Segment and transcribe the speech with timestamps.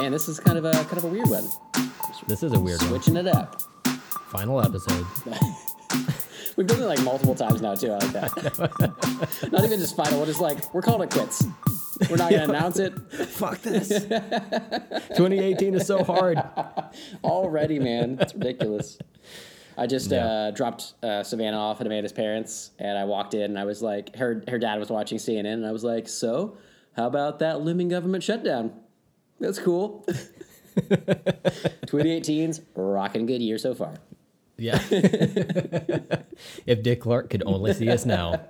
[0.00, 1.44] man, this is kind of a kind of a weird one.
[2.26, 2.88] This is a weird one.
[2.90, 3.62] Switching it up.
[4.30, 5.06] Final episode.
[6.56, 7.92] We've done it like multiple times now too.
[7.92, 9.48] I like that.
[9.52, 10.20] Not even just final.
[10.20, 11.44] We're just like we're calling it quits.
[12.08, 13.88] We're not gonna announce it Fuck this.
[13.88, 16.38] 2018 is so hard.
[17.24, 18.18] already, man.
[18.20, 18.98] It's ridiculous.
[19.78, 20.26] I just Yeah.
[20.26, 23.80] uh, dropped uh, Savannah off at Amanda's parents, and I walked in, and I was
[23.82, 26.58] like, her her dad was watching CNN, and I was like, so
[26.96, 28.72] how about that looming government shutdown?
[29.40, 30.06] That's cool.
[30.76, 33.94] 2018's rocking good year so far.
[34.56, 34.78] Yeah.
[36.66, 38.40] if Dick Clark could only see us now.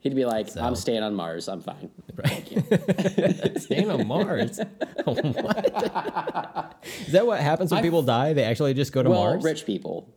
[0.00, 1.48] He'd be like, So- I'm staying on Mars.
[1.48, 1.90] I'm fine.
[3.58, 4.60] Staying on Mars.
[5.04, 6.76] what?
[7.06, 8.32] Is that what happens when I- people die?
[8.34, 9.44] They actually just go to well, Mars?
[9.44, 10.14] rich people.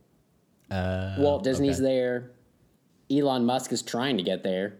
[0.70, 1.84] Uh, Walt Disney's okay.
[1.86, 2.30] there.
[3.10, 4.76] Elon Musk is trying to get there.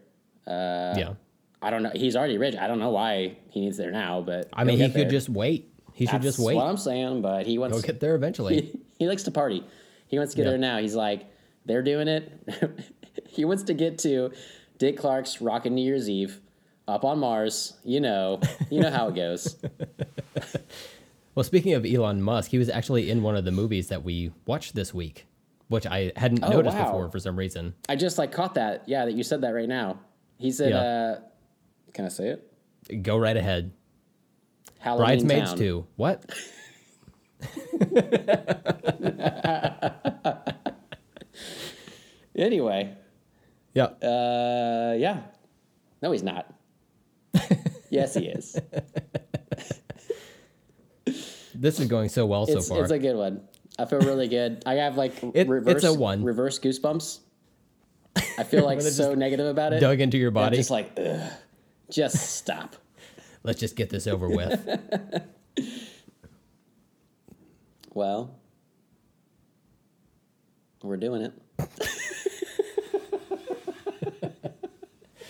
[0.46, 1.15] yeah.
[1.65, 1.90] I don't know.
[1.95, 2.57] He's already rich.
[2.57, 5.10] I don't know why he needs there now, but I mean, he could there.
[5.10, 5.70] just wait.
[5.93, 6.54] He should just wait.
[6.54, 8.60] That's what I'm saying, but he wants He'll get there eventually.
[8.60, 9.65] he, he likes to party.
[10.09, 10.79] He wants to get there now.
[10.79, 11.26] He's like,
[11.66, 12.32] they're doing it.
[13.29, 14.32] he wants to get to
[14.79, 16.40] Dick Clark's Rockin' New Year's Eve
[16.87, 17.74] up on Mars.
[17.85, 19.57] You know, you know how it goes.
[21.35, 24.30] Well, speaking of Elon Musk, he was actually in one of the movies that we
[24.46, 25.26] watched this week,
[25.66, 26.85] which I hadn't Oh, noticed wow.
[26.85, 27.74] before for some reason.
[27.88, 28.85] I just like caught that.
[28.87, 29.98] Yeah, that you said that right now.
[30.38, 30.79] He said, Yeah.
[30.79, 31.20] uh,
[31.95, 33.73] "Can I say it?" Go right ahead.
[34.78, 35.59] Halloween Bridesmaids Town.
[35.59, 35.87] 2.
[35.96, 36.24] What?
[42.36, 42.92] Anyway,
[43.74, 43.84] Yeah.
[44.02, 45.20] uh, yeah.
[46.02, 46.52] No, he's not.
[47.90, 48.58] yes, he is.
[51.54, 52.82] This is going so well It's, so far.
[52.82, 53.42] it's a good one.
[53.79, 54.62] I feel really good.
[54.66, 56.24] I have like It- reverse, it's a one.
[56.24, 57.20] reverse goosebumps.
[58.38, 59.80] I feel like so negative about it.
[59.80, 60.56] Dug into your I'm body.
[60.56, 61.20] just like, ugh,
[61.90, 62.77] just stop.
[63.43, 64.69] Let's just get this over with.
[67.94, 68.34] Well,
[70.82, 71.32] we're doing it.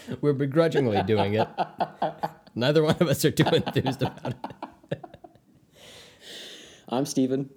[0.22, 1.46] We're begrudgingly doing it.
[2.54, 4.34] Neither one of us are too enthused about
[4.90, 5.04] it.
[6.88, 7.50] I'm Steven.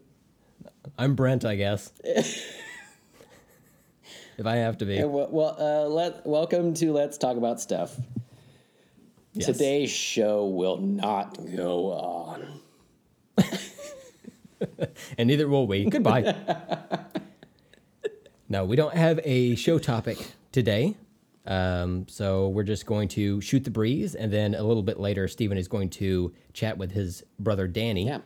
[0.97, 1.93] I'm Brent, I guess.
[2.03, 2.51] if
[4.43, 5.01] I have to be.
[5.05, 7.97] Well, well uh, let welcome to Let's Talk About Stuff.
[9.37, 9.45] Yes.
[9.45, 12.59] Today's show will not go on.
[15.17, 15.85] and neither will we.
[15.89, 16.35] Goodbye.
[18.49, 20.17] no, we don't have a show topic
[20.51, 20.95] today.
[21.45, 25.27] Um, so we're just going to shoot the breeze, and then a little bit later,
[25.27, 28.19] Stephen is going to chat with his brother Danny Yeah.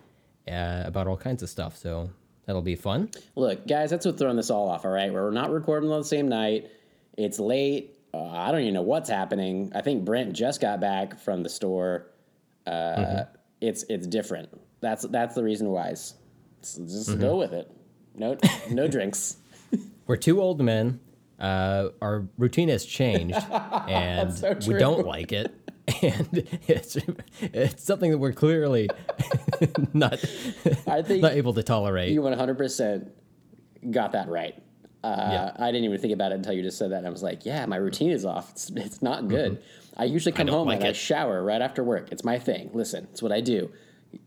[0.84, 1.78] uh, about all kinds of stuff.
[1.78, 2.10] So
[2.46, 3.12] that'll be fun.
[3.36, 4.86] Look, guys, that's what's throwing this all off.
[4.86, 6.72] All right, we're not recording on the same night.
[7.18, 7.98] It's late.
[8.14, 9.72] Uh, I don't even know what's happening.
[9.74, 12.08] I think Brent just got back from the store.
[12.68, 13.24] Uh,
[13.62, 14.50] It's it's different.
[14.82, 15.90] That's that's the reason why.
[15.92, 16.16] S-
[16.62, 17.72] Just go with it.
[18.16, 18.38] No
[18.70, 19.38] no drinks.
[20.08, 21.00] We're two old men.
[21.40, 25.54] Uh, our routine has changed, and so we don't like it.
[26.04, 26.96] And it's
[27.42, 28.88] it's something that we're clearly
[29.94, 30.14] not
[30.88, 32.12] I think not able to tolerate.
[32.12, 33.10] you 100%
[33.90, 34.56] got that right.
[35.04, 35.52] Uh, Yeah.
[35.58, 36.98] I didn't even think about it until you just said that.
[37.00, 38.52] And I was like, yeah, my routine is off.
[38.52, 39.62] It's, it's not good.
[39.98, 40.96] I usually come don't home like and I it.
[40.96, 42.10] shower right after work.
[42.12, 42.70] It's my thing.
[42.74, 43.72] Listen, it's what I do.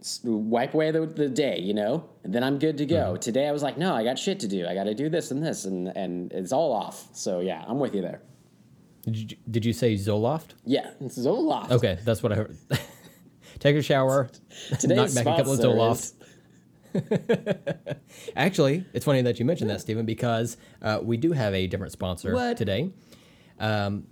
[0.01, 3.17] S- wipe away the, the day, you know, and then I'm good to go.
[3.17, 4.67] Today I was like, no, I got shit to do.
[4.67, 7.09] I got to do this and this, and, and it's all off.
[7.13, 8.23] So yeah, I'm with you there.
[9.03, 10.53] Did you, did you say Zoloft?
[10.65, 11.71] Yeah, it's Zoloft.
[11.71, 12.57] Okay, that's what I heard.
[13.61, 14.29] Take a shower,
[14.81, 16.13] Today's knock back a couple of Zoloft.
[18.37, 21.93] Actually, it's funny that you mentioned that, Stephen, because uh, we do have a different
[21.93, 22.57] sponsor What?
[22.57, 22.91] today.
[23.59, 24.07] Um,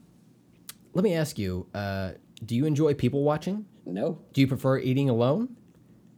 [0.95, 2.13] let me ask you: uh,
[2.45, 3.67] Do you enjoy people watching?
[3.87, 4.19] No.
[4.33, 5.57] Do you prefer eating alone?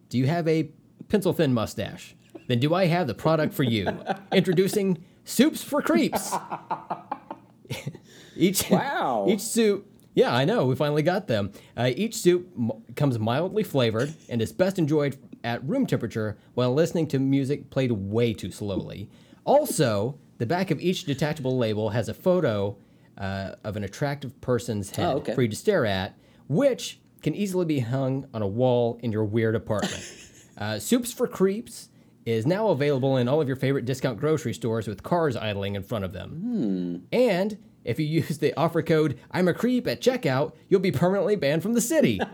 [0.09, 0.71] Do you have a
[1.09, 2.15] pencil thin mustache?
[2.49, 3.89] Then do I have the product for you?
[4.33, 6.35] Introducing Soups for Creeps.
[8.37, 9.27] each Wow.
[9.29, 9.91] each soup.
[10.15, 10.67] Yeah, I know.
[10.67, 11.51] We finally got them.
[11.77, 16.75] Uh, each soup m- comes mildly flavored and is best enjoyed at room temperature while
[16.75, 19.09] listening to music played way too slowly.
[19.45, 22.77] Also, the back of each detachable label has a photo
[23.19, 25.35] uh, of an attractive person's head Oh, okay.
[25.35, 26.19] for you to stare at,
[26.49, 30.03] which can easily be hung on a wall in your weird apartment.
[30.59, 31.91] uh, Soups for Creeps
[32.27, 35.83] is now available in all of your favorite discount grocery stores with cars idling in
[35.83, 37.07] front of them.
[37.13, 41.37] And if you use the offer code I'm a creep at checkout, you'll be permanently
[41.37, 42.19] banned from the city.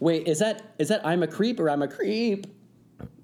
[0.00, 2.46] Wait, is that is that I'm a creep or I'm a creep?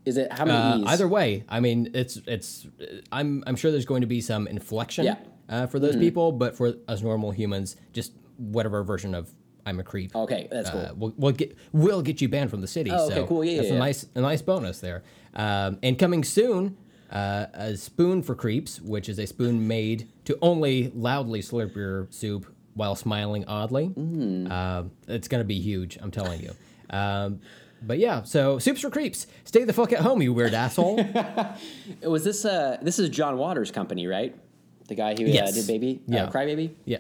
[0.05, 2.67] Is it how many Uh, either way, I mean, it's it's.
[3.13, 5.17] I'm I'm sure there's going to be some inflection Yeah.
[5.49, 9.33] uh, for those people, but for us normal humans, just whatever version of
[9.65, 10.15] I'm a creep.
[10.17, 10.81] Okay, that's cool.
[10.81, 12.91] Uh, we'll, we'll get we'll get you banned from the city.
[12.91, 13.45] Oh, okay, so cool.
[13.45, 13.81] Yeah, that's yeah, a yeah.
[13.81, 15.05] nice a nice bonus there.
[15.35, 16.77] Um, and coming soon,
[17.13, 22.09] uh, a spoon for creeps, which is a spoon made to only loudly slurp your
[22.11, 23.89] soup while smiling oddly.
[23.89, 24.51] Mm.
[24.51, 25.99] Uh, it's gonna be huge.
[26.01, 26.53] I'm telling you.
[26.91, 27.41] Um,
[27.85, 29.27] but yeah, so soups for creeps.
[29.45, 30.97] Stay the fuck at home, you weird asshole.
[32.03, 34.37] Was this uh this is John Waters' company, right?
[34.89, 36.25] The guy who uh, did Baby, Yeah.
[36.25, 36.77] uh, Cry Baby.
[36.85, 36.99] yeah,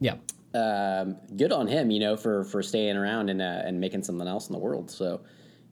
[0.00, 0.16] yeah.
[0.52, 4.26] Um, good on him, you know, for for staying around and uh, and making something
[4.26, 4.90] else in the world.
[4.90, 5.20] So,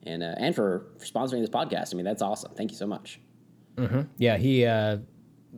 [0.03, 1.93] and uh, and for, for sponsoring this podcast.
[1.93, 2.51] I mean, that's awesome.
[2.55, 3.19] Thank you so much.
[4.17, 4.97] Yeah, he uh,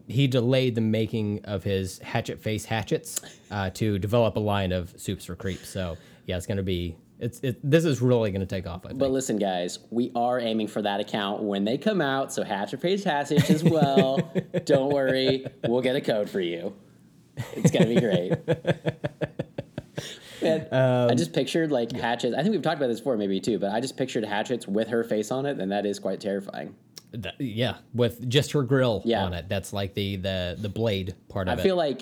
[0.07, 4.93] he delayed the making of his hatchet face hatchets uh, to develop a line of
[4.99, 5.69] soups for creeps.
[5.69, 8.85] So yeah, it's gonna be it's it, this is really gonna take off.
[8.85, 8.99] I think.
[8.99, 12.33] But listen, guys, we are aiming for that account when they come out.
[12.33, 14.19] So hatchet face hatchets as well.
[14.65, 16.73] Don't worry, we'll get a code for you.
[17.53, 18.33] It's gonna be great.
[20.41, 22.35] Man, I just pictured like hatchets.
[22.35, 23.59] I think we've talked about this before, maybe too.
[23.59, 26.75] But I just pictured hatchets with her face on it, and that is quite terrifying.
[27.13, 29.25] Th- yeah, with just her grill Yeah.
[29.25, 29.49] on it.
[29.49, 31.61] That's like the the the blade part I of it.
[31.61, 32.01] I feel like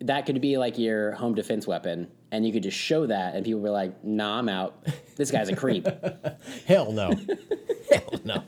[0.00, 3.44] that could be like your home defense weapon, and you could just show that, and
[3.44, 4.84] people were like, "Nah, I'm out.
[5.16, 5.86] This guy's a creep."
[6.66, 7.10] Hell no.
[7.90, 8.42] Hell no.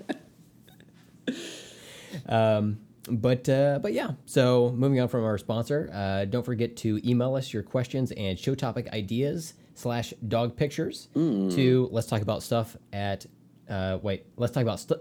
[2.29, 2.79] Um,
[3.09, 4.13] but uh, but yeah.
[4.27, 8.39] So moving on from our sponsor, uh, don't forget to email us your questions and
[8.39, 13.27] show topic ideas slash dog pictures to let's talk about stuff at
[13.69, 14.99] uh, wait let's talk about stuff.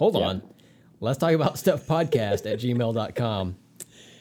[0.00, 0.42] Hold on.
[0.98, 3.56] Let's talk about stuff podcast at gmail.com.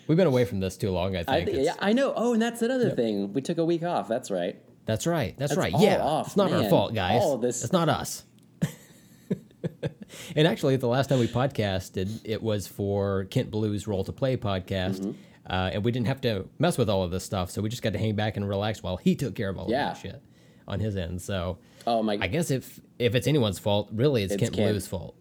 [0.08, 1.48] We've been away from this too long, I I think.
[1.50, 2.14] It's- yeah, I know.
[2.16, 3.32] Oh, and that's another thing.
[3.32, 4.08] We took a week off.
[4.10, 4.58] That's right.
[4.86, 5.38] That's right.
[5.38, 5.74] That's, right.
[5.74, 6.02] all Yeah.
[6.04, 7.22] off, it's not our fault, guys.
[7.22, 8.24] All this- It's not us.
[10.36, 14.36] and actually, the last time we podcasted, it was for Kent Blue's Roll to Play
[14.36, 15.00] podcast.
[15.00, 15.12] Mm-hmm.
[15.50, 17.52] Uh, and we didn't have to mess with all of this stuff.
[17.52, 19.68] So we just got to hang back and relax while he took care of all
[19.70, 19.92] Yeah.
[19.92, 20.22] of that shit
[20.68, 21.22] on his end.
[21.22, 22.18] So Oh my.
[22.20, 24.70] I guess if if it's anyone's fault, really, it's, It's Kent Kent.
[24.72, 25.16] Blue's fault.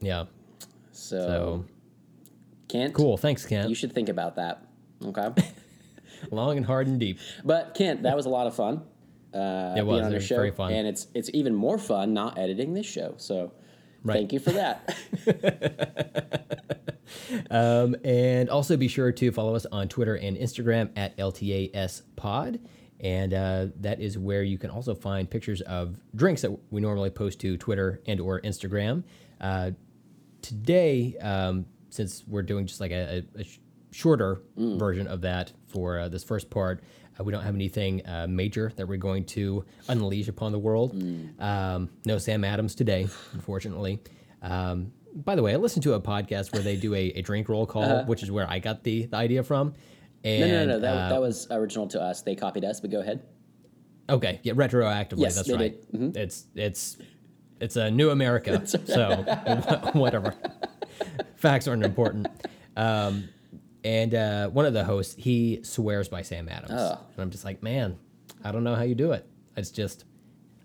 [0.00, 0.24] Yeah.
[0.92, 1.64] so, So
[2.68, 3.16] Kent, cool.
[3.16, 3.68] Thanks, Kent.
[3.68, 4.64] You should think about that.
[5.04, 5.28] Okay.
[6.30, 7.18] Long and hard and deep.
[7.44, 8.82] but Kent, that was a lot of fun.
[9.34, 10.02] Uh, It was.
[10.02, 10.72] on It was show, very fun.
[10.72, 13.14] and it's it's even more fun not editing this show.
[13.18, 13.52] So,
[14.04, 14.14] Right.
[14.18, 14.94] thank you for that.
[17.50, 22.58] Um, and also be sure to follow us on Twitter and Instagram at LTAS Pod.
[23.00, 27.10] And uh, that is where you can also find pictures of drinks that we normally
[27.10, 29.04] post to Twitter and or Instagram.
[29.40, 29.72] Uh,
[30.44, 33.58] today, um, since we're doing just like a, a, a sh-
[33.92, 36.82] shorter version of that for uh, this first part,
[37.18, 40.92] uh, we don't have anything uh, major that we're going to unleash upon the world.
[41.38, 44.00] Um, no Sam Adams today, unfortunately.
[44.42, 47.48] Um, by the way, I listened to a podcast where they do a, a drink
[47.48, 49.72] roll call, which is where I got the, the idea from.
[50.24, 50.80] And, no, no, no, no.
[50.80, 52.22] That, uh, that was original to us.
[52.22, 53.22] They copied us, but go ahead.
[54.10, 55.20] Okay, yeah, retroactively.
[55.20, 55.76] Yes, that's right.
[55.92, 56.14] Mhm.
[56.16, 56.98] It's it's
[57.60, 58.66] it's a new America.
[58.66, 59.22] So
[59.94, 60.34] whatever.
[61.36, 62.26] Facts aren't important.
[62.76, 63.28] Um,
[63.84, 66.98] and uh, one of the hosts, he swears by Sam Adams, Oh.
[67.12, 67.98] and I'm just like, man,
[68.42, 69.26] I don't know how you do it.
[69.56, 70.04] It's just,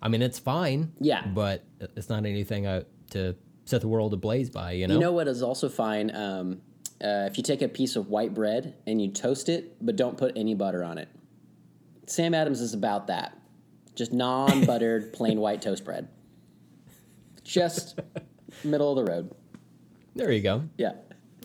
[0.02, 0.94] I mean, it's fine.
[1.00, 1.26] Yeah.
[1.28, 3.36] But it's not anything uh, to
[3.66, 4.72] set the world ablaze by.
[4.72, 4.94] You know.
[4.96, 6.16] You know what is also fine?
[6.16, 6.62] Um,
[7.04, 10.18] uh, if you take a piece of white bread and you toast it, but don't
[10.18, 11.10] put any butter on it.
[12.08, 13.38] Sam Adams is about that.
[13.96, 16.08] Just non buttered, plain white toast bread.
[17.50, 18.00] Just
[18.64, 19.32] middle of the road.
[20.16, 20.64] there you go.
[20.78, 20.94] Yeah.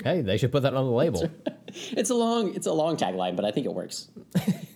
[0.03, 1.31] Hey, they should put that on the label.
[1.93, 4.09] It's a long it's a long tagline, but I think it works.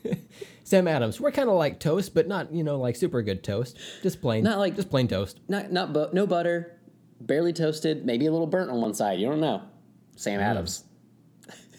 [0.65, 3.77] Sam Adams, we're kind of like toast, but not you know like super good toast.
[4.03, 5.39] Just plain, Not like- just plain toast.
[5.49, 6.79] Not not bu- no butter,
[7.21, 9.19] barely toasted, maybe a little burnt on one side.
[9.21, 9.63] You don't know.
[10.17, 10.85] Sam Adams.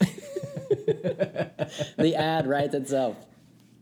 [1.98, 3.16] the ad writes itself.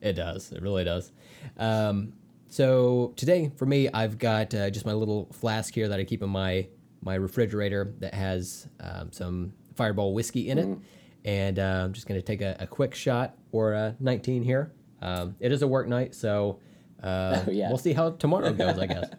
[0.01, 0.53] It does.
[0.53, 1.13] It really does.
[1.57, 2.13] Um,
[2.49, 6.23] so today, for me, I've got uh, just my little flask here that I keep
[6.23, 6.69] in my
[7.03, 10.79] my refrigerator that has um, some Fireball whiskey in it,
[11.25, 14.73] and uh, I'm just going to take a, a quick shot or a 19 here.
[15.01, 16.59] Um, it is a work night, so
[17.03, 17.69] uh, Oh, yeah.
[17.69, 18.79] we'll see how tomorrow goes.
[18.79, 19.11] I guess.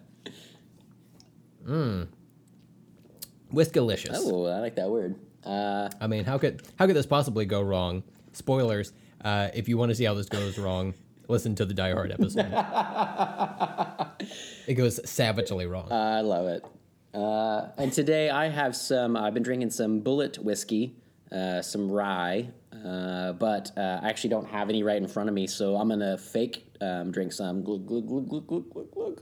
[1.66, 2.08] Mmm.
[3.54, 4.12] Whiskalicious.
[4.16, 5.16] Oh, I like that word.
[5.44, 8.04] Uh, I mean, how could how could this possibly go wrong?
[8.34, 8.92] Spoilers.
[9.24, 10.94] Uh, if you want to see how this goes wrong,
[11.30, 12.52] listen to the Die Hard episode.
[14.68, 15.92] it goes savagely wrong.
[15.92, 16.66] I love it.
[17.14, 19.16] Uh, and today I have some.
[19.16, 20.96] I've been drinking some Bulleit whiskey,
[21.32, 22.50] uh, some rye,
[22.86, 25.90] uh, but uh, I actually don't have any right in front of me, so I'm
[25.90, 27.64] gonna fake um, drink some.
[27.64, 29.22] Glug glug glug glug glug glug glug.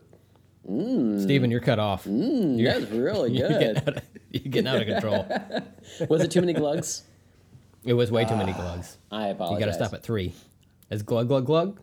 [1.22, 2.04] Stephen, you're cut off.
[2.04, 3.60] Mm, that's really You're good.
[3.60, 5.26] getting, out of, you're getting out of control.
[6.10, 7.04] Was it too many glugs?
[7.86, 8.98] It was way too many glugs.
[9.10, 9.60] I apologize.
[9.62, 10.34] You got to stop at three.
[10.90, 11.80] Is glug glug glug?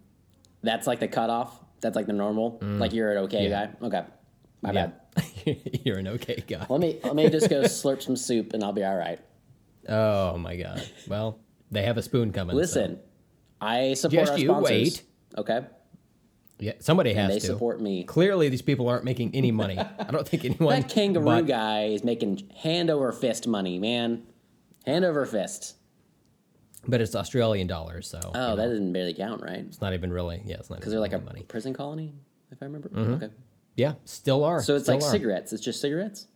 [0.64, 1.58] That's like the cutoff.
[1.80, 2.58] That's like the normal.
[2.62, 3.50] Like you're an okay Mm.
[3.50, 3.66] Yeah.
[3.66, 3.86] guy.
[3.86, 4.02] Okay,
[4.62, 4.86] my Yeah.
[4.86, 5.00] bad.
[5.84, 6.66] You're an okay guy.
[6.68, 9.20] Let me let me just go slurp some soup and I'll be all right.
[9.88, 10.82] Oh my god.
[11.06, 11.38] Well,
[11.70, 12.54] they have a spoon coming.
[12.54, 12.98] so- Listen,
[13.60, 14.70] I support Just our you sponsors.
[14.70, 15.02] wait.
[15.36, 15.60] Okay,
[16.58, 17.46] Yeah, somebody has they to.
[17.46, 18.04] support me.
[18.04, 19.78] Clearly, these people aren't making any money.
[19.78, 20.80] I don't think anyone.
[20.80, 24.22] That kangaroo but- guy is making hand over fist money, man.
[24.86, 25.76] Hand over fist.
[26.88, 29.58] But it's Australian dollars, so Oh, that doesn't barely count, right?
[29.66, 30.42] it's not even really.
[30.44, 31.42] Yeah, it's not Because they're like a money.
[31.42, 32.12] prison colony,
[32.50, 32.88] if I remember.
[32.88, 33.12] Mm-hmm.
[33.14, 33.30] Okay.
[33.76, 34.62] Yeah, still are.
[34.62, 35.10] So it's like are.
[35.10, 35.52] cigarettes.
[35.52, 36.26] It's just cigarettes.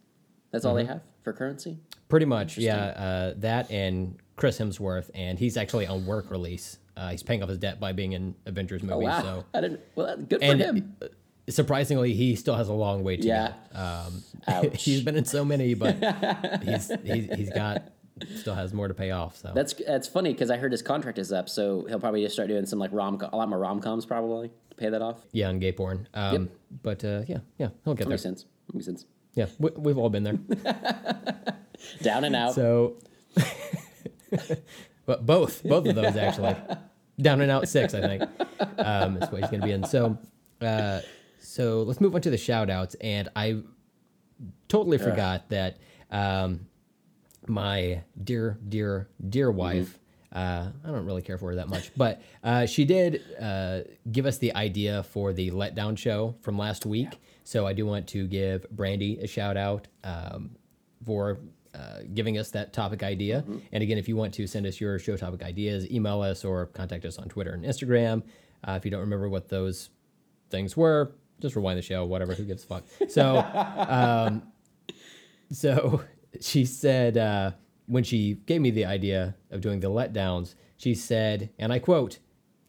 [0.50, 0.92] That's all they Mm-hmm.
[0.92, 1.78] have for currency.
[2.08, 2.76] Pretty much, yeah.
[2.76, 6.78] Uh, that and Chris Hemsworth, and he's actually on work release.
[6.96, 8.96] Uh, he's paying off his debt by being in Avengers movies.
[9.08, 9.22] Oh wow!
[9.22, 9.80] So, I didn't.
[9.94, 10.96] Well, good for and him.
[11.02, 11.06] uh,
[11.48, 13.52] surprisingly, he still has a long way to Yeah.
[13.72, 13.78] go.
[13.78, 14.82] Um, Ouch.
[14.82, 15.96] he's been in so many, but
[16.64, 17.82] he's, he's he's got
[18.36, 19.36] still has more to pay off.
[19.36, 22.34] So That's that's funny because I heard his contract is up, so he'll probably just
[22.34, 25.24] start doing some like rom a lot more rom coms probably to pay that off.
[25.32, 26.08] yeah, on gay porn.
[26.14, 26.50] Um,
[26.82, 28.10] But uh, yeah, yeah, he'll get there.
[28.10, 28.44] Makes sense.
[28.72, 29.06] Makes sense.
[29.34, 30.38] Yeah, we, we've all been there.
[32.02, 32.54] Down and out.
[32.54, 32.96] So,
[35.06, 36.56] but both, both of those actually,
[37.20, 38.22] down and out six, I think.
[38.78, 39.84] Um, is what he's going to be in.
[39.84, 40.18] So,
[40.60, 41.00] uh,
[41.38, 42.94] so let's move on to the shout outs.
[43.00, 43.62] And I
[44.68, 45.78] totally forgot that
[46.10, 46.66] um,
[47.48, 49.98] my dear, dear, dear wife.
[50.30, 53.80] Uh, I don't really care for her that much, but uh, she did uh,
[54.12, 57.18] give us the idea for the letdown show from last week.
[57.44, 60.50] So I do want to give Brandy a shout out um,
[61.04, 61.38] for
[61.74, 63.44] uh, giving us that topic idea.
[63.72, 66.66] And again, if you want to send us your show topic ideas, email us or
[66.66, 68.22] contact us on Twitter and Instagram.
[68.66, 69.90] Uh, if you don't remember what those
[70.50, 72.84] things were, just rewind the show, whatever, who gives a fuck.
[73.08, 73.38] So,
[73.88, 74.42] um,
[75.52, 76.02] so
[76.40, 77.52] she said, uh,
[77.86, 82.18] when she gave me the idea of doing the letdowns, she said, and I quote,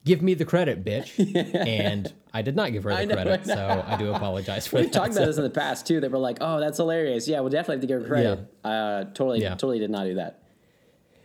[0.05, 1.11] give me the credit, bitch.
[1.67, 4.77] and I did not give her the know, credit, I so I do apologize for
[4.77, 4.81] that.
[4.83, 4.97] We've that.
[4.99, 5.99] talked about this in the past too.
[5.99, 7.27] They were like, "Oh, that's hilarious.
[7.27, 9.49] Yeah, we'll definitely have to give her credit." Uh, totally, Yeah.
[9.51, 10.43] totally did not do that.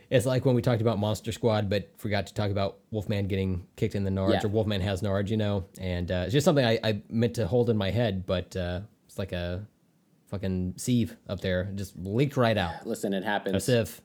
[0.09, 3.65] It's like when we talked about Monster Squad, but forgot to talk about Wolfman getting
[3.75, 4.45] kicked in the nards, Yeah.
[4.45, 5.65] or Wolfman has nards, you know.
[5.79, 8.81] And uh, it's just something I, I meant to hold in my head, but uh,
[9.07, 9.65] it's like a
[10.35, 12.85] fucking sieve up there, just leaked right out.
[12.85, 13.55] Listen, it happens.
[13.55, 14.01] A sieve,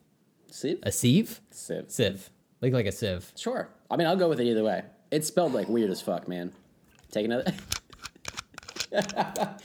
[0.49, 0.79] Sieve?
[0.83, 1.85] a sieve, Sieve.
[1.89, 2.29] sieve,
[2.61, 3.33] leaked like a sieve.
[3.35, 3.67] Sure.
[3.89, 4.83] I mean, I'll go with it either way.
[5.11, 6.53] It's spelled like weird as fuck, man.
[7.11, 7.51] Take another.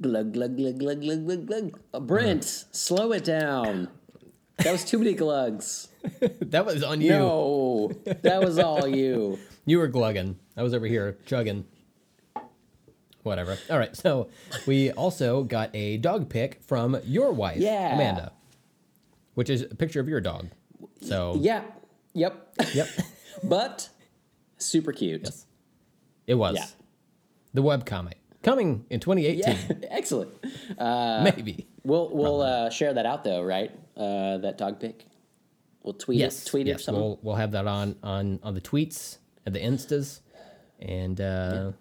[0.00, 1.80] glug glug glug glug glug glug glug.
[1.92, 3.88] Uh, Brent, slow it down.
[4.58, 5.88] That was too many glugs.
[6.40, 7.10] that was on you.
[7.10, 9.38] No, that was all you.
[9.66, 10.38] You were glugging.
[10.58, 11.64] I was over here chugging.
[13.24, 13.58] Whatever.
[13.70, 13.96] All right.
[13.96, 14.28] So
[14.66, 17.94] we also got a dog pic from your wife, Yeah.
[17.94, 18.32] Amanda,
[19.34, 20.48] which is a picture of your dog.
[21.00, 21.62] So Yeah.
[22.12, 22.54] Yep.
[22.74, 22.88] yep,
[23.42, 23.88] but
[24.58, 25.22] super cute.
[25.24, 25.46] Yes,
[26.28, 26.66] it was Yeah.
[27.54, 29.42] the web comic coming in 2018,
[29.80, 29.88] Yeah.
[29.90, 30.30] Excellent.
[30.78, 31.66] maybe.
[31.82, 33.70] We'll we'll uh, share that out though, right?
[33.96, 35.06] Uh, that dog pic.
[35.82, 36.84] We'll tweet Yes, it, tweet it or yes.
[36.84, 37.02] something.
[37.02, 40.20] We'll we'll have that on on on the tweets and the instas,
[40.78, 41.72] and uh,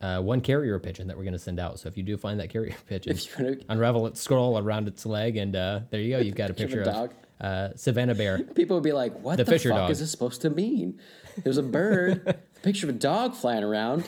[0.00, 1.78] uh, one carrier pigeon that we're going to send out.
[1.78, 5.36] So if you do find that carrier pigeon, wanna- unravel it, scroll around its leg,
[5.36, 6.18] and uh, there you go.
[6.22, 8.38] You've got a Picture picture of a of uh, Savannah Bear.
[8.42, 9.90] People would be like, "What The the, fuck dog.
[9.90, 10.98] is this supposed to mean?"
[11.42, 14.06] There's a bird, a picture of a dog flying around.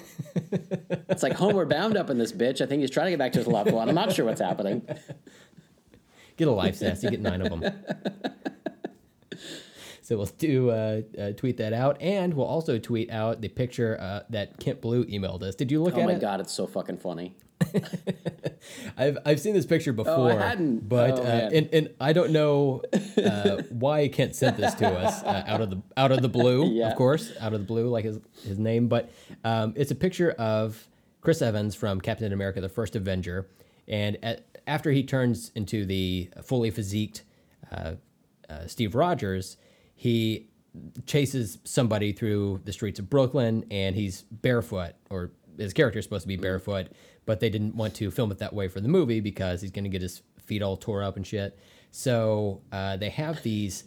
[1.08, 2.60] It's like Homeward Bound up in this bitch.
[2.60, 3.88] I think he's trying to get back to his loved one.
[3.88, 4.82] I'm not sure what's happening.
[6.36, 7.02] Get a life, Sass.
[7.02, 7.72] You get nine of them.
[10.02, 13.96] So we'll do uh, uh, tweet that out, and we'll also tweet out the picture
[14.00, 15.54] uh, that Kent Blue emailed us.
[15.54, 16.10] Did you look Oh at it?
[16.10, 17.36] Oh my god, it's so fucking funny.
[18.96, 20.88] I've I've seen this picture before, hadn't.
[20.88, 22.82] but Oh, uh, and and I don't know
[23.16, 26.66] uh, why Kent sent this to us uh, out of the out of the blue,
[26.72, 26.90] Yeah.
[26.90, 28.88] of course, out of the blue, like his his name.
[28.88, 29.10] But
[29.44, 30.88] um, it's a picture of
[31.20, 33.46] Chris Evans from Captain America: The First Avenger,
[33.88, 37.22] and at, after he turns into the fully physiqued
[37.70, 37.92] uh,
[38.48, 39.56] uh, Steve Rogers,
[40.02, 40.48] he
[41.06, 46.22] chases somebody through the streets of Brooklyn, and he's barefoot, or his character is supposed
[46.22, 46.88] to be barefoot,
[47.24, 49.84] but they didn't want to film it that way for the movie because he's going
[49.84, 51.56] to get his feet all tore up and shit.
[51.92, 53.84] So uh, they have these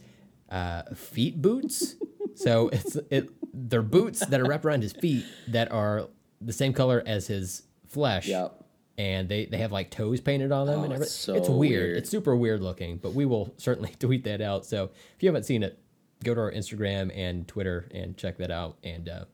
[0.49, 1.95] uh, feet boots.
[2.35, 6.07] so it's it they're boots that are wrapped around his feet that are
[6.39, 8.27] the same color as his flesh.
[8.27, 8.61] Yep.
[8.97, 11.03] And they, they have like toes painted on them Oh, and everything.
[11.03, 11.59] it's so it's weird.
[11.59, 11.97] weird.
[11.97, 14.65] It's super weird looking, but we will certainly tweet that out.
[14.65, 14.85] So
[15.17, 15.77] if you haven't seen it,
[16.23, 19.25] go to our Instagram and Twitter and check that out and uh,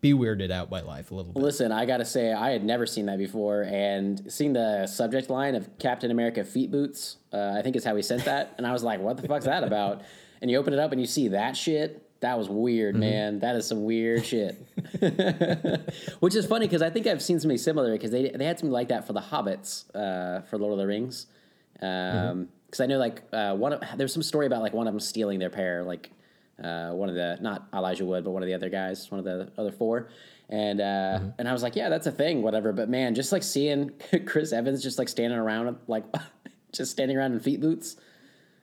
[0.00, 1.42] be weirded out by life a little bit.
[1.42, 5.54] Listen, I gotta say, I had never seen that before, and seeing the subject line
[5.54, 8.72] of Captain America feet boots, uh, I think is how he sent that, and I
[8.72, 10.02] was like, "What the fuck's that about?"
[10.42, 12.02] And you open it up and you see that shit.
[12.20, 13.38] That was weird, man.
[13.38, 14.56] That is some weird shit.
[16.20, 18.72] Which is funny because I think I've seen something similar because they they had something
[18.72, 21.26] like that for the Hobbits uh, for Lord of the Rings.
[21.80, 24.92] Um, because I know like uh, one of there's some story about like one of
[24.92, 26.10] them stealing their pair, like
[26.62, 29.24] uh, one of the not Elijah Wood, but one of the other guys, one of
[29.24, 30.08] the other four.
[30.48, 32.72] And uh, and I was like, yeah, that's a thing, whatever.
[32.72, 33.92] But man, just like seeing
[34.26, 36.02] Chris Evans just like standing around, like
[36.72, 37.94] just standing around in feet boots,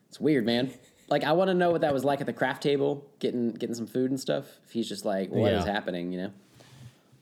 [0.09, 0.73] it's weird, man.
[1.07, 3.75] Like I want to know what that was like at the craft table, getting getting
[3.75, 4.45] some food and stuff.
[4.65, 5.71] If he's just like, what is Yeah.
[5.71, 6.31] happening, you know?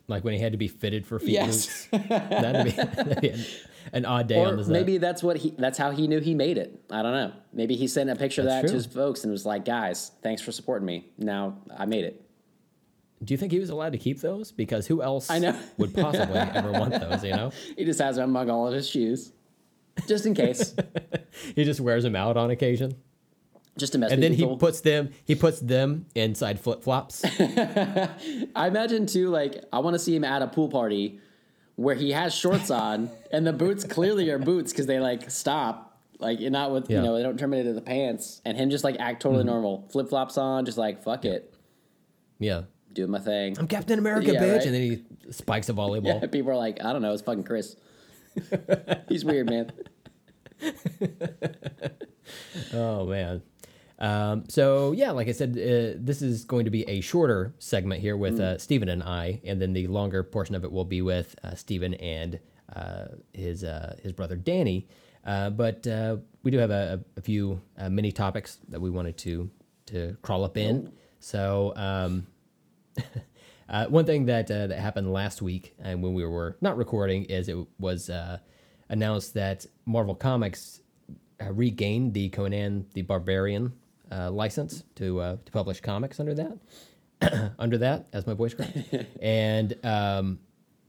[0.09, 1.87] Like when he had to be fitted for feet Yes.
[1.91, 2.07] boots.
[2.09, 3.45] That'd be, that'd be an,
[3.93, 4.73] an odd day on Or the set.
[4.73, 6.83] maybe that's what he that's how he knew he made it.
[6.91, 7.31] I don't know.
[7.53, 10.11] Maybe he sent a picture of that That's to his folks and was like, guys,
[10.23, 11.05] thanks for supporting me.
[11.17, 12.21] Now I made it.
[13.23, 14.51] Do you think he was allowed to keep those?
[14.51, 15.59] Because who else I know.
[15.77, 17.51] would possibly ever want those, you know?
[17.77, 19.31] He just has them among all of his shoes.
[20.07, 20.75] Just in case.
[21.55, 22.95] He just wears them out on occasion.
[23.77, 27.23] Just to mess And then he puts them he puts them inside flip flops.
[27.39, 31.19] I imagine too, like, I want to see him at a pool party
[31.75, 35.85] where he has shorts on and the boots clearly are boots because they like stop.
[36.19, 36.97] Like not with Yeah.
[36.97, 39.51] you know, they don't terminate at the pants and him just like act totally mm-hmm.
[39.51, 39.88] normal.
[39.91, 41.53] Flip flops on, just like fuck it.
[42.39, 42.63] yeah.
[42.91, 43.55] Doing my thing.
[43.59, 44.57] I'm Captain America, Yeah, bitch.
[44.57, 44.65] right.
[44.65, 46.05] And then he spikes a volleyball.
[46.21, 47.75] Yeah, people are like, I don't know, it's fucking Chris.
[49.07, 49.71] He's weird, man.
[52.73, 53.41] Oh man.
[54.00, 58.01] Um, so yeah, like I said, uh, this is going to be a shorter segment
[58.01, 61.01] here with uh, Stephen and I, and then the longer portion of it will be
[61.01, 62.39] with uh, Stephen and
[62.74, 64.88] uh, his uh, his brother Danny.
[65.25, 69.18] Uh, but uh, we do have a, a few uh, mini topics that we wanted
[69.18, 69.50] to
[69.88, 70.91] to crawl up in.
[71.20, 72.27] So um,
[73.70, 77.25] uh, one thing that uh, that happened last week, and when we were not recording,
[77.25, 78.39] is it was uh,
[78.88, 80.79] announced that Marvel Comics
[81.41, 83.74] uh, regained the Conan the Barbarian
[84.11, 88.77] uh, license to uh, to publish comics under that, under that, as my voice cracked.
[89.22, 90.39] and um,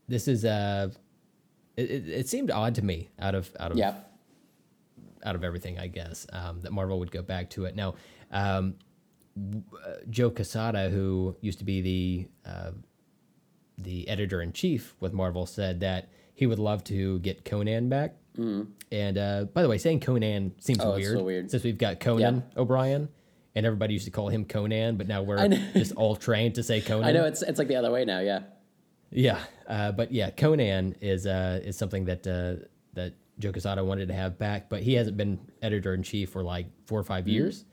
[0.09, 0.88] this is uh,
[1.76, 4.12] it, it, it seemed odd to me out of out of Yep.
[5.24, 7.74] out of everything, I guess, um, that Marvel would go back to it.
[7.76, 7.94] Now,
[8.30, 8.74] um,
[9.38, 12.70] uh, Joe Quesada, who used to be the uh,
[13.78, 18.16] the editor in chief with Marvel, said that he would love to get Conan back.
[18.92, 20.88] And uh, by the way, saying Conan seems Mm-hmm.
[20.88, 21.50] Oh, weird, so weird.
[21.50, 23.09] since we've got Conan O'Brien,
[23.55, 26.81] and everybody used to call him Conan, but now we're just all trained to say
[26.88, 27.05] Conan.
[27.09, 28.40] I know it's it's like the other way now, yeah.
[29.11, 34.09] Yeah, uh, but yeah, Conan is uh, is something that uh, that Joe Quesada wanted
[34.09, 37.26] to have back, but he hasn't been editor in chief for like four or 5
[37.26, 37.64] years.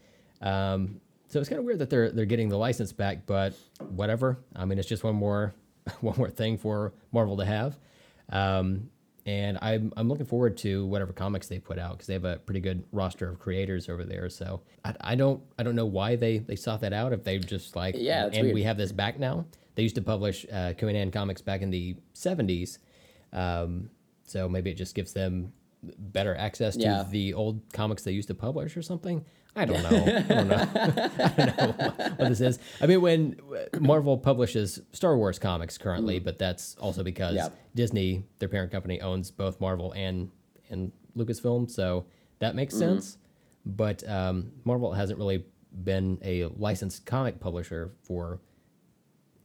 [0.42, 3.54] Um, so it's kind of weird that they're they're getting the license back, but
[3.90, 4.40] whatever.
[4.56, 5.54] I mean, it's just one more
[6.02, 7.78] one more thing for Marvel to have.
[8.30, 8.90] Um,
[9.28, 12.38] and I'm I'm looking forward to whatever comics they put out because they have a
[12.38, 14.30] pretty good roster of creators over there.
[14.30, 17.38] So I, I don't I don't know why they they sought that out if they
[17.38, 18.54] just like Yeah, and weird.
[18.56, 19.46] we have this back now.
[19.76, 22.80] They used to publish uh, Conan comics back in the 70s.
[23.34, 23.92] Um,
[24.24, 27.04] so maybe it just gives them better access to Yeah.
[27.08, 29.24] the old comics they used to publish or something.
[29.58, 29.90] I don't know.
[29.90, 30.56] I don't know.
[30.76, 32.60] I don't know what this is.
[32.82, 33.40] I mean, when
[33.80, 37.50] Marvel publishes Star Wars comics currently, but that's also because Yeah.
[37.76, 40.32] Disney, their parent company, owns both Marvel and
[40.70, 42.06] and Lucasfilm, so
[42.40, 43.18] that makes sense.
[43.66, 45.46] But um, Marvel hasn't really
[45.84, 48.40] been a licensed comic publisher for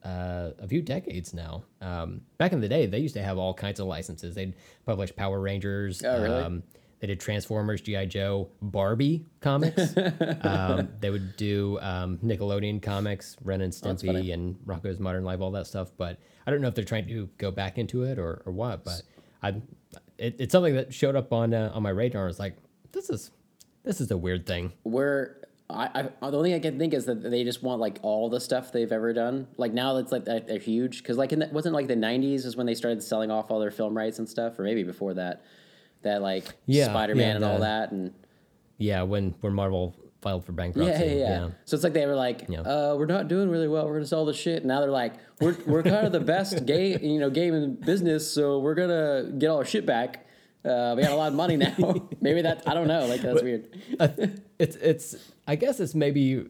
[0.05, 1.65] uh, a few decades now.
[1.81, 4.35] Um, back in the day, they used to have all kinds of licenses.
[4.35, 6.03] They'd publish Power Rangers.
[6.05, 6.43] Oh, really?
[6.43, 6.63] um,
[7.03, 9.97] they did Transformers, GI Joe, Barbie comics.
[10.43, 14.31] um, they would do um, Nickelodeon comics, Ren and Stimpy, funny.
[14.31, 15.91] and Rocko's Modern Life, all that stuff.
[15.97, 18.85] But I don't know if they're trying to go back into it or, or what.
[18.85, 19.03] But
[19.43, 19.49] I,
[20.17, 22.23] it, it's something that showed up on uh, on my radar.
[22.23, 22.57] I was like,
[22.93, 23.33] this is
[23.83, 24.73] this is a weird thing.
[24.85, 25.39] Where
[25.69, 28.31] I, I the only thing I can think is that they just want like all
[28.31, 29.49] the stuff they've ever done.
[29.57, 32.55] Like now it's like they're huge because like in the, wasn't like the '90s is
[32.57, 35.45] when they started selling off all their film rights and stuff, or maybe before that.
[36.03, 38.13] That like Yeah, Spider Man yeah, and all that and
[38.79, 41.05] Yeah, when when Marvel filed for bankruptcy.
[41.05, 43.87] yeah, yeah, yeah, So it's like they were like, uh, "We're not doing really well.
[43.87, 46.65] We're gonna sell the shit." And now they're like, "We're we're kind of the best
[46.65, 48.31] game, you know, game in business.
[48.33, 50.27] So we're gonna get all our shit back.
[50.65, 51.75] Uh, we got a lot of money now.
[52.21, 53.07] maybe that I don't know.
[53.07, 53.69] Like that's weird.
[53.99, 54.09] Uh,
[54.59, 56.47] it's it's I guess it's maybe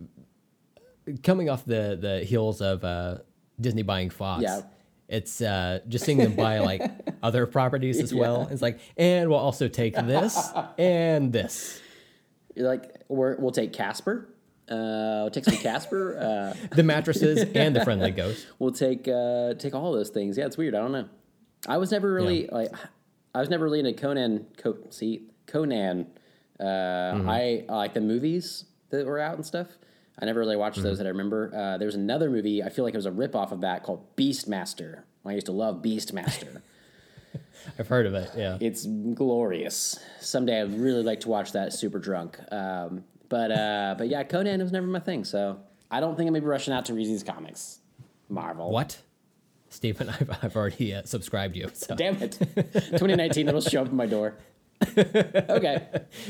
[1.23, 3.19] coming off the the heels of uh,
[3.61, 4.43] Disney buying Fox.
[4.43, 4.61] Yeah.
[5.09, 6.83] It's uh, just seeing them buy like
[7.23, 8.49] other properties as well.
[8.51, 11.81] It's like, and we'll also take this and this.
[12.55, 14.29] You're like, we're, we'll take Casper.
[14.71, 16.17] Uh, we'll take some Casper.
[16.19, 18.47] Uh, The mattresses and the friendly ghost.
[18.59, 20.39] we'll take uh, take all those things.
[20.39, 20.75] Yeah, it's weird.
[20.75, 21.09] I don't know.
[21.69, 22.71] I was never really like,
[23.35, 24.47] I was never really into Conan.
[24.57, 26.07] Co- see, Conan.
[26.59, 29.69] Uh, I, I like the movies that were out and stuff.
[30.21, 31.51] I never really watched those that I remember.
[31.55, 32.63] Uh, there was another movie.
[32.63, 35.03] I feel like it was a ripoff of that called Beastmaster.
[35.25, 36.63] I used to love Beastmaster.
[37.79, 38.31] I've heard of it.
[38.37, 38.59] Yeah.
[38.61, 39.99] it's glorious.
[40.21, 42.39] Someday I'd really like to watch that super drunk.
[42.53, 45.25] Um, but uh, but yeah, Conan was never my thing.
[45.25, 45.59] So
[45.91, 47.79] I don't think I'm gonna be rushing out to read these comics.
[48.29, 48.71] Marvel.
[48.71, 48.99] What?
[49.71, 51.71] Stephen, I've, I've already uh, subscribed you.
[51.73, 51.95] So.
[51.95, 52.33] Damn it.
[52.33, 54.35] 2019, it'll show up at my door.
[55.51, 55.87] okay.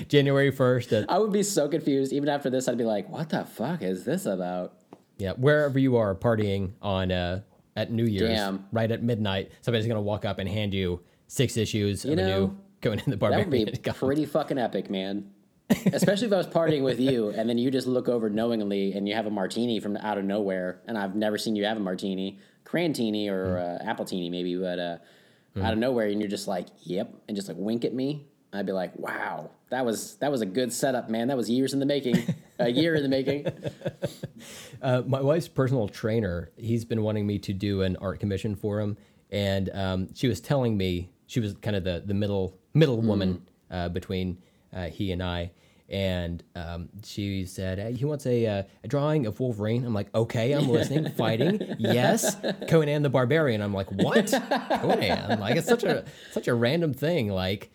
[0.09, 1.07] January 1st.
[1.09, 2.13] I would be so confused.
[2.13, 4.75] Even after this, I'd be like, what the fuck is this about?
[5.19, 7.43] yeah, wherever you are partying on uh,
[7.77, 8.67] at New Year's, Damn.
[8.73, 12.17] right at midnight, somebody's going to walk up and hand you six issues of a
[12.17, 13.31] new Going in the bar.
[13.31, 15.31] That would be pretty fucking epic, man.
[15.93, 19.09] Especially if I was partying with you and then you just look over knowingly and
[19.09, 21.81] you have a martini from out of nowhere and I've never seen you have a
[21.81, 24.97] martini, crantini or uh, appletini maybe, but uh,
[25.63, 28.27] out of nowhere and you're just like, yep, and just like wink at me.
[28.53, 31.29] I'd be like, wow, that was that was a good setup, man.
[31.29, 32.23] That was years in the making,
[32.59, 33.47] a year in the making.
[34.83, 38.81] Uh, my wife's personal trainer, he's been wanting me to do an art commission for
[38.81, 38.97] him,
[39.31, 43.47] and um, she was telling me she was kind of the the middle middle woman
[43.71, 44.39] uh, between
[44.75, 45.53] uh, he and I,
[45.89, 49.85] and um, she said hey, he wants a, uh, a drawing of Wolverine.
[49.85, 51.13] I'm like, okay, I'm listening.
[51.17, 52.37] Fighting, yes.
[52.69, 53.61] Conan the Barbarian.
[53.61, 54.33] I'm like, what?
[54.81, 55.39] Conan?
[55.39, 57.29] Like it's such a such a random thing.
[57.29, 57.71] Like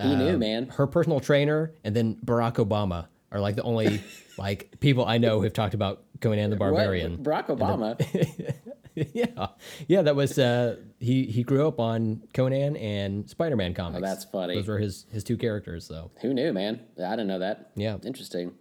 [0.00, 0.66] He knew, um, man.
[0.68, 4.02] Her personal trainer and then Barack Obama are like the only
[4.38, 6.70] like people I know who've talked about Conan the What?
[6.70, 7.18] Barbarian.
[7.18, 7.96] Barack Obama.
[9.14, 9.48] yeah,
[9.86, 11.24] yeah, that was uh, he.
[11.26, 13.98] He grew up on Conan and Spider-Man comics.
[13.98, 14.54] Oh, that's funny.
[14.56, 15.86] Those were his his two characters.
[15.86, 16.80] So Who knew, man?
[16.98, 17.70] I didn't know that.
[17.76, 17.98] Yeah.
[18.04, 18.52] Interesting.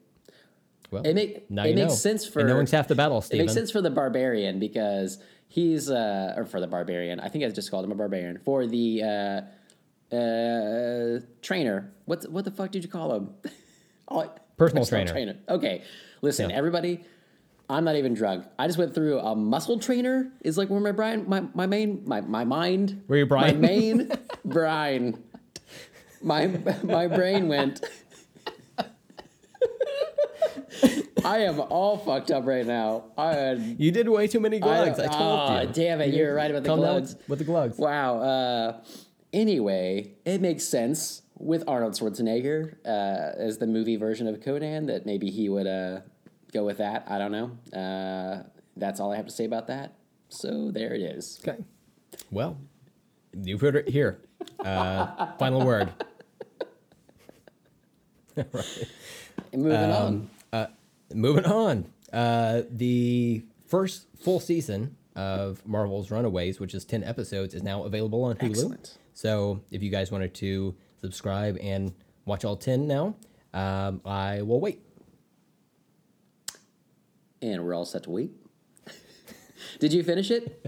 [0.91, 1.89] well, It make it makes know.
[1.89, 3.23] sense for and knowing's half the battle.
[3.31, 7.19] It makes sense for the barbarian because he's uh or for the barbarian.
[7.19, 8.37] I think I just called him a barbarian.
[8.45, 9.41] For the uh
[10.11, 11.91] uh trainer.
[12.05, 13.29] What what the fuck did you call him?
[14.09, 15.37] oh, Personal trainer.
[15.49, 15.83] Okay.
[16.21, 17.03] Listen, everybody,
[17.69, 18.45] I'm not even drunk.
[18.57, 22.03] I just went through a muscle trainer is like where my brain my, my main
[22.05, 24.11] my, my mind Where your brain- my main
[24.45, 25.21] brain
[26.21, 26.47] my
[26.83, 27.83] my brain went
[31.25, 33.05] I am all fucked up right now.
[33.17, 34.97] I had You did way too many glugs.
[34.99, 35.67] I, told Aw, you.
[35.73, 37.15] damn it, you're right about the glugs.
[37.15, 37.77] with, with the glugs.
[37.77, 38.19] Wow.
[38.19, 38.79] Uh,
[39.33, 42.89] anyway, it makes sense with Arnold Schwarzenegger uh,
[43.37, 46.01] as the movie version of Conan that maybe he would uh,
[46.53, 47.05] go with that.
[47.07, 47.51] I don't know.
[47.79, 48.43] Uh,
[48.75, 49.93] that's all I have to say about that.
[50.29, 51.39] So there it is.
[51.47, 51.63] Okay.
[52.31, 52.57] Well,
[53.43, 54.19] you've heard it here.
[54.59, 55.91] Uh, final word.
[59.53, 60.67] And moving Um, on.
[61.13, 61.85] Moving on.
[62.11, 68.23] Uh, the first full season of Marvel's Runaways, which is 10 episodes, is now available
[68.25, 68.49] on Hulu.
[68.49, 68.97] Excellent.
[69.17, 71.91] So if you guys wanted to subscribe and
[72.25, 73.15] watch all 10 now,
[73.51, 74.83] um, I will wait.
[77.41, 78.29] And we're all set to wait.
[79.79, 80.63] Did you finish it?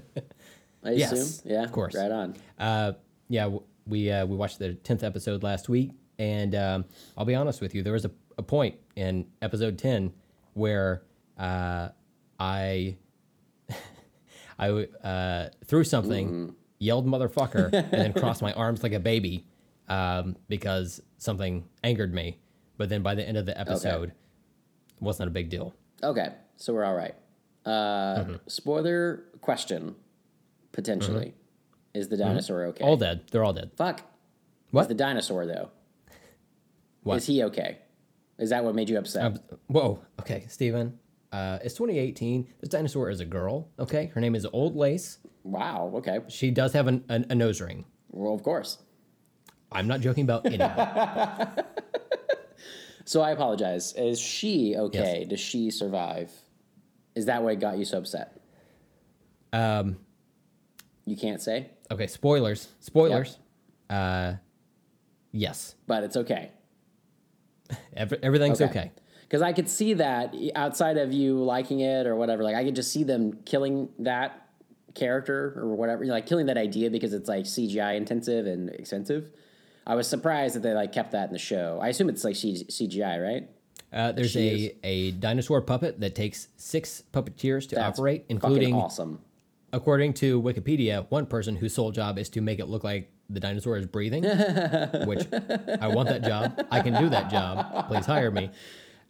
[0.83, 1.51] I Yes, assume.
[1.51, 1.93] Yeah, of course.
[1.93, 2.37] Right on.
[2.57, 2.93] Uh,
[3.27, 6.85] yeah, we uh, we watched the tenth episode last week, and um,
[7.15, 10.11] I'll be honest with you, there was a, a point in episode ten
[10.53, 11.03] where
[11.37, 11.89] uh,
[12.39, 12.97] I
[14.59, 14.69] I
[15.03, 19.45] uh, threw something, yelled "motherfucker," and then crossed my arms like a baby
[19.87, 22.39] um, because something angered me.
[22.77, 25.75] But then by the end of the episode, it wasn't a big deal.
[26.01, 27.15] Okay, so we're all right.
[27.65, 28.33] Uh, Mm-hmm.
[28.47, 29.95] Spoiler question,
[30.71, 31.33] potentially.
[31.93, 32.83] Is the dinosaur okay?
[32.83, 33.21] All dead.
[33.31, 33.71] They're all dead.
[33.75, 34.01] Fuck.
[34.71, 34.83] What?
[34.83, 35.69] Is the dinosaur though?
[37.03, 37.17] What?
[37.17, 37.79] Is he okay?
[38.37, 39.23] Is that what made you upset?
[39.25, 39.99] Um, whoa.
[40.21, 40.97] Okay, Steven.
[41.31, 42.47] Uh, it's 2018.
[42.61, 43.67] This dinosaur is a girl.
[43.77, 45.17] Okay, her name is Old Lace.
[45.51, 45.91] Wow.
[45.95, 46.19] Okay.
[46.27, 47.85] She does have an, an, a nose ring.
[48.11, 48.77] Well, of course.
[49.71, 51.65] I'm not joking about anyone.
[53.09, 53.93] So I apologize.
[53.93, 55.25] Is she okay?
[55.27, 56.31] Does she survive?
[57.15, 58.39] Is that what got you so upset?
[59.51, 59.97] um,
[61.05, 62.67] You can't say, okay, spoilers.
[62.79, 63.39] Spoilers.
[63.89, 64.33] Uh,
[65.31, 66.51] yes, but it's okay.
[67.95, 68.91] Every, everything's okay.
[69.23, 72.43] Because I could see that outside of you liking it or whatever.
[72.43, 74.48] Like I could just see them killing that
[74.95, 79.29] character or whatever, like killing that idea because it's like CGI intensive and expensive.
[79.87, 81.79] I was surprised that they like kept that in the show.
[81.81, 83.49] I assume it's like C- CGI, right?
[83.91, 89.19] Uh, there's a, a dinosaur puppet that takes six puppeteers to That's operate, including, awesome.
[89.73, 93.39] according to Wikipedia, one person whose sole job is to make it look like the
[93.39, 94.23] dinosaur is breathing,
[95.05, 95.27] which
[95.81, 96.67] I want that job.
[96.69, 97.87] I can do that job.
[97.87, 98.51] Please hire me.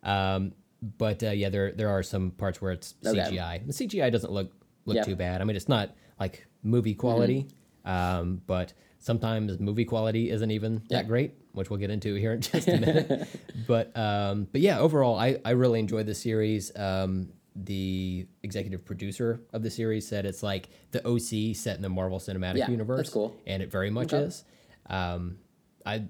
[0.03, 0.53] Um,
[0.97, 3.19] but uh, yeah, there there are some parts where it's Okay.
[3.19, 3.65] CGI.
[3.67, 4.53] The CGI doesn't look
[4.89, 5.05] look Yep.
[5.05, 5.41] too bad.
[5.41, 7.47] I mean, it's not like movie quality,
[7.85, 11.33] um, but sometimes movie quality isn't even that great.
[11.53, 13.27] which we'll get into here in just a minute.
[13.67, 16.71] but um, but yeah, overall, I I really enjoyed the series.
[16.75, 21.89] Um, the executive producer of the series said it's like the OC set in the
[21.89, 23.35] Marvel Cinematic Yeah, that's Universe, cool.
[23.47, 24.23] and it very much Okay.
[24.25, 24.43] is.
[24.87, 25.37] Um,
[25.85, 26.05] I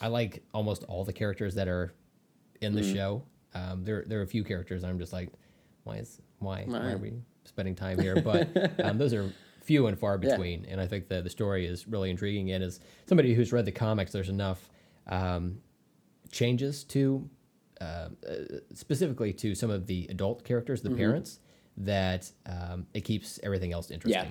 [0.00, 1.92] I like almost all the characters that are
[2.60, 2.94] in the Mm-hmm.
[2.94, 3.22] show.
[3.54, 5.30] Um, there there are a few characters I'm just like,
[5.84, 7.12] why is why why are we
[7.44, 8.20] spending time here?
[8.20, 10.30] But um, those are few and far Yeah.
[10.30, 12.50] between, and I think that the story is really intriguing.
[12.52, 14.68] And as somebody who's read the comics, there's enough
[15.06, 15.58] um,
[16.30, 17.28] changes to
[17.80, 18.08] uh, uh,
[18.74, 20.90] specifically to some of the adult characters, Mm-hmm.
[20.92, 21.40] the parents,
[21.76, 24.22] that um, it keeps everything else interesting.
[24.22, 24.28] Yeah.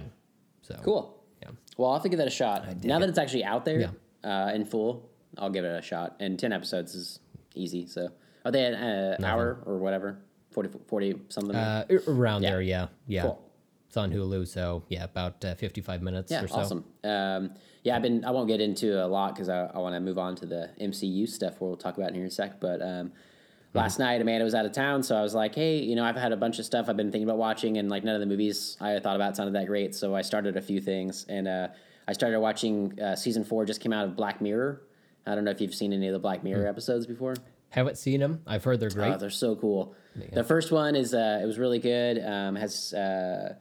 [0.62, 1.24] So Cool.
[1.41, 1.50] Yeah.
[1.78, 2.84] Well, I'll have to give that a shot.
[2.86, 3.80] Now that it's actually out there
[4.24, 4.30] Yeah.
[4.47, 6.15] uh, in full, I'll give it a shot.
[6.19, 7.19] And 10 episodes is
[7.56, 7.88] easy.
[7.88, 8.10] So
[8.45, 10.19] are they an uh, hour or whatever?
[10.52, 11.56] 40, 40 something?
[11.56, 12.50] Uh, around Yeah.
[12.52, 13.22] there, yeah, yeah.
[13.24, 13.48] Cool.
[13.88, 16.56] It's on Hulu, so yeah, about uh, fifty-five minutes yeah, or so.
[16.56, 16.86] awesome.
[17.04, 17.52] Um,
[17.84, 20.18] yeah, I've been, I won't get into a lot because I, I want to move
[20.18, 22.62] on to the MCU stuff we'll talk about in here in a sec.
[22.62, 23.12] But um,
[23.74, 25.04] last night, Amanda was out of town.
[25.04, 27.12] So I was like, hey, you know, I've had a bunch of stuff I've been
[27.12, 29.94] thinking about watching, and like none of the movies I thought about sounded that great.
[29.94, 31.26] So I started a few things.
[31.28, 31.68] And uh,
[32.08, 34.84] I started watching uh, season four, just came out of Black Mirror.
[35.28, 37.36] I don't know if you've seen any of the Black Mirror episodes before.
[37.72, 38.42] Haven't seen them.
[38.46, 39.14] I've heard they're great.
[39.14, 39.96] Oh, they're so cool.
[40.34, 42.24] The first one is uh, it was really good.
[42.24, 43.56] Um, has uh,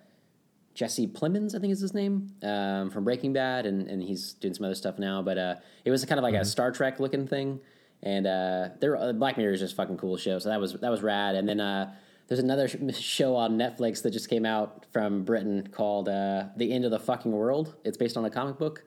[0.75, 4.53] Jesse Plemons, I think is his name, um, from Breaking Bad, and, and he's doing
[4.53, 5.23] some other stuff now.
[5.23, 7.61] But uh, it was kind of like a Star Trek looking thing,
[8.03, 10.40] and uh, there uh, Black Mirror is just a fucking cool show.
[10.40, 11.37] So that was that was rad.
[11.37, 11.92] And then uh,
[12.27, 16.85] there's another show on Netflix that just came out from Britain called uh, The End
[16.85, 17.77] of the Fucking World.
[17.85, 18.83] It's based on a comic book.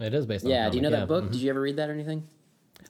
[0.00, 0.50] it is based on.
[0.50, 1.30] a Yeah, do you know comic, that book?
[1.30, 2.26] Did you ever read that or anything?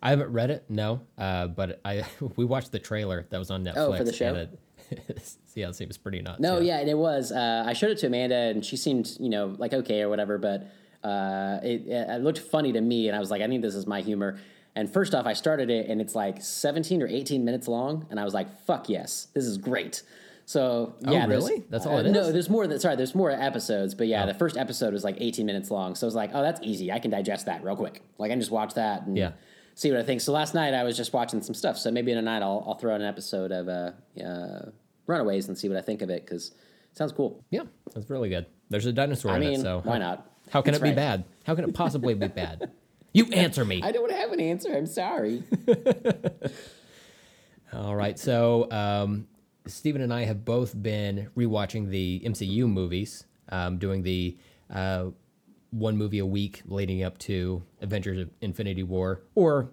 [0.03, 1.01] I haven't read it, no.
[1.19, 2.05] Uh, but I
[2.37, 3.77] we watched the trailer that was on Netflix.
[3.77, 4.29] Oh, for the show?
[4.29, 4.59] and it-
[5.55, 6.39] yeah, it seems pretty nuts.
[6.41, 7.33] No, yeah, and it was.
[7.33, 10.37] Uh, I showed it to Amanda, and she seemed, you know, like okay or whatever.
[10.39, 10.67] But
[11.03, 13.87] uh, it, it looked funny to me, and I was like, I think this is
[13.87, 14.39] my humor.
[14.75, 18.19] And first off, I started it, and it's like 17 or 18 minutes long, and
[18.21, 20.03] I was like, fuck yes, this is great.
[20.45, 21.65] So yeah, there's- Oh, really?
[21.71, 22.29] That's all uh, it No, is?
[22.29, 22.33] Oh.
[22.33, 22.67] there's more.
[22.67, 25.95] Than, sorry, there's more episodes, but yeah, the first episode was like 18 minutes long.
[25.95, 26.91] So I was like, oh, that's easy.
[26.93, 28.03] I can digest that real quick.
[28.19, 29.33] Like I can just watch that and Yeah.
[29.75, 30.21] See what I think.
[30.21, 31.79] So last night I was just watching some stuff.
[31.79, 34.71] So maybe in a night I'll, I'll throw in an episode of uh, uh,
[35.07, 36.53] Runaways and see what I think of it because
[36.93, 37.43] sounds cool.
[37.51, 37.63] yeah,
[37.95, 38.47] that's really good.
[38.71, 40.27] There's a dinosaur I in it, so why not?
[40.51, 40.97] How can That's it be right.
[40.97, 41.25] bad?
[41.45, 42.71] How can it possibly be bad?
[43.15, 43.83] You answer me.
[43.83, 44.75] I don't have an answer.
[44.75, 45.43] I'm sorry.
[47.75, 48.19] All right.
[48.19, 49.29] So, um,
[49.67, 54.39] Stephen and I have both been rewatching the MCU movies, um, doing the
[54.71, 55.09] uh,
[55.73, 59.71] one movie a week leading up to Avengers of Infinity War, or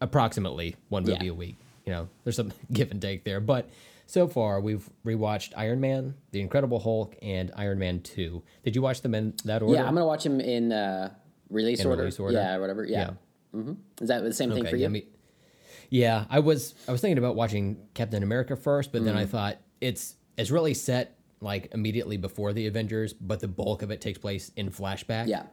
[0.00, 1.30] approximately one movie Yeah.
[1.32, 1.56] a week.
[1.84, 3.38] You know, there's some give and take there.
[3.40, 3.68] But
[4.06, 8.42] so far, we've rewatched Iron Man, The Incredible Hulk, and Iron Man 2.
[8.64, 9.74] Did you watch them in that order?
[9.74, 11.10] yeah, I'm gonna watch them in uh,
[11.50, 12.02] release, In order.
[12.02, 12.36] release order?
[12.36, 12.84] Yeah, whatever.
[12.84, 13.10] Yeah.
[13.52, 14.82] hmm Is that the same thing for you?
[14.82, 15.06] Yeah, me-
[15.90, 19.04] yeah, I was I was thinking about watching Captain America first, but Mm.
[19.04, 23.82] then I thought it's it's really set like immediately before the Avengers, but the bulk
[23.82, 25.28] of it takes place in flashback.
[25.28, 25.44] yeah.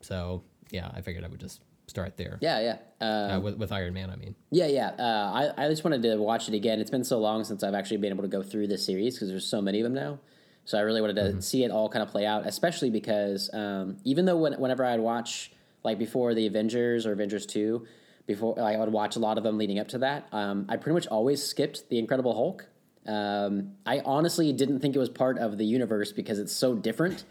[0.00, 2.38] So yeah, I figured I would just start there.
[2.40, 2.76] Yeah, yeah.
[3.00, 4.34] Uh, Uh, with, with Iron Man, I mean.
[4.50, 4.90] Yeah, yeah.
[4.98, 6.80] Uh, I, I just wanted to watch it again.
[6.80, 9.28] It's been so long since I've actually been able to go through this series because
[9.28, 10.20] there's so many of them now.
[10.64, 13.96] So I really wanted to see it all kind of play out, especially because um,
[14.04, 15.50] even though when, whenever I'd watch
[15.82, 17.86] like before the Avengers or Avengers two,
[18.26, 20.76] before like, I would watch a lot of them leading up to that, um, I
[20.76, 22.66] pretty much always skipped the Incredible Hulk.
[23.06, 27.24] Um, I honestly didn't think it was part of the universe because it's so different.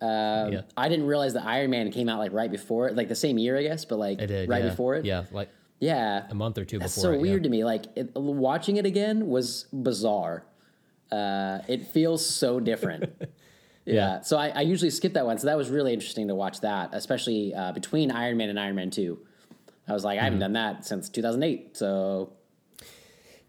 [0.00, 0.60] Um, Yeah.
[0.76, 3.38] I didn't realize that Iron Man came out like right before it, like the same
[3.38, 4.70] year, I guess, but like I did right yeah.
[4.70, 5.04] before it.
[5.06, 5.48] Yeah, like
[5.80, 6.26] Yeah.
[6.30, 7.10] a month or two That's before.
[7.10, 7.22] so it, yeah.
[7.22, 7.64] weird to me.
[7.64, 10.44] Like it, watching it again was bizarre.
[11.10, 13.10] Uh, it feels so different.
[13.86, 14.20] yeah.
[14.20, 15.38] So I, I usually skip that one.
[15.38, 18.74] So that was really interesting to watch that, especially uh, between Iron Man and Iron
[18.76, 19.18] Man Two.
[19.88, 20.24] I was like, I Mm-hmm.
[20.24, 21.76] haven't done that since 2008.
[21.76, 22.32] So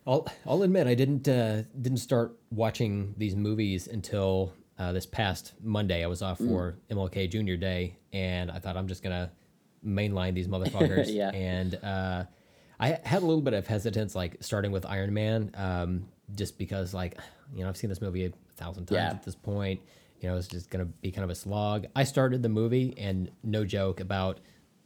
[0.07, 5.53] I'll I'll admit I didn't uh, didn't start watching these movies until uh, this past
[5.61, 6.03] Monday.
[6.03, 6.47] I was off Mm.
[6.47, 9.31] for MLK Junior Day, and I thought I'm just gonna
[9.85, 11.07] mainline these motherfuckers.
[11.13, 11.29] Yeah.
[11.31, 12.23] And uh,
[12.79, 16.93] I had a little bit of hesitance, like starting with Iron Man, um, just because
[16.93, 17.17] like
[17.53, 19.09] you know I've seen this movie a thousand times Yeah.
[19.09, 19.81] at this point.
[20.21, 21.85] You know, it's just gonna be kind of a slog.
[21.95, 24.39] I started the movie, and no joke, about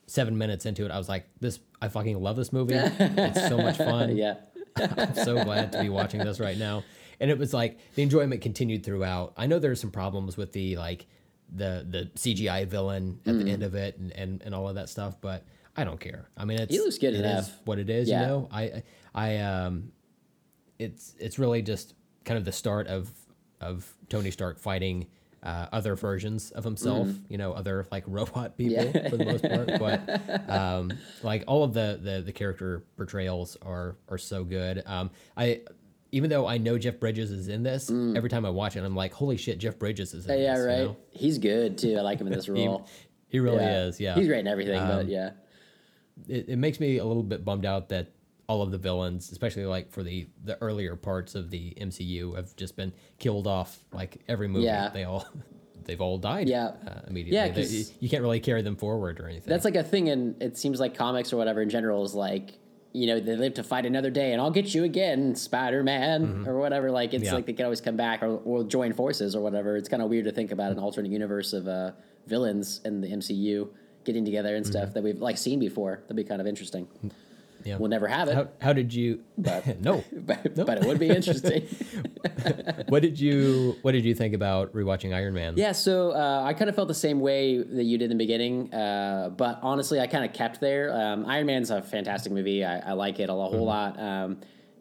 [0.07, 2.73] seven minutes into it, I was like, "This, I fucking love this movie.
[2.75, 4.36] it's so much fun." yeah,
[4.97, 6.84] I'm so glad to be watching this right now.
[7.19, 9.34] And it was like the enjoyment continued throughout.
[9.38, 11.05] I know there's some problems with the like
[11.53, 13.43] the the CGI villain at Mm.
[13.45, 16.29] the end of it and, and, and all of that stuff, but I don't care.
[16.38, 17.47] I mean, it's He looks good it enough.
[17.47, 18.10] is what it is.
[18.10, 18.21] Yeah.
[18.21, 19.91] You know, I I um,
[20.79, 21.93] it's it's really just
[22.25, 23.10] kind of the start of
[23.60, 25.07] of Tony Stark fighting
[25.43, 29.80] uh, other versions of himself, you know, other like robot people for the most part.
[29.80, 30.91] But um,
[31.23, 34.84] like all of the, the the character portrayals are are so good.
[34.86, 35.62] Um, I
[36.12, 38.95] even though I know Jeff Bridges is in this, every time I watch it, I'm
[38.95, 40.62] like, holy shit, Jeff Bridges is in yeah, this.
[40.63, 40.77] you right.
[40.80, 40.97] know?
[41.12, 41.97] He's good too.
[41.97, 42.88] I like him in this He, role.
[43.30, 43.86] he really Yeah.
[43.86, 43.99] is.
[43.99, 44.77] Yeah, he's great in everything.
[44.80, 45.32] Um, but yeah,
[46.27, 48.12] it, it makes me a little bit bummed out that
[48.52, 52.56] all of the villains, especially like for the the earlier parts of the MCU, have
[52.58, 53.80] just been killed off.
[53.94, 54.90] Like every movie, Yeah.
[54.90, 55.26] they all
[55.86, 56.48] they've all died.
[56.50, 56.68] Yeah.
[56.88, 57.38] uh, immediately.
[57.38, 59.50] Yeah, They- you, you can't really carry them forward or anything.
[59.50, 62.48] that's like a thing, and it seems like comics or whatever in general is like.
[62.94, 66.44] You know, they live to fight another day, and I'll get you again, Spider Man,
[66.46, 66.92] or whatever.
[66.92, 67.26] Like, it's Mm-hmm.
[67.28, 67.34] Yeah.
[67.36, 69.78] like they can always come back or, or join forces or whatever.
[69.78, 71.92] It's kind of weird to think about an alternate universe of uh,
[72.28, 73.70] villains in the MCU
[74.04, 74.72] getting together and Mm-hmm.
[74.78, 76.00] stuff that we've like seen before.
[76.02, 76.86] That'd be kind of interesting.
[77.63, 77.78] Yeah.
[77.78, 79.24] We'll never have it, how, how did you?
[79.38, 80.04] no.
[80.12, 81.67] but, but it would be interesting.
[82.88, 85.56] What did you What did you think about rewatching Iron Man?
[85.58, 88.24] Yeah, so uh, I kind of felt the same way that you did in the
[88.24, 90.93] beginning, uh, but honestly, I kind of kept there.
[90.93, 92.63] Um, Iron Man's a fantastic movie.
[92.63, 94.00] I, I like it a whole lot.
[94.00, 94.38] Um,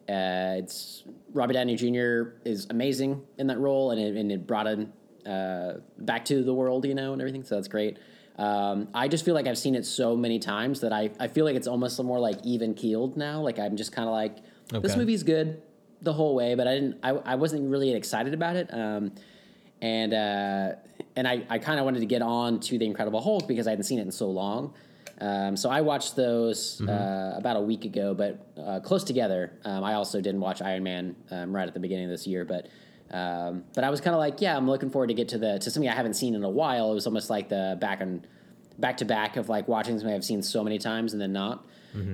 [0.09, 2.35] uh, it's Robert Downey Jr.
[2.45, 4.93] is amazing in that role, and it, and it brought him
[5.25, 7.45] uh, back to the world, you know, and everything.
[7.45, 7.99] So that's great.
[8.37, 11.45] Um, I just feel like I've seen it so many times that I, I feel
[11.45, 13.41] like it's almost more like even keeled now.
[13.41, 14.39] Like I'm just kind of like
[14.83, 15.63] this movie's good
[16.01, 16.99] the whole way, but I didn't.
[17.03, 18.73] I, I wasn't really excited about it.
[18.73, 19.13] Um,
[19.83, 20.73] and uh,
[21.17, 23.71] and I, I kind of wanted to get on to the Incredible Hulk because I
[23.71, 24.75] hadn't seen it in so long.
[25.21, 29.53] Um, so I watched those uh, about a week ago, but uh, close together.
[29.65, 32.45] Um, I also didn't watch Iron Man um, right at the beginning of this year,
[32.47, 32.69] but
[33.11, 35.59] um, but I was kind of like, yeah, I'm looking forward to get to the
[35.59, 36.91] to something I haven't seen in a while.
[36.93, 38.27] It was almost like the back and
[38.79, 41.65] back to back of like watching something I've seen so many times and then not.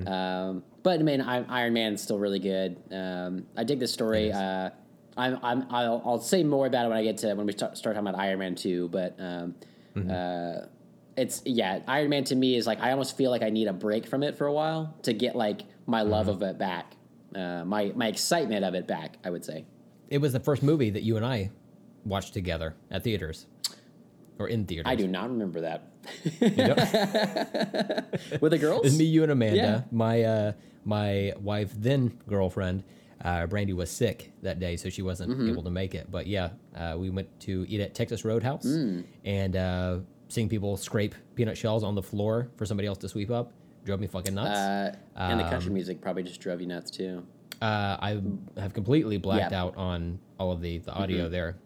[0.09, 2.76] Um, but I mean, I, Iron Man's still really good.
[2.90, 4.32] Um, I dig the story.
[4.32, 4.70] Uh,
[5.18, 7.76] I'm, I'm, I'll, I'll say more about it when I get to when we start,
[7.76, 8.88] start talking about Iron Man two.
[8.88, 9.54] But um,
[10.11, 10.66] uh,
[11.16, 13.72] it's yeah, Iron Man to me is like I almost feel like I need a
[13.72, 16.94] break from it for a while to get like my love of it back,
[17.35, 19.18] uh, my my excitement of it back.
[19.24, 19.64] I would say.
[20.11, 21.51] It was the first movie that you and I
[22.05, 23.47] watched together at theaters,
[24.38, 24.87] or in theaters.
[24.90, 25.90] I do not remember that
[28.40, 28.87] with the girls.
[28.87, 29.57] It's me, you, and Amanda.
[29.57, 29.83] Yeah.
[29.90, 30.53] My uh,
[30.85, 32.85] my wife, then girlfriend,
[33.25, 35.51] uh, Brandy was sick that day, so she wasn't Mm-hmm.
[35.51, 36.11] able to make it.
[36.11, 39.05] But yeah, uh, we went to eat at Texas Roadhouse, Mm.
[39.25, 43.31] and uh, seeing people scrape peanut shells on the floor for somebody else to sweep
[43.31, 43.53] up
[43.85, 44.59] drove me fucking nuts.
[44.59, 47.25] Uh, and the Um, country music probably just drove you nuts too.
[47.62, 48.21] Uh, I
[48.59, 49.62] have completely blacked Yeah.
[49.62, 51.33] out on all of the, the audio Mm-hmm.
[51.33, 51.57] there.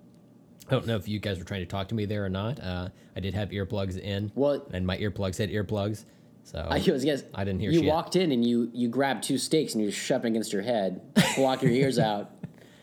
[0.69, 2.61] I don't know if you guys were trying to talk to me there or not.
[2.63, 6.05] Uh, I did have earplugs in, Well- and my earplugs had earplugs,
[6.45, 7.89] so I was guess I didn't hear You shit.
[7.89, 10.63] walked in and you you grabbed two steaks and you just shoved them against your
[10.63, 11.01] head,
[11.37, 12.31] block your ears out,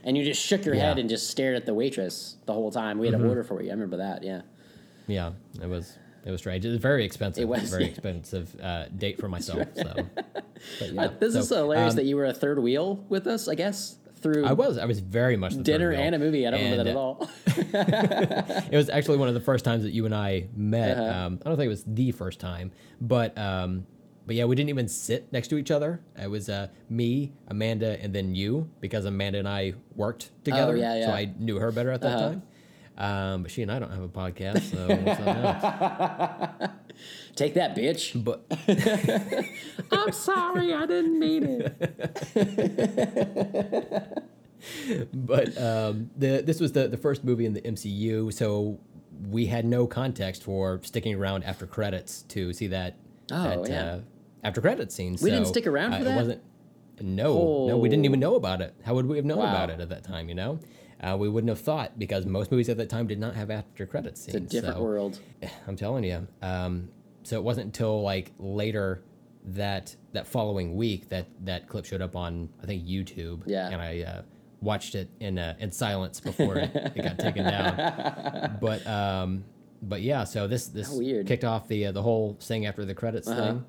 [0.03, 0.89] and you just shook your head Yeah.
[0.91, 0.99] Mm-hmm.
[0.99, 2.97] and just stared at the waitress the whole time.
[2.99, 3.69] We had to order for you.
[3.69, 4.21] I remember that.
[4.23, 4.41] Yeah.
[5.07, 6.65] Yeah, it was it was strange.
[6.65, 7.41] It was very expensive.
[7.43, 7.89] It was, very yeah.
[7.89, 9.65] expensive uh, date for myself.
[9.77, 9.93] So,
[10.79, 11.01] but yeah.
[11.03, 13.47] Uh, this is So, hilarious um, that you were a third wheel with us.
[13.47, 16.45] I guess through I was I was very much dinner and a movie.
[16.47, 17.29] I don't remember that at uh, all.
[18.71, 20.97] It was actually one of the first times that you and I met.
[20.97, 21.25] Uh-huh.
[21.27, 23.85] Um, I don't think it was the first time, but um,
[24.25, 26.01] but yeah, we didn't even sit next to each other.
[26.21, 30.73] It was uh, me, Amanda, and then you because Amanda and I worked together.
[30.73, 31.11] Oh, yeah, So.
[31.13, 32.29] I knew her better at that Uh-huh.
[32.29, 32.43] time.
[32.97, 36.71] Um, but she and I don't have a podcast, so what's that now?
[37.35, 38.23] Take that, bitch.
[38.23, 38.43] But
[39.91, 42.33] I'm sorry, I didn't mean it.
[45.13, 48.79] but um, the this was the the first movie in the MCU, so
[49.29, 52.95] we had no context for sticking around after credits to see that,
[53.31, 53.83] Oh, that yeah.
[53.83, 53.99] uh,
[54.43, 55.17] after credits scene.
[55.21, 56.15] We didn't stick around uh, for It that?
[56.17, 56.41] wasn't.
[56.99, 58.73] No, no, we didn't even know about it.
[58.83, 59.49] How would we have known Wow.
[59.49, 60.29] about it at that time?
[60.29, 60.59] You know,
[61.01, 63.85] uh, we wouldn't have thought because most movies at that time did not have after
[63.85, 64.35] credits scenes.
[64.35, 65.19] It's a different so- world.
[65.67, 66.27] I'm telling you.
[66.41, 66.89] Um,
[67.23, 69.03] so it wasn't until like later
[69.49, 73.43] that that following week that that clip showed up on I think YouTube.
[73.45, 73.69] Yeah.
[73.69, 74.21] And I uh,
[74.61, 78.57] watched it in uh, in silence before it, it got taken down.
[78.61, 79.43] But um,
[79.81, 80.23] but yeah.
[80.23, 83.41] So this this kicked off the uh, the whole thing after the credits Uh-huh.
[83.41, 83.65] thing,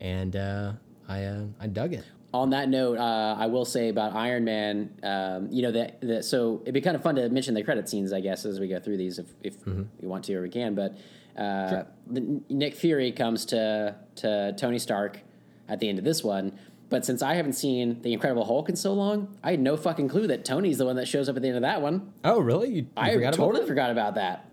[0.00, 0.72] and uh,
[1.08, 2.04] I uh, I dug it.
[2.32, 6.24] On that note, uh, I will say about Iron Man, um, you know that, that
[6.24, 8.68] so it'd be kind of fun to mention the credit scenes, I guess, as we
[8.68, 9.82] go through these, if if Mm-hmm.
[10.00, 10.74] we want to or we can.
[10.76, 10.96] But
[11.36, 15.20] uh, the, Nick Fury comes to to Tony Stark
[15.68, 16.52] at the end of this one.
[16.88, 20.08] But since I haven't seen the Incredible Hulk in so long, I had no fucking
[20.08, 22.12] clue that Tony's the one that shows up at the end of that one.
[22.24, 22.68] Oh really?
[22.68, 24.46] You, you I forgot totally about forgot about that.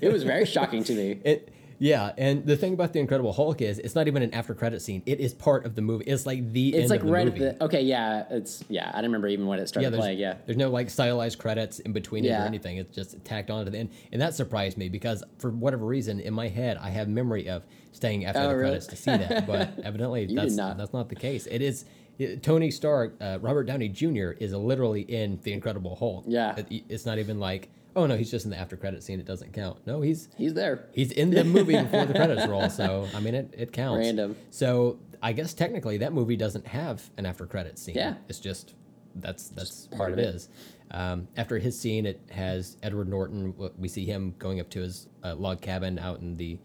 [0.00, 1.20] It was very shocking to me.
[1.24, 4.54] It Yeah, and the thing about the Incredible Hulk is it's not even an after
[4.54, 5.02] credit scene.
[5.06, 6.04] It is part of the movie.
[6.04, 7.44] It's like the It's end like of the right movie.
[7.44, 7.64] at the.
[7.64, 8.88] Okay, yeah, it's yeah.
[8.92, 10.18] I don't remember even when it yeah, started there's, playing.
[10.18, 12.76] Yeah, there's no like stylized credits in between it or anything.
[12.78, 16.20] It's just tacked on to the end, and that surprised me because for whatever reason
[16.20, 18.62] in my head I have memory of staying after Oh, the really?
[18.70, 20.76] credits to see that, but evidently that's not.
[20.78, 21.46] that's not the case.
[21.46, 21.84] It is.
[22.16, 24.30] It, Tony Stark, uh, Robert Downey Jr.
[24.38, 26.24] is literally in the Incredible Hulk.
[26.28, 26.54] Yeah.
[26.56, 29.20] It- it's not even like, oh no, he's just in the after credit scene.
[29.20, 29.86] It doesn't count.
[29.86, 30.88] No, he's he's there.
[30.92, 34.04] He's in the movie before the credits roll, so I mean it, it counts.
[34.06, 34.36] Random.
[34.50, 37.94] So I guess technically that movie doesn't have an after credit scene.
[37.94, 38.14] Yeah.
[38.28, 38.74] It's just
[39.14, 40.34] that's that's part what of it it.
[40.34, 40.48] is.
[40.90, 43.54] Um, after his scene, it has Edward Norton.
[43.78, 46.58] We see him going up to his uh, log cabin out in the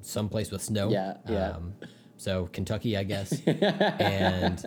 [0.00, 0.90] someplace with snow.
[0.90, 1.50] Yeah, yeah.
[1.50, 1.74] Um,
[2.16, 3.40] so Kentucky, I guess.
[3.46, 4.64] and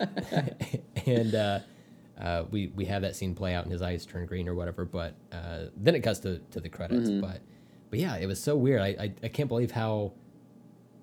[1.06, 1.60] and uh,
[2.22, 4.86] uh, we we have that scene play out, and his eyes turn green or whatever.
[4.86, 7.10] But uh, then it cuts to, to the credits.
[7.10, 7.22] Mm-hmm.
[7.22, 7.42] But
[7.90, 8.82] but yeah, it was so weird.
[8.82, 10.14] I, I I can't believe how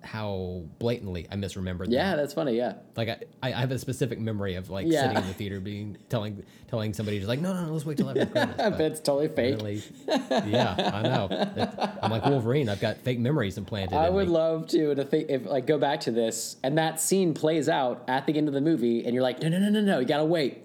[0.01, 1.87] how blatantly I misremembered.
[1.87, 1.91] That.
[1.91, 2.17] Yeah, that.
[2.17, 2.57] that's funny.
[2.57, 5.03] Yeah, Like I, I have a specific memory of like Yeah.
[5.03, 7.97] sitting in the theater being telling telling somebody just like no no no let's wait
[7.97, 8.57] till after the credits.
[8.59, 9.57] but it's totally fake.
[9.57, 11.91] Really, yeah, I know.
[12.01, 12.69] I'm like Wolverine.
[12.69, 13.99] I've got fake memories implanted.
[13.99, 14.35] I would me.
[14.35, 18.05] love to to think if like go back to this and that scene plays out
[18.09, 20.07] at the end of the movie and you're like no no no no no you
[20.07, 20.63] gotta wait,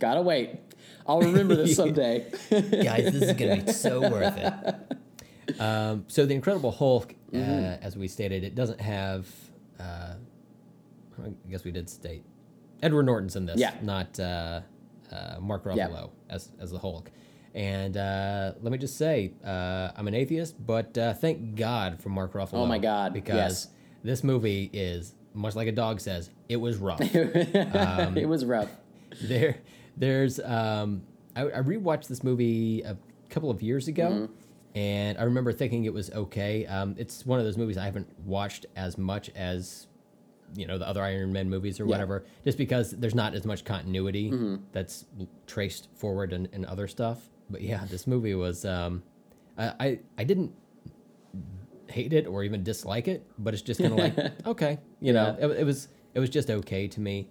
[0.00, 0.50] gotta wait.
[1.06, 2.26] I'll remember this someday.
[2.50, 5.60] guys, this is gonna be so worth it.
[5.60, 9.26] Um, so the Incredible Hulk, uh, as we stated, it doesn't have.
[9.78, 10.14] Uh,
[11.24, 12.24] I guess we did state
[12.82, 13.72] Edward Norton's in this, Yeah.
[13.82, 14.60] not uh,
[15.10, 15.76] uh, Mark Ruffalo
[16.28, 16.34] Yeah.
[16.34, 17.10] as as the Hulk.
[17.54, 22.10] And uh, let me just say, uh, I'm an atheist, but uh, thank God for
[22.10, 22.54] Mark Ruffalo.
[22.58, 23.68] Oh my God, because yes.
[24.02, 27.00] this movie is much like a dog says, it was rough.
[27.02, 28.68] it was rough.
[29.22, 29.56] there
[29.96, 31.02] there's um
[31.34, 32.96] I, I rewatched this movie a
[33.30, 34.32] couple of years ago Mm-hmm.
[34.78, 38.08] and i remember thinking it was okay um it's one of those movies i haven't
[38.24, 39.86] watched as much as
[40.54, 43.64] you know the other iron man movies or whatever just because there's not as much
[43.64, 44.56] continuity Mm-hmm.
[44.72, 45.04] that's
[45.46, 47.18] traced forward in, in other stuff
[47.50, 49.02] but yeah this movie was um
[49.58, 50.52] I, I i didn't
[51.88, 55.36] hate it or even dislike it but it's just kind of like okay you know
[55.38, 55.46] Yeah.
[55.46, 57.28] it, it was it was just okay to me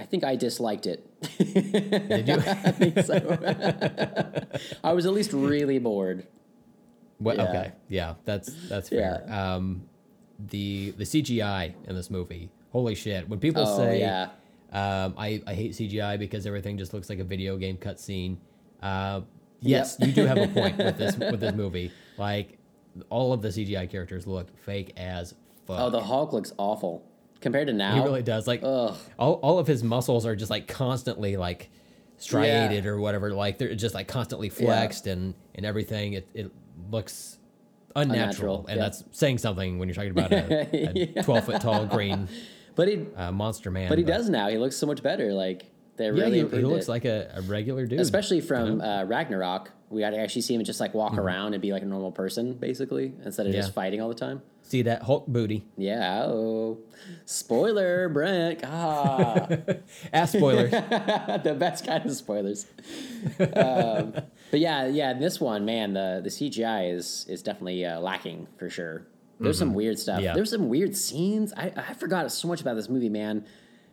[0.00, 1.06] I think I disliked it.
[1.38, 3.38] did you I think so.
[4.84, 6.26] I was at least really bored.
[7.18, 7.36] What?
[7.36, 7.42] Yeah.
[7.44, 9.24] Okay, yeah, that's that's fair.
[9.28, 9.82] Um,
[10.38, 13.28] the the CGI in this movie, holy shit!
[13.28, 14.30] When people Oh, say, yeah.
[14.72, 18.38] um, I I hate CGI because everything just looks like a video game cutscene.
[18.82, 19.20] Uh,
[19.60, 21.92] yes, you do have a point with this with this movie.
[22.16, 22.56] Like
[23.10, 25.34] all of the CGI characters look fake as
[25.66, 25.78] fuck.
[25.78, 27.04] Oh, the Hulk looks awful
[27.40, 27.94] compared to now.
[27.94, 28.46] he really does.
[28.46, 28.96] Like Ugh.
[29.18, 31.70] all all of his muscles are just like constantly like
[32.18, 33.32] striated or whatever.
[33.32, 36.14] Like they're just like constantly flexed and and everything.
[36.14, 36.52] It it
[36.90, 37.38] looks
[37.96, 38.20] unnatural,
[38.60, 38.82] Unnatural, and yeah.
[38.84, 42.28] that's saying something when you're talking about a, a 12 foot tall green
[42.76, 43.88] But he uh, monster man.
[43.88, 44.48] but he does now.
[44.48, 45.32] He looks so much better.
[45.32, 45.66] Like
[45.96, 46.90] they Yeah, really he, he looks it.
[46.90, 48.00] like a, a regular dude.
[48.00, 49.70] especially from uh, Ragnarok.
[49.90, 52.12] We got to actually see him just like walk around and be like a normal
[52.12, 53.56] person, basically, instead of Mm-hmm.
[53.56, 53.60] Yeah.
[53.62, 54.40] just fighting all the time.
[54.62, 55.64] See that Hulk booty.
[55.76, 56.22] Yeah.
[56.26, 56.78] Oh,
[57.24, 58.60] spoiler, Brent.
[58.64, 59.48] Ah,
[60.12, 60.70] Ass spoilers.
[61.42, 62.66] the best kind of spoilers.
[63.56, 64.12] um,
[64.50, 65.12] but yeah, yeah.
[65.14, 69.06] This one, man, the the CGI is is definitely uh, lacking for sure.
[69.40, 70.16] There's some weird stuff.
[70.16, 70.24] Mm-hmm.
[70.24, 70.34] Yeah.
[70.34, 71.52] There's some weird scenes.
[71.56, 73.44] I I forgot so much about this movie, man.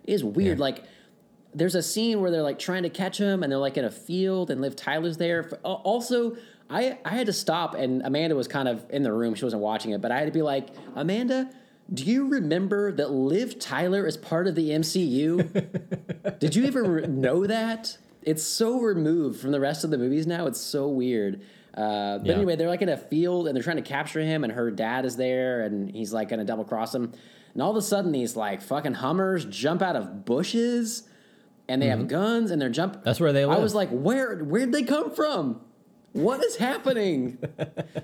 [0.04, 0.58] It is weird.
[0.58, 0.64] Yeah.
[0.64, 0.84] Like
[1.58, 3.92] there's a scene where they're like trying to catch him and they're like in a
[3.92, 5.50] field and Liv Tyler's there.
[5.64, 6.38] Also,
[6.70, 9.34] I I had to stop and Amanda was kind of in the room.
[9.36, 11.50] She wasn't watching it, but I had to be like, Amanda,
[11.94, 16.40] do you remember that Liv Tyler is part of the MCU?
[16.40, 17.98] Did you even know that?
[18.24, 20.48] It's so removed from the rest of the movies now.
[20.48, 21.42] It's so weird.
[21.74, 22.34] Uh, but Yeah.
[22.36, 25.06] anyway, they're like in a field and they're trying to capture him, and her dad
[25.06, 27.14] is there, and he's like going to double cross him.
[27.54, 31.04] And all of a sudden, these like fucking Hummers jump out of bushes,
[31.70, 32.94] and they have guns, and they're jump.
[32.94, 33.04] Mm-hmm.
[33.04, 33.58] That's where they live.
[33.58, 35.62] I was like, where where'd they come from?
[36.14, 37.38] What is happening?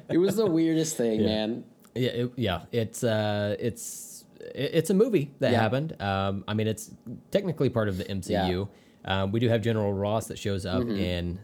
[0.09, 1.63] it was the weirdest thing, man.
[1.95, 5.61] Yeah, it, yeah, it's uh, it's it's a movie that Yeah.
[5.61, 5.99] happened.
[6.01, 6.91] Um, I mean, it's
[7.31, 8.67] technically part of the MCU.
[9.05, 10.97] Um, we do have General Ross that shows up Mm-hmm.
[10.99, 11.39] in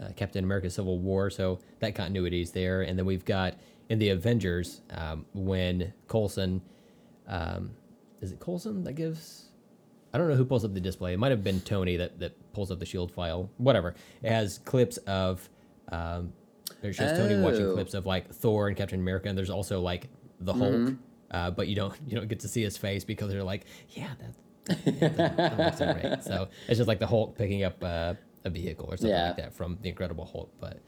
[0.00, 2.82] uh, Captain America: Civil War, so that continuity is there.
[2.82, 3.54] And then we've got
[3.88, 6.62] in the Avengers um, when Coulson,
[7.28, 7.72] um,
[8.20, 9.48] is it Coulson that gives?
[10.12, 11.14] I don't know who pulls up the display.
[11.14, 13.50] It might have been Tony that, that pulls up the shield file.
[13.58, 13.94] Whatever.
[14.22, 15.48] It has clips of.
[15.90, 16.32] Um,
[16.82, 17.74] it shows Tony watching Oh.
[17.74, 20.08] clips of like Thor and Captain America, and there's also like
[20.40, 20.94] the Hulk, Mm-hmm.
[21.30, 24.10] uh, but you don't you don't get to see his face because they're like, yeah,
[24.18, 26.18] that, yeah, that, that looks so.
[26.30, 29.28] So it's just like the Hulk picking up uh, a vehicle or something Yeah.
[29.28, 30.50] like that from the Incredible Hulk.
[30.60, 30.80] But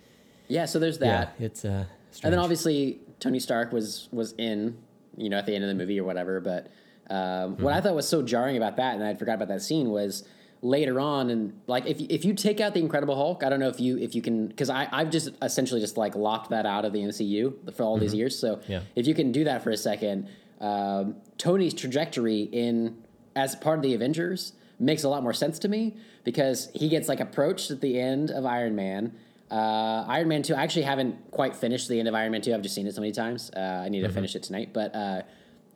[0.49, 1.35] Yeah, so there's that.
[1.39, 1.85] yeah, it's uh,
[2.23, 4.77] and then obviously Tony Stark was was in,
[5.17, 6.41] you know, at the end of the movie or whatever.
[6.41, 6.69] But
[7.11, 9.91] um, what I thought was so jarring about that, and I forgot about that scene
[9.91, 10.25] was
[10.63, 13.69] later on, and like if if you take out the Incredible Hulk, I don't know
[13.69, 16.85] if you if you can because I I've just essentially just like locked that out
[16.85, 18.39] of the MCU for all these years.
[18.39, 18.81] So Yeah.
[18.97, 20.29] if you can do that for a second,
[20.61, 22.97] um, Tony's trajectory in
[23.37, 27.09] as part of the Avengers makes a lot more sense to me because he gets
[27.09, 29.13] like approached at the end of Iron Man.
[29.51, 30.55] Uh, Iron Man two.
[30.55, 32.55] I actually haven't quite finished the end of Iron Man two.
[32.55, 33.51] I've just seen it so many times.
[33.55, 34.71] Uh, I need to finish it tonight.
[34.73, 35.23] But uh,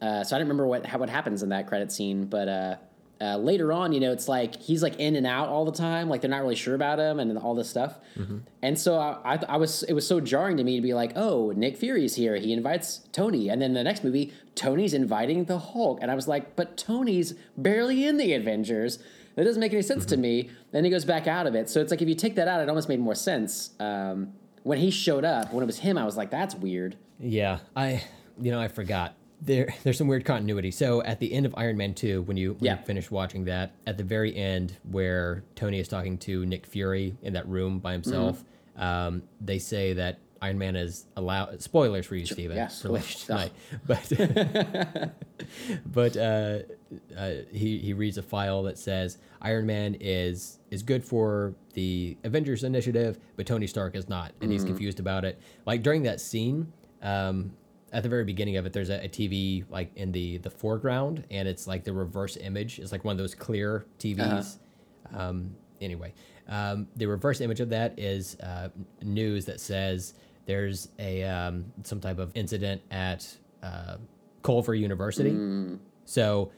[0.00, 2.26] uh, so I don't remember what how, what happens in that credit scene.
[2.26, 2.76] But uh,
[3.20, 6.08] uh, later on, you know, it's like he's like in and out all the time.
[6.08, 7.98] Like they're not really sure about him and all this stuff.
[8.62, 11.12] And so I, I, I was it was so jarring to me to be like,
[11.16, 12.36] oh, Nick Fury's here.
[12.36, 16.28] He invites Tony, and then the next movie, Tony's inviting the Hulk, and I was
[16.28, 18.98] like, but Tony's barely in the Avengers.
[19.34, 20.50] That doesn't make any sense to me.
[20.72, 21.70] Then he goes back out of it.
[21.70, 23.70] So it's like if you take that out, it almost made more sense.
[23.78, 24.32] Um,
[24.64, 26.96] when he showed up, when it was him, I was like, that's weird.
[27.20, 28.02] Yeah, I
[28.40, 29.14] you know I forgot.
[29.40, 30.70] There there's some weird continuity.
[30.70, 32.78] So at the end of Iron Man 2 when you when Yeah.
[32.78, 37.16] you finish watching that, at the very end where Tony is talking to Nick Fury
[37.22, 38.38] in that room by himself,
[38.76, 38.82] Mm-hmm.
[38.82, 43.18] um, they say that Iron Man is allowed spoilers for you, Steven, yeah, for later
[43.18, 43.52] tonight.
[43.88, 44.12] But
[45.86, 46.58] but uh,
[47.16, 52.16] uh, he he reads a file that says Iron Man is is good for the
[52.24, 55.40] Avengers initiative, but Tony Stark is not, and he's confused about it.
[55.66, 56.72] Like during that scene,
[57.02, 57.52] um,
[57.92, 61.24] at the very beginning of it, there's a, a TV like in the the foreground,
[61.30, 62.78] and it's like the reverse image.
[62.78, 64.56] It's like one of those clear TVs.
[65.14, 66.12] Um, anyway,
[66.48, 68.68] um, the reverse image of that is uh,
[69.02, 70.14] news that says
[70.46, 73.26] there's a um, some type of incident at
[73.62, 73.96] uh,
[74.42, 75.30] Culver University.
[76.04, 76.52] So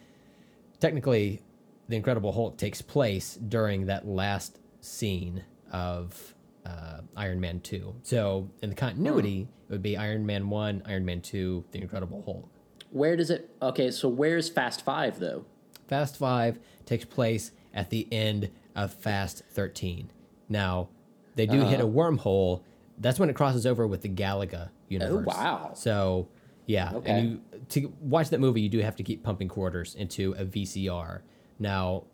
[0.80, 1.42] technically,
[1.88, 6.34] the Incredible Hulk takes place during that last scene of
[6.66, 7.94] uh, Iron Man two.
[8.02, 12.22] So in the continuity, it would be Iron Man one, Iron Man two, the Incredible
[12.24, 12.48] Hulk.
[12.90, 13.50] Where does it?
[13.62, 15.44] Okay, so where's Fast Five though?
[15.88, 20.10] Fast Five takes place at the end of Fast 13.
[20.48, 20.88] Now,
[21.36, 22.62] they do hit a wormhole.
[22.98, 25.26] That's when it crosses over with the Galaga universe.
[25.28, 25.70] Oh wow.
[25.74, 26.28] So,
[26.66, 27.10] yeah, Okay.
[27.10, 27.40] and you
[27.70, 31.20] to watch that movie, you do have to keep pumping quarters into a VCR.
[31.58, 32.04] Now,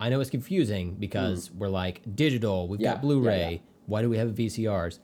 [0.00, 1.58] I know it's confusing because hmm.
[1.58, 2.80] we're like digital, we've.
[2.80, 3.40] Yeah, got Blu-ray.
[3.40, 3.58] yeah, yeah.
[3.86, 4.98] Why do we have VCRs?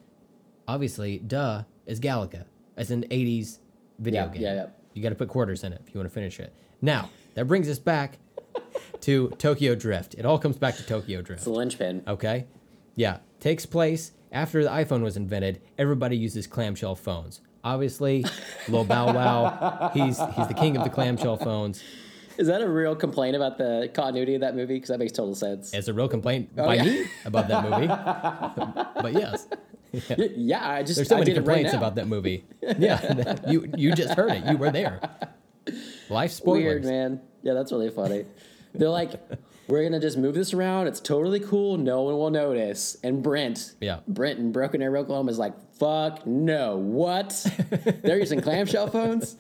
[0.69, 2.45] Obviously, duh, is Galaga.
[2.77, 3.59] It's an 80s
[3.99, 4.43] video game.
[4.43, 4.67] yeah, yeah.
[4.93, 6.55] You got to put quarters in it if you want to finish it.
[6.81, 8.19] Now, that brings us back
[9.03, 10.15] to Tokyo Drift.
[10.15, 11.41] It all comes back to Tokyo Drift.
[11.41, 12.03] It's the linchpin.
[12.07, 12.47] Okay?
[12.95, 13.19] Yeah.
[13.41, 15.61] Takes place after the iPhone was invented.
[15.79, 17.41] Everybody uses clamshell phones.
[17.63, 18.25] Obviously,
[18.69, 21.83] Lil Bow Wow, he's he's the king of the clamshell phones.
[22.39, 24.75] Is that a real complaint about the continuity of that movie?
[24.75, 25.73] Because that makes total sense.
[25.73, 26.85] It's a real complaint oh, by Oh, yeah.
[26.85, 27.87] me about that movie.
[29.03, 29.47] but yes,
[29.93, 32.45] Y- yeah, I just there's so I many did it right complaints about that movie.
[32.79, 34.45] Yeah, you you just heard it.
[34.47, 35.01] You were there.
[36.11, 36.65] Life spoilers.
[36.65, 37.21] Weird, man.
[37.43, 38.25] Yeah, that's really funny.
[38.75, 39.13] They're like,
[39.69, 40.89] we're gonna just move this around.
[40.89, 41.77] It's totally cool.
[41.79, 42.97] No one will notice.
[43.05, 44.01] And Brent, Yeah.
[44.09, 46.77] Brent in Broken Arrow, Oklahoma is like, fuck no.
[46.77, 47.47] What?
[48.03, 49.37] They're using clamshell phones.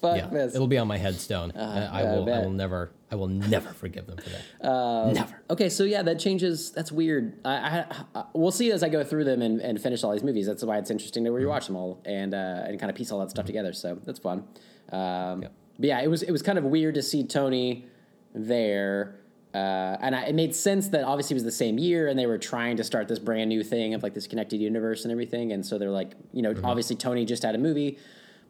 [0.00, 0.54] Fuck Yeah, this.
[0.54, 1.52] it'll be on my headstone.
[1.54, 2.22] I, I yeah, I will.
[2.22, 2.44] I, bet.
[2.44, 2.90] will never.
[3.10, 5.12] I will never forgive them for that.
[5.14, 5.42] never.
[5.50, 6.70] Okay, so yeah, that changes.
[6.70, 7.38] That's weird.
[7.44, 7.84] I, I,
[8.14, 10.46] I we'll see as I go through them and, and finish all these movies.
[10.46, 13.18] That's why it's interesting to rewatch them all and uh, and kind of piece all
[13.20, 13.72] that stuff together.
[13.72, 14.44] So that's fun.
[14.92, 15.52] Um, Yep.
[15.78, 17.86] But yeah, it was it was kind of weird to see Tony
[18.34, 19.16] there,
[19.54, 19.56] uh,
[20.00, 22.38] and I, it made sense that obviously it was the same year, and they were
[22.38, 25.52] trying to start this brand new thing of like this connected universe and everything.
[25.52, 27.98] And so they're like, you know, obviously Tony just had a movie.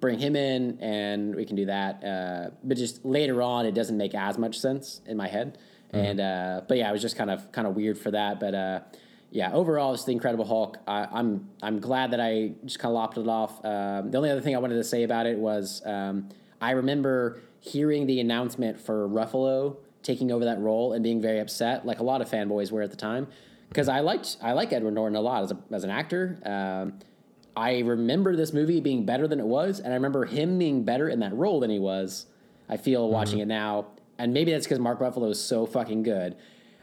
[0.01, 2.03] Bring him in, and we can do that.
[2.03, 5.59] Uh, but just later on, it doesn't make as much sense in my head.
[5.93, 8.41] And uh, but yeah, it was just kind of kind of weird for that.
[8.41, 8.81] But uh,
[9.31, 10.79] yeah, overall, it's the Incredible Hulk.
[10.87, 13.65] I, I'm I'm glad that I just kind of lopped it off.
[13.65, 16.29] Um, the only other thing I wanted to say about it was um,
[16.61, 21.85] I remember hearing the announcement for Ruffalo taking over that role and being very upset,
[21.85, 23.27] like a lot of fanboys were at the time,
[23.69, 26.39] because I liked I like Edward Norton a lot as a, as an actor.
[26.45, 26.99] Um,
[27.57, 31.09] I remember this movie being better than it was, and I remember him being better
[31.09, 32.27] in that role than he was.
[32.69, 33.87] I feel watching it now,
[34.19, 36.37] and maybe that's because Mark Ruffalo is so fucking good.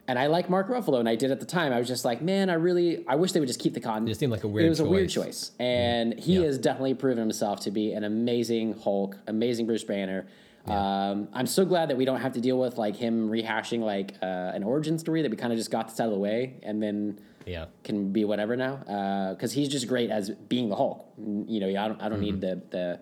[0.10, 1.74] And I like Mark Ruffalo, and I did at the time.
[1.74, 4.08] I was just like, man, I really, I wish they would just keep the con.
[4.08, 5.50] It seemed like a weird It was a weird choice.
[5.50, 6.46] choice, and he Yeah.
[6.46, 10.26] has definitely proven himself to be an amazing Hulk, amazing Bruce Banner.
[10.66, 14.16] Um, I'm so glad that we don't have to deal with like him rehashing like
[14.22, 16.56] uh, an origin story that we kind of just got this out of the way,
[16.64, 17.66] and then Yeah.
[17.84, 21.06] can be whatever now uh, because he's just great as being the Hulk.
[21.18, 22.70] You know, I don't, I don't need mm-hmm.
[22.70, 23.00] the the.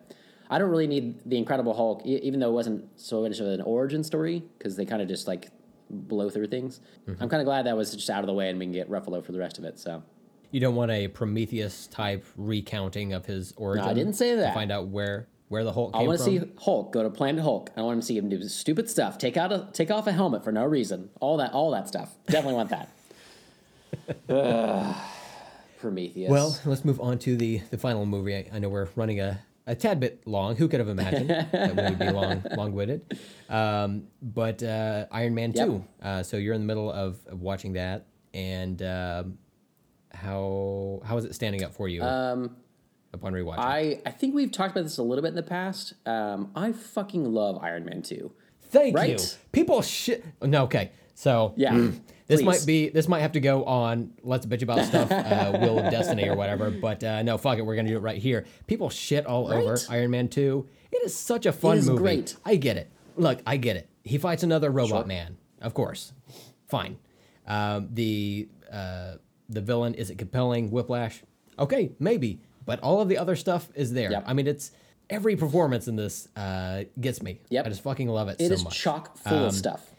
[0.48, 3.48] I don't really need the Incredible Hulk, e- even though it wasn't so much of
[3.48, 5.50] an origin story because they kind of just like
[5.89, 6.82] blow through things.
[7.08, 7.24] Mm-hmm.
[7.24, 8.89] I'm kind of glad that was just out of the way and we can get
[8.89, 9.80] Ruffalo for the rest of it.
[9.80, 10.04] So
[10.52, 13.86] you don't want a Prometheus type recounting of his origin.
[13.86, 14.54] No, I didn't say to that.
[14.54, 17.72] find out where where the Hulk I want to see Hulk go to Planet Hulk.
[17.78, 19.18] I want to see him do stupid stuff.
[19.18, 21.10] Take out a take off a helmet for no reason.
[21.20, 22.16] All that all that stuff.
[22.28, 22.95] Definitely want that.
[24.30, 24.96] Ugh.
[25.80, 26.32] Prometheus.
[26.32, 28.36] Well, let's move on to the the final movie.
[28.36, 30.56] I, I know we're running a, a tad bit long.
[30.56, 33.18] Who could have imagined that we would be long long witted?
[33.50, 35.68] Um, but uh, Iron Man Yep.
[35.68, 35.84] two.
[36.02, 39.38] Uh, so you're in the middle of, of watching that, and um,
[40.14, 42.56] how how is it standing up for you um,
[43.14, 43.60] upon rewatching?
[43.60, 45.93] I I think we've talked about this a little bit in the past.
[46.08, 48.32] Um, I fucking love Iron Man two.
[48.70, 49.18] Thank you.
[49.52, 50.26] People shit.
[50.41, 50.91] No, okay.
[51.14, 51.91] So Yeah,
[52.28, 52.45] this please.
[52.45, 55.91] might be this might have to go on let's bitch about stuff uh, wheel of
[55.91, 58.45] destiny or whatever but uh, no fuck it we're gonna do it right here.
[58.67, 61.99] People shit all over iron man 2 it is such a fun is movie.
[62.01, 62.36] great.
[62.45, 62.89] i get it.
[63.17, 63.89] Look i get it.
[64.03, 65.05] He fights another robot Sure.
[65.05, 65.38] man.
[65.61, 66.13] Of course.
[66.67, 66.97] Fine.
[67.47, 69.15] Um, the uh,
[69.49, 70.71] the villain is it compelling?
[70.71, 71.21] Whiplash?
[71.59, 74.09] Okay maybe but all of the other stuff is there.
[74.11, 74.23] Yep.
[74.28, 74.71] i mean it's
[75.09, 77.39] every performance in this uh, gets me.
[77.49, 77.65] Yep.
[77.65, 78.73] i just fucking love it It so is much.
[78.88, 79.91] Um, chock full of stuff.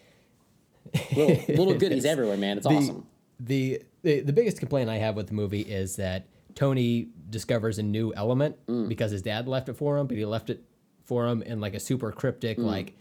[1.17, 2.59] Little, little goodies everywhere, man.
[2.59, 3.07] It's the, awesome.
[3.41, 7.83] The, the the biggest complaint I have with the movie is that Tony discovers a
[7.83, 8.89] new element Mm.
[8.89, 10.63] because his dad left it for him, but he left it
[11.05, 12.65] for him in like a super cryptic Mm.
[12.65, 12.95] like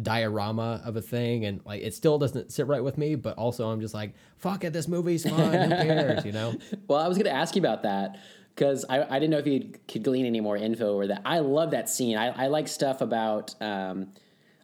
[0.00, 3.14] diorama of a thing, and like it still doesn't sit right with me.
[3.14, 5.52] But also, I'm just like, fuck it, this movie's fun.
[5.52, 6.54] Who cares, you know?
[6.88, 8.18] Well, I was going to ask you about that
[8.54, 11.22] because I, I didn't know if you could glean any more info or that.
[11.24, 12.16] I love that scene.
[12.16, 14.08] I, I like stuff about um,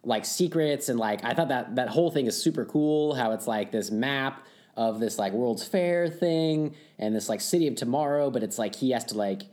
[0.07, 3.13] like secrets and like I thought that that whole thing is super cool.
[3.13, 4.45] How it's like this map
[4.75, 8.73] of this like World's Fair thing and this like City of Tomorrow, but it's like
[8.75, 9.43] he has to like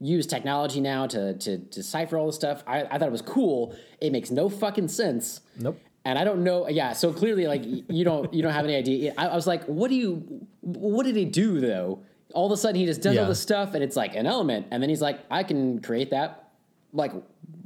[0.00, 2.62] use technology now to to decipher all this stuff.
[2.66, 3.74] I, I thought it was cool.
[4.00, 5.40] It makes no fucking sense.
[5.58, 5.80] Nope.
[6.04, 6.68] And I don't know.
[6.68, 9.14] Yeah, so clearly, like you don't you don't have any idea.
[9.16, 10.44] I, I was like, what do you?
[10.60, 12.02] What did he do though?
[12.34, 13.22] All of a sudden, he just does Yeah.
[13.22, 14.66] all this stuff, and it's like an element.
[14.72, 16.50] And then he's like, I can create that.
[16.92, 17.12] Like,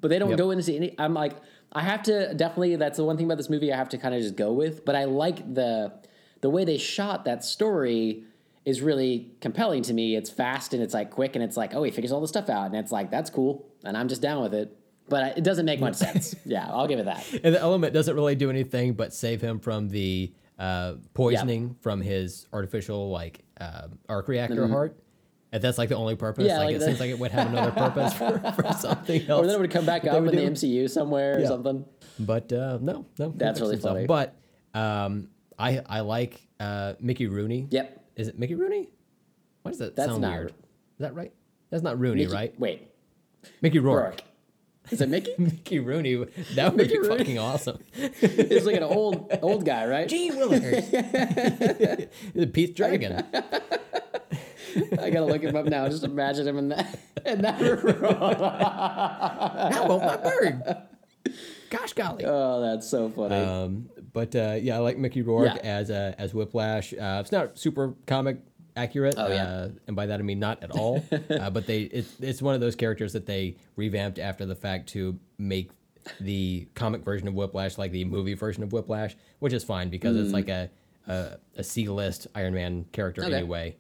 [0.01, 0.39] but they don't Yep.
[0.39, 0.95] go into any.
[0.99, 1.33] I'm like,
[1.77, 2.77] I have to definitely.
[2.77, 4.87] That's the one thing about this movie I have to kind of just go with.
[4.87, 5.93] But I like the
[6.41, 8.25] the way they shot that story
[8.65, 10.17] is really compelling to me.
[10.17, 12.49] It's fast and it's like quick and it's like, oh, he figures all the stuff
[12.49, 14.75] out, and it's like that's cool, and I'm just down with it.
[15.11, 16.35] But it doesn't make much sense.
[16.47, 17.25] Yeah, I'll give it that.
[17.45, 22.01] And the element doesn't really do anything but save him from the uh, poisoning from
[22.01, 24.99] his artificial like uh, arc reactor heart.
[25.53, 26.47] And that's like the only purpose.
[26.47, 29.23] Yeah, like, like it the- seems like it would have another purpose for, for something
[29.29, 29.43] else.
[29.45, 30.39] Or then it would come back up in would the.
[30.43, 31.85] MCU somewhere or something.
[32.19, 34.07] But uh, no, no, That's really funny.
[34.07, 34.35] But
[34.75, 35.29] um,
[35.59, 37.69] I I like uh, Mickey Rooney.
[37.71, 38.05] Yep.
[38.17, 38.89] Is it Mickey Rooney?
[39.63, 40.49] Why does that That's sound not- weird?
[40.51, 40.55] Is
[41.01, 41.33] that right?
[41.71, 42.59] That's not Rooney, Mickey- right?
[42.61, 42.89] Wait,
[43.61, 44.03] Mickey Rourke.
[44.05, 44.21] Rourke.
[44.91, 45.33] Is it Mickey?
[45.39, 46.25] Mickey Rooney.
[46.55, 47.19] That would Mickey be Rooney?
[47.19, 47.79] fucking awesome.
[48.21, 50.09] He's like an old old guy, right?
[50.09, 50.89] Gee Willikers.
[52.53, 53.25] Pete's Dragon.
[55.01, 55.89] I gotta look him up now.
[55.89, 58.03] Just imagine him in that in that room.
[58.03, 60.63] How about my bird?
[61.71, 62.25] Gosh golly.
[62.27, 63.35] Oh, that's so funny.
[63.37, 65.61] Um, but uh, yeah, I like Mickey Rourke Yeah.
[65.63, 66.93] as uh, as Whiplash.
[66.93, 68.39] Uh, it's not super comic
[68.77, 69.45] accurate, Oh, yeah.
[69.45, 71.05] uh, and by that I mean not at all.
[71.31, 74.89] uh, but they it, it's one of those characters that they revamped after the fact
[74.91, 75.71] to make
[76.21, 80.17] the comic version of Whiplash like the movie version of Whiplash, which is fine because
[80.17, 80.71] it's like a
[81.09, 83.27] a, a C list Iron Man character Mm.
[83.27, 83.37] Okay.
[83.37, 83.77] anyway.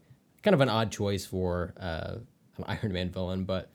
[0.46, 2.18] Kind of an odd choice for uh,
[2.58, 3.68] an Iron Man villain, but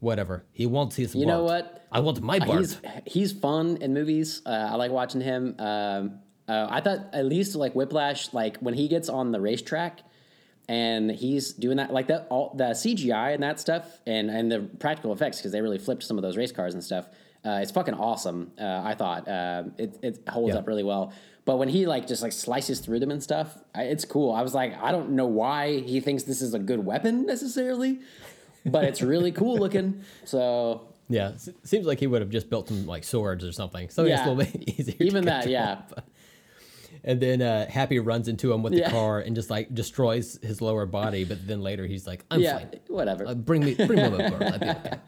[0.00, 0.44] whatever.
[0.52, 1.14] He wants his.
[1.14, 1.86] You know what?
[1.90, 2.58] I want my Bart.
[2.58, 4.42] he's he's fun in movies.
[4.44, 5.54] Uh, I like watching him.
[5.58, 10.00] Um, uh, I thought at least like Whiplash, like when he gets on the racetrack
[10.68, 14.60] and he's doing that, like that all the CGI and that stuff, and and the
[14.78, 17.08] practical effects because they really flipped some of those race cars and stuff.
[17.42, 18.52] Uh, it's fucking awesome.
[18.60, 20.58] Uh, I thought uh, it it holds Yeah.
[20.60, 21.14] up really well.
[21.48, 24.32] But when he like just like slices through them and stuff, I, it's cool.
[24.34, 28.00] I was like, I don't know why he thinks this is a good weapon necessarily,
[28.66, 30.02] but it's really cool looking.
[30.26, 31.32] So Yeah,
[31.64, 33.88] seems like he would have just built some like swords or something.
[33.88, 34.28] So it's Yeah.
[34.28, 34.94] a little bit easier.
[34.98, 35.52] to even that, control.
[35.52, 35.82] yeah.
[37.02, 38.84] And then uh, Happy runs into him with Yeah.
[38.88, 41.24] the car and just like destroys his lower body.
[41.24, 42.80] But then later he's like, "I'm yeah, fine.
[42.88, 43.26] whatever.
[43.26, 44.42] Uh, bring me, bring me car.
[44.52, 44.98] I'll be okay."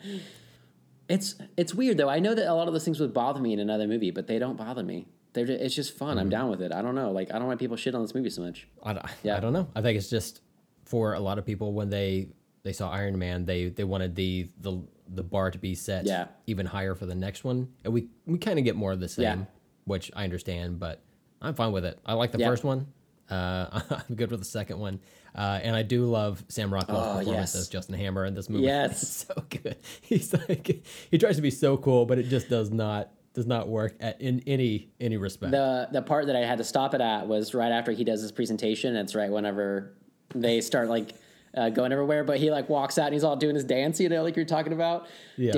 [1.11, 2.09] it's it's weird though.
[2.09, 4.26] I know that a lot of those things would bother me in another movie, but
[4.26, 5.07] they don't bother me.
[5.33, 6.18] They're just, it's just fun.
[6.18, 6.72] I'm down with it.
[6.72, 7.12] I don't know.
[7.12, 8.66] Like I don't know why people shit on this movie so much.
[8.83, 9.37] I don't, Yeah.
[9.37, 9.68] I don't know.
[9.76, 10.41] I think it's just
[10.85, 12.28] for a lot of people when they
[12.62, 16.26] they saw Iron Man, they they wanted the the the bar to be set Yeah.
[16.47, 19.09] even higher for the next one, and we we kind of get more of the
[19.09, 19.45] same, Yeah.
[19.85, 21.03] which I understand, but
[21.41, 21.99] I'm fine with it.
[22.05, 22.49] I like the Yeah.
[22.49, 22.87] first one.
[23.31, 24.99] Uh, I'm good with the second one,
[25.37, 27.61] uh, and I do love Sam Rockwell's Oh, performance yes.
[27.62, 28.64] as Justin Hammer in this movie.
[28.66, 29.03] Yes.
[29.03, 29.76] it's so good.
[30.01, 33.68] He's like he tries to be so cool, but it just does not does not
[33.68, 35.53] work at, in any any respect.
[35.53, 38.20] The the part that I had to stop it at was right after he does
[38.22, 38.97] his presentation.
[38.97, 39.95] It's right whenever
[40.35, 41.14] they start like
[41.57, 42.24] uh, going everywhere.
[42.24, 44.45] But he like walks out and he's all doing his dance, you know, like you're
[44.45, 45.07] talking about.
[45.37, 45.53] Yeah.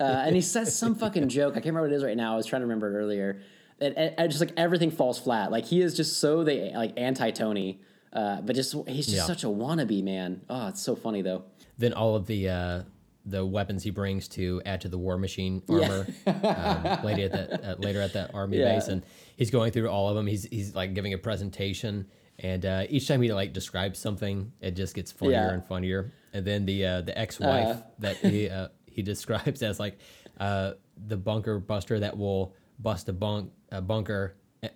[0.00, 1.52] Uh, and he says some fucking joke.
[1.52, 2.34] I can't remember what it is right now.
[2.34, 3.40] I was trying to remember it earlier.
[3.80, 5.50] And, and, and just like everything falls flat.
[5.50, 7.80] Like he is just so the like anti Tony.
[8.12, 9.22] Uh, but just he's just Yeah.
[9.24, 10.40] such a wannabe man.
[10.48, 11.44] Oh, it's so funny though.
[11.76, 12.82] Then all of the uh,
[13.30, 17.64] the weapons he brings to add to the war machine armor um, later at that
[17.64, 18.74] uh, later at that army Yeah.
[18.74, 19.02] base, and
[19.36, 20.26] he's going through all of them.
[20.26, 22.06] He's he's like giving a presentation,
[22.38, 25.50] and uh, each time he like describes something, it just gets funnier Yeah.
[25.54, 26.12] and funnier.
[26.32, 27.82] And then the uh, the ex wife Uh.
[28.00, 29.98] that he uh, he describes as like
[30.40, 30.72] uh,
[31.06, 34.68] the bunker buster that will bust a bunk a bunker, eh,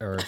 [0.00, 0.18] or.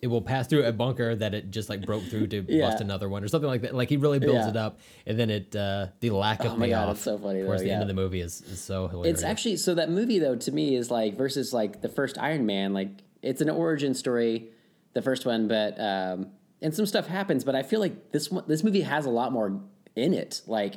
[0.00, 2.68] It will pass through a bunker that it just like broke through to Yeah.
[2.68, 3.74] bust another one or something like that.
[3.74, 4.50] Like he really builds Yeah.
[4.50, 7.18] it up, and then it uh, the lack of Oh my God, payoff it's so
[7.18, 9.18] funny, towards though, the end of the movie is, is so hilarious.
[9.18, 12.46] It's actually so that movie though to me is like versus like the first Iron
[12.46, 12.90] Man, like
[13.22, 14.50] it's an origin story,
[14.94, 16.28] the first one, but um,
[16.62, 19.32] and some stuff happens, but I feel like this one, this movie has a lot
[19.32, 19.60] more
[19.96, 20.42] in it.
[20.46, 20.76] Like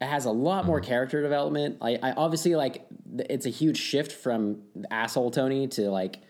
[0.00, 1.78] it has a lot more character development.
[1.82, 2.86] I, I obviously like
[3.18, 4.62] it's a huge shift from
[4.92, 6.20] asshole Tony to like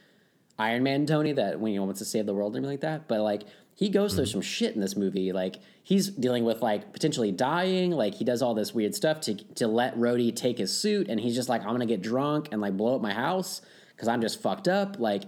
[0.60, 2.80] Iron Man Tony that when you know wants to save the world and everything like
[2.82, 3.08] that.
[3.08, 3.44] But like
[3.74, 5.32] he goes through some shit in this movie.
[5.32, 7.92] Like he's dealing with like potentially dying.
[7.92, 11.18] Like he does all this weird stuff to to let Rhodey take his suit, and
[11.18, 13.62] he's just like, I'm gonna get drunk and like blow up my house
[13.96, 14.98] because I'm just fucked up.
[14.98, 15.22] Like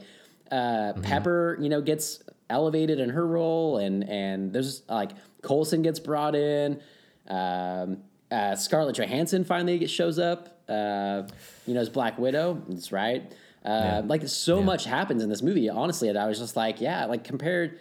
[0.51, 5.99] uh, Pepper, you know, gets elevated in her role, and and there's like Coulson gets
[5.99, 6.79] brought in.
[7.27, 10.61] Um, uh, Scarlett Johansson finally shows up.
[10.69, 11.23] Uh,
[11.67, 12.63] you know, as Black Widow.
[12.69, 13.33] That's right.
[13.65, 15.69] Uh, Like so much happens in this movie.
[15.69, 17.79] Honestly, that I was just like, yeah, like compared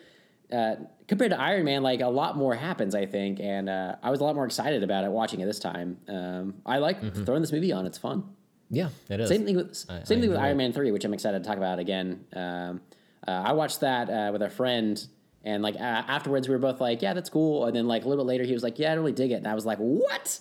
[0.52, 0.76] uh,
[1.08, 2.94] compared to Iron Man, like a lot more happens.
[2.94, 5.60] I think, and uh, I was a lot more excited about it watching it this
[5.60, 5.98] time.
[6.08, 7.86] Um, I like throwing this movie on.
[7.86, 8.24] It's fun.
[8.70, 9.30] yeah, it is.
[9.30, 10.58] Same thing with I- same I thing with Iron.
[10.58, 12.26] Man three, which I'm excited to talk about again.
[12.34, 12.82] Um,
[13.28, 15.04] uh, I watched that uh, with a friend,
[15.44, 18.08] and like uh, afterwards, we were both like, "Yeah, that's cool." And then like a
[18.10, 19.66] little bit later, he was like, "Yeah, I don't really dig it," and I was
[19.66, 20.40] like, "What?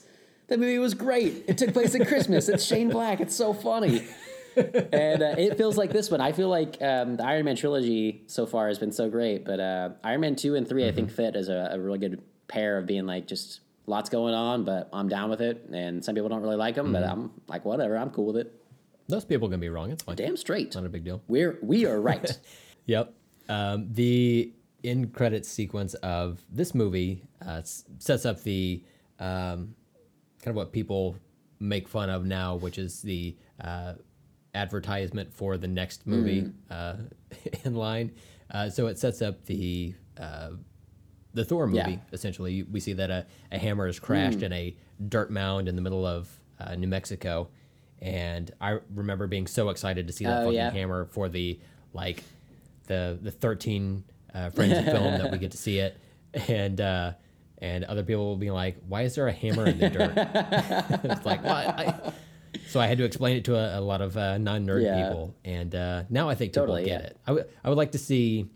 [0.49, 1.45] That movie was great.
[1.47, 2.49] It took place at Christmas.
[2.49, 3.20] It's Shane Black.
[3.20, 4.05] It's so funny."
[4.57, 6.20] And uh, it feels like this one.
[6.20, 9.61] I feel like um, the Iron Man trilogy so far has been so great, but
[9.61, 12.78] uh, Iron Man two and 3 I think fit as a, a really good pair
[12.78, 15.68] of being like just lots going on, but I'm down with it.
[15.72, 18.55] And some people don't really like them, but I'm like, whatever, I'm cool with it.
[19.09, 19.90] Those people can be wrong.
[19.90, 20.16] It's fine.
[20.16, 20.74] Damn straight.
[20.74, 21.22] Not a big deal.
[21.26, 22.38] We're we are right.
[22.86, 23.12] Yep.
[23.48, 24.53] Um, the
[24.84, 28.82] end credit sequence of this movie uh, sets up the
[29.18, 29.74] um,
[30.40, 31.16] kind of what people
[31.59, 33.94] make fun of now, which is the uh,
[34.55, 36.96] advertisement for the next movie uh,
[37.64, 38.12] in line.
[38.51, 40.51] Uh, so it sets up the uh,
[41.34, 41.76] the Thor movie.
[41.92, 41.96] Yeah.
[42.12, 44.76] Essentially, we see that a, a hammer is crashed in a
[45.09, 46.28] dirt mound in the middle of
[46.59, 47.48] uh, New Mexico,
[48.03, 50.70] and I remember being so excited to see that Oh, fucking yeah.
[50.70, 51.61] hammer for the
[51.92, 52.24] like
[52.88, 54.03] the the thirteen
[54.34, 55.96] uh, frames of film that we get to see it,
[56.48, 57.12] and uh,
[57.59, 60.12] and other people will be like, "Why is there a hammer in the dirt?"
[61.05, 62.12] it's like, well, I-
[62.71, 65.03] so I had to explain it to a, a lot of uh, non nerd Yeah.
[65.09, 67.07] people, and uh, now I think people Totally, get yeah.
[67.09, 67.16] it.
[67.27, 68.49] I would I would like to see.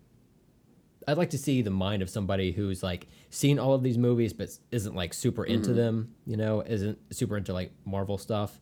[1.07, 4.33] I'd like to see the mind of somebody who's like seen all of these movies
[4.33, 5.77] but isn't like super into Mm-hmm.
[5.79, 8.59] them, you know, isn't super into like Marvel stuff,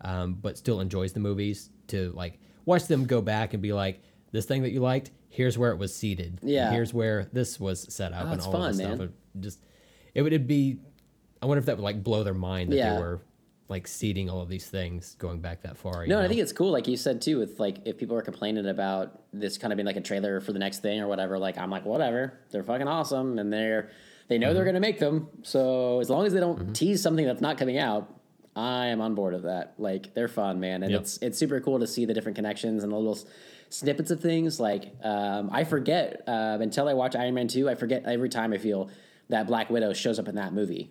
[0.00, 4.02] um, but still enjoys the movies to like watch them go back and be like,
[4.32, 6.40] this thing that you liked, here's where it was seated.
[6.42, 6.72] Yeah.
[6.72, 8.96] Here's where this was set up Oh, and all fun, of this man.
[8.96, 9.08] stuff.
[9.10, 9.58] It just
[10.14, 10.78] it would be
[11.40, 12.94] I wonder if that would like blow their mind that Yeah.
[12.94, 13.20] they were
[13.68, 16.02] like seeding all of these things going back that far.
[16.02, 16.24] you No, know?
[16.24, 19.22] I think it's cool, like you said too, with like if people are complaining about
[19.32, 21.70] this kind of being like a trailer for the next thing or whatever, like I'm
[21.70, 23.90] like, whatever, they're fucking awesome and they're
[24.28, 24.54] they know Mm-hmm.
[24.56, 25.28] they're gonna make them.
[25.42, 28.10] So as long as they don't tease something that's not coming out,
[28.56, 29.74] I am on board with that.
[29.78, 31.00] Like they're fun, man, and Yep.
[31.00, 33.18] it's it's super cool to see the different connections and the little
[33.70, 34.60] snippets of things.
[34.60, 38.52] Like um, I forget uh, until I watch Iron Man two, I forget every time
[38.52, 38.90] I feel
[39.30, 40.90] that Black Widow shows up in that movie.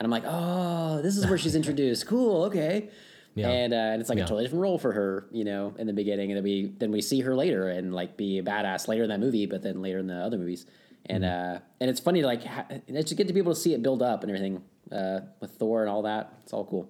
[0.00, 2.06] And I'm like, oh, this is where she's introduced.
[2.06, 2.88] Cool, okay.
[3.34, 3.48] Yeah.
[3.50, 4.24] And, uh, and it's like Yeah.
[4.24, 6.90] a totally different role for her, you know, in the beginning, and then we then
[6.90, 9.82] we see her later and like be a badass later in that movie, but then
[9.82, 10.64] later in the other movies,
[11.06, 11.56] and Mm-hmm.
[11.56, 13.82] uh, and it's funny to like ha- it's get to be able to see it
[13.82, 16.32] build up and everything uh, with Thor and all that.
[16.42, 16.88] It's all cool.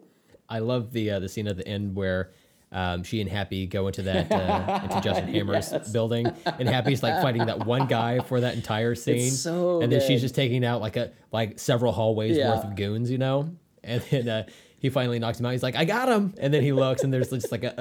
[0.48, 2.30] I love the uh, the scene at the end where
[2.72, 7.20] um, she and Happy go into that uh, into Justin Hammer's building, and Happy's like
[7.22, 10.80] fighting that one guy for that entire scene, so and then she's just taking out
[10.80, 12.54] like a like several hallways Yeah.
[12.54, 13.50] worth of goons, you know,
[13.84, 14.28] and then.
[14.28, 14.44] Uh,
[14.82, 15.52] he finally knocks him out.
[15.52, 17.74] He's like, "I got him!" And then he looks, and there's just like a,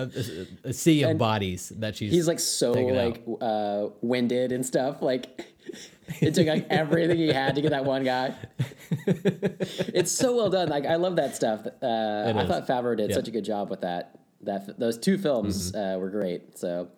[0.65, 2.11] a, a sea of bodies that she's.
[2.11, 5.01] He's like so like uh, winded and stuff.
[5.01, 5.45] Like
[6.19, 8.35] it took like everything he had to get that one guy.
[9.07, 10.67] it's so well done.
[10.67, 11.65] Like I love that stuff.
[11.81, 11.85] Uh,
[12.35, 12.47] I is.
[12.49, 13.15] Thought Favreau did Yeah.
[13.15, 14.19] such a good job with that.
[14.41, 16.57] That those two films uh, were great.
[16.57, 16.89] So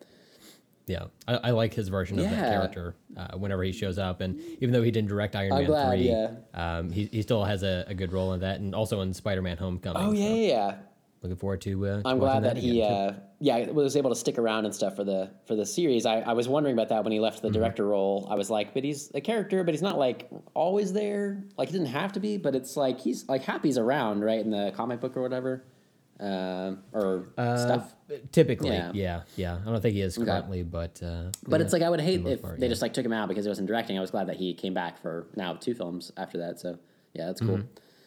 [0.87, 4.39] Yeah, I, I like his version of that character uh, whenever he shows up, and
[4.59, 6.31] even though he didn't direct Iron I'm Man glad, three, yeah.
[6.53, 9.41] um, he he still has a, a good role in that, and also in Spider
[9.41, 10.01] Man Homecoming.
[10.03, 10.75] Oh yeah, so yeah, yeah.
[11.23, 11.85] looking forward to.
[11.87, 13.15] Uh, I'm glad that, he, again, too.
[13.17, 16.05] uh, yeah, was able to stick around and stuff for the for the series.
[16.05, 17.57] I, I was wondering about that when he left the Mm-hmm.
[17.59, 18.27] director role.
[18.29, 21.43] I was like, but he's a character, but he's not like always there.
[21.57, 24.51] Like he didn't have to be, but it's like he's like Happy's around, right, in
[24.51, 25.63] the comic book or whatever,
[26.21, 27.93] um, or stuff.
[28.31, 28.91] Typically, Yeah.
[28.93, 29.21] yeah.
[29.35, 32.01] yeah, I don't think he is currently, but uh, But yeah, it's like I would
[32.01, 32.69] hate if part, they yeah.
[32.69, 33.97] just like took him out because he wasn't directing.
[33.97, 36.59] I was glad that he came back for now two films after that.
[36.59, 36.77] So
[37.13, 37.61] yeah, that's cool.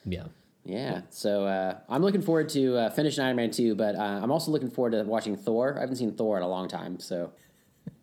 [0.05, 0.25] yeah.
[0.67, 4.31] Yeah, so uh, I'm looking forward to uh, finishing Iron Man 2, but uh, I'm
[4.31, 5.77] also looking forward to watching Thor.
[5.77, 7.33] I haven't seen Thor in a long time, so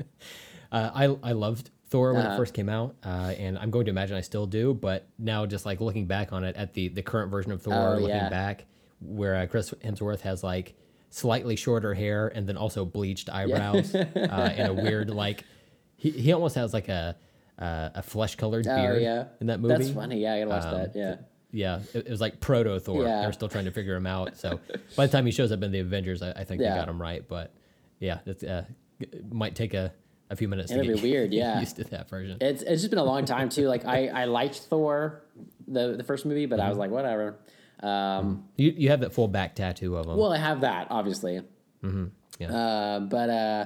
[0.72, 2.36] Uh, I I loved Thor when Uh-huh.
[2.36, 4.74] it first came out, uh, and I'm going to imagine I still do.
[4.74, 7.74] But now, just like looking back on it, at the the current version of Thor,
[7.74, 8.30] Oh, looking yeah.
[8.30, 8.66] back,
[9.02, 10.76] where uh, Chris Hemsworth has like
[11.10, 14.06] slightly shorter hair and then also bleached eyebrows uh,
[14.58, 15.43] and a weird like
[15.97, 17.16] he he almost has like a
[17.60, 19.26] uh, a flesh colored Oh, beard yeah.
[19.39, 19.76] in that movie.
[19.76, 20.20] That's funny.
[20.22, 20.95] Yeah, I gotta watch Um, that.
[20.95, 21.16] Yeah.
[21.54, 23.04] Yeah, it, it was like proto Thor.
[23.04, 23.22] Yeah.
[23.24, 24.38] They're still trying to figure him out.
[24.38, 24.60] So
[24.95, 26.74] by the time he shows up in the Avengers, I, I think Yeah.
[26.74, 27.28] they got him right.
[27.28, 27.54] But
[27.99, 28.64] yeah, it's, uh,
[29.02, 29.93] it might take a,
[30.30, 31.60] a few minutes It'll to be get weird, yeah.
[31.60, 32.38] used to that version.
[32.39, 33.68] It's it's just been a long time too.
[33.68, 35.24] Like I I liked Thor,
[35.68, 37.36] the the first movie, but I was like whatever.
[37.82, 40.18] Um, You you have that full back tattoo of him.
[40.18, 41.42] well, I have that obviously.
[41.84, 42.06] Mm-hmm.
[42.40, 42.52] Yeah.
[42.56, 43.66] Uh, but uh,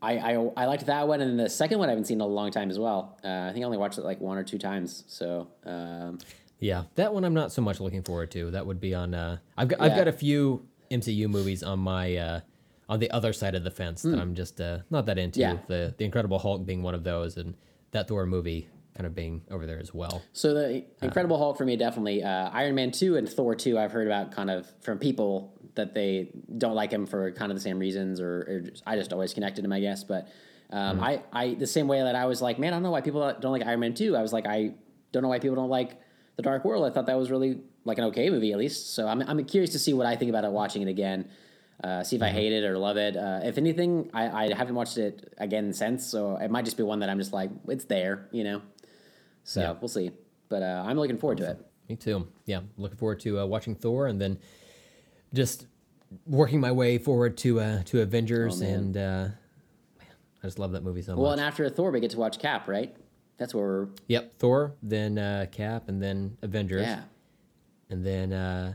[0.00, 2.26] I, I I liked that one, and the second one I haven't seen in a
[2.26, 3.18] long time as well.
[3.24, 5.04] Uh, I think I only watched it like one or two times.
[5.06, 6.18] So um,
[6.58, 8.50] yeah, that one I'm not so much looking forward to.
[8.50, 9.14] That would be on.
[9.14, 12.40] Uh, I've got I've got a few MCU movies on my uh,
[12.88, 15.38] on the other side of the fence that I'm just uh, not that into.
[15.38, 15.40] Hmm.
[15.42, 15.56] Yeah.
[15.68, 17.54] The the Incredible Hulk being one of those, and
[17.92, 20.22] that Thor movie kind of being over there as well.
[20.32, 23.78] So the Incredible Hulk for me definitely uh, Iron Man two and Thor two.
[23.78, 27.56] I've heard about kind of from people that they don't like him for kind of
[27.56, 30.04] the same reasons, or, or just, I just always connected him, I guess.
[30.04, 30.28] But
[30.70, 33.00] um, I, I the same way that I was like, man, I don't know why
[33.00, 34.14] people don't like Iron Man two.
[34.16, 34.74] I was like, I
[35.12, 35.98] don't know why people don't like
[36.36, 36.84] The Dark World.
[36.84, 38.94] I thought that was really like an okay movie at least.
[38.94, 41.30] So I'm I'm curious to see what I think about it watching it again.
[41.82, 43.16] Uh, see if I hate it or love it.
[43.16, 46.84] Uh, if anything, I, I haven't watched it again since, so it might just be
[46.84, 48.62] one that I'm just like, it's there, you know.
[49.44, 49.72] So Yeah.
[49.80, 50.10] we'll see.
[50.48, 51.66] But uh, I'm looking forward to it.
[51.88, 52.28] Me too.
[52.46, 54.38] Yeah, looking forward to uh, watching Thor and then
[55.34, 55.66] just
[56.26, 60.08] working my way forward to uh, to Avengers Oh, and uh, man,
[60.42, 61.22] I just love that movie so Well, much.
[61.24, 62.94] Well, and after Thor, we get to watch Cap, right?
[63.38, 63.88] That's where we're.
[64.08, 67.02] yep, Thor, then uh, Cap, and then Avengers, Yeah,
[67.90, 68.74] and then uh,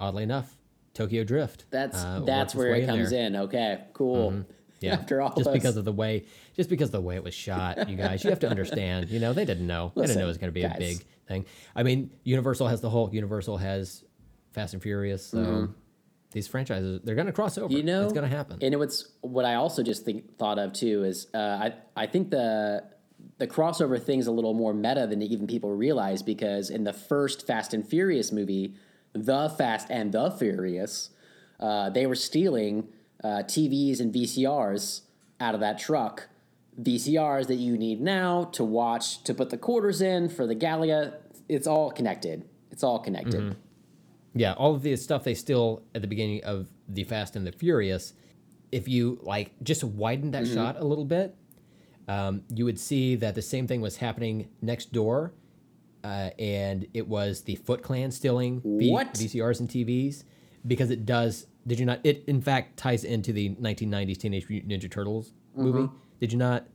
[0.00, 0.56] oddly enough,
[0.94, 1.66] Tokyo Drift.
[1.70, 3.26] that's that's where it comes there.
[3.26, 3.36] in.
[3.36, 4.44] Okay, cool.
[4.84, 6.24] Yeah, after all just those- because of the way,
[6.54, 9.10] just because of the way it was shot, you guys, you have to understand.
[9.10, 9.92] You know, they didn't know.
[9.94, 10.76] they didn't know it was going to be guys.
[10.76, 11.46] a big thing.
[11.74, 14.04] I mean, Universal has the whole Universal has
[14.52, 15.26] Fast and Furious.
[15.26, 15.68] So
[16.34, 17.68] these franchises, they're going to cross over.
[17.68, 17.76] Mm-hmm.
[17.76, 18.58] You know, it's going to happen.
[18.60, 22.30] And what's what I also just think thought of too is uh, I I think
[22.30, 22.84] the
[23.38, 27.46] the crossover thing's a little more meta than even people realize because in the first
[27.46, 28.74] Fast and Furious movie,
[29.12, 31.10] the Fast and the Furious,
[31.60, 32.88] uh, they were stealing
[33.24, 35.00] uh, TVs and VCRs
[35.40, 36.28] out of that truck.
[36.80, 41.14] VCRs that you need now to watch to put the quarters in for the Galaga.
[41.48, 42.44] It's all connected.
[42.70, 43.40] It's all connected.
[43.40, 43.58] Mm-hmm.
[44.34, 47.52] Yeah, all of the stuff they steal at the beginning of the Fast and the
[47.52, 48.12] Furious,
[48.72, 50.54] if you like just widen that Mm-hmm.
[50.54, 51.36] shot a little bit,
[52.08, 55.32] um, you would see that the same thing was happening next door,
[56.02, 60.24] uh, and it was the Foot Clan stealing V- VCRs and TVs
[60.66, 61.46] because it does.
[61.66, 62.00] Did you not?
[62.04, 65.90] It in fact ties into the 1990s Teenage Mutant Ninja Turtles movie.
[66.20, 66.66] Did you not?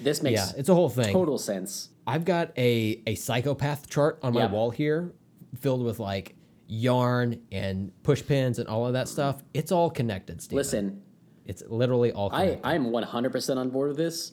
[0.00, 1.12] This makes Yeah, it's a whole thing.
[1.12, 1.88] total sense.
[2.06, 4.52] I've got a a psychopath chart on my Yeah.
[4.52, 5.12] wall here,
[5.58, 6.36] filled with like
[6.68, 9.42] yarn and push pins and all of that stuff.
[9.54, 10.40] It's all connected.
[10.52, 11.02] Listen,
[11.46, 14.32] it's literally all I I am 100% on board with this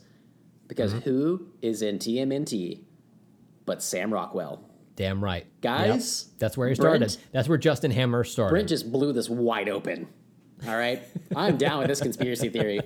[0.68, 1.10] because Mm-hmm.
[1.10, 2.82] who is in TMNT
[3.66, 4.62] but Sam Rockwell?
[4.96, 6.40] Damn right, Guys, Yep.
[6.40, 7.32] That's where he Brent- started.
[7.34, 8.52] That's where Justin Hammer started.
[8.52, 10.08] Brent just blew this wide open.
[10.66, 11.02] All right?
[11.36, 12.80] I'm down with this conspiracy theory.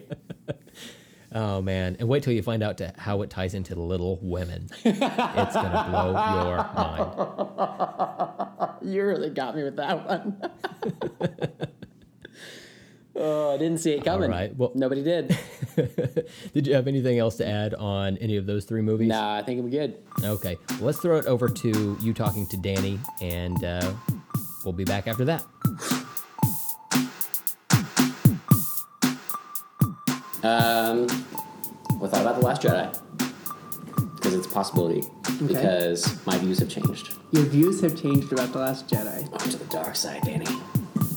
[1.36, 4.18] oh man, and wait till you find out to how it ties into the Little
[4.24, 4.70] Women.
[4.84, 5.00] it's
[5.56, 6.10] gonna blow
[6.46, 7.46] your mind.
[8.82, 11.70] You really got me with that one.
[13.20, 14.32] Oh, I didn't see it coming.
[14.32, 14.56] All right.
[14.56, 15.38] well- Nobody did.
[16.54, 19.10] Did you have anything else to add on any of those three movies?
[19.10, 19.98] Nah, I think we're good.
[20.24, 23.92] Okay, well, let's throw it over to you talking to Danny, and uh,
[24.66, 25.44] we'll be back after that.
[30.44, 31.08] Um,
[32.00, 32.98] what thought about The Last Jedi?
[34.16, 35.04] Because it's a possibility.
[35.46, 37.16] Because my views have changed.
[37.32, 39.32] Your views have changed about The Last Jedi.
[39.32, 40.46] On to the dark side, Danny.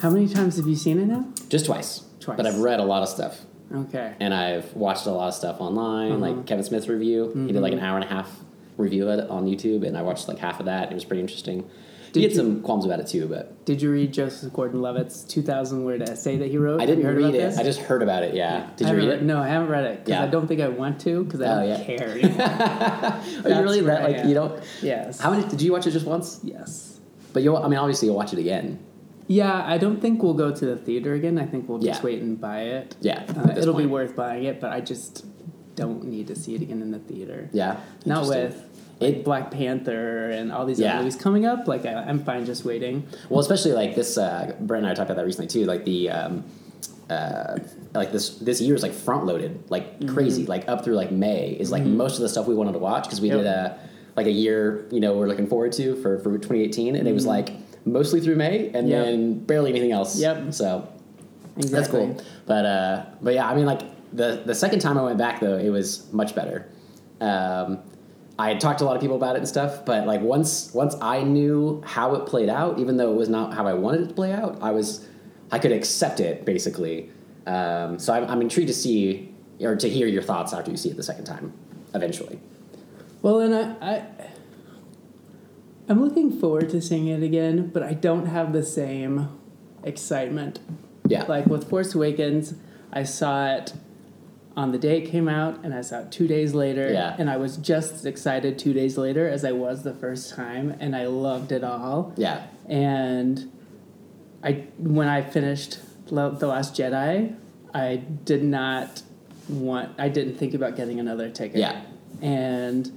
[0.03, 1.25] How many times have you seen it now?
[1.49, 2.03] Just twice.
[2.21, 2.37] Twice.
[2.37, 3.41] But I've read a lot of stuff.
[3.75, 4.13] Okay.
[4.21, 6.21] and I've watched a lot of stuff online, Uh-huh.
[6.21, 7.29] like Kevin Smith's review.
[7.29, 7.63] He did Mm-hmm.
[7.63, 8.29] like an hour and a half
[8.77, 10.91] review of it on YouTube, and I watched like half of that.
[10.91, 11.65] It was pretty interesting.
[12.13, 15.23] Did he had you- some qualms about it too, but Did you read Joseph Gordon-Levitt's
[15.23, 16.83] 2,000 word essay that he wrote?
[16.83, 17.39] I didn't read it.
[17.39, 17.57] this?
[17.57, 18.35] I just heard about it.
[18.35, 18.69] Yeah.
[18.77, 19.23] Did I you read it?
[19.23, 20.25] No, I haven't read it because Yeah.
[20.25, 21.97] I don't think I want to because I Oh, don't yeah.
[21.97, 22.09] care.
[22.19, 22.43] anymore.
[23.45, 24.63] Are you really that like you don't?
[24.83, 25.19] yes.
[25.21, 26.41] How many did you watch it just once?
[26.43, 27.01] Yes.
[27.33, 27.57] But you'll.
[27.57, 28.79] I mean, obviously you'll watch it again.
[29.33, 31.39] Yeah, I don't think we'll go to the theater again.
[31.39, 32.05] I think we'll just Yeah.
[32.09, 32.97] wait and buy it.
[33.01, 33.23] Yeah.
[33.37, 35.25] Uh, it'll be worth buying it, but I just
[35.75, 37.49] don't need to see it again in the theater.
[37.53, 37.77] Yeah.
[38.05, 38.55] Not with
[39.01, 40.91] like It- Black Panther and all these Yeah.
[40.95, 41.67] other movies coming up.
[41.67, 43.05] Like I, I'm fine just waiting.
[43.31, 44.19] Well, especially like this.
[44.19, 45.65] Uh, Brent and I talked about that recently too.
[45.65, 46.11] Like the.
[46.11, 46.45] Um,
[47.11, 47.59] uh,
[47.95, 50.15] like this this year is like front loaded like Mm-hmm.
[50.15, 52.79] crazy like up through like May is like most of the stuff we wanted to
[52.79, 53.37] watch because we Yep.
[53.39, 53.79] did a
[54.17, 57.27] like a year you know we're looking forward to for for 2018 and it was
[57.27, 57.53] like
[57.85, 58.89] mostly through May and.
[58.89, 59.05] Yep.
[59.05, 60.53] then barely anything else Yep.
[60.55, 60.89] so
[61.57, 61.71] Exactly.
[61.79, 65.19] that's cool but uh but yeah I mean like the the second time I went
[65.19, 66.69] back though it was much better
[67.21, 67.79] um
[68.39, 70.73] I had talked to a lot of people about it and stuff, but like once
[70.75, 74.01] once I knew how it played out, even though it was not how I wanted
[74.01, 75.07] it to play out, I was
[75.53, 77.11] I could accept it basically.
[77.47, 80.89] Um, so I'm, I'm intrigued to see or to hear your thoughts after you see
[80.89, 81.53] it the second time,
[81.95, 82.41] eventually.
[83.21, 83.63] Well, and I,
[83.93, 84.07] I,
[85.89, 89.29] I'm looking forward to seeing it again, but I don't have the same
[89.83, 90.61] excitement.
[91.07, 92.55] Yeah, Like with Force Awakens,
[92.93, 93.75] I saw it
[94.57, 97.17] on the day it came out, and I saw it two days later, Yeah.
[97.19, 100.77] and I was just as excited two days later as I was the first time,
[100.79, 102.13] and I loved it all.
[102.17, 103.51] yeah, And
[104.45, 107.35] I, when I finished The Last Jedi,
[107.75, 109.03] I did not
[109.49, 111.59] want, I didn't think about getting another ticket.
[111.59, 111.81] Yeah.
[112.21, 112.91] And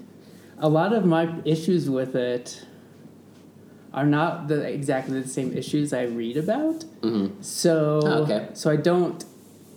[0.60, 2.66] a lot of my issues with it
[3.96, 6.84] are not the exactly the same issues I read about.
[7.02, 8.50] hmm So Oh, okay.
[8.54, 9.24] so I don't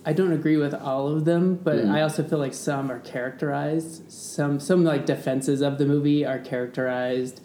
[0.05, 1.89] I don't agree with all of them, but Mhm.
[1.91, 4.09] I also feel like some are characterized.
[4.11, 7.41] Some some like defenses of the movie are characterized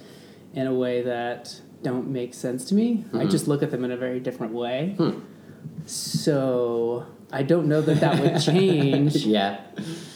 [0.54, 3.04] in a way that don't make sense to me.
[3.12, 3.30] I Mhm.
[3.30, 4.94] just look at them in a very different way.
[4.98, 5.10] Hmm.
[5.86, 9.16] So I don't know that that would change.
[9.26, 9.58] yeah,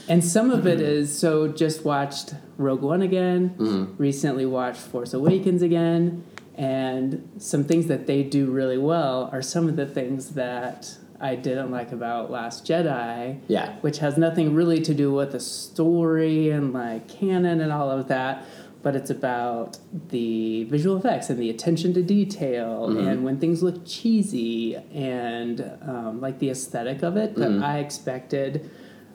[0.09, 3.89] And some of it is so just watched Rogue One again, Mhm.
[3.99, 6.23] recently watched Force Awakens again,
[6.59, 11.35] and some things that they do really well are some of the things that I
[11.37, 16.51] didn't like about Last Jedi, yeah, which has nothing really to do with the story
[16.51, 18.45] and like canon and all of that,
[18.83, 19.79] but it's about
[20.11, 23.07] the visual effects and the attention to detail Mhm.
[23.09, 27.63] and when things look cheesy and um, like the aesthetic of it that Mhm.
[27.63, 28.69] I expected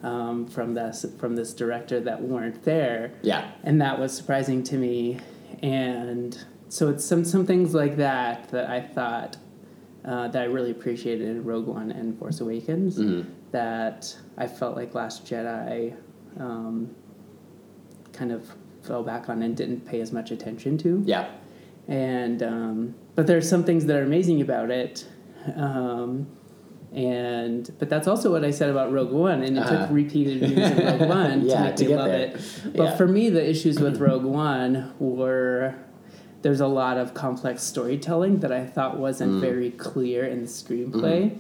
[0.04, 4.78] um, from this from this director that weren't there yeah, and that was surprising to
[4.78, 5.18] me
[5.62, 6.38] and
[6.74, 9.38] so it's some some things like that that I thought
[10.04, 13.26] uh, that I really appreciated in Rogue One and Force Awakens Mhm.
[13.52, 15.94] that I felt like Last Jedi
[16.40, 16.90] um,
[18.12, 18.50] kind of
[18.82, 21.28] fell back on and didn't pay as much attention to yeah,
[21.88, 25.06] and um, but there's some things that are amazing about it
[25.56, 26.26] um,
[26.92, 29.86] and but that's also what I said about Rogue One, and it Uh-huh.
[29.86, 32.26] took repeated views of Rogue One Yeah, to make to me get love there.
[32.28, 32.62] it.
[32.76, 32.96] But Yeah.
[32.96, 35.76] for me, the issues with Rogue One were
[36.44, 39.42] there's a lot of complex storytelling that I thought wasn't Mm.
[39.42, 41.32] very clear in the screenplay.
[41.32, 41.40] Mm-hmm.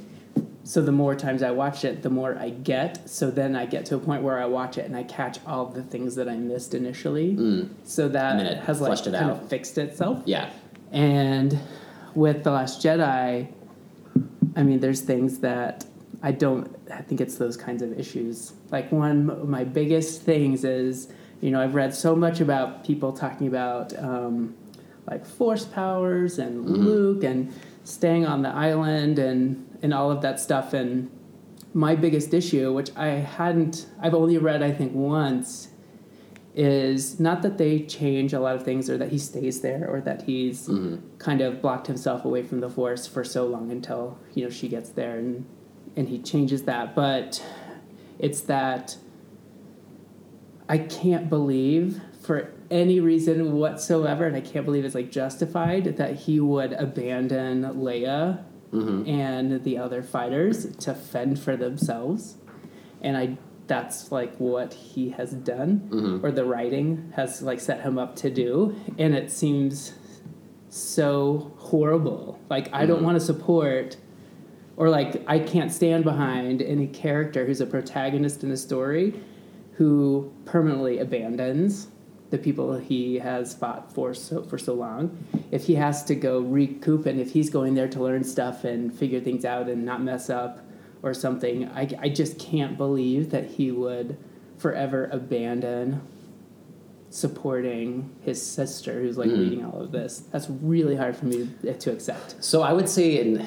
[0.65, 3.09] So the more times I watch it, the more I get.
[3.09, 5.65] So then I get to a point where I watch it and I catch all
[5.65, 7.35] the things that I missed initially.
[7.35, 7.69] Mm.
[7.83, 9.31] So that it has like it kind out.
[9.31, 10.21] of fixed itself.
[10.25, 10.49] yeah,
[10.93, 11.59] And
[12.15, 13.47] with The Last Jedi,
[14.55, 15.85] I mean, there's things that
[16.21, 18.53] I don't, I think it's those kinds of issues.
[18.71, 21.09] Like, one of my biggest things is,
[21.41, 24.55] you know, I've read so much about people talking about, um,
[25.07, 30.39] like, force powers and Luke and staying on the island and, and all of that
[30.39, 30.73] stuff.
[30.73, 31.09] And
[31.73, 35.69] my biggest issue, which I hadn't, I've only read, I think, once,
[36.55, 39.99] is not that they change a lot of things or that he stays there or
[40.01, 40.99] that he's Mhm.
[41.17, 44.67] kind of blocked himself away from the force for so long until you know she
[44.67, 45.45] gets there and
[45.95, 47.43] and he changes that but
[48.19, 48.95] it's that
[50.69, 56.15] I can't believe for any reason whatsoever and I can't believe it's like justified that
[56.15, 62.37] he would abandon Leia hmm and the other fighters to fend for themselves
[63.01, 66.23] and i that's like what he has done Mhm.
[66.23, 69.93] or the writing has like set him up to do and it seems
[70.69, 73.05] so horrible like i don't Mhm.
[73.05, 73.97] want to support
[74.75, 79.13] or like i can't stand behind any character who's a protagonist in a story
[79.73, 81.87] who permanently abandons
[82.33, 85.23] the people he has fought for so for so long.
[85.51, 88.91] If he has to go recoup and if he's going there to learn stuff and
[88.91, 90.65] figure things out and not mess up
[91.03, 91.69] or something.
[91.69, 94.17] I, I just can't believe that he would
[94.57, 96.01] forever abandon
[97.11, 100.23] supporting his sister who's like leading all of this.
[100.31, 102.43] That's really hard for me to accept.
[102.43, 103.45] So I would say,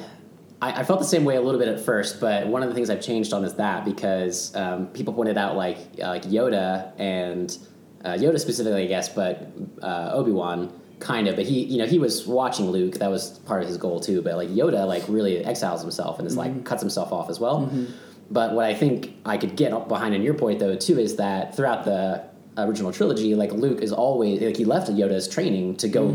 [0.62, 2.74] I, I felt the same way a little bit at first, but one of the
[2.76, 6.92] things I've changed on is that because um, people pointed out like uh, like Yoda
[6.98, 7.58] and
[8.06, 9.50] uh, Yoda specifically, I guess, but
[9.82, 12.94] uh, Obi Wan kind of, but he you know he was watching Luke.
[12.94, 14.22] That was part of his goal too.
[14.22, 17.70] But like Yoda, like really exiles himself and is like cuts himself off as well.
[18.30, 21.54] But what I think I could get behind in your point though too is that
[21.54, 22.24] throughout the
[22.56, 26.06] original trilogy, like Luke is always like he left Yoda's training to go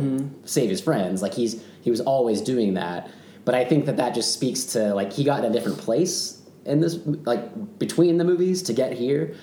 [0.46, 1.22] save his friends.
[1.22, 3.10] Like he's he was always doing that.
[3.44, 6.42] But I think that that just speaks to like he got in a different place
[6.66, 9.36] in this like between the movies to get here,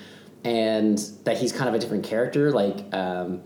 [0.49, 2.51] and that he's kind of a different character.
[2.51, 3.43] Like um,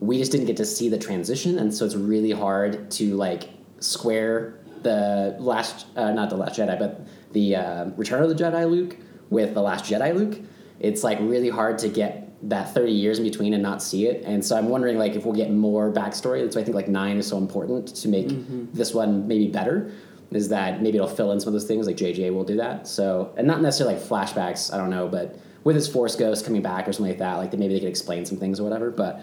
[0.00, 3.50] we just didn't get to see the transition, and so it's really hard to like
[3.80, 8.68] square the last uh, not the last Jedi, but the uh, Return of the Jedi
[8.68, 8.96] Luke
[9.28, 10.38] with the Last Jedi Luke.
[10.80, 14.22] It's like really hard to get that 30 years in between and not see it.
[14.24, 16.42] And so I'm wondering like if we'll get more backstory.
[16.42, 18.28] That's why I think like nine is so important to make
[18.72, 19.90] this one maybe better.
[20.30, 22.86] Is that maybe it'll fill in some of those things like JJ will do that.
[22.88, 24.72] So and not necessarily like flashbacks.
[24.72, 27.52] I don't know, but with his Force Ghost coming back or something like that, like
[27.52, 28.92] maybe they could explain some things or whatever.
[28.92, 29.20] But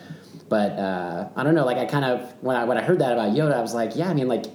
[0.49, 1.65] but uh, I don't know.
[1.65, 3.95] Like I kind of when I when I heard that about Yoda, I was like,
[3.95, 4.47] yeah, I mean like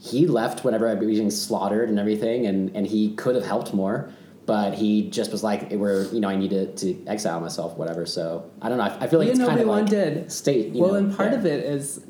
[0.00, 3.74] he left whenever I was being slaughtered and everything, and and he could have helped
[3.74, 4.10] more
[4.46, 8.06] but he just was like, "We're you know I need to, to exile myself, whatever."
[8.06, 8.84] So I don't know.
[8.84, 10.30] I, I feel like You it's know, kind of like did.
[10.30, 10.72] state.
[10.72, 12.06] You well, know, and part of it is,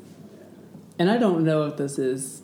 [0.99, 2.43] and I don't know if this is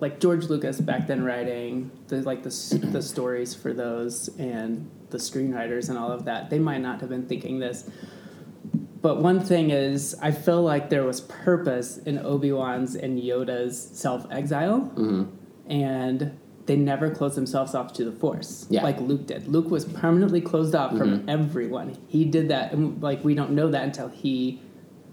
[0.00, 5.18] like George Lucas back then writing the like the the stories for those and the
[5.18, 6.50] screenwriters and all of that.
[6.50, 7.88] They might not have been thinking this.
[9.00, 13.80] But one thing is, I feel like there was purpose in Obi Wan's and Yoda's
[13.92, 15.70] self exile, Mm-hmm.
[15.70, 18.82] and they never closed themselves off to the Force, Yeah.
[18.82, 19.46] like Luke did.
[19.48, 21.28] Luke was permanently closed off from Mm-hmm.
[21.30, 21.96] everyone.
[22.08, 24.60] He did that, and like we don't know that until he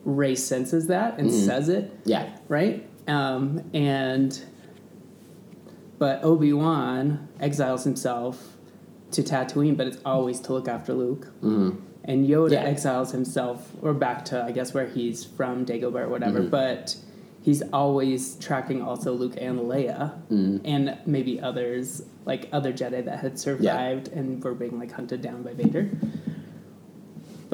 [0.04, 1.46] Rey senses that and Mm-hmm.
[1.46, 2.88] says it, yeah, right?
[3.08, 4.38] Um, and
[6.06, 8.56] but Obi Wan exiles himself
[9.10, 11.30] to Tatooine, but it's always to look after Luke.
[11.42, 11.78] Mhm.
[12.04, 12.64] And Yoda Yeah.
[12.74, 16.42] exiles himself, or back to I guess where he's from, Dagobah or whatever.
[16.42, 16.50] Mm-hmm.
[16.52, 16.96] But
[17.42, 20.58] he's always tracking also Luke and Leia, Mm-hmm.
[20.64, 25.42] and maybe others like other Jedi that had survived and were being like hunted down
[25.42, 25.90] by Vader.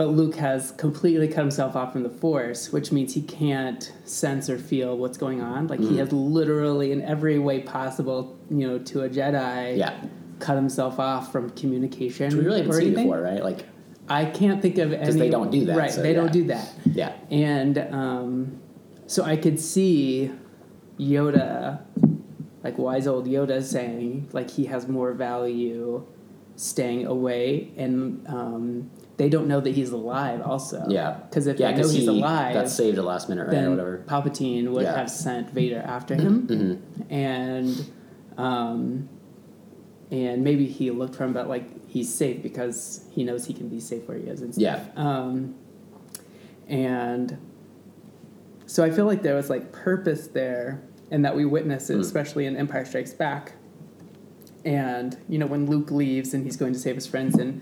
[0.01, 4.49] But Luke has completely cut himself off from the Force, which means he can't sense
[4.49, 5.67] or feel what's going on.
[5.67, 5.91] Like Mm-hmm.
[5.91, 9.93] he has literally, in every way possible, you know, to a Jedi, yeah.
[10.39, 12.29] cut himself off from communication.
[12.29, 13.43] Which we really haven't seen before, right?
[13.43, 13.67] Like,
[14.09, 15.01] I can't think of any.
[15.01, 16.19] Because they don't do that, Right, so they yeah.
[16.19, 16.73] don't do that.
[16.85, 18.59] yeah, And um,
[19.05, 20.31] so I could see
[20.99, 21.79] Yoda,
[22.63, 26.03] like wise old Yoda, saying like he has more value
[26.55, 28.89] staying away, and um,
[29.21, 30.41] they don't know that he's alive.
[30.41, 31.19] Also, yeah.
[31.29, 33.51] because if yeah, they know he's he alive, got saved at the last minute, right,
[33.51, 34.03] then or whatever.
[34.07, 34.95] Palpatine would Yeah.
[34.97, 37.13] have sent Vader after him, Mm-hmm.
[37.13, 37.85] and
[38.39, 39.07] um,
[40.09, 43.69] and maybe he looked for him, but like he's safe because he knows he can
[43.69, 44.81] be safe where he is and stuff.
[44.95, 45.03] Yeah.
[45.03, 45.53] Um,
[46.67, 47.37] and
[48.65, 52.47] so I feel like there was like purpose there, and that we witness it, especially
[52.47, 53.53] in Empire Strikes Back.
[54.65, 57.61] And you know when Luke leaves and he's going to save his friends, and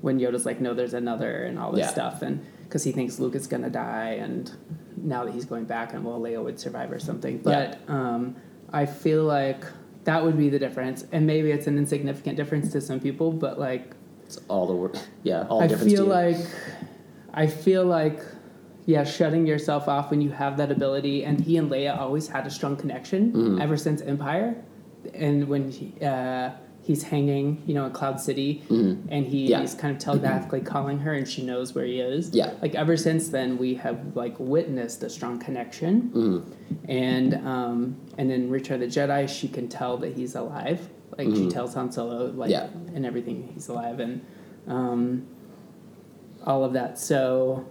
[0.00, 1.88] when Yoda's like, "No, there's another," and all this Yeah.
[1.90, 4.50] stuff, and because he thinks Luke is gonna die, and
[4.96, 7.40] now that he's going back, and well, Leia would survive or something.
[7.44, 7.74] Yeah.
[7.86, 8.36] But um,
[8.72, 9.64] I feel like
[10.04, 13.58] that would be the difference, and maybe it's an insignificant difference to some people, but
[13.58, 13.92] like
[14.24, 14.92] It's all the wor-
[15.22, 15.92] yeah, all the I difference.
[15.92, 16.36] feel like
[17.32, 18.20] I feel like
[18.86, 21.22] yeah, shutting yourself off when you have that ability.
[21.24, 23.60] And he and Leia always had a strong connection Mm-hmm.
[23.60, 24.56] ever since Empire.
[25.12, 26.52] And when he, uh,
[26.88, 29.62] he's hanging, you know, in Cloud City, and he's Mm-hmm.
[29.62, 29.80] Yeah.
[29.80, 32.30] kind of telepathically calling her, and she knows where he is.
[32.34, 32.54] Yeah.
[32.62, 35.94] Like ever since then, we have like witnessed a strong connection.
[36.10, 36.90] Mm-hmm.
[36.90, 40.88] And um, and then Return of the Jedi, she can tell that he's alive.
[41.18, 42.86] Like she tells Han Solo, like Mm-hmm.
[42.88, 42.96] Yeah.
[42.96, 44.24] and everything, he's alive, and
[44.66, 45.26] um,
[46.46, 46.98] all of that.
[46.98, 47.66] So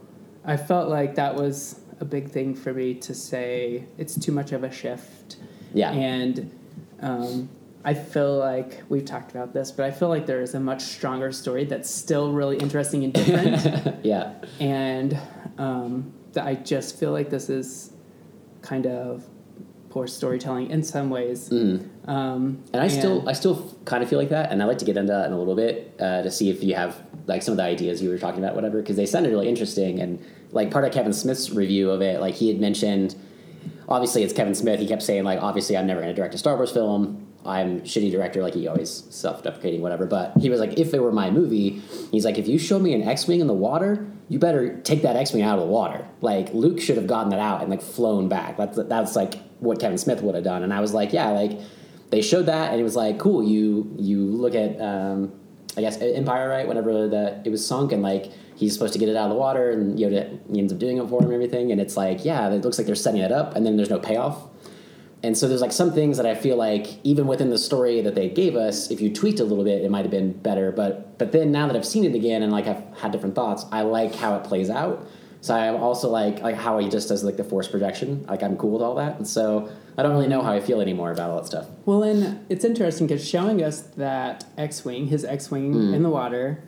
[0.45, 4.51] I felt like that was a big thing for me to say it's too much
[4.51, 5.37] of a shift.
[5.73, 5.91] Yeah.
[5.91, 6.51] And
[7.01, 7.49] um,
[7.87, 10.81] I feel like we've talked about this, but I feel like there is a much
[10.81, 13.95] stronger story that's still really interesting and different.
[14.05, 15.17] yeah, and
[15.57, 17.93] um, that I just feel like this is
[18.61, 19.25] kind of
[19.89, 21.49] poor storytelling in some ways.
[21.49, 21.57] Um,
[22.07, 22.57] Mm.
[22.73, 24.97] and I still I still kind of feel like that, and I'd like to get
[24.97, 27.57] into that in a little bit uh, to see if you have like some of
[27.57, 30.01] the ideas you were talking about, whatever, because they sounded really interesting.
[30.01, 30.19] And
[30.51, 33.15] like part of Kevin Smith's review of it, like he had mentioned,
[33.87, 34.79] obviously it's Kevin Smith.
[34.81, 37.26] He kept saying like, obviously I'm never going to direct a Star Wars film.
[37.47, 40.05] I'm shitty director, like he always self deprecating, whatever.
[40.05, 42.93] But he was like, if it were my movie, he's like, if you show me
[42.93, 45.71] an X Wing in the water, you better take that X Wing out of the
[45.71, 46.05] water.
[46.21, 48.57] Like Luke should have gotten that out and like flown back.
[48.57, 50.63] That's that's like what Kevin Smith would have done.
[50.63, 51.59] And I was like, yeah, like
[52.09, 55.31] they showed that and it was like, cool, you you look at um,
[55.77, 56.67] I guess Empire, right?
[56.67, 59.35] Whenever that it was sunk and like he's supposed to get it out of the
[59.35, 61.71] water and Yoda ends up doing it for him and everything.
[61.71, 63.99] And it's like, yeah, it looks like they're setting it up and then there's no
[63.99, 64.49] payoff.
[65.23, 68.13] And so there's like some things that I feel like even within the story that
[68.13, 70.71] they gave us, if you tweaked a little bit, it might have been better.
[70.71, 73.65] But but then now that I've seen it again and like I've had different thoughts,
[73.71, 75.07] I like how it plays out.
[75.41, 78.25] So I also like like how he just does like the force projection.
[78.27, 79.17] Like I'm cool with all that.
[79.17, 81.67] And so I don't really know how I feel anymore about all that stuff.
[81.85, 86.63] Well, and it's interesting because showing us that X-wing, his X-wing in the water,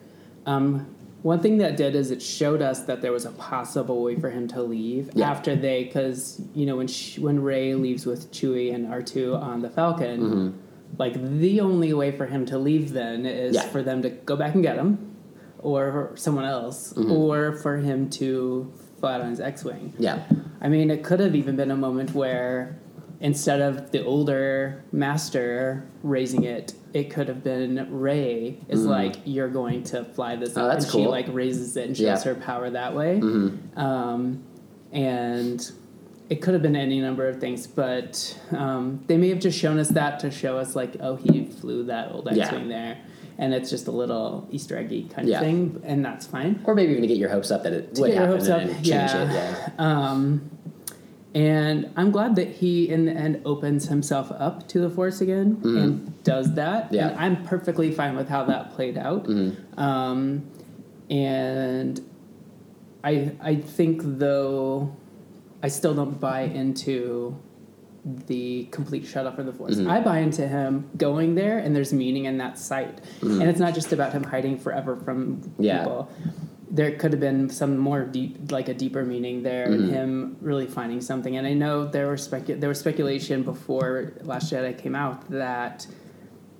[0.47, 4.15] um, one thing that did is it showed us that there was a possible way
[4.15, 5.29] for him to leave Yeah.
[5.29, 9.35] after they, because you know when sh- when Rey leaves with Chewie and R two
[9.35, 10.57] on the Falcon, mm-hmm.
[10.97, 13.63] like the only way for him to leave then is Yeah.
[13.63, 15.15] for them to go back and get him,
[15.59, 17.11] or someone else, mm-hmm.
[17.11, 19.93] or for him to fly on his X-wing.
[19.97, 20.23] Yeah.
[20.61, 22.77] I mean, it could have even been a moment where
[23.21, 29.49] instead of the older master raising it, it could have been Rey is like, "You're
[29.49, 30.61] going to fly this," Mm.
[30.61, 31.03] Oh, up," that's and cool.
[31.03, 32.15] she like raises it and shows Yeah.
[32.15, 32.29] Mm-hmm.
[32.39, 33.21] her power that way.
[33.75, 34.43] Um,
[34.91, 35.71] and
[36.29, 39.79] it could have been any number of things, but um, they may have just shown
[39.79, 42.45] us that to show us like, "Oh, he flew that old Yeah.
[42.45, 42.97] X-wing there."
[43.37, 45.37] And it's just a little Easter eggy kind Yeah.
[45.39, 46.59] of thing, and that's fine.
[46.65, 48.39] Or maybe even to get your hopes up that it To would get your happen
[48.45, 49.21] hopes and change yeah.
[49.23, 49.33] it.
[49.33, 49.69] Yeah.
[49.77, 50.41] Um,
[51.35, 55.59] and I'm glad that he, in the end, opens himself up to the Force again
[55.63, 56.85] and does that.
[56.85, 56.95] Mm-hmm.
[56.95, 57.09] Yeah.
[57.09, 59.25] And I'm perfectly fine with how that played out.
[59.25, 59.79] Mm-hmm.
[59.79, 60.49] Um,
[61.09, 62.01] and
[63.03, 64.95] I, I think, though,
[65.61, 67.37] I still don't buy into
[68.05, 69.75] the complete shut off of the Force.
[69.75, 69.89] Mm-hmm.
[69.89, 73.01] I buy into him going there, and there's meaning in that sight.
[73.21, 75.63] And it's not just about him hiding forever from Mm-hmm.
[75.63, 75.79] Yeah.
[75.83, 76.11] people
[76.71, 79.83] there could have been some more deep, like a deeper meaning there, Mm-hmm.
[79.85, 81.35] and him really finding something.
[81.37, 85.87] And I know there were specu- there was speculation before Last Jedi came out that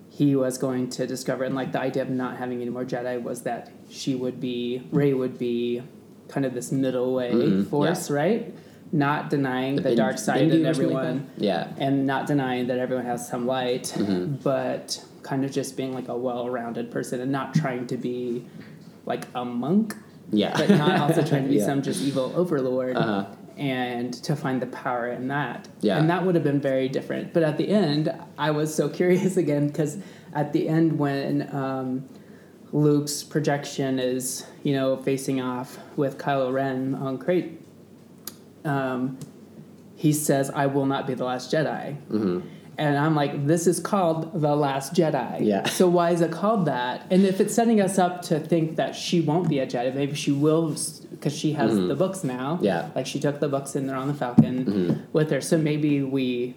[0.08, 3.22] he was going to discover, and like the idea of not having any more Jedi
[3.22, 5.82] was that she would be Rey would be
[6.28, 8.52] kind of this middle way Mhm, force, right?
[8.92, 11.30] Not denying the, In- dark side in or something like everyone?
[11.36, 11.68] Yeah.
[11.78, 14.36] and not denying that everyone has some light, Mm-hmm.
[14.42, 18.44] but kind of just being like a well-rounded person and not trying to be
[19.10, 19.94] like a monk,
[20.30, 20.56] Yeah.
[20.56, 21.66] but not also trying to be Yeah.
[21.66, 22.96] some just evil overlord.
[22.96, 23.26] Uh-huh.
[23.58, 25.98] And to find the power in that, Yeah.
[25.98, 27.34] and that would have been very different.
[27.34, 28.04] But at the end,
[28.38, 29.98] I was so curious again because
[30.32, 32.08] at the end when um,
[32.72, 37.60] Luke's projection is you know facing off with Kylo Ren on Crait,
[38.64, 39.18] um,
[39.96, 42.40] he says, "I will not be the last Jedi." Mm-hmm.
[42.78, 45.44] And I'm like, this is called The Last Jedi.
[45.46, 45.68] Yeah.
[45.68, 47.06] So why is it called that?
[47.10, 50.14] And if it's setting us up to think that she won't be a Jedi, maybe
[50.14, 50.74] she will,
[51.10, 52.54] because she has the books now.
[52.56, 52.64] Mm-hmm.
[52.64, 52.82] Yeah.
[52.82, 52.96] Mm-hmm.
[52.98, 55.40] Like she took the books and they're on the Falcon with her.
[55.42, 56.54] So maybe we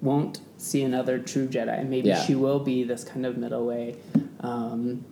[0.00, 1.86] won't see another true Jedi.
[1.86, 2.22] Maybe Yeah.
[2.22, 3.96] she will be this kind of middle way.
[4.40, 5.04] Um,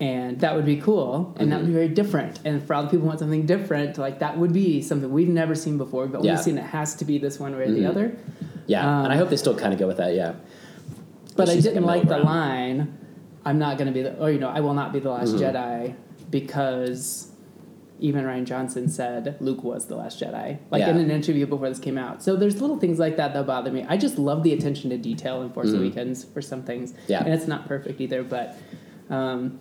[0.00, 1.72] and that would be cool, and that would Mm-hmm.
[1.72, 2.40] be very different.
[2.44, 5.28] And for all the people who want something different, like that would be something we've
[5.28, 6.06] never seen before.
[6.08, 6.32] But Yeah.
[6.32, 8.16] we've seen it has to be this one way or the other.
[8.66, 9.02] Yeah.
[9.04, 10.14] and I Um, hope they still kind of go with that.
[10.14, 10.34] Yeah.
[11.36, 12.98] But I didn't like like the line,
[13.44, 15.34] I'm not going to be the, or, you know, I will not be the last
[15.34, 15.42] Mm-hmm.
[15.56, 15.94] Jedi
[16.30, 17.28] because
[18.00, 21.78] even Rian Johnson said Luke was the last Jedi, like in an interview before this
[21.78, 22.22] came out.
[22.22, 23.84] So there's little things like that that bother me.
[23.88, 26.92] I just love the attention to detail in Force Awakens for some things.
[26.92, 27.12] Mm-hmm.
[27.12, 27.24] Yeah.
[27.24, 28.56] And it's not perfect either, but
[29.08, 29.58] um,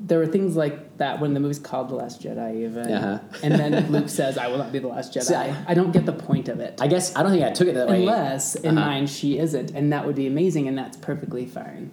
[0.00, 2.90] there were things like that when the movie's called The Last Jedi, even.
[2.92, 3.18] Uh-huh.
[3.42, 5.22] and then Luke says, I will not be the last Jedi.
[5.24, 6.78] See, I- I don't get the point of it.
[6.80, 8.00] I guess I don't think I took it that way.
[8.00, 8.86] Unless in Uh-huh.
[8.88, 11.90] mine she isn't, and that would be amazing, and that's perfectly fine.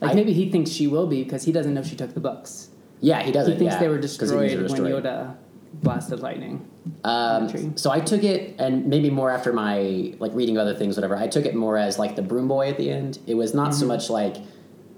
[0.00, 2.20] Like I- maybe he thinks she will be because he doesn't know she took the
[2.20, 2.68] books.
[3.00, 3.52] Yeah, he doesn't.
[3.54, 4.80] He thinks yeah, they were thinks destroyed when.
[4.82, 5.34] Yoda
[5.74, 6.68] blasted lightning.
[7.04, 11.16] Um, so I took it, and maybe more after my like reading other things, whatever.
[11.16, 13.18] I took it more as like the broom boy at the end.
[13.26, 13.88] It was not so Mm-hmm.
[13.88, 14.36] much like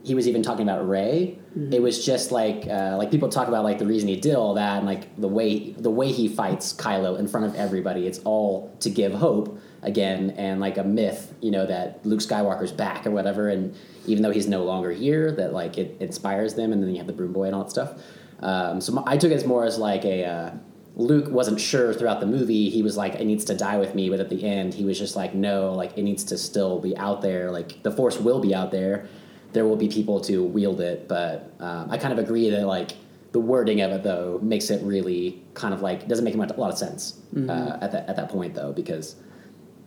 [0.02, 1.39] he was even talking about Rey.
[1.70, 4.55] It was just like uh, like people talk about like the reason he did all
[4.55, 8.06] that, and like the way the way he fights Kylo in front of everybody.
[8.06, 12.72] It's all to give hope again, and like a myth, you know, that Luke Skywalker's
[12.72, 13.48] back or whatever.
[13.48, 13.74] And
[14.06, 17.06] even though he's no longer here, that like it inspires them, and then you have
[17.06, 18.01] the broom boy and all that stuff.
[18.40, 20.24] Um, so I took it as more as like a.
[20.24, 20.51] Uh,
[20.97, 22.68] Luke wasn't sure throughout the movie.
[22.68, 24.98] He was like, "It needs to die with me," but at the end, he was
[24.98, 27.51] just like, "No, like it needs to still be out there.
[27.51, 29.09] Like the Force will be out there.
[29.52, 32.93] There will be people to wield it." But um, I kind of agree that like
[33.32, 36.55] the wording of it though makes it really kind of like doesn't make much, a
[36.55, 39.16] lot of sense uh, at that at that point though because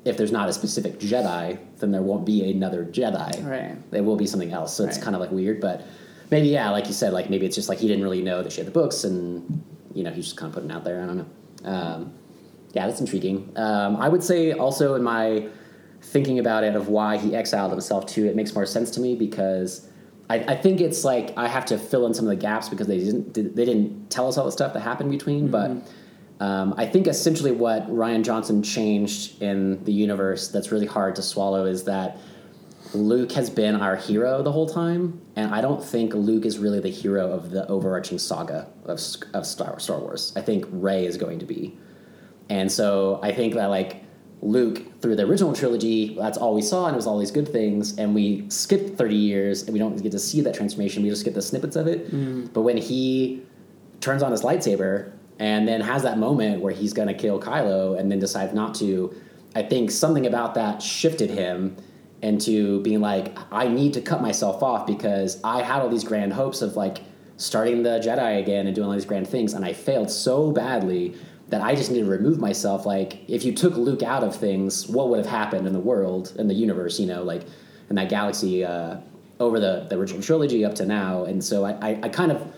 [0.05, 3.49] if there's not a specific Jedi, then there won't be another Jedi.
[3.49, 3.91] Right.
[3.91, 4.75] There will be something else.
[4.75, 5.85] So it's kind of like weird, but
[6.29, 8.51] maybe yeah, like you said, like maybe it's just like he didn't really know that
[8.51, 9.63] she had the books, and
[9.93, 11.01] you know he's just kind of putting it out there.
[11.01, 11.25] I don't know.
[11.63, 12.13] Um,
[12.73, 13.51] yeah, that's intriguing.
[13.55, 15.47] Um, I would say also in my
[16.03, 19.15] thinking about it of why he exiled himself to, it makes more sense to me
[19.15, 19.89] because
[20.29, 22.87] I, I think it's like I have to fill in some of the gaps because
[22.87, 25.71] they didn't they didn't tell us all the stuff that happened between, but.
[26.39, 31.21] Um, I think essentially what Rian Johnson changed in the universe that's really hard to
[31.21, 32.17] swallow is that
[32.93, 36.79] Luke has been our hero the whole time, and I don't think Luke is really
[36.79, 38.99] the hero of the overarching saga of,
[39.33, 40.33] of Star, Star Wars.
[40.35, 41.77] I think Rey is going to be.
[42.49, 44.02] And so I think that like
[44.43, 47.47] Luke through the original trilogy, that's all we saw, and it was all these good
[47.47, 47.97] things.
[47.97, 51.01] And we skipped thirty years, and we don't get to see that transformation.
[51.01, 52.11] We just get the snippets of it.
[52.11, 52.51] Mm.
[52.53, 53.41] But when he
[54.01, 57.97] turns on his lightsaber and then has that moment where he's going to kill Kylo
[57.97, 59.15] and then decides not to,
[59.55, 61.77] I think something about that shifted him
[62.21, 66.33] into being like, I need to cut myself off because I had all these grand
[66.33, 66.99] hopes of like
[67.37, 71.15] starting the Jedi again and doing all these grand things, and I failed so badly
[71.53, 72.83] that I just need to remove myself.
[72.83, 76.33] Like, if you took Luke out of things, what would have happened in the world,
[76.39, 77.43] in the universe, you know, like
[77.91, 78.97] in that galaxy uh,
[79.39, 81.25] over the, the original trilogy up to now?
[81.25, 82.51] And so I, I, I kind of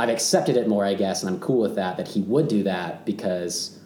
[0.00, 1.96] I've accepted it more, I guess, and I'm cool with that.
[1.96, 3.78] That he would do that because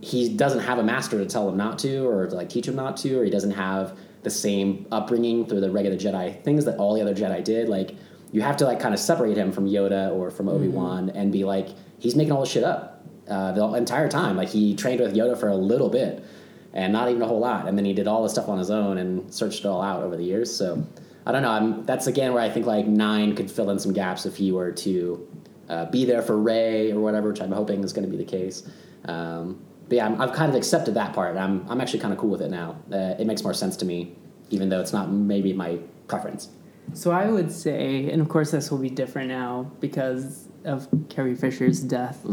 [0.00, 2.74] he doesn't have a master to tell him not to, or to like teach him
[2.74, 6.76] not to, or he doesn't have the same upbringing through the regular Jedi things that
[6.78, 7.68] all the other Jedi did.
[7.68, 7.94] Like
[8.32, 11.30] you have to like kind of separate him from Yoda or from Obi Wan and
[11.30, 11.68] be like
[12.00, 12.95] he's making all this shit up
[13.28, 14.36] uh, the entire time.
[14.36, 16.24] Like he trained with Yoda for a little bit
[16.72, 18.70] and not even a whole lot, and then he did all the stuff on his
[18.70, 20.54] own and searched it all out over the years.
[20.54, 20.86] So
[21.24, 21.50] I don't know.
[21.50, 24.52] I'm, that's again where I think like nine could fill in some gaps if he
[24.52, 25.28] were to
[25.68, 28.30] uh, be there for Rey or whatever, which I'm hoping is going to be the
[28.30, 28.68] case.
[29.06, 31.36] Um, but yeah, I'm, I've kind of accepted that part.
[31.36, 32.76] I'm I'm actually kind of cool with it now.
[32.92, 34.14] Uh, it makes more sense to me,
[34.50, 35.78] even though it's not maybe my
[36.08, 36.50] preference.
[36.92, 41.34] So I would say, and of course this will be different now because of Carrie
[41.34, 42.24] Fisher's death.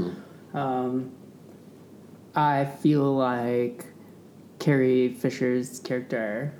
[0.54, 1.12] Um,
[2.36, 3.86] I feel like
[4.60, 6.54] Carrie Fisher's character,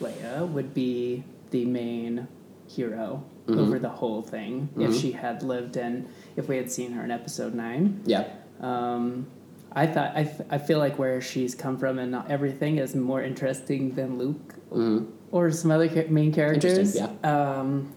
[0.00, 2.28] Leia, would be the main
[2.66, 7.04] hero over the whole thing if she had lived and if we had seen her
[7.04, 8.00] in episode nine.
[8.06, 8.26] Yeah.
[8.60, 9.26] Um,
[9.76, 12.94] I thought I, f- I feel like where she's come from and not everything is
[12.94, 14.54] more interesting than Luke
[15.30, 16.96] or some other cha- main characters.
[16.96, 17.92] Interesting, Um,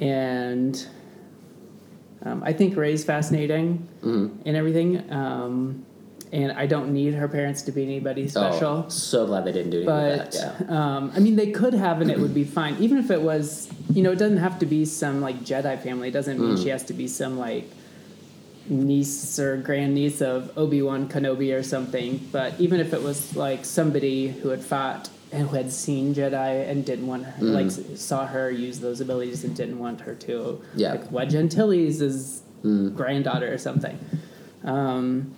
[0.00, 0.86] and
[2.24, 4.42] um, I think Rey's fascinating Mm-hmm.
[4.48, 5.10] and everything.
[5.12, 5.84] Um,
[6.30, 8.84] and I don't need her parents to be anybody special.
[8.86, 10.60] Oh, so glad they didn't do anything But that.
[10.68, 10.96] Yeah.
[10.96, 12.76] um, I mean, they could have, and it would be fine.
[12.80, 16.08] Even if it was, you know, it doesn't have to be some like Jedi family.
[16.08, 16.62] It doesn't mean Mm.
[16.62, 17.64] she has to be some like
[18.68, 22.20] niece or grandniece of Obi Wan Kenobi or something.
[22.30, 26.84] But even if it was like somebody who had fought who had seen Jedi and
[26.84, 30.60] didn't want her, like saw her use those abilities and didn't want her to, Mm.
[30.76, 30.90] Yeah.
[30.92, 32.94] like Wedge Antilles' is Mm.
[32.96, 33.98] granddaughter or something.
[34.64, 35.32] Um,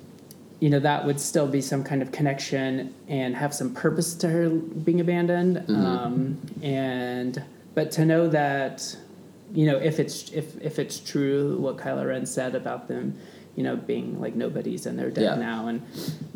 [0.60, 4.28] you know that would still be some kind of connection and have some purpose to
[4.28, 5.74] her being abandoned Mm-hmm.
[5.86, 7.42] um, and
[7.74, 8.94] but to know that
[9.54, 13.16] you know if it's if if it's true what Kylo Ren said about them
[13.56, 15.34] you know being like nobodies and they're dead Yeah.
[15.36, 15.82] now and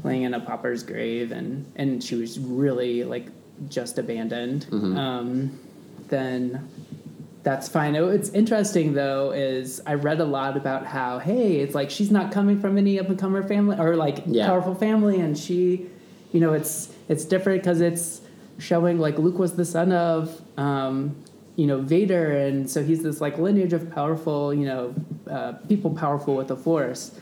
[0.03, 3.27] laying in a pauper's grave and and she was really like
[3.69, 4.97] just abandoned Mm-hmm.
[4.97, 5.59] um,
[6.09, 6.69] then
[7.43, 7.95] that's fine.
[7.97, 9.31] Oh, It's interesting though.
[9.33, 12.99] Is I read a lot about how hey, it's like she's not coming from any
[12.99, 14.47] up and comer family or like Yeah.
[14.47, 15.87] powerful family, and she,
[16.33, 18.23] you know, it's it's different because it's
[18.59, 21.15] showing like Luke was the son of, um,
[21.57, 24.95] you know, Vader, and so he's this like lineage of powerful, you know,
[25.31, 27.13] uh, people powerful with the Force,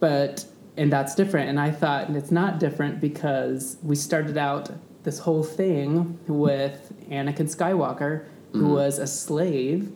[0.00, 0.44] but
[0.76, 1.48] and that's different.
[1.48, 4.70] And I thought and it's not different because we started out
[5.06, 9.90] this whole thing with Anakin Skywalker, who was a slave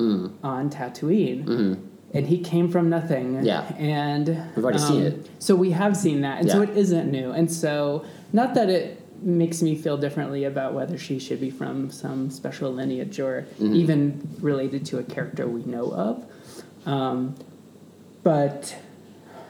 [0.00, 1.78] on Tatooine.
[2.14, 3.34] And he came from nothing.
[3.34, 3.44] Mm-hmm.
[3.44, 3.62] Yeah.
[3.76, 4.26] And
[4.56, 5.30] We've already seen it.
[5.38, 6.40] So we have seen that.
[6.40, 7.32] And so it isn't new.
[7.32, 11.90] And so not that it makes me feel differently about whether she should be from
[11.90, 13.74] some special lineage or Mm-hmm.
[13.76, 16.24] even related to a character we know of.
[16.86, 17.34] Um,
[18.22, 18.74] but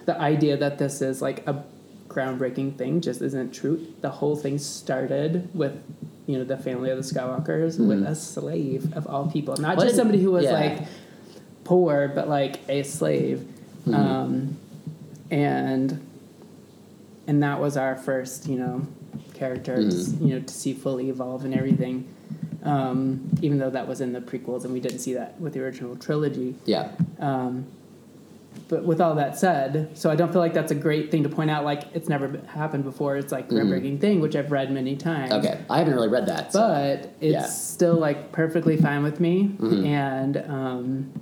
[0.07, 1.65] the idea that this is like a
[2.09, 3.87] groundbreaking thing just isn't true.
[4.01, 5.81] The whole thing started with,
[6.27, 9.87] you know, the family of the Skywalkers with a slave of all people, not Mm-hmm.
[9.87, 10.53] Just somebody who was yeah.
[10.53, 10.79] like
[11.65, 13.47] poor, but like a slave,
[13.87, 13.95] Mm-hmm.
[13.95, 14.57] um,
[15.31, 16.05] and
[17.27, 18.87] and that was our first, you know,
[19.35, 20.27] characters Mm-hmm.
[20.27, 22.07] you know, to see fully evolve and everything.
[22.65, 25.61] Um, even though that was in the prequels, and we didn't see that with the
[25.63, 26.57] original trilogy.
[26.65, 26.91] Yeah.
[27.21, 27.67] Um,
[28.69, 31.29] but with all that said, so I don't feel like that's a great thing to
[31.29, 31.65] point out.
[31.65, 33.17] Like it's never been- happened before.
[33.17, 35.33] It's like a groundbreaking thing, which I've read many times.
[35.33, 36.53] Okay, I haven't really read that.
[36.53, 37.43] so- but it's Yeah.
[37.47, 39.85] still like perfectly fine with me mm-hmm.
[39.87, 41.13] and um,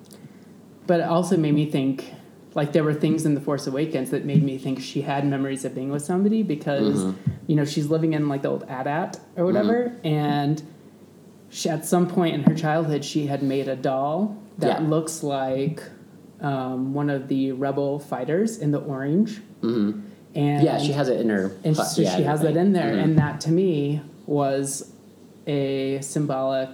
[0.86, 2.12] but it also made me think
[2.54, 5.64] like there were things in the force awakens that made me think she had memories
[5.64, 7.30] of being with somebody because mm-hmm.
[7.46, 10.62] you know she's living in like the old AT-AT or whatever and
[11.48, 14.88] she, at some point in her childhood she had made a doll that Yeah.
[14.88, 15.82] looks like
[16.40, 21.30] um, one of the rebel fighters in the orange and yeah, she has it in
[21.30, 21.50] her.
[21.64, 23.02] and so yeah, she has that in there Mhm.
[23.04, 24.92] and that to me was
[25.46, 26.68] a symbolic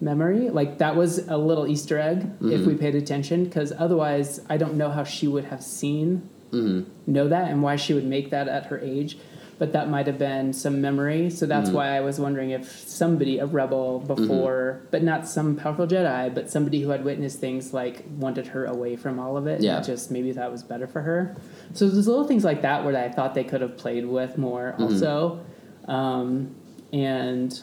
[0.00, 2.26] memory like that was a little easter egg if
[2.60, 2.66] Mm-hmm.
[2.66, 7.12] we paid attention because otherwise i don't know how she would have seen Mm-hmm.
[7.12, 9.18] know that and why she would make that at her age
[9.58, 11.76] but that might have been some memory so that's Mm-hmm.
[11.76, 16.50] why i was wondering if somebody a rebel before but not some powerful jedi but
[16.50, 19.80] somebody who had witnessed things like wanted her away from all of it Yeah.
[19.80, 21.36] just maybe that was better for her
[21.72, 24.72] so there's little things like that where i thought they could have played with more
[24.72, 24.82] Mm-hmm.
[24.82, 25.40] also
[25.86, 26.54] um,
[26.92, 27.60] and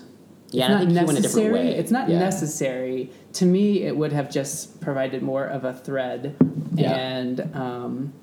[0.51, 1.53] Yeah, it's not think he went a different necessary.
[1.53, 1.75] way.
[1.75, 2.19] It's not Yeah.
[2.19, 3.11] necessary.
[3.33, 6.35] To me, it would have just provided more of a thread,
[6.75, 6.93] Yeah.
[6.93, 8.13] and um,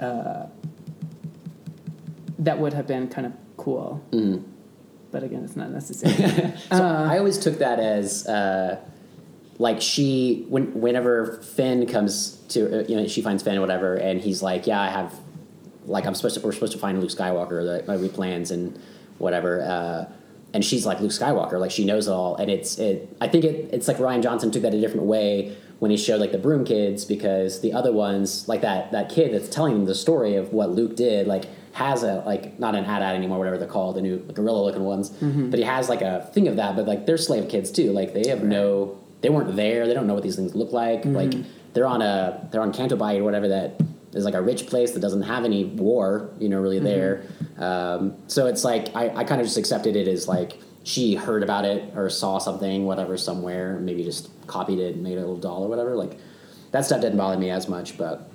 [0.00, 0.46] uh,
[2.38, 4.02] that would have been kind of cool.
[4.12, 4.42] Mhm.
[5.10, 6.12] But again, it's not necessary.
[6.70, 8.78] So Uh, I always took that as uh,
[9.58, 13.94] like she when whenever Finn comes to uh, you know she finds Finn or whatever
[13.94, 15.14] and he's like yeah I have
[15.86, 18.78] like I'm supposed to we're supposed to find Luke Skywalker that like, we plans and
[19.18, 20.12] whatever uh,
[20.52, 23.44] and she's like Luke Skywalker like she knows it all and it's it I think
[23.44, 26.38] it it's like Rian Johnson took that a different way when he showed like the
[26.38, 30.34] Broom Kids because the other ones like that that kid that's telling them the story
[30.34, 31.44] of what Luke did like
[31.76, 35.10] has a like not an AT-AT anymore whatever they're called the new gorilla looking ones
[35.50, 38.14] but he has like a thing of that but like they're slave kids too like
[38.14, 41.32] they have no they weren't there they don't know what these things look like like
[41.76, 43.78] they're on a they're on Bight or whatever that
[44.14, 47.22] is like a rich place that doesn't have any war you know really there.
[47.58, 51.42] Um, so it's like I, I kind of just accepted it as like she heard
[51.42, 55.36] about it or saw something whatever somewhere maybe just copied it and made a little
[55.36, 56.18] doll or whatever like
[56.70, 58.30] that stuff didn't bother me as much but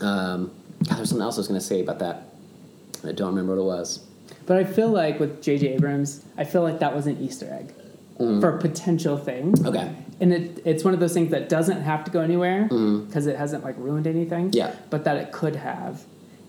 [0.00, 0.52] um,
[0.84, 2.27] God, there's something else I was going to say about that
[3.04, 4.00] I don't remember what it was.
[4.46, 5.68] But I feel like with J.J.
[5.74, 7.74] Abrams, I feel like that was an Easter egg
[8.40, 9.54] for a potential thing.
[9.64, 9.94] okay.
[10.20, 13.36] And it, it's one of those things that doesn't have to go anywhere because it
[13.36, 14.74] hasn't like ruined anything Yeah.
[14.90, 16.04] but that it could have.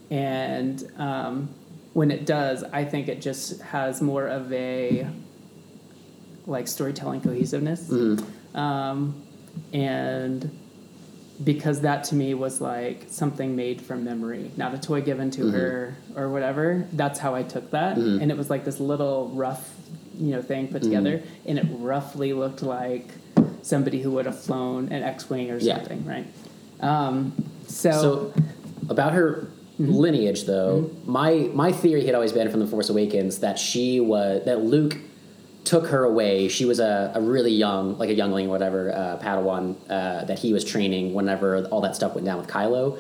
[0.10, 1.50] And um,
[1.94, 5.08] when it does i think it just has more of a
[6.48, 7.92] like storytelling cohesiveness.
[8.56, 9.22] Um,
[9.74, 10.50] and
[11.44, 14.52] because that to me was like something made from memory.
[14.58, 15.52] Not a toy given to mm-hmm.
[15.52, 16.88] her or whatever.
[16.94, 17.98] That's how i took that.
[17.98, 18.22] Mm-hmm.
[18.22, 19.76] And it was like this little rough
[20.18, 20.92] you know thing put mm-hmm.
[20.92, 23.08] together and it roughly looked like
[23.62, 25.78] somebody who would have flown an x-wing or Yeah.
[25.78, 26.28] something right?
[26.82, 27.34] Um,
[27.68, 28.34] so, So
[28.90, 29.48] about her
[29.78, 34.44] lineage, though, my my theory had always been from the Force Awakens that she was
[34.46, 34.98] that Luke
[35.70, 36.48] took her away.
[36.48, 40.40] She was a, a really young, like a youngling, or whatever, uh, Padawan uh, that
[40.40, 42.98] he was training whenever all that stuff went down with Kylo.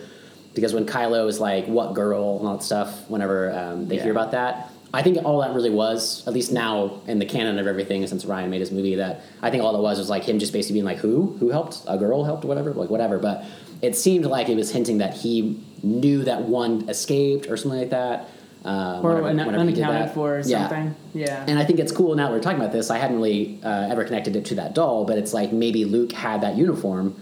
[0.53, 4.03] Because when Kylo is like, "What girl?" and all that stuff, whenever um, they Yeah.
[4.03, 7.57] hear about that, I think all that really was, at least now in the canon
[7.57, 10.23] of everything since Rian made his movie, that I think all it was was like
[10.29, 11.35] him just basically being like, "Who?
[11.39, 11.81] Who helped?
[11.87, 12.45] A girl helped?
[12.45, 13.45] Whatever, like whatever." But
[13.81, 17.89] it seemed like it was hinting that he knew that one escaped or something like
[17.89, 18.29] that.
[18.65, 20.67] Um, or whenever- un- whenever unaccounted for or Yeah.
[20.67, 22.89] something yeah, And I think it's cool now that we're talking about this.
[22.91, 26.11] I hadn't really uh, ever connected it to that doll, but it's like maybe Luke
[26.11, 27.15] had that uniform.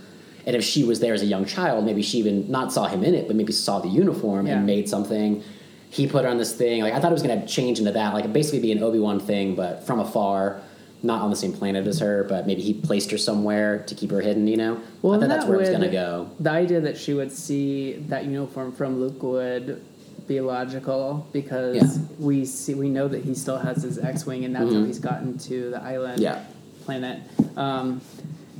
[0.48, 3.04] And if she was there as a young child, maybe she even not saw him
[3.04, 4.58] in it, but maybe saw the uniform Yeah.
[4.58, 5.44] and made something.
[5.90, 6.82] He put her on this thing.
[6.82, 8.98] Like I thought it was going to change into that, like basically be an Obi
[9.00, 10.58] Wan thing, but from afar,
[11.04, 12.26] not on the same planet as her.
[12.28, 14.48] But maybe he placed her somewhere to keep her hidden.
[14.48, 16.28] You know, Well, I thought that's that where it was going to go.
[16.40, 19.82] The idea that she would see that uniform from Luke would
[20.28, 21.84] be logical because Yeah.
[21.84, 22.24] Mm-hmm.
[22.24, 25.38] we see we know that he still has his X-wing and that's how he's gotten
[25.40, 26.44] to the island Yeah.
[26.86, 27.22] planet,
[27.56, 28.02] um,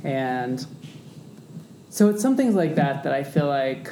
[0.04, 0.64] and
[1.90, 3.90] so it's some things like that that I feel like.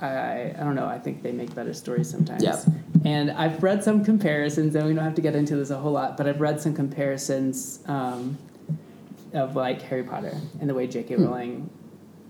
[0.00, 0.86] I, I don't know.
[0.86, 2.42] I think they make better stories sometimes.
[2.44, 2.60] Yeah.
[3.04, 5.90] And I've read some comparisons, and we don't have to get into this a whole
[5.92, 8.38] lot, but I've read some comparisons um,
[9.32, 11.16] of like Harry Potter and the way J.K.
[11.16, 11.68] Rowling,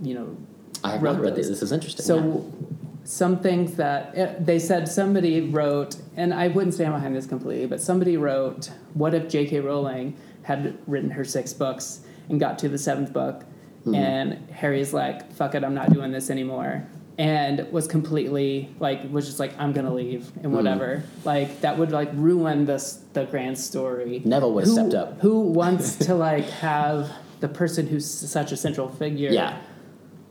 [0.01, 0.37] you know,
[0.85, 1.49] I have not read this.
[1.49, 2.05] This is interesting.
[2.05, 2.67] So yeah.
[3.05, 7.67] some things that eh, they said somebody wrote, and I wouldn't stand behind this completely,
[7.67, 9.61] but somebody wrote, "What if J.K.
[9.61, 13.45] Rowling had written her six books and got to the seventh book,
[13.85, 13.95] Hmm.
[13.95, 16.87] and Harry's like, fuck it, I'm not doing this anymore."
[17.19, 21.91] And was completely like was just like I'm gonna leave and whatever like that would
[21.91, 24.23] like ruin this the grand story.
[24.25, 25.21] Neville would have stepped up.
[25.21, 27.11] Who wants to like have
[27.41, 29.57] the person who's such a central figure Yeah.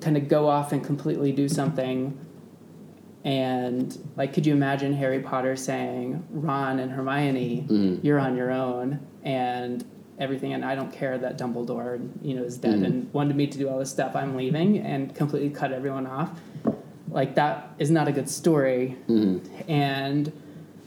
[0.08, 2.18] Kind of go off and completely do something.
[3.26, 8.06] And like, could you imagine Harry Potter saying, "Ron and Hermione, Mm-hmm.
[8.06, 9.84] you're on your own," and
[10.18, 12.86] everything, and I don't care that Dumbledore, you know, is dead Mm-hmm.
[12.86, 14.16] and wanted me to do all this stuff.
[14.16, 16.30] I'm leaving, and completely cut everyone off.
[17.10, 19.70] Like that is not a good story, Mm-hmm.
[19.70, 20.32] and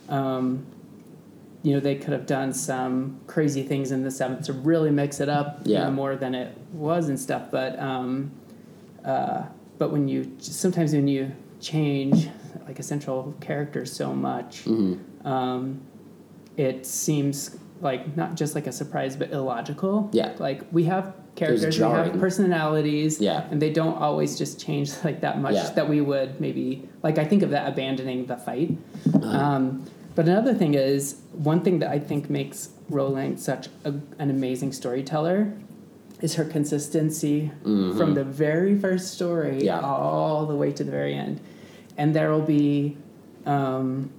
[0.09, 0.65] um,
[1.63, 5.21] you know they could have done some crazy things in the seventh to really mix
[5.21, 7.51] it up you know, more than it was and stuff.
[7.51, 8.31] But um,
[9.05, 9.45] uh,
[9.79, 12.29] but when you sometimes when you change
[12.67, 15.27] like a central character so much, Mm-hmm.
[15.27, 15.81] um,
[16.57, 20.11] it seems like not just like a surprise but illogical.
[20.13, 20.33] Yeah.
[20.39, 23.47] like we have characters, we have personalities, Yeah.
[23.51, 25.71] and they don't always just change like that much Yeah.
[25.71, 27.17] that we would maybe like.
[27.19, 28.77] I think of that abandoning the fight.
[29.15, 29.27] Uh-huh.
[29.29, 34.29] Um, but another thing is one thing that I think makes Rowling such a, an
[34.31, 35.53] amazing storyteller
[36.23, 39.65] is her consistency from the very first story Mm-hmm.
[39.65, 39.81] Yeah.
[39.81, 41.41] all the way to the very end.
[41.97, 42.97] And there will be
[43.47, 44.11] um,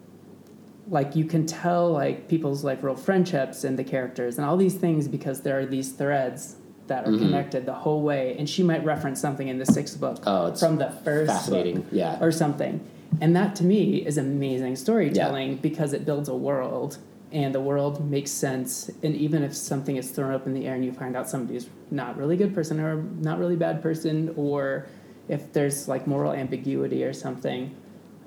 [0.90, 4.76] like you can tell like people's like real friendships and the characters and all these
[4.76, 6.56] things because there are these threads
[6.88, 7.20] that are Mhm.
[7.20, 8.36] connected the whole way.
[8.38, 11.86] And she might reference something in the sixth book Oh, from the first book fascinating.
[11.92, 12.18] Yeah.
[12.20, 12.82] or something.
[13.22, 16.98] And that to me is amazing storytelling because it builds a world
[17.32, 18.90] and the world makes sense.
[19.04, 21.68] And even if something is thrown up in the air and you find out somebody's
[21.90, 24.86] not really a good person or not really bad person, or
[25.30, 27.76] if there's like moral ambiguity or something,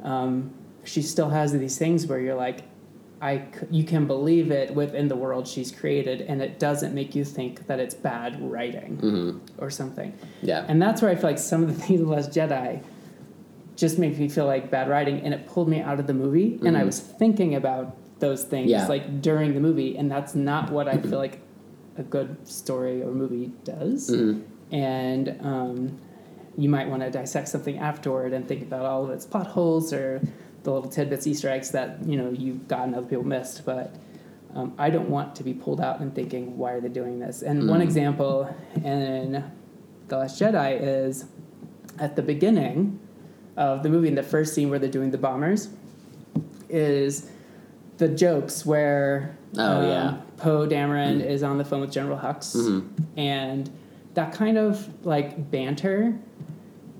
[0.02, 0.50] um,
[0.84, 2.60] she still has these things where you're like,
[3.22, 7.24] I you can believe it within the world she's created, and it doesn't make you
[7.24, 9.38] think that it's bad writing Mm-hmm.
[9.62, 10.12] or something.
[10.42, 10.64] Yeah.
[10.68, 12.82] And that's where I feel like some of the things in The Last Jedi
[13.76, 16.58] just make me feel like bad writing, and it pulled me out of the movie.
[16.64, 16.86] And I Mhm.
[16.86, 18.86] was thinking about those things Yeah.
[18.86, 21.40] like during the movie, and that's not what I feel like
[21.98, 24.10] a good story or movie does.
[24.10, 24.42] Mhm.
[24.72, 25.98] And um,
[26.56, 29.92] you might want to dissect something afterward and think about all of its plot holes
[29.92, 30.20] or
[30.62, 33.94] the little tidbits, Easter eggs that you know you got and other people missed, but.
[34.56, 37.42] Um, I don't want to be pulled out and thinking, why are they doing this?
[37.42, 37.82] And one Mhm.
[37.82, 38.48] example
[38.84, 39.42] in
[40.06, 41.24] The Last Jedi is
[41.98, 43.00] at the beginning
[43.56, 45.70] of the movie, in the first scene where they're doing the bombers,
[46.68, 47.28] is
[47.98, 50.16] the jokes where Oh, um, yeah.
[50.36, 52.84] Poe Dameron is on the phone with General Hux, Mhm.
[53.16, 53.70] and
[54.14, 56.16] that kind of like banter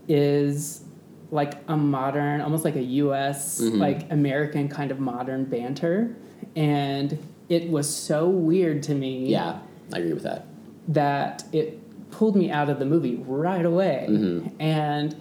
[0.08, 0.82] is
[1.30, 3.60] like a modern, almost like a U.S.
[3.60, 3.78] Mhm.
[3.78, 6.14] like American kind of modern banter,
[6.54, 7.18] and
[7.48, 9.58] it was so weird to me Yeah.
[9.92, 10.46] I agree with that.
[10.88, 11.80] that it
[12.10, 14.06] pulled me out of the movie right away.
[14.08, 14.50] Mhm.
[14.60, 15.16] And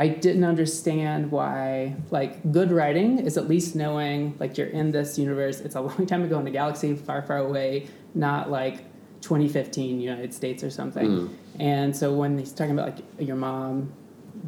[0.00, 5.18] I didn't understand why, like, good writing is at least knowing, like, you're in this
[5.18, 5.60] universe.
[5.60, 8.78] It's a long time ago in a galaxy far, far away, not like
[9.20, 11.06] 2015 United States or something.
[11.06, 11.34] Mm.
[11.58, 13.92] And so when he's talking about, like, your mom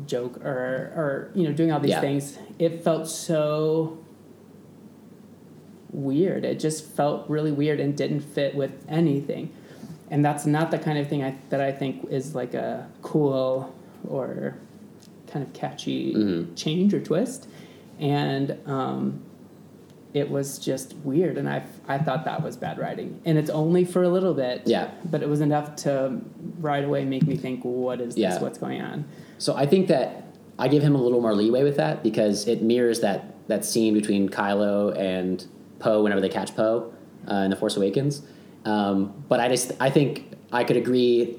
[0.07, 2.01] joke or, or you know, doing all these Yeah.
[2.01, 3.99] things, it felt so
[5.91, 6.47] weird.
[6.47, 9.53] It just felt really weird and didn't fit with anything.
[10.11, 13.75] And that's not the kind of thing I, that I think is like a cool
[14.09, 14.57] or
[15.33, 16.55] kind of catchy Mhm.
[16.57, 17.49] change or twist.
[17.99, 19.21] And um,
[20.13, 21.39] it was just weird.
[21.39, 23.21] And I, I thought that was bad writing.
[23.25, 24.63] And it's only for a little bit.
[24.67, 24.91] Yeah.
[25.11, 26.21] But it was enough to
[26.61, 28.31] right away make me think, what is Yeah.
[28.35, 28.43] this?
[28.43, 29.05] What's going on?
[29.39, 30.25] So I think that
[30.59, 33.93] I give him a little more leeway with that because it mirrors that that scene
[33.93, 35.45] between Kylo and
[35.81, 36.93] Poe whenever they catch Poe
[37.29, 38.23] uh, in the Force Awakens.
[38.65, 41.37] Um, but I just I think I could agree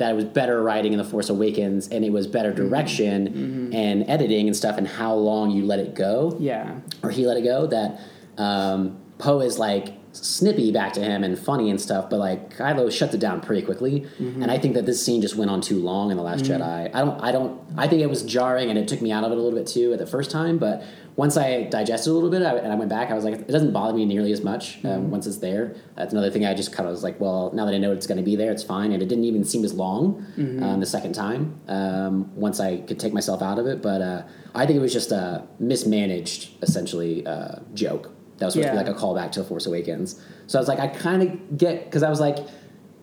[0.00, 2.68] that it was better writing in the Force Awakens and it was better mm-hmm.
[2.68, 3.74] direction mm-hmm.
[3.74, 6.80] and editing and stuff and how long you let it go Yeah.
[7.02, 8.00] or he let it go that
[8.38, 12.90] um, Poe is like snippy back to him and funny and stuff, but like Kylo
[12.90, 14.00] shuts it down pretty quickly.
[14.18, 14.42] Mm-hmm.
[14.42, 16.90] And I think that this scene just went on too long in the Last Jedi.
[16.94, 19.30] I don't, I don't, I think it was jarring and it took me out of
[19.32, 20.58] it a little bit too at the first time.
[20.58, 20.82] But
[21.16, 23.48] once I digested a little bit I, and I went back, I was like, it
[23.48, 25.74] doesn't bother me nearly as much um, once it's there.
[25.96, 28.06] That's another thing I just kind of was like, well, now that I know it's
[28.06, 28.92] going to be there, it's fine.
[28.92, 30.24] And it didn't even seem as long
[30.62, 33.82] um, the second time um, once I could take myself out of it.
[33.82, 34.22] But uh,
[34.54, 38.76] I think it was just a mismanaged, essentially, uh, joke that was supposed to be
[38.78, 40.20] like a callback to The Force Awakens.
[40.46, 42.38] So I was like, I kind of get because I was like,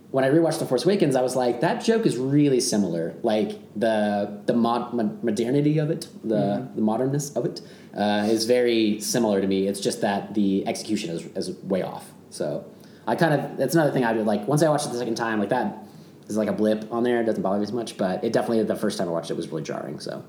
[0.10, 3.14] when I rewatched The Force Awakens, I was like, that joke is really similar.
[3.24, 7.62] Like the the mod, mod- modernity of it, the the modernness of it,
[7.98, 9.68] uh, is very similar to me.
[9.68, 12.12] It's just that the execution is is way off.
[12.30, 12.64] So
[13.08, 14.48] I kind of that's another thing I would like.
[14.48, 15.84] Once I watched it the second time, like that
[16.28, 17.22] is like a blip on there.
[17.22, 19.36] It doesn't bother me as much, but it definitely the first time I watched it
[19.38, 20.00] was really jarring.
[20.00, 20.24] So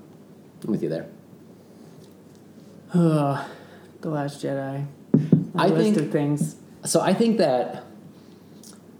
[0.63, 1.07] I'm with you there.
[2.93, 3.45] Ugh,
[4.01, 4.85] the Last Jedi.
[5.55, 6.55] I list think- of things.
[6.85, 7.83] So I think that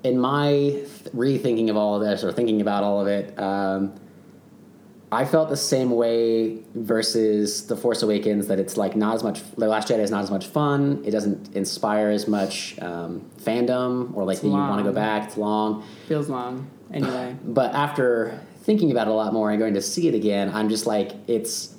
[0.03, 0.83] in my
[1.15, 3.93] rethinking of all of this or thinking about all of it, um,
[5.11, 9.41] I felt the same way versus The Force Awakens that it's like not as much.
[9.55, 11.01] The Last Jedi is not as much fun.
[11.03, 14.93] It doesn't inspire as much um, fandom or like It's that you want to go
[14.93, 15.27] back.
[15.27, 15.83] It's long.
[16.07, 16.69] Feels long.
[16.93, 17.35] Anyway.
[17.43, 20.69] But after thinking about it a lot more and going to see it again, I'm
[20.69, 21.75] just like it's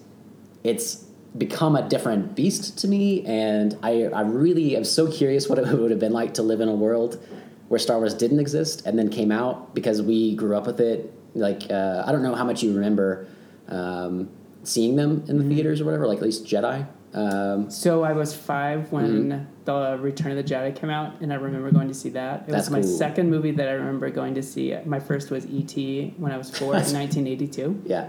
[0.64, 1.04] it's
[1.38, 5.66] become a different beast to me, and I I really am so curious what it
[5.78, 7.24] would have been like to live in a world
[7.68, 11.14] where Star Wars didn't exist and then came out because we grew up with it.
[11.34, 13.26] Like uh, I don't know how much you remember
[13.68, 14.28] um,
[14.64, 15.54] seeing them in the Mm-hmm.
[15.54, 16.86] theaters or whatever, like at least Jedi.
[17.12, 19.44] Um, So I was five when Mm-hmm.
[19.64, 22.42] the Return of the Jedi came out, and I remember going to see that.
[22.42, 22.88] It That's was my cool.
[22.98, 24.76] second movie that I remember going to see.
[24.84, 26.14] My first was E.T.
[26.18, 28.08] when I was four in 1982, yeah,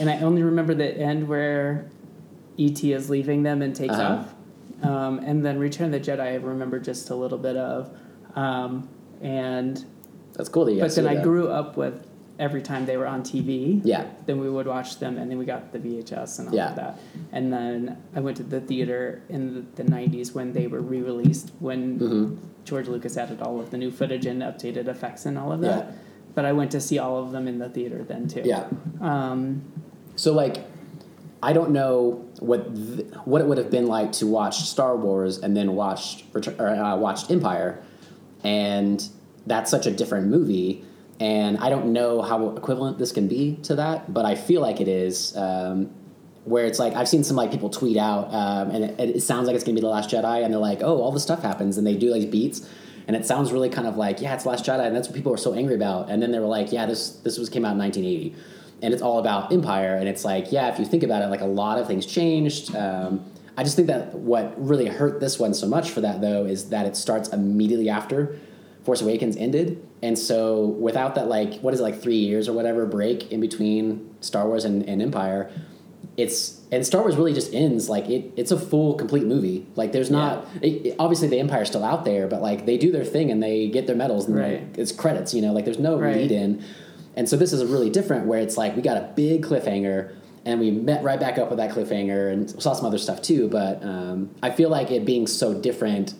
[0.00, 1.90] and I only remember the end where
[2.56, 2.92] E.T.
[2.92, 4.14] is leaving them and takes Uh-huh.
[4.24, 4.34] off.
[4.82, 7.90] Um, and then Return of the Jedi, I remember just a little bit of.
[8.34, 8.88] Um,
[9.20, 9.82] and
[10.34, 10.80] that's cool that you.
[10.80, 11.22] but then I that.
[11.22, 12.04] grew up with
[12.42, 13.80] every time they were on TV.
[13.84, 16.70] Yeah, Then we would watch them, and then we got the VHS and all Yeah.
[16.70, 16.98] of that.
[17.30, 21.00] And then I went to the theater in the, the 90s when they were re
[21.00, 22.36] released, when Mhm.
[22.64, 25.86] George Lucas added all of the new footage and updated effects and all of that.
[25.86, 25.92] Yeah.
[26.34, 28.42] But I went to see all of them in the theater then too.
[28.44, 28.64] yeah.
[29.00, 29.62] Um,
[30.16, 30.58] So like,
[31.44, 35.38] I don't know what th- what it would have been like to watch Star Wars
[35.38, 37.78] and then watch Return, or, uh, watched Empire,
[38.44, 39.06] and
[39.46, 40.84] that's such a different movie.
[41.22, 44.80] And I don't know how equivalent this can be to that, but I feel like
[44.80, 45.36] it is.
[45.36, 45.90] Um,
[46.44, 49.46] where it's like I've seen some like people tweet out, um, and it, it sounds
[49.46, 51.78] like it's gonna be the Last Jedi, and they're like, "Oh, all this stuff happens,"
[51.78, 52.68] and they do like beats,
[53.06, 55.32] and it sounds really kind of like, "Yeah, it's Last Jedi," and that's what people
[55.32, 56.10] are so angry about.
[56.10, 58.34] And then they were like, "Yeah, this this was came out in 1980."
[58.82, 61.40] and it's all about empire and it's like yeah if you think about it like
[61.40, 63.24] a lot of things changed um,
[63.56, 66.70] i just think that what really hurt this one so much for that though is
[66.70, 68.36] that it starts immediately after
[68.84, 72.52] force awakens ended and so without that like what is it like three years or
[72.52, 75.50] whatever break in between star wars and, and empire
[76.16, 78.32] it's and Star Wars really just ends like it.
[78.36, 79.66] It's a full, complete movie.
[79.76, 82.92] Like there's not it, it- obviously the Empire's still out there, but like they do
[82.92, 84.60] their thing and they get their medals and Right.
[84.62, 85.32] like, it's credits.
[85.32, 86.16] You know, like there's no Right.
[86.16, 86.62] lead in.
[87.16, 90.12] And so this is a really different where it's like we got a big cliffhanger
[90.44, 93.48] and we met right back up with that cliffhanger and saw some other stuff too.
[93.48, 96.14] But um, I feel like it being so different,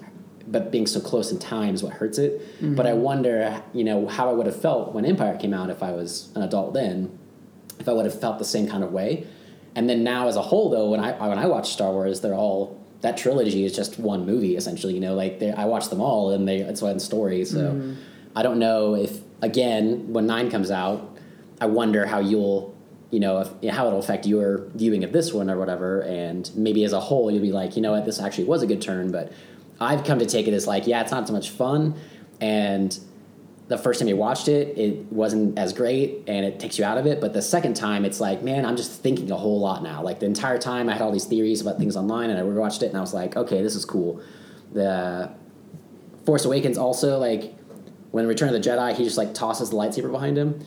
[0.47, 2.41] but being so close in time is what hurts it.
[2.57, 2.75] Mm-hmm.
[2.75, 5.83] But I wonder, you know, how I would have felt when Empire came out if
[5.83, 7.19] I was an adult then,
[7.79, 9.27] if I would have felt the same kind of way.
[9.75, 12.35] And then now as a whole, though, when I when I watch Star Wars, they're
[12.35, 14.95] all that trilogy is just one movie essentially.
[14.95, 17.45] You know, like they I watch them all and they it's one story.
[17.45, 17.95] So mm-hmm.
[18.37, 21.17] I don't know if again when nine comes out,
[21.61, 22.75] I wonder how you'll
[23.11, 26.03] you know if, you know, how it'll affect your viewing of this one or whatever.
[26.03, 28.67] And maybe as a whole, you'll be like, you know what, this actually was a
[28.67, 29.11] good turn.
[29.11, 29.33] But
[29.83, 31.95] I've come to take it as like, yeah, it's not so much fun
[32.41, 32.99] and
[33.69, 36.99] the first time you watched it, it wasn't as great and it takes you out
[36.99, 37.21] of it.
[37.21, 40.03] But the second time, it's like, man, I'm just thinking a whole lot now.
[40.03, 42.83] Like the entire time, I had all these theories about things online and I rewatched
[42.83, 44.21] it and I was like, okay, this is cool.
[44.73, 45.31] The
[46.27, 47.55] Force Awakens also, like
[48.11, 50.67] when Return of the Jedi, he just like tosses the lightsaber behind him.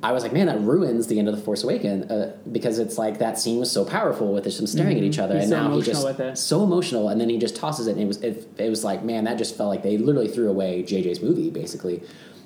[0.00, 2.98] I was like, man, that ruins the end of the Force Awakens uh, because it's
[2.98, 5.68] like that scene was so powerful with them staring at each other, He's and so
[5.68, 6.38] now he just with it.
[6.38, 9.02] so emotional, and then he just tosses it, and it was it, it was like,
[9.02, 12.00] man, that just felt like they literally threw away JJ's movie basically,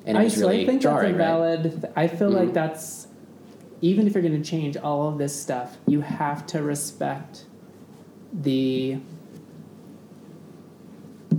[0.05, 1.29] and it I, was really I think jarring, that's
[1.65, 1.83] invalid.
[1.83, 1.93] right?
[1.95, 2.35] I feel Mhm.
[2.37, 3.07] like that's
[3.81, 7.45] even if you're going to change all of this stuff, you have to respect
[8.33, 8.97] the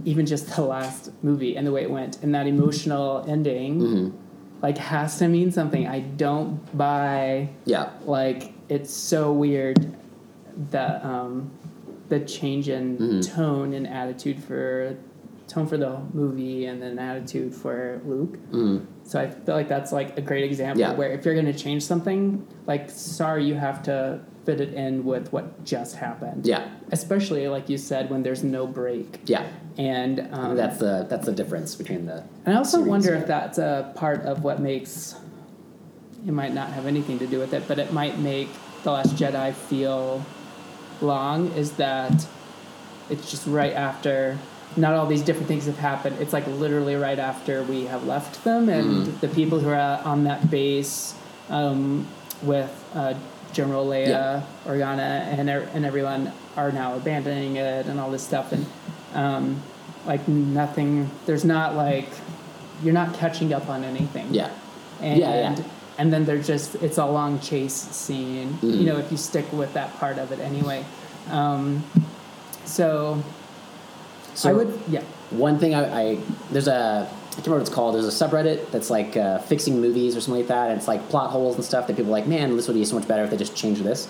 [0.05, 3.81] even just the last movie and the way it went and that emotional ending.
[3.81, 4.13] Mhm.
[4.65, 5.87] Like has to mean something.
[5.87, 9.95] I don't buy Yeah, like it's so weird
[10.71, 11.51] that um,
[12.09, 13.35] the change in Mhm.
[13.37, 14.97] tone and attitude for
[15.49, 18.39] tone for the movie and then attitude for Luke.
[18.51, 20.95] mm So I feel like that's like a great example Yeah.
[20.95, 25.05] where if you're going to change something, like sorry, you have to fit it in
[25.05, 26.47] with what just happened.
[26.47, 29.21] yeah, Especially like you said, when there's no break.
[29.27, 29.47] yeah.
[29.77, 33.27] And I um, that's the that's the difference between the and I also wonder if
[33.27, 35.17] that's a part of what makes
[36.27, 38.49] it might not have anything to do with it, but it might make
[38.85, 40.25] The Last Jedi feel
[41.01, 42.27] long is that
[43.11, 44.39] it's just right after
[44.77, 46.17] not all these different things have happened.
[46.21, 49.21] It's like literally right after we have left them and Mhm.
[49.21, 51.15] the people who are on that base
[51.51, 52.07] um,
[52.43, 53.15] with uh,
[53.55, 54.43] General Leia, Yeah.
[54.67, 54.99] Organa,
[55.39, 58.67] and er- and everyone are now abandoning it and all this stuff and
[59.15, 59.63] um,
[60.07, 61.09] like nothing.
[61.25, 62.09] There's not like
[62.83, 64.27] you're not catching up on anything.
[64.35, 64.51] yeah
[65.01, 65.65] And, Yeah, yeah.
[65.97, 68.59] And then there's just it's a long chase scene.
[68.61, 68.79] Mhm.
[68.79, 70.85] You know, if you stick with that part of it anyway.
[71.31, 71.85] Um,
[72.65, 73.23] so,
[74.35, 75.03] So I would yeah.
[75.31, 76.19] One thing I, I
[76.51, 77.95] there's a can't remember what it's called.
[77.95, 80.71] There's a subreddit that's like uh, fixing movies or something like that.
[80.71, 82.85] And it's like plot holes and stuff that people are like, man, this would be
[82.85, 84.09] so much better if they just changed this.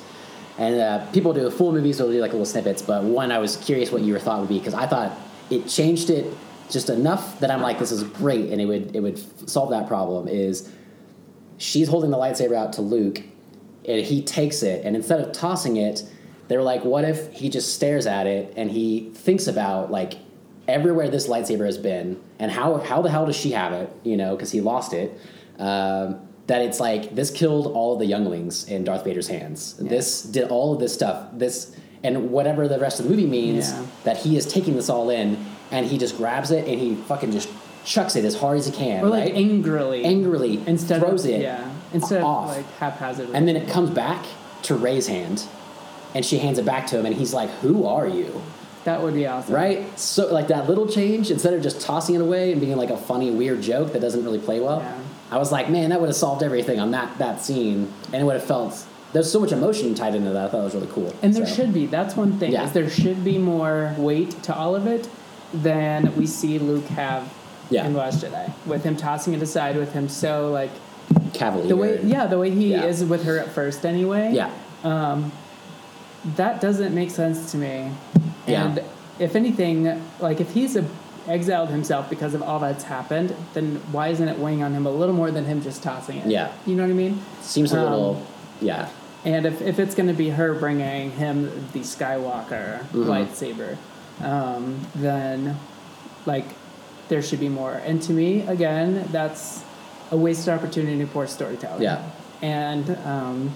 [0.58, 2.82] And uh, people do full movies, so they'll do like little snippets.
[2.82, 5.16] But one, I was curious what your thought would be because I thought
[5.50, 6.32] it changed it
[6.70, 9.18] just enough that I'm like, this is great, and it would it would
[9.48, 10.28] solve that problem.
[10.28, 10.70] Is
[11.58, 13.20] she's holding the lightsaber out to Luke,
[13.86, 16.04] and he takes it, and instead of tossing it,
[16.48, 20.14] they're like, what if he just stares at it and he thinks about like
[20.68, 23.90] everywhere this lightsaber has been and how how the hell does she have it?
[24.02, 25.18] You know, because he lost it.
[25.58, 29.74] Um, that it's like this killed all of the younglings in Darth Vader's hands.
[29.78, 31.28] This did all of this stuff.
[31.32, 33.86] This and whatever the rest of the movie means Yeah.
[34.04, 35.38] that he is taking this all in
[35.70, 37.48] and he just grabs it and he fucking just
[37.86, 39.34] chucks it as hard as he can, Or like right?
[39.34, 40.04] angrily.
[40.04, 41.70] Angrily instead throws of, it Yeah.
[41.94, 42.50] Instead off.
[42.50, 43.34] of like haphazardly.
[43.34, 44.24] and then it comes back
[44.62, 45.44] to Rey's hand,
[46.14, 48.40] and she hands it back to him, and he's like, "Who are you?"
[48.84, 49.54] That would be awesome.
[49.54, 49.98] Right?
[49.98, 52.96] So like that little change, instead of just tossing it away and being like a
[52.96, 54.80] funny, weird joke that doesn't really play well.
[54.80, 54.98] Yeah.
[55.30, 58.24] I was like, man, that would have solved everything on that that scene, and it
[58.24, 58.86] would have felt.
[59.12, 60.46] There's so much emotion tied into that.
[60.46, 61.14] I thought it was really cool.
[61.22, 61.86] And there So, should be.
[61.86, 62.50] That's one thing.
[62.52, 62.64] Yeah.
[62.64, 65.08] Is there should be more weight to all of it
[65.52, 67.32] than we see Luke have
[67.70, 67.86] Yeah.
[67.86, 68.50] in Last Jedi.
[68.66, 70.70] With him tossing it aside, with him so like
[71.32, 71.68] cavalier.
[71.68, 72.84] the way yeah, the way he Yeah.
[72.86, 74.32] is with her at first anyway.
[74.32, 74.50] Yeah.
[74.82, 75.30] Um,
[76.36, 77.90] that doesn't make sense to me.
[78.46, 78.66] Yeah.
[78.66, 78.82] And
[79.18, 80.84] if anything, like if he's a,
[81.26, 84.90] exiled himself because of all that's happened, then why isn't it weighing on him a
[84.90, 86.26] little more than him just tossing it?
[86.26, 86.52] Yeah.
[86.66, 87.20] You know what I mean?
[87.40, 88.26] Seems a Um, little.
[88.60, 88.88] Yeah.
[89.24, 93.08] And if, if it's going to be her bringing him the Skywalker Mm-hmm.
[93.10, 93.76] lightsaber,
[94.22, 95.56] um, then
[96.26, 96.44] like
[97.08, 97.72] there should be more.
[97.72, 99.62] And to me, again, that's
[100.10, 101.82] a wasted opportunity for storytelling.
[101.82, 102.02] Yeah.
[102.42, 103.54] And um,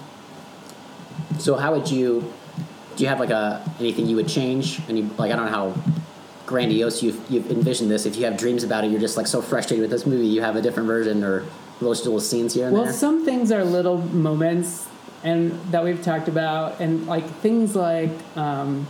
[1.37, 2.33] So how would you?
[2.99, 4.81] Do you have like a anything you would change?
[4.89, 5.73] Any like I don't know how
[6.45, 8.05] grandiose you've you've envisioned this.
[8.05, 10.27] If you have dreams about it, you're just like so frustrated with this movie.
[10.27, 11.45] You have a different version or
[11.79, 12.91] little little scenes here and well, there.
[12.93, 14.85] some things are little moments
[15.23, 18.11] and that we've talked about, and like things like.
[18.35, 18.85] Um,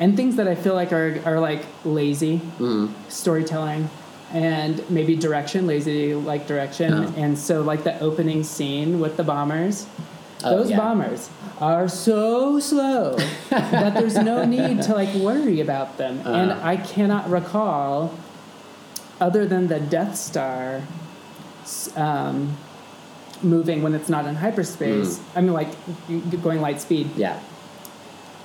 [0.00, 2.92] and things that I feel like are, are like lazy Mm-hmm.
[3.08, 3.90] storytelling
[4.32, 6.92] and maybe direction, lazy like direction.
[6.92, 7.14] Oh.
[7.16, 9.86] And so, like the opening scene with the bombers,
[10.44, 10.76] Oh, those yeah.
[10.76, 11.28] bombers
[11.60, 13.16] are so slow
[13.50, 16.18] that there's no need to like worry about them.
[16.24, 16.60] and Uh.
[16.62, 18.14] I cannot recall,
[19.20, 20.82] other than the Death Star
[21.96, 22.56] um,
[23.42, 25.68] moving when it's not in hyperspace, I mean, like
[26.42, 27.38] going light speed yeah.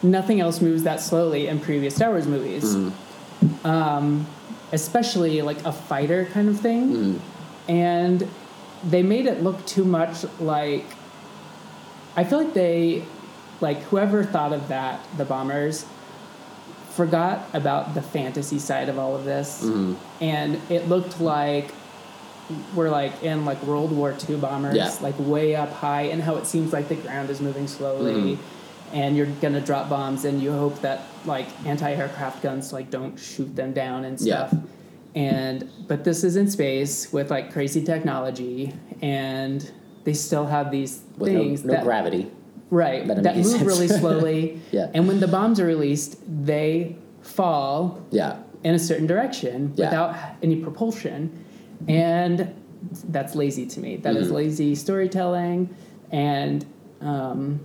[0.02, 2.76] nothing else moves that slowly in previous Star Wars movies.
[3.64, 4.26] Um,
[4.72, 7.22] especially like a fighter kind of thing.
[7.68, 8.28] And
[8.84, 10.86] they made it look too much like.
[12.15, 13.03] I feel like they,
[13.61, 15.85] like whoever thought of that, the bombers,
[16.91, 19.64] forgot about the fantasy side of all of this.
[19.64, 19.94] Mm-hmm.
[20.23, 21.73] And it looked like
[22.76, 24.94] we're like in like World War II bombers, Yeah.
[25.02, 28.95] like way up high, and how it seems like the ground is moving slowly, mm-hmm.
[28.95, 33.56] and you're gonna drop bombs, and you hope that like anti-aircraft guns like don't shoot
[33.56, 34.48] them down and Yeah.
[34.48, 34.61] stuff.
[35.15, 39.72] And but this is in space with like crazy technology, and
[40.04, 42.32] they still have these With things no, no that gravity.
[42.70, 43.64] right That that, move sense.
[43.64, 44.62] really slowly.
[44.72, 44.90] Yeah.
[44.94, 48.38] And when the bombs are released, they fall Yeah.
[48.64, 49.86] in a certain direction Yeah.
[49.86, 51.32] without any propulsion
[51.88, 52.54] and
[53.10, 54.36] that's lazy to me That is Mm-hmm.
[54.36, 55.74] lazy storytelling
[56.12, 56.66] and
[57.02, 57.62] um,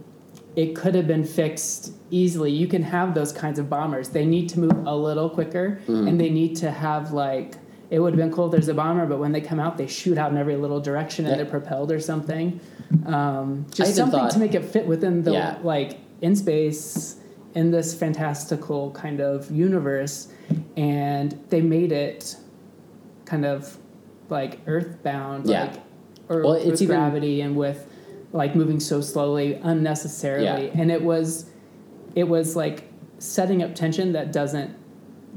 [0.57, 4.49] it could have been fixed easily you can have those kinds of bombers they need
[4.51, 6.07] to move a little quicker Mm-hmm.
[6.09, 7.57] and they need to have like
[7.91, 9.87] it would have been cool if there's a bomber but when they come out they
[9.87, 11.43] shoot out in every little direction and Yeah.
[11.43, 12.61] they're propelled or something
[13.07, 15.59] um, just something thought- to make it fit within the Yeah.
[15.63, 17.17] like in space
[17.55, 20.29] in this fantastical kind of universe
[20.77, 22.37] and they made it
[23.25, 23.79] kind of
[24.29, 25.65] like earthbound Yeah.
[25.65, 25.75] like
[26.29, 27.87] or Well, with it's even- gravity and with
[28.33, 31.47] like moving so slowly unnecessarily and it was
[32.15, 32.85] it was like
[33.19, 34.71] setting up tension that doesn't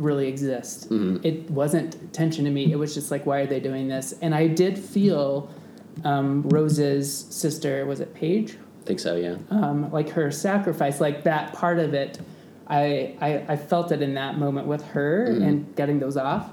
[0.01, 1.25] really exist Mm-hmm.
[1.25, 4.33] it wasn't tension to me it was just like why are they doing this and
[4.35, 5.49] i did feel
[6.03, 9.15] um, rose's sister was it paige I think so.
[9.15, 9.35] Yeah.
[9.51, 12.19] um, like her sacrifice, like that part of it,
[12.65, 16.49] I, I, I felt it in that moment with her and getting those off.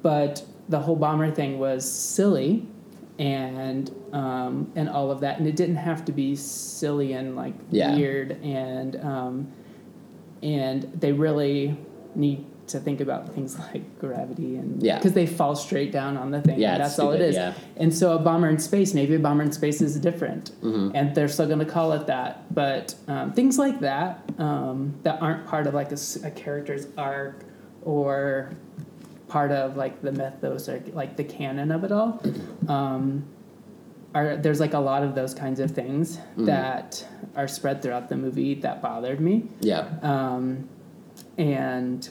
[0.00, 2.68] But the whole bomber thing was silly
[3.18, 5.38] and um, and all of that.
[5.40, 7.96] And it didn't have to be silly and like Yeah.
[7.96, 9.52] weird and um,
[10.44, 11.76] and they really
[12.14, 14.96] need to think about things like gravity and Yeah.
[14.98, 16.58] because they fall straight down on the thing.
[16.58, 17.52] Yeah, that's all it is yeah.
[17.76, 21.28] And so a bomber in space, maybe a bomber in space is different, and they're
[21.28, 22.54] still going to call it that.
[22.54, 27.44] But um, things like that um, that aren't part of like a character's arc
[27.82, 28.50] or
[29.28, 32.22] part of like the mythos or like the canon of it all.
[32.68, 33.24] Um,
[34.14, 37.04] are there's like a lot of those kinds of things that
[37.34, 39.88] are spread throughout the movie that bothered me, Yeah.
[40.02, 40.68] um,
[41.36, 42.08] and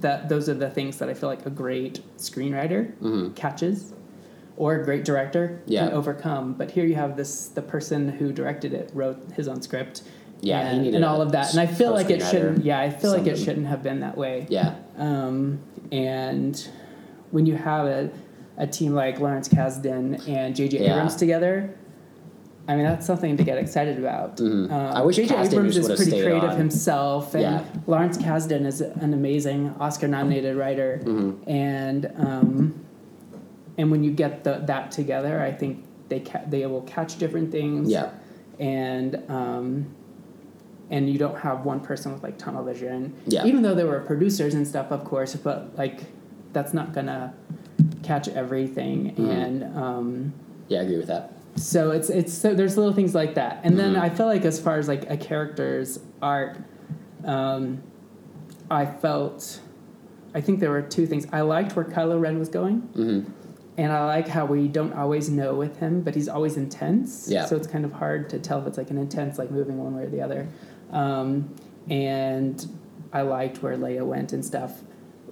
[0.00, 3.92] that those are the things that I feel like a great screenwriter catches.
[4.58, 5.86] Or a great director Yeah.
[5.86, 9.62] can overcome, but here you have this the person who directed it wrote his own
[9.62, 10.02] script,
[10.42, 12.62] Yeah, and, and all of that, and I feel like it shouldn't.
[12.62, 14.46] Yeah, I feel like it shouldn't have been that way.
[14.50, 14.74] Yeah.
[14.98, 15.58] Um,
[15.90, 16.68] and
[17.30, 18.10] when you have a,
[18.58, 20.80] a team like Lawrence Kasdan and J.J.
[20.84, 20.92] Yeah.
[20.92, 21.74] Abrams together,
[22.68, 24.36] I mean that's something to get excited about.
[24.36, 24.70] Mhm.
[24.70, 25.34] Um, I wish J.J.
[25.36, 26.56] Abrams is pretty creative on.
[26.56, 27.64] himself, and Yeah.
[27.86, 31.50] Lawrence Kasdan is an amazing Oscar-nominated writer, Mm-hmm.
[31.50, 32.74] and um,
[33.78, 37.50] and when you get the, that together, I think they ca- they will catch different
[37.50, 38.10] things Yeah.
[38.60, 39.86] and um,
[40.90, 43.14] and you don't have one person with like tunnel vision.
[43.26, 43.44] Yeah.
[43.46, 46.00] Even though there were producers and stuff, of course, but like
[46.52, 47.34] that's not gonna
[48.04, 49.10] catch everything.
[49.12, 49.30] Mm-hmm.
[49.30, 50.32] And um,
[50.68, 51.32] Yeah, I agree with that.
[51.56, 53.60] So it's it's so there's little things like that.
[53.62, 54.00] And then Mhm.
[54.00, 56.56] I feel like as far as like a character's arc,
[57.24, 57.82] um,
[58.70, 59.60] I felt.
[60.34, 61.26] I think there were two things.
[61.30, 62.78] I liked where Kylo Ren was going.
[62.94, 63.20] hmm
[63.76, 67.28] And I like how we don't always know with him, but he's always intense.
[67.28, 67.44] Yeah.
[67.46, 69.94] So it's kind of hard to tell if it's like an intense, like moving one
[69.96, 70.46] way or the other.
[70.90, 71.50] Um,
[71.90, 72.66] and
[73.12, 74.82] I liked where Leia went and stuff.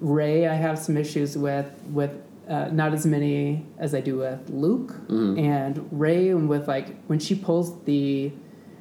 [0.01, 2.11] Rey, I have some issues with with
[2.51, 5.39] uh, not as many as I do with Luke Mhm.
[5.39, 8.33] and Rey, and with like when she pulls the,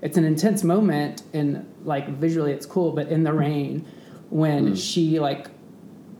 [0.01, 3.85] it's an intense moment and like visually it's cool, but in the rain,
[4.31, 5.47] when she like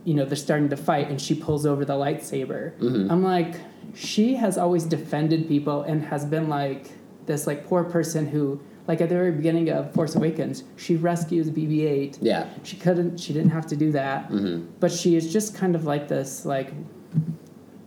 [0.04, 2.72] you know, they're starting to fight and she pulls over the lightsaber.
[2.78, 3.10] Mhm.
[3.10, 3.56] I'm like,
[3.94, 6.92] she has always defended people and has been like
[7.26, 8.58] this like poor person who
[8.88, 12.16] like at the very beginning of Force Awakens, she rescues BB-8.
[12.22, 12.46] Yeah.
[12.62, 14.26] She couldn't she didn't have to do that.
[14.30, 16.72] hmm But she is just kind of like this like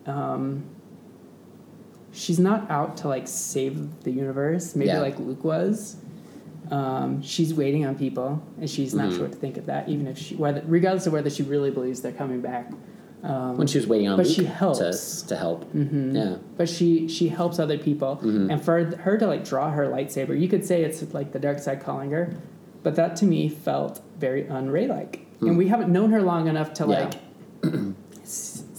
[0.07, 0.63] um
[2.11, 5.01] she's not out to like save the universe, maybe Yeah.
[5.01, 5.95] like Luke was.
[6.71, 9.13] Um, she's waiting on people, and she's not Mhm.
[9.13, 11.71] sure what to think of that, even if she, whether, regardless of whether she really
[11.71, 12.71] believes they're coming back.
[13.23, 15.21] Um, When she was waiting on but Luke she helps.
[15.23, 15.65] to to help.
[15.73, 16.13] mhm.
[16.15, 16.35] Yeah.
[16.57, 18.49] But she she helps other people, Mhm.
[18.51, 21.59] and for her to like draw her lightsaber, you could say it's like the dark
[21.59, 22.29] side calling her,
[22.83, 26.73] but that to me felt very un-Rey like, and we haven't known her long enough
[26.75, 26.91] to Hmm.
[26.91, 27.09] Yeah.
[27.63, 27.73] like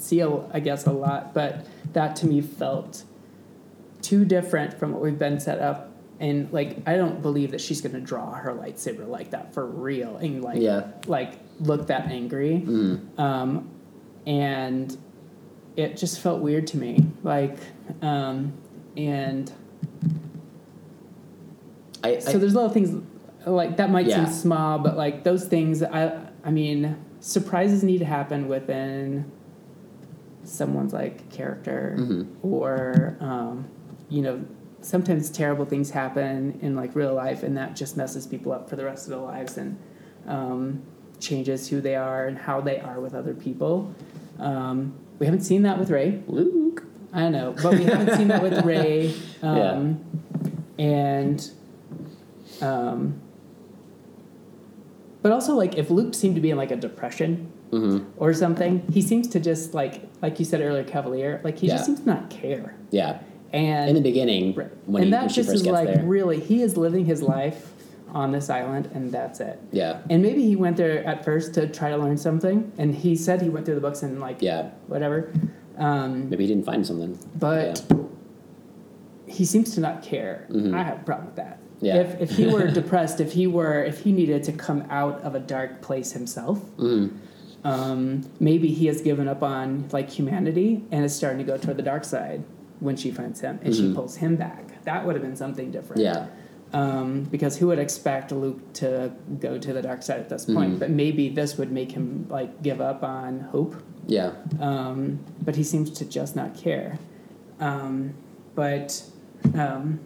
[0.05, 3.05] see a, I guess a lot, but that to me felt
[4.02, 5.90] too different from what we've been set up.
[6.20, 10.16] And like, I don't believe that she's gonna draw her lightsaber like that for real,
[10.18, 10.89] and like, Yeah.
[11.06, 12.62] like look that angry.
[12.64, 13.18] Mm.
[13.18, 13.68] Um,
[14.26, 14.97] and
[15.76, 17.56] it just felt weird to me, like,
[18.02, 18.52] um,
[18.97, 19.51] and
[22.02, 23.02] I, so I there's little things
[23.47, 24.24] like that might Yeah.
[24.24, 29.24] seem small, but like those things, I I mean, surprises need to happen within
[30.44, 32.26] someone's like character, Mhm.
[32.42, 33.66] or um,
[34.08, 34.40] you know,
[34.80, 38.76] sometimes terrible things happen in like real life, and that just messes people up for
[38.76, 39.76] the rest of their lives and
[40.26, 40.82] um,
[41.20, 43.92] changes who they are and how they are with other people.
[44.38, 46.22] Um, we haven't seen that with Rey.
[46.26, 46.84] Luke.
[47.12, 49.14] I know, but we haven't seen that with Rey.
[49.42, 50.00] Um,
[50.78, 51.48] And,
[52.60, 53.20] um,
[55.22, 58.82] but also like if Luke seemed to be in like a depression hmm or something,
[58.92, 61.40] he seems to just like like you said earlier, Cavalier.
[61.44, 61.74] Like he Yeah.
[61.74, 62.74] just seems to not care.
[62.90, 63.18] Yeah.
[63.52, 64.70] And In the beginning, Right.
[64.86, 66.02] when, and he, that when just is like there.
[66.05, 67.72] really he is living his life
[68.12, 69.59] on this island and that's it.
[69.72, 69.98] Yeah.
[70.10, 73.42] And maybe he went there at first to try to learn something, and he said
[73.42, 74.70] he went through the books and like Yeah.
[74.86, 75.32] whatever.
[75.78, 77.18] Um, Maybe he didn't find something.
[77.38, 77.82] but
[79.26, 80.46] he seems to not care.
[80.51, 80.74] Mhm.
[80.74, 81.59] I have a problem with that.
[81.80, 81.96] Yeah.
[81.96, 85.34] If if he were depressed, if he were if he needed to come out of
[85.34, 87.10] a dark place himself, Mm.
[87.65, 91.77] Um, maybe he has given up on like humanity and is starting to go toward
[91.78, 92.45] the dark side
[92.81, 93.95] when she finds him and she Mhm.
[93.95, 94.82] pulls him back.
[94.85, 96.03] That would have been something different.
[96.03, 96.27] Yeah.
[96.74, 100.74] Um, because who would expect Luke to go to the dark side at this point?
[100.74, 100.78] Mhm.
[100.81, 103.77] But maybe this would make him like give up on hope
[104.07, 104.32] Yeah.
[104.61, 106.99] um, but he seems to just not care.
[107.61, 108.15] Um,
[108.55, 109.03] but
[109.55, 110.01] um,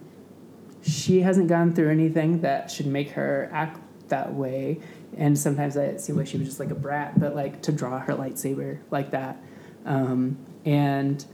[0.83, 4.79] she hasn't gone through anything that should make her act that way.
[5.19, 7.99] And sometimes I see why she was just like a brat, but like to draw
[7.99, 9.36] her lightsaber like that.
[9.85, 11.24] Um, and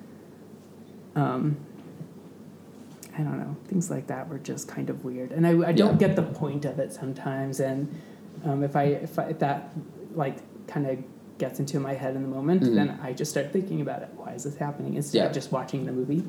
[1.15, 1.56] um,
[3.16, 5.32] I don't know, things like that were just kind of weird.
[5.32, 6.09] And I, I don't Yeah.
[6.09, 7.61] get the point of it sometimes.
[7.61, 7.94] And
[8.44, 9.70] um, if I if, I, if that
[10.15, 10.98] like kind of
[11.36, 12.74] gets into my head in the moment, Mhm.
[12.74, 14.09] then I just start thinking about it.
[14.16, 14.94] Why is this happening?
[14.94, 15.27] Instead Yeah.
[15.27, 16.24] of just watching the movie.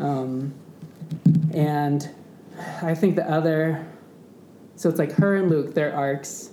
[0.00, 0.52] Um,
[1.54, 2.08] and
[2.82, 3.86] I think the other,
[4.74, 6.50] so it's like her and Luke, their arcs.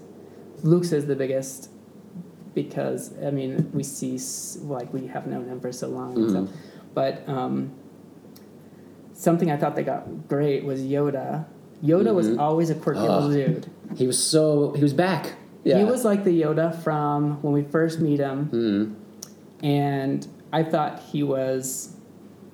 [0.66, 1.70] Luke's is the biggest
[2.56, 4.18] because I mean we see
[4.64, 6.48] like we have known him for so long, and so,
[6.94, 7.72] but um,
[9.14, 11.46] something I thought they got great was Yoda.
[11.84, 13.68] Yoda was always a quirky little dude.
[13.96, 15.34] He was so he was back.
[15.64, 15.78] Yeah.
[15.80, 19.64] He was like the Yoda from when we first meet him, Mhm.
[19.64, 21.96] and I thought he was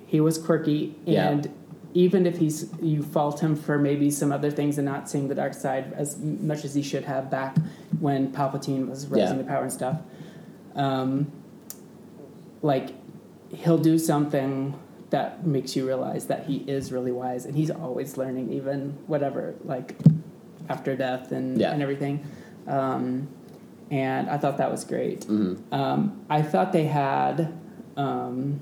[0.06, 1.30] he was quirky, Yeah.
[1.30, 1.48] and
[1.94, 5.34] even if he's you fault him for maybe some other things and not seeing the
[5.34, 7.56] dark side as much as he should have back
[8.02, 9.42] when Palpatine was rising Yeah.
[9.44, 9.98] to power and stuff,
[10.74, 11.30] um,
[12.62, 12.88] like
[13.50, 14.74] he'll do something
[15.10, 19.54] that makes you realize that he is really wise and he's always learning even whatever
[19.64, 19.94] like
[20.68, 21.72] after death and, Yeah.
[21.72, 22.24] and everything
[22.66, 23.28] um,
[23.90, 25.58] and i thought that was great Mhm.
[25.70, 25.98] um,
[26.30, 27.52] i thought they had
[27.98, 28.60] um,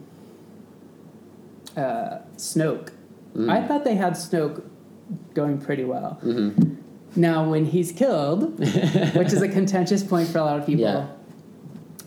[1.77, 2.89] uh, snoke
[3.37, 3.49] Mm.
[3.49, 4.63] i thought they had snoke
[5.35, 6.79] going pretty well Mhm.
[7.17, 8.59] Now when he's killed
[9.17, 11.07] which is a contentious point for a lot of people Yeah.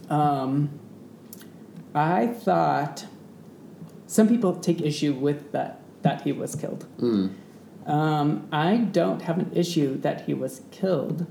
[0.10, 0.70] um,
[1.96, 3.06] I thought
[4.08, 6.86] some people take issue with that that he was killed.
[7.00, 7.32] Mm.
[7.86, 11.26] Um, I don't have an issue that he was killed,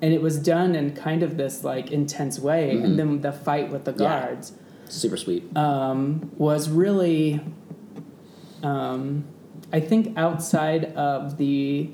[0.00, 2.74] and it was done in kind of this like intense way.
[2.76, 2.84] Mhm.
[2.84, 3.98] And then the fight with the Yeah.
[4.26, 4.52] guards
[4.88, 5.56] Super sweet.
[5.56, 7.40] um, was really,
[8.62, 9.24] um,
[9.72, 11.90] I think, outside of the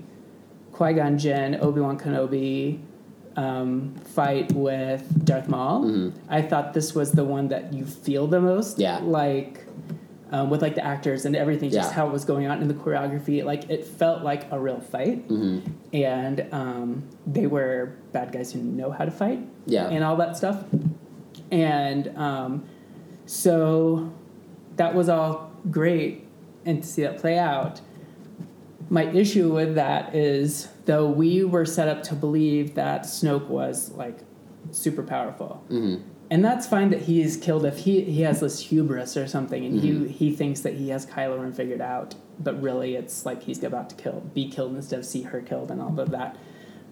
[0.79, 2.79] Qui Gon Jinn, Obi Wan Kenobi
[3.37, 5.85] um, fight with Darth Maul.
[5.85, 6.13] Mhm.
[6.29, 8.79] I thought this was the one that you feel the most.
[8.79, 8.99] Yeah.
[9.03, 9.65] Like,
[10.31, 11.95] um, with like the actors and everything, just Yeah.
[11.97, 13.45] how it was going on in the choreography.
[13.45, 15.29] Like, it felt like a real fight.
[15.29, 15.63] Mhm.
[15.93, 19.89] And um, they were bad guys who know how to fight Yeah.
[19.89, 20.63] and all that stuff.
[21.51, 22.65] And um,
[23.27, 24.11] so
[24.77, 26.25] that was all great,
[26.67, 27.81] and to see that play out.
[28.91, 33.93] My issue with that is, though we were set up to believe that Snoke was
[33.93, 34.19] like
[34.71, 36.01] super powerful, Mhm.
[36.31, 39.65] and that's fine that he is killed if he he has this hubris or something,
[39.65, 40.07] and Mm-hmm.
[40.07, 43.63] he he thinks that he has Kylo Ren figured out, but really it's like he's
[43.63, 46.37] about to kill, be killed instead of see her killed and all of that.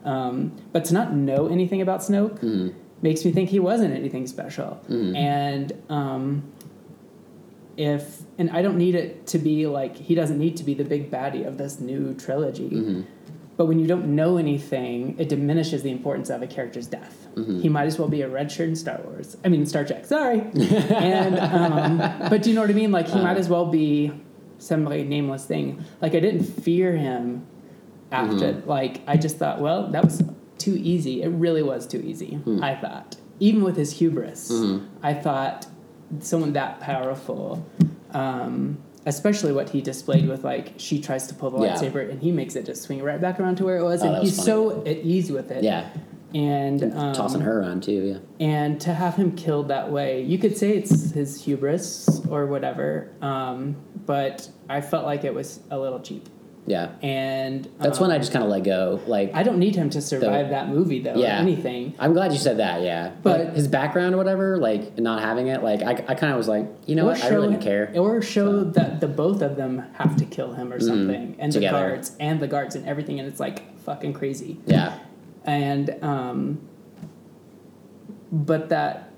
[0.05, 2.73] Um, but to not know anything about Snoke Mhm.
[3.03, 4.79] makes me think he wasn't anything special.
[4.89, 5.17] Mhm.
[5.17, 6.43] And um,
[7.77, 10.85] if and I don't need it to be like he doesn't need to be the
[10.85, 12.71] big baddie of this new trilogy.
[12.71, 13.05] Mhm.
[13.57, 17.27] But when you don't know anything, it diminishes the importance of a character's death.
[17.37, 17.61] Mhm.
[17.63, 19.37] He might as well be a red shirt in Star Wars.
[19.45, 20.05] I mean Star Trek.
[20.07, 20.41] Sorry.
[20.91, 21.99] and um,
[22.31, 22.93] but do you know what I mean?
[22.93, 24.13] Like he might as well be
[24.59, 25.83] some like nameless thing.
[26.01, 27.47] Like I didn't fear him
[28.13, 28.63] after.
[28.67, 30.23] Like I just thought, well, that was
[30.59, 31.23] too easy.
[31.23, 32.39] It really was too easy.
[32.63, 34.87] I thought, even with his hubris, Mhm.
[35.03, 35.67] I thought
[36.21, 37.65] someone that powerful.
[38.13, 38.79] Um,
[39.09, 41.77] Especially what he displayed with like she tries to pull the Yeah.
[41.77, 44.07] lightsaber and he makes it just swing right back around to where it was, Oh,
[44.07, 44.47] and was he's funny.
[44.47, 45.63] so at ease with it.
[45.63, 45.89] Yeah.
[46.35, 47.93] and um, Tossing her around too.
[48.39, 48.47] Yeah.
[48.47, 53.13] and to have him killed that way, you could say it's his hubris or whatever,
[53.23, 53.77] um,
[54.07, 56.29] but I felt like it was a little cheap.
[56.67, 56.91] Yeah.
[57.01, 59.01] And That's um, when I just kind of let go.
[59.07, 61.15] Like, I don't need him to survive that movie though.
[61.15, 61.37] Yeah.
[61.39, 61.95] Or anything.
[61.99, 62.83] I'm glad you said that.
[62.83, 63.13] Yeah.
[63.23, 66.37] But- But his background or whatever, like not having it, like I, I kind of
[66.37, 67.93] was like, you know what, I really didn't care.
[67.97, 71.51] Or show that the both of them have to kill him or something, and Mm-hmm.
[71.51, 71.79] Together.
[71.79, 74.59] the guards and the guards and everything, and it's like fucking crazy.
[74.67, 74.99] Yeah.
[75.45, 76.61] and um,
[78.33, 79.11] but that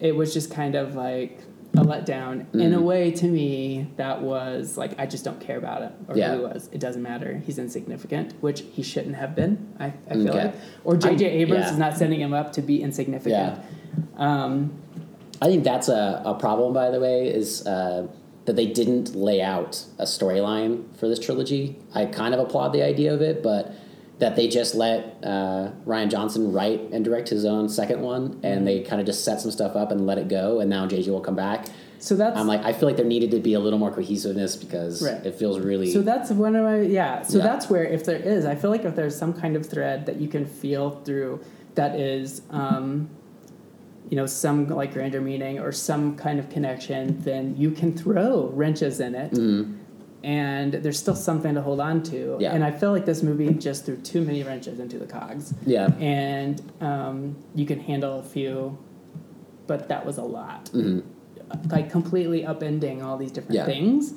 [0.00, 1.40] it was just kind of like
[1.76, 2.82] a letdown in a Mhm.
[2.82, 6.32] way to me that was like i just don't care about it or Yeah.
[6.32, 10.14] who he was it doesn't matter he's insignificant which he shouldn't have been i, I
[10.14, 10.44] feel Okay.
[10.46, 10.54] like
[10.84, 11.72] or jj abrams yeah.
[11.72, 13.58] is not setting him up to be insignificant
[14.16, 14.72] um,
[15.42, 18.06] I think that's a, a problem, by the way, is uh,
[18.46, 21.76] that they didn't lay out a storyline for this trilogy.
[21.94, 23.72] I kind of applaud the idea of it, but
[24.18, 28.66] that they just let uh, Rian Johnson write and direct his own second one, and
[28.66, 31.08] they kind of just set some stuff up and let it go, and now JJ
[31.08, 31.66] will come back.
[31.98, 34.54] so that's I'm like, I feel like there needed to be a little more cohesiveness
[34.56, 35.24] because Right.
[35.26, 35.90] it feels really.
[35.92, 37.22] So that's one of my yeah.
[37.22, 37.44] So Yeah.
[37.44, 40.16] that's where if there is, I feel like if there's some kind of thread that
[40.20, 41.40] you can feel through
[41.74, 43.08] that is, um,
[44.10, 48.48] you know, some like grander meaning or some kind of connection, then you can throw
[48.54, 49.74] wrenches in it, Mhm.
[50.24, 52.36] And there's still something to hold on to.
[52.40, 52.52] Yeah.
[52.54, 55.86] And I feel like this movie just threw too many wrenches into the cogs, Yeah.
[55.98, 58.78] and um, you can handle a few,
[59.66, 61.00] but that was a lot hmm
[61.70, 63.66] like completely upending all these different Yeah.
[63.66, 64.14] things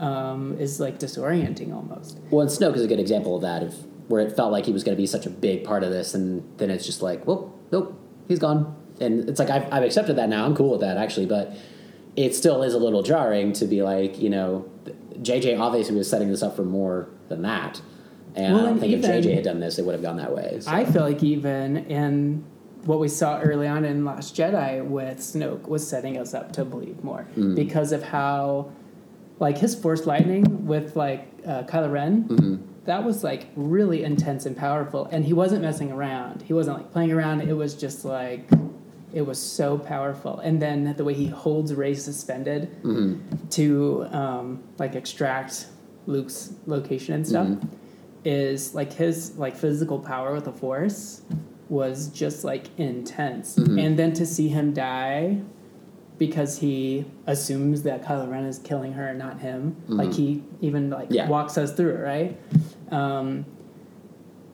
[0.00, 2.18] um, is like disorienting almost.
[2.30, 3.72] Well, and Snoke is a good example of that, of
[4.08, 6.12] where it felt like he was going to be such a big part of this,
[6.14, 7.96] and then it's just like, well, nope,
[8.26, 10.44] he's gone, and it's like I've, I've accepted that now.
[10.44, 11.56] I'm cool with that actually, but
[12.16, 14.68] it still is a little jarring to be like, you know,
[15.22, 17.80] JJ obviously was setting this up for more than that,
[18.34, 20.16] and Well, I don't think if even- JJ had done this, it would have gone
[20.18, 20.58] that way.
[20.60, 20.70] So.
[20.70, 22.44] I feel like even in
[22.84, 26.64] what we saw early on in Last Jedi with Snoke was setting us up to
[26.64, 27.54] believe more Mm.
[27.56, 28.70] because of how,
[29.40, 32.56] like his Force lightning with like uh, Kylo Ren, Mm-hmm.
[32.84, 36.42] that was like really intense and powerful, and he wasn't messing around.
[36.42, 37.40] He wasn't like playing around.
[37.40, 38.48] It was just like.
[39.16, 43.48] It was so powerful, and then the way he holds Rey suspended Mm-hmm.
[43.58, 45.68] to um, like extract
[46.06, 47.66] Luke's location and stuff Mm-hmm.
[48.26, 51.22] is like his like physical power with the Force
[51.70, 53.78] was just like intense, Mm-hmm.
[53.78, 55.40] and then to see him die
[56.18, 59.76] because he assumes that Kylo Ren is killing her, and not him.
[59.88, 61.14] Like he even like Mm-hmm.
[61.14, 61.28] Yeah.
[61.30, 62.30] walks us through it, right?
[62.92, 63.46] Um,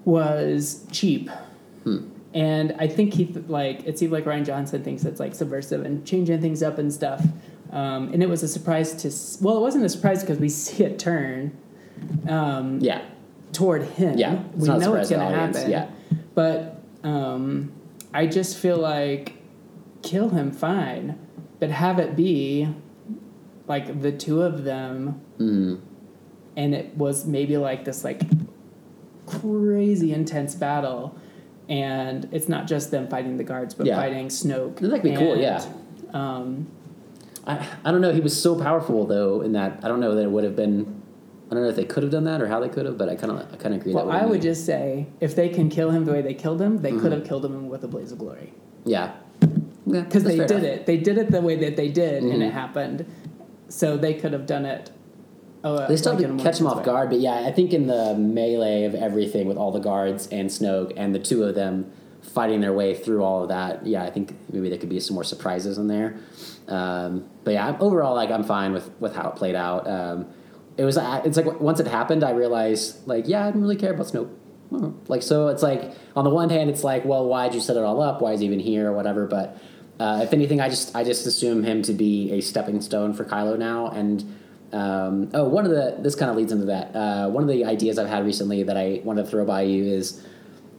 [0.05, 1.30] was cheap.
[1.84, 2.09] Hmm.
[2.34, 5.84] And I think he th- like it seemed like Rian Johnson thinks it's like subversive
[5.84, 7.22] and changing things up and stuff.
[7.70, 10.48] Um, and it was a surprise to s- well, it wasn't a surprise because we
[10.48, 11.56] see it turn
[12.28, 13.02] um, Yeah.
[13.52, 14.16] toward him.
[14.18, 15.70] Yeah, it's we not a know it's surprise going to to the audience, happen.
[15.70, 16.18] yeah.
[16.34, 17.72] But um,
[18.14, 19.34] I just feel like
[20.02, 21.18] kill him fine,
[21.60, 22.68] but have it be
[23.68, 25.80] like the two of them, Mm.
[26.56, 28.22] and it was maybe like this like
[29.26, 31.16] crazy intense battle.
[31.72, 33.96] And it's not just them fighting the guards, but Yeah.
[33.96, 34.76] fighting Snoke.
[34.76, 35.64] That'd be cool, yeah.
[36.12, 36.66] Um,
[37.46, 38.12] I, I don't know.
[38.12, 41.00] He was so powerful though in that I don't know that it would have been.
[41.50, 43.08] I don't know if they could have done that or how they could have, but
[43.08, 43.94] I kind of I kind of agree.
[43.94, 46.82] well, I been- just say if they can kill him the way they killed him,
[46.82, 47.00] they Mm-hmm.
[47.00, 48.52] could have killed him with a blaze of glory.
[48.84, 49.12] yeah
[49.86, 50.64] yeah because that's they did enough.
[50.64, 50.86] it.
[50.86, 52.46] They did it the way that they did, and Mhm.
[52.48, 53.06] it happened.
[53.70, 54.90] So they could have done it.
[55.64, 56.84] Oh, They still like have to catch him off way.
[56.84, 60.48] guard, but yeah, I think in the melee of everything with all the guards and
[60.51, 61.90] Snoke and the two of them
[62.20, 65.14] fighting their way through all of that, yeah, I think maybe there could be some
[65.14, 66.16] more surprises in there.
[66.68, 69.86] Um, but yeah, overall, like I'm fine with with how it played out.
[69.89, 70.26] Um,
[70.76, 73.93] it was it's like once it happened, I realized like yeah, I didn't really care
[73.93, 74.30] about Snoke.
[74.72, 74.94] Mhm.
[75.09, 77.82] Like so, it's like on the one hand, it's like well, why'd you set it
[77.82, 78.22] all up?
[78.22, 79.26] Why is he even here or whatever?
[79.26, 79.59] But
[80.01, 83.24] uh, if anything, I just I just assume him to be a stepping stone for
[83.24, 83.89] Kylo now.
[83.89, 84.24] And
[84.72, 86.94] um, oh, one of the this kind of leads into that.
[86.94, 89.84] Uh, one of the ideas I've had recently that I wanted to throw by you
[89.84, 90.24] is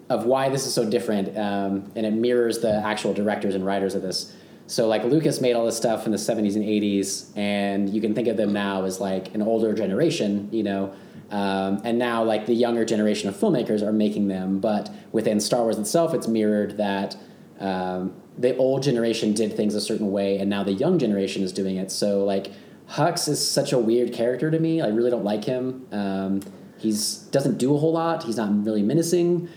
[0.10, 3.96] of why this is so different, um, and it mirrors the actual directors and writers
[3.96, 4.34] of this.
[4.68, 8.16] So like Lucas made all this stuff in the 70s and 80s, and you can
[8.16, 10.94] think of them now as like an older generation, you know.
[11.32, 15.62] Um, and now like the younger generation of filmmakers are making them, but within Star
[15.62, 17.18] Wars itself, it's mirrored that
[17.60, 21.52] um, the old generation did things a certain way, and now the young generation is
[21.52, 21.92] doing it.
[21.92, 22.52] So like
[22.90, 24.82] Hux is such a weird character to me.
[24.82, 25.88] I really don't like him.
[25.92, 26.42] Um,
[26.78, 28.24] he's doesn't do a whole lot.
[28.24, 29.50] He's not really menacing,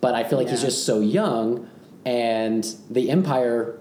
[0.00, 1.68] but I feel like he's just so young,
[2.04, 3.78] and the Empire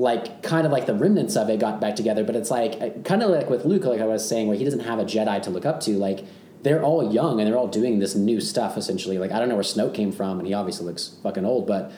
[0.00, 3.22] like kind of like the remnants of it got back together but it's like kind
[3.22, 5.50] of like with luke like i was saying where he doesn't have a jedi to
[5.50, 6.24] look up to like
[6.62, 9.54] they're all young and they're all doing this new stuff essentially like i don't know
[9.54, 11.92] where snoke came from and he obviously looks fucking old but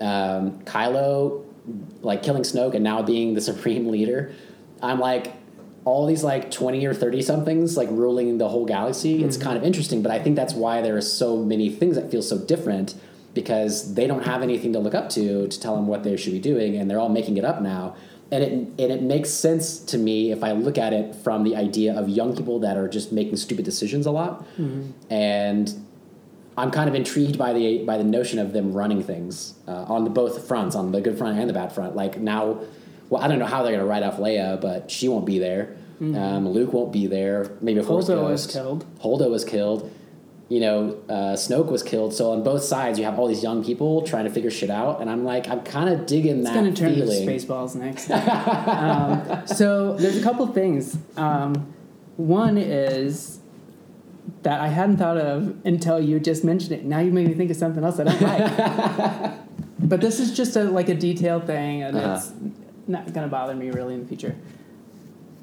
[0.00, 1.44] um, kylo
[2.02, 4.32] like killing snoke and now being the supreme leader
[4.82, 5.32] i'm like
[5.86, 9.64] all these like 20 or 30 somethings like ruling the whole galaxy it's kind of
[9.64, 12.94] interesting but i think that's why there are so many things that feel so different
[13.36, 16.32] because they don't have anything to look up to to tell them what they should
[16.32, 17.94] be doing, and they're all making it up now.
[18.32, 21.54] And it and it makes sense to me if I look at it from the
[21.54, 24.44] idea of young people that are just making stupid decisions a lot,
[25.10, 25.72] and
[26.56, 30.02] I'm kind of intrigued by the by the notion of them running things uh, on
[30.02, 31.94] the both fronts, on the good front and the bad front.
[31.94, 32.60] Like now,
[33.10, 35.38] well, I don't know how they're going to write off Leia, but she won't be
[35.38, 35.76] there.
[35.98, 37.50] Um, Luke won't be there.
[37.62, 38.84] Maybe a Force Holdo was killed.
[39.00, 39.90] Holdo was killed.
[40.48, 42.12] You know, uh, Snoke was killed.
[42.14, 45.00] So on both sides, you have all these young people trying to figure shit out,
[45.00, 47.26] and I'm like, I'm kind of digging It's that It's going to turn feeling.
[47.26, 48.10] to Spaceballs next.
[48.10, 50.98] um, so there's a couple things.
[51.16, 51.72] Um,
[52.16, 53.40] one is
[54.42, 56.84] that I hadn't thought of until you just mentioned it.
[56.84, 59.34] Now you made me think of something else that I like.
[59.80, 62.14] but this is just a like a detail thing, and Uh-huh.
[62.20, 62.32] it's
[62.86, 64.36] not to bother me really in the future.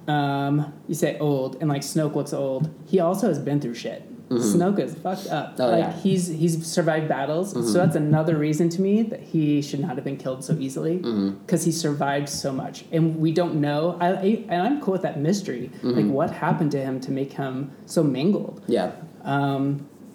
[0.08, 2.70] Um, you say old, and like Snoke looks old.
[2.86, 4.10] He also has been through shit.
[4.30, 5.52] Snoke is fucked up.
[5.54, 5.62] Mm-hmm.
[5.62, 5.90] Oh, like yeah.
[5.92, 6.00] Mm-hmm.
[6.00, 10.04] he's he's survived battles, so that's another reason to me that he should not have
[10.04, 11.30] been killed so easily Mm-hmm.
[11.46, 13.96] because he survived so much, and we don't know.
[14.02, 15.70] I, I and I'm cool with that mystery.
[15.84, 16.10] Like Mm-hmm.
[16.12, 18.64] what happened to him to make him so mangled?
[18.68, 18.92] Yeah,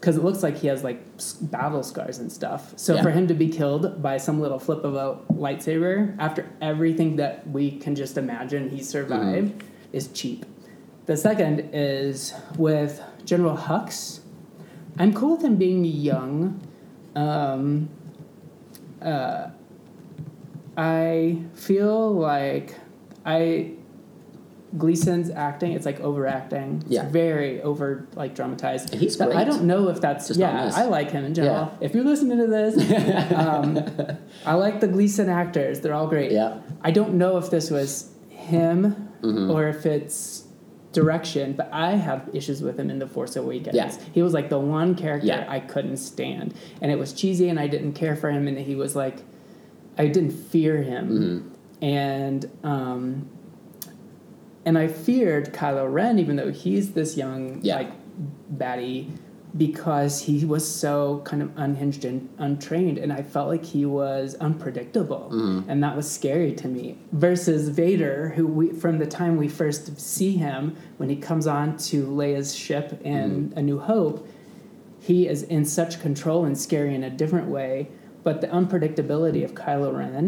[0.00, 1.00] because it looks like he has like
[1.42, 2.72] battle scars and stuff.
[2.76, 3.02] So Yeah.
[3.02, 7.48] for him to be killed by some little flip of a lightsaber after everything that
[7.50, 9.96] we can just imagine he survived Mm-hmm.
[9.96, 10.46] is cheap.
[11.06, 14.20] The second is with General Hux.
[14.98, 16.60] I'm cool with him being young.
[17.16, 17.88] Um,
[19.02, 19.48] uh,
[20.76, 22.74] I feel like
[23.24, 23.72] I
[24.76, 26.82] Gleeson's acting, it's like overacting.
[26.82, 27.08] It's Yeah.
[27.08, 28.92] very over like dramatized.
[28.94, 30.70] He's But I don't know if that's Just yeah.
[30.74, 31.72] I like him in general.
[31.80, 31.86] Yeah.
[31.86, 33.78] If you're listening to this, um,
[34.44, 35.80] I like the Gleason actors.
[35.80, 36.32] They're all great.
[36.32, 36.58] Yeah.
[36.82, 39.50] I don't know if this was him Mm-hmm.
[39.50, 40.44] or if it's
[40.92, 43.74] direction, but I have issues with him in The Force Awakens.
[43.74, 43.90] Yeah.
[44.12, 45.44] He was like the one character Yeah.
[45.48, 46.54] I couldn't stand.
[46.80, 49.22] And it was cheesy and I didn't care for him and he was like
[49.98, 51.08] I didn't fear him.
[51.08, 51.84] Mm-hmm.
[51.84, 53.28] And um
[54.68, 57.76] and I feared Kylo Ren even though he's this young Yeah.
[57.80, 57.90] like
[58.62, 59.00] baddie
[59.56, 64.34] because he was so kind of unhinged and untrained and i felt like he was
[64.48, 65.70] unpredictable Mm-hmm.
[65.70, 69.98] and that was scary to me versus vader who we from the time we first
[69.98, 73.58] see him when he comes on to leia's ship in Mm-hmm.
[73.58, 74.28] a new hope
[75.00, 77.88] he is in such control and scary in a different way
[78.24, 80.26] but the unpredictability of kylo ren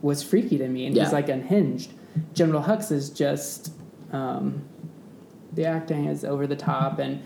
[0.00, 1.04] was freaky to me and Yeah.
[1.04, 1.90] he's like unhinged
[2.34, 3.72] general hux is just
[4.12, 4.62] um,
[5.52, 7.22] the acting is over the top and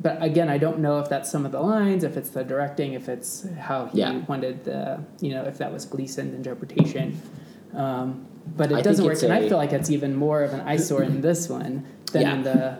[0.00, 2.94] but again i don't know if that's some of the lines if it's the directing
[2.94, 4.18] if it's how he Yeah.
[4.28, 7.20] wanted the you know if that was gleeson's interpretation
[7.74, 8.26] um,
[8.56, 11.02] but I it doesn't work and I feel like it's even more of an eyesore
[11.04, 12.34] in this one than Yeah.
[12.34, 12.78] in the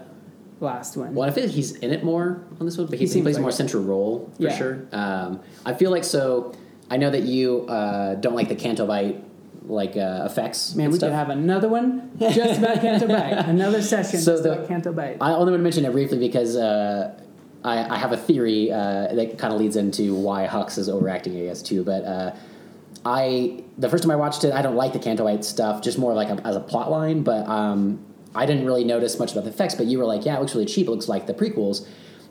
[0.61, 3.07] last one Well, I feel like he's in it more on this one, but he,
[3.07, 3.55] He plays a more it.
[3.55, 4.57] central role for Yeah.
[4.57, 4.79] sure.
[4.93, 6.53] Um, I feel like so.
[6.91, 9.23] I know that you uh, don't like the Canto Bight
[9.71, 10.75] like uh, effects.
[10.75, 11.09] man we stuff.
[11.11, 14.93] could have another one just about canto bight another session So just the- about canto
[14.93, 17.19] bight I only want to mention it briefly because uh,
[17.63, 21.37] I, I have a theory uh, that kind of leads into why Hux is overacting,
[21.37, 21.85] I guess, too.
[21.85, 22.35] But uh,
[23.05, 25.99] I the first time I watched it, I don't like the Canto Bight stuff, just
[25.99, 27.23] more like a, as a plot line.
[27.23, 29.75] But um, I didn't really notice much about the effects.
[29.75, 30.87] But you were like, yeah, it looks really cheap.
[30.87, 31.87] It looks like the prequels.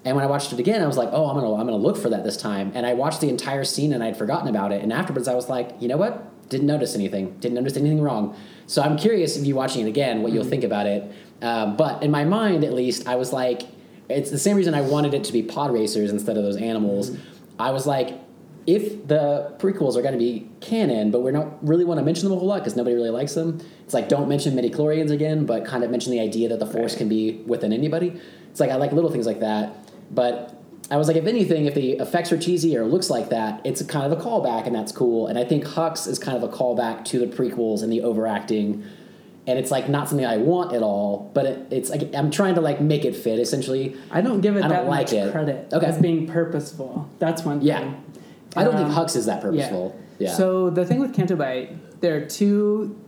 [0.06, 1.98] And when I watched it again, I was like, oh, I'm gonna I'm gonna look
[1.98, 2.72] for that this time.
[2.74, 4.82] And I watched the entire scene and I'd forgotten about it.
[4.82, 6.26] And afterwards, I was like, you know what?
[6.50, 7.38] Didn't notice anything.
[7.40, 8.36] Didn't notice anything wrong.
[8.68, 11.12] So I'm curious if you're watching it again, what you'll think about it.
[11.42, 13.64] Um, but in my mind, at least, I was like,
[14.10, 17.16] it's the same reason I wanted it to be pod racers instead of those animals.
[17.60, 18.20] I was like,
[18.66, 22.26] if the prequels are going to be canon, but we don't really want to mention
[22.26, 25.12] them a whole lot because nobody really likes them, it's like don't mention midi chlorians
[25.12, 28.20] again, but kind of mention the idea that the Force can be within anybody.
[28.52, 29.76] It's like I like little things like that,
[30.14, 30.59] but
[30.92, 33.82] I was like, if anything, if the effects are cheesy or looks like that, it's
[33.84, 35.28] kind of a callback, and that's cool.
[35.28, 38.84] And I think Hux is kind of a callback to the prequels and the overacting,
[39.46, 41.30] and it's like not something I want at all.
[41.34, 43.96] But it, it's like I'm trying to like make it fit essentially.
[44.12, 45.32] i don't give it I don't that like much it.
[45.32, 45.86] credit Okay.
[45.86, 47.68] as being purposeful that's one Thing.
[47.68, 47.80] Yeah.
[47.80, 48.04] thing
[48.56, 49.96] I don't Um, think Hux is that purposeful.
[50.18, 50.34] Yeah.
[50.34, 53.00] So the thing with Canto Bight, there are two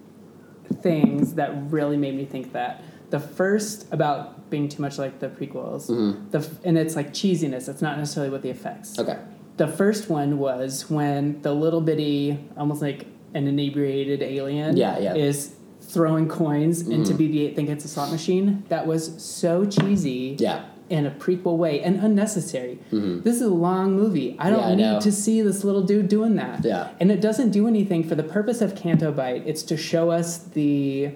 [0.81, 2.83] things that really made me think that.
[3.09, 5.87] The first about being too much like the prequels,
[6.31, 7.67] the f- and it's like cheesiness.
[7.67, 8.91] It's not necessarily what the effects.
[8.97, 9.09] Mm-hmm.
[9.09, 9.19] okay.
[9.57, 15.15] The first one was when the little bitty, almost like an inebriated alien, Yeah, yeah.
[15.15, 18.63] is throwing coins into BB-8, think it's a slot machine.
[18.69, 20.65] That was so cheesy Yeah.
[20.89, 22.79] in a prequel way and unnecessary.
[22.91, 24.35] This is a long movie.
[24.39, 24.79] I don't Mm-hmm.
[24.79, 26.63] Yeah, need to see this little dude doing that.
[26.63, 26.89] Yeah.
[26.99, 29.43] And it doesn't do anything for the purpose of Canto Bight.
[29.45, 31.11] It's to show us the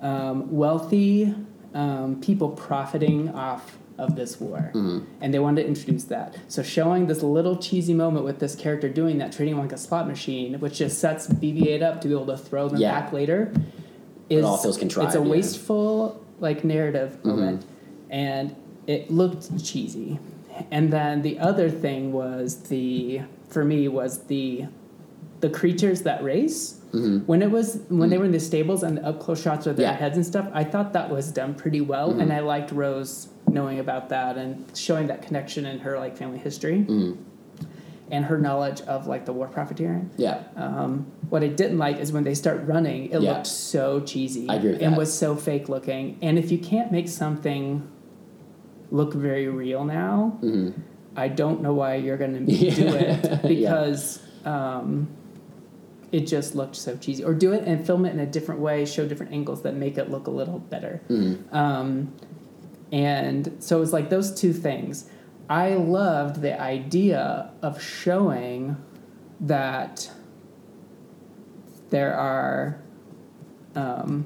[0.00, 1.34] um, wealthy
[1.74, 4.70] um, people profiting off of this war.
[4.74, 5.00] Mm-hmm.
[5.20, 6.36] And they wanted to introduce that.
[6.48, 9.78] So showing this little cheesy moment with this character doing that, treating him like a
[9.78, 13.00] slot machine, which just sets BB-8 up to be able to throw them Yeah.
[13.00, 13.52] back later,
[14.28, 15.30] is it all feels contrived, It's a yeah.
[15.30, 17.28] wasteful like narrative Mm-hmm.
[17.28, 17.66] moment,
[18.10, 18.56] and
[18.88, 20.18] it looked cheesy.
[20.70, 24.66] And then the other thing was the for me was the
[25.40, 26.80] the creatures that race.
[27.26, 29.76] When it was when they were in the stables and the up close shots of
[29.76, 29.94] their Mm-hmm.
[29.94, 29.98] Yeah.
[29.98, 32.20] heads and stuff, I thought that was done pretty well, Mm-hmm.
[32.20, 36.38] and I liked Rose knowing about that and showing that connection in her like family
[36.38, 37.12] history Mm-hmm.
[38.10, 40.10] and her knowledge of like the war profiteering.
[40.16, 40.42] Yeah.
[40.56, 43.32] Um, what I didn't like is when they start running, it Yeah.
[43.32, 44.98] looked so cheesy I agree with and that.
[44.98, 46.18] was so fake looking.
[46.22, 47.86] And if you can't make something
[48.90, 50.80] look very real now, Mm-hmm.
[51.16, 55.06] I don't know why you're going to do it because um,
[56.14, 57.24] it just looked so cheesy.
[57.24, 59.98] Or do it and film it in a different way, show different angles that make
[59.98, 61.02] it look a little better.
[61.10, 61.52] Mm-hmm.
[61.52, 62.14] Um,
[62.92, 65.10] and so it was like those two things.
[65.50, 68.76] I loved the idea of showing
[69.40, 70.08] that
[71.90, 72.80] there are
[73.74, 74.24] um,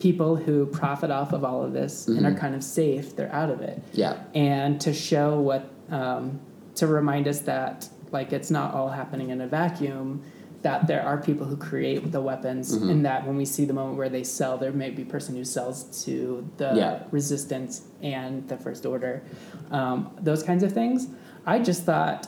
[0.00, 3.16] people who profit off of all of this and are kind of safe.
[3.16, 4.18] They're out of it Yeah.
[4.34, 6.38] and to show what um,
[6.74, 10.22] to remind us that like it's not all happening in a vacuum
[10.64, 13.96] that there are people who create the weapons and that when we see the moment
[14.00, 16.14] where they sell there may be a person who sells to
[16.56, 17.02] the Yeah.
[17.10, 17.72] resistance
[18.02, 19.22] and the first order
[19.70, 19.96] um,
[20.28, 20.98] those kinds of things
[21.46, 22.26] i just thought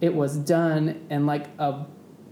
[0.00, 1.70] it was done in like a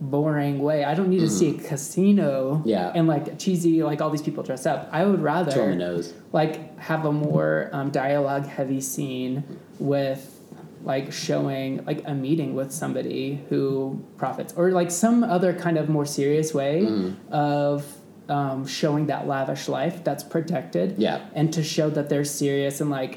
[0.01, 0.85] boring way.
[0.85, 2.69] I don't need to see a casino Mm-hmm.
[2.69, 2.93] Yeah.
[2.95, 4.89] and like cheesy like all these people dress up.
[4.93, 6.15] I would rather Show 'em the nose.
[6.33, 9.43] like have a more um, dialogue heavy scene
[9.81, 10.38] with
[10.85, 15.89] like showing like a meeting with somebody who profits or like some other kind of
[15.89, 17.33] more serious way Mm-hmm.
[17.33, 17.85] of
[18.29, 21.25] um, showing that lavish life that's protected Yeah.
[21.35, 23.17] and to show that they're serious and like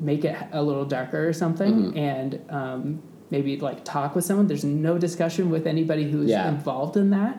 [0.00, 1.98] make it a little darker or something Mm-hmm.
[1.98, 6.48] and um, maybe like talk with someone there's no discussion with anybody who's Yeah.
[6.48, 7.36] involved in that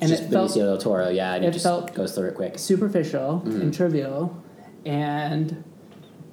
[0.00, 2.28] and just it felt Benicio del Toro, yeah, and it it just felt- goes through
[2.28, 2.58] it quick.
[2.58, 3.60] superficial Mm-hmm.
[3.62, 4.36] and trivial
[4.84, 5.64] and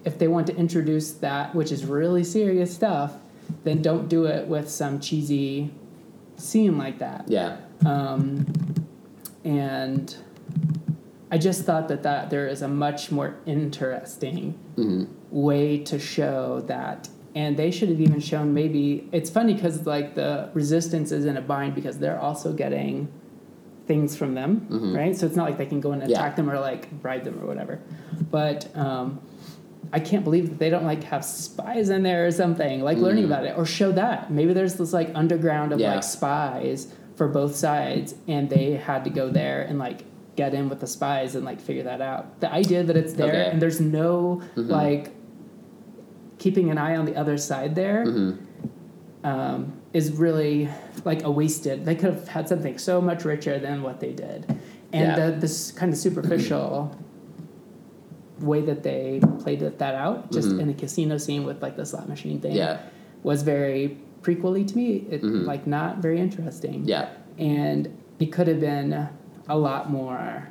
[0.05, 3.13] if they want to introduce that which is really serious stuff
[3.63, 5.71] then don't do it with some cheesy
[6.37, 8.45] scene like that Yeah, um,
[9.43, 10.15] and
[11.31, 15.05] i just thought that, that there is a much more interesting Mm-hmm.
[15.31, 20.15] way to show that and they should have even shown maybe it's funny because like
[20.15, 23.07] the resistance is in a bind because they're also getting
[23.87, 26.11] things from them right so it's not like they can go and Mm-hmm.
[26.11, 26.17] Yeah.
[26.19, 27.79] attack them or like bribe them or whatever
[28.31, 29.21] but um,
[29.93, 33.25] i can't believe that they don't like have spies in there or something like learning
[33.25, 35.81] about it or show that maybe there's this like underground of Mm.
[35.83, 35.93] Yeah.
[35.95, 40.01] like spies for both sides and they had to go there and like
[40.35, 43.27] get in with the spies and like figure that out the idea that it's there
[43.29, 43.49] Okay.
[43.51, 45.11] and there's no like
[46.37, 48.03] keeping an eye on the other side there
[49.23, 50.69] um, is really
[51.05, 54.45] like a wasted they could have had something so much richer than what they did
[54.93, 55.29] and Yeah.
[55.29, 56.95] the, this kind of superficial
[58.39, 62.09] way that they played that out just in a casino scene with like the slot
[62.09, 62.81] machine thing yeah,
[63.23, 67.09] was very prequely to me it like not very interesting yeah.
[67.37, 69.07] and it could have been
[69.47, 70.49] a lot more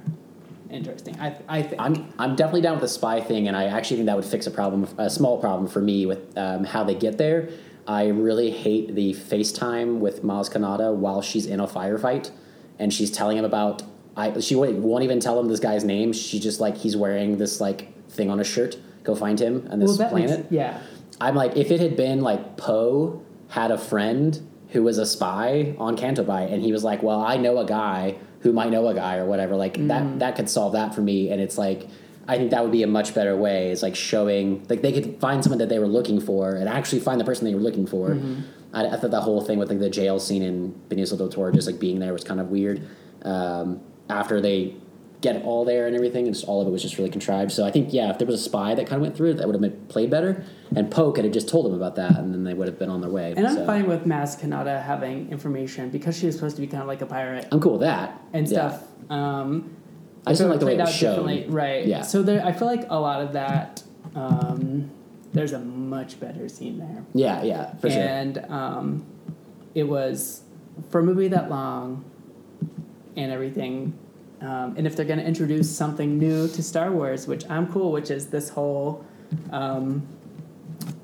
[0.71, 3.99] interesting i, I think I'm I'm definitely down with the spy thing, and I actually
[3.99, 6.95] think that would fix a problem, a small problem for me with um, how they
[6.95, 7.51] get there.
[7.87, 12.31] I really hate the FaceTime with Maz Kanata while she's in a firefight,
[12.79, 13.83] and she's telling him about.
[14.17, 16.13] I she won't, won't even tell him this guy's name.
[16.13, 18.77] She just like he's wearing this like thing on his shirt.
[19.03, 20.39] Go find him on this well, planet.
[20.41, 20.81] makes, yeah
[21.21, 25.75] I'm like, if it had been like Poe had a friend who was a spy
[25.79, 28.87] on Canto Bight, and he was like, "Well, I know a guy who might know
[28.89, 31.31] a guy or whatever," like that that could solve that for me.
[31.31, 31.89] And it's like,
[32.27, 33.71] I think that would be a much better way.
[33.71, 37.01] Is like showing like they could find someone that they were looking for and actually
[37.01, 38.19] find the person they were looking for.
[38.73, 41.53] I, I thought that whole thing with like the jail scene in Benicio del Toro
[41.53, 42.87] just like being there was kind of weird.
[43.23, 44.75] Um, after they
[45.21, 47.51] get all there and everything, and just all of it was just really contrived.
[47.51, 49.35] So I think yeah, if there was a spy that kind of went through it,
[49.39, 50.45] that would have been played better.
[50.77, 52.91] And Poe could have just told them about that, and then they would have been
[52.91, 53.33] on their way.
[53.37, 56.83] and i'm fine with Maz Kanata having information because she was supposed to be kind
[56.83, 58.71] of like a pirate I'm cool with that and Yeah.
[58.71, 59.71] stuff um,
[60.27, 61.51] I just don't like the way it was shown.
[61.51, 61.87] right?
[61.87, 62.03] Yeah.
[62.03, 63.83] So there, I feel like a lot of that.
[64.15, 64.91] Um,
[65.33, 68.01] there's a much better scene there, Yeah, yeah, for sure.
[68.03, 69.05] and um,
[69.75, 70.43] it was
[70.91, 72.05] for a movie that long,
[73.17, 73.95] and everything.
[74.41, 77.93] Um, and if they're going to introduce something new to Star Wars, which I'm cool,
[77.93, 79.05] which is this whole
[79.53, 80.07] um,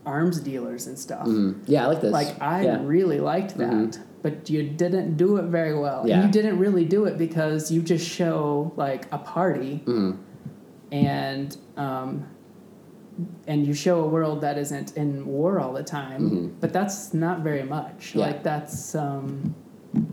[0.05, 1.27] arms dealers and stuff.
[1.27, 1.57] Mhm.
[1.67, 2.13] Yeah, I like this.
[2.13, 2.81] Like I yeah.
[2.83, 3.99] really liked that, Mhm.
[4.23, 6.07] but you didn't do it very well.
[6.07, 6.25] Yeah.
[6.27, 10.17] You didn't really do it because you just show like a party Mhm.
[10.93, 12.25] and um,
[13.47, 16.31] and you show a world that isn't in war all the time.
[16.31, 16.51] Mhm.
[16.61, 18.15] But that's not very much.
[18.15, 18.27] Yeah.
[18.27, 19.55] Like that's um,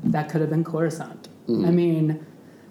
[0.05, 1.29] that could have been Coruscant.
[1.47, 1.67] Mhm.
[1.67, 2.25] I mean,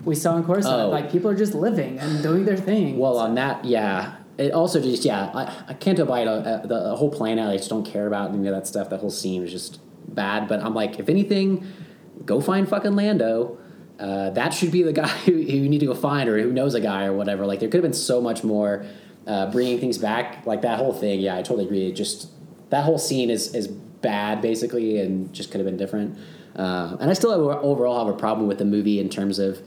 [0.05, 0.89] we saw in Coruscant Oh.
[0.91, 2.99] like people are just living and doing their thing.
[2.99, 4.13] Well, on that, yeah.
[4.39, 7.49] It also just yeah, I, I can't abide uh, the, the whole planet.
[7.49, 8.91] I just don't care about any of that stuff.
[8.91, 9.81] The whole scene is just
[10.15, 10.47] bad.
[10.47, 11.67] But I'm like, if anything,
[12.25, 13.57] go find fucking Lando.
[13.99, 16.53] Uh, that should be the guy who, who you need to go find, or who
[16.53, 17.47] knows a guy, or whatever.
[17.47, 18.85] Like there could have been so much more
[19.27, 20.45] uh, bringing things back.
[20.45, 21.19] Like that whole thing.
[21.21, 21.87] Yeah, I totally agree.
[21.89, 22.29] It just
[22.69, 23.69] that whole scene is is
[24.13, 26.17] bad basically, and just could have been different.
[26.55, 29.61] Uh, and I still have, overall have a problem with the movie in terms of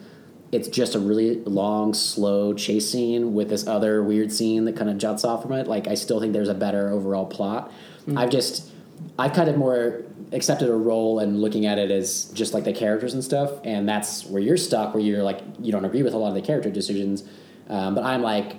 [0.52, 4.90] it's just a really long, slow chase scene with this other weird scene that kind
[4.90, 5.68] of juts off from it.
[5.68, 7.72] Like, I still think there's a better overall plot.
[8.18, 8.72] I've just,
[9.20, 10.02] I've kind of more
[10.32, 13.52] accepted a role and looking at it as just like the characters and stuff.
[13.64, 16.36] And that's where you're stuck, where you're like, you don't agree with a lot of
[16.36, 17.24] the character decisions.
[17.68, 18.56] Um, but I'm like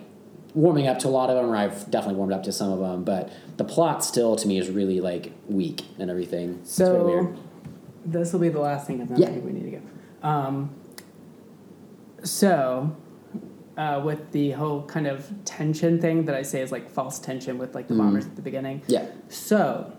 [0.55, 2.81] warming up to a lot of them, or I've definitely warmed up to some of
[2.81, 3.05] them.
[3.05, 6.61] But the plot still, to me, is really like weak and everything.
[6.65, 7.39] So weird.
[8.05, 9.29] this will be the last thing because Yeah.
[9.29, 10.29] I think we need to go.
[10.29, 10.75] Um,
[12.23, 12.95] so
[13.77, 17.57] uh, with the whole kind of tension thing that I say is like false tension
[17.59, 18.83] with like the bombers at the beginning.
[18.87, 19.07] Yeah.
[19.29, 19.97] So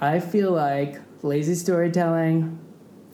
[0.00, 2.58] I feel like lazy storytelling,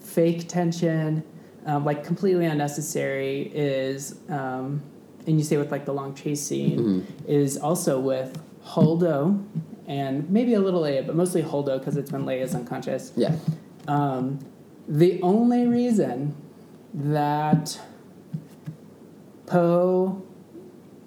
[0.01, 1.22] fake tension,
[1.66, 4.82] um, like completely unnecessary is, um,
[5.26, 9.44] and you say with like the long chase scene, is also with Holdo
[9.86, 13.12] and maybe a little Leia, but mostly Holdo because it's when Leia's unconscious.
[13.16, 13.36] Yeah.
[13.88, 14.38] Um,
[14.86, 16.36] the only reason
[16.94, 17.80] that
[19.47, 20.22] Poe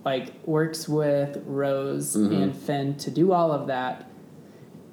[0.04, 4.10] like works with Rose and Finn to do all of that,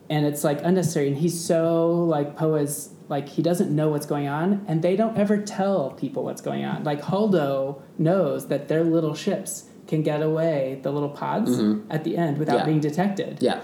[0.09, 1.09] and it's like unnecessary.
[1.09, 4.96] And he's so like Poe is like he doesn't know what's going on, and they
[4.96, 6.84] don't ever tell people what's going on.
[6.84, 11.50] Like Holdo knows that their little ships can get away, the little pods
[11.90, 12.64] at the end without Yeah.
[12.64, 13.58] being detected Yeah.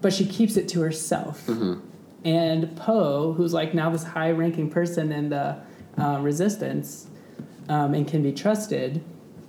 [0.00, 1.50] but she keeps it to herself.
[2.24, 5.56] And Poe, who's like now this high ranking person in the
[5.98, 7.08] uh, resistance
[7.68, 9.02] um, and can be trusted,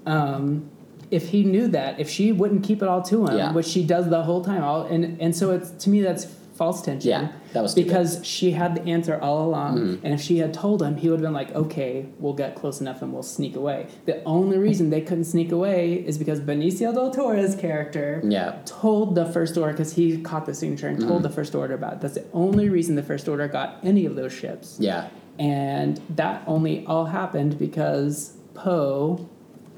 [0.06, 0.70] um,
[1.12, 3.54] if he knew that, if she wouldn't keep it all to him, Yeah.
[3.54, 6.26] which she does the whole time, all and and so it's to me that's
[6.56, 7.10] false tension.
[7.10, 7.88] Yeah, that was stupid.
[7.90, 10.06] because she had the answer all along, Mm-hmm.
[10.06, 12.80] and if she had told him, he would have been like, "Okay, we'll get close
[12.82, 16.94] enough and we'll sneak away." The only reason they couldn't sneak away is because Benicio
[16.94, 18.56] del Toro's character Yeah.
[18.66, 21.08] told the first order because he caught the signature and Mm-hmm.
[21.10, 22.02] told the first order about it.
[22.02, 24.78] That's the only reason the first order got any of those ships.
[24.80, 25.08] Yeah.
[25.38, 29.28] And that only all happened because Poe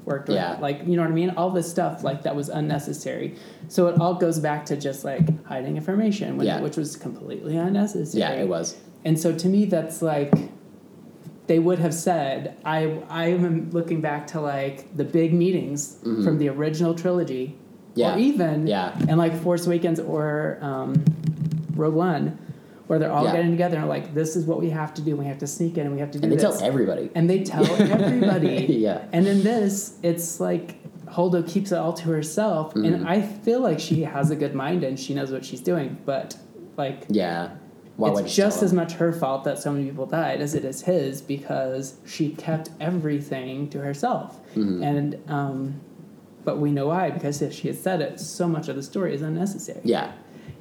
[0.08, 0.56] worked with Yeah.
[0.60, 1.30] like you know what I mean?
[1.36, 3.34] All this stuff like that was unnecessary.
[3.68, 6.60] So it all goes back to just like hiding information, when, Yeah.
[6.60, 8.20] which was completely unnecessary.
[8.20, 8.76] Yeah, it was.
[9.04, 10.32] And so to me, that's like
[11.46, 12.56] they would have said.
[12.64, 12.78] I
[13.08, 18.00] I am looking back to like the big meetings from the original trilogy, Mm-hmm.
[18.00, 18.14] Yeah.
[18.14, 18.96] or even Yeah.
[19.08, 21.04] and like Force Awakens or um,
[21.74, 22.38] Rogue One,
[22.88, 23.32] where they're all Yeah.
[23.36, 25.14] getting together and like this is what we have to do.
[25.16, 26.32] We have to sneak in and we have to do this.
[26.32, 26.58] And they this.
[26.58, 27.10] tell everybody.
[27.14, 28.66] and they tell everybody.
[28.68, 29.04] Yeah.
[29.12, 32.84] And in this, it's like Holdo keeps it all to herself, Mm-hmm.
[32.84, 35.96] and I feel like she has a good mind and she knows what she's doing,
[36.04, 36.36] but
[36.76, 37.50] like Yeah.
[37.96, 40.82] Why it's just as much her fault that so many people died as it is
[40.82, 44.38] his because she kept everything to herself.
[44.54, 44.82] Mm-hmm.
[44.84, 45.80] And um,
[46.44, 49.14] but we know why because if she had said it, so much of the story
[49.14, 49.80] is unnecessary.
[49.84, 50.12] Yeah.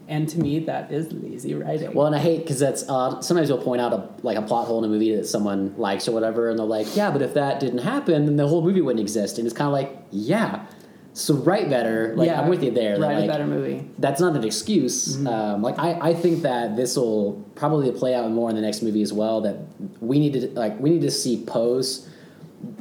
[0.09, 1.93] And to me, that is lazy writing.
[1.93, 4.67] Well, and I hate because that's uh, sometimes you'll point out a like a plot
[4.67, 7.33] hole in a movie that someone likes or whatever, and they're like, "Yeah, but if
[7.33, 10.65] that didn't happen, then the whole movie wouldn't exist." And it's kind of like, "Yeah,
[11.11, 12.97] so write better." Like I'm with you there.
[12.97, 13.89] Write a better movie.
[13.99, 15.17] that's not an excuse.
[15.17, 15.27] Mm-hmm.
[15.27, 18.81] Um, like I, I think that this will probably play out more in the next
[18.81, 19.41] movie as well.
[19.41, 19.57] That
[19.99, 22.07] we need to like we need to see Poe's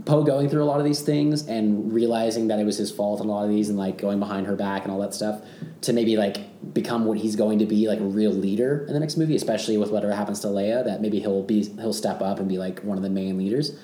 [0.07, 3.20] Poe going through a lot of these things and realizing that it was his fault
[3.20, 5.43] in a lot of these and like going behind her back and all that stuff
[5.83, 6.39] to maybe like
[6.73, 9.77] become what he's going to be like a real leader in the next movie, especially
[9.77, 10.85] with whatever happens to Leia.
[10.85, 13.77] That maybe he'll be he'll step up and be like one of the main leaders.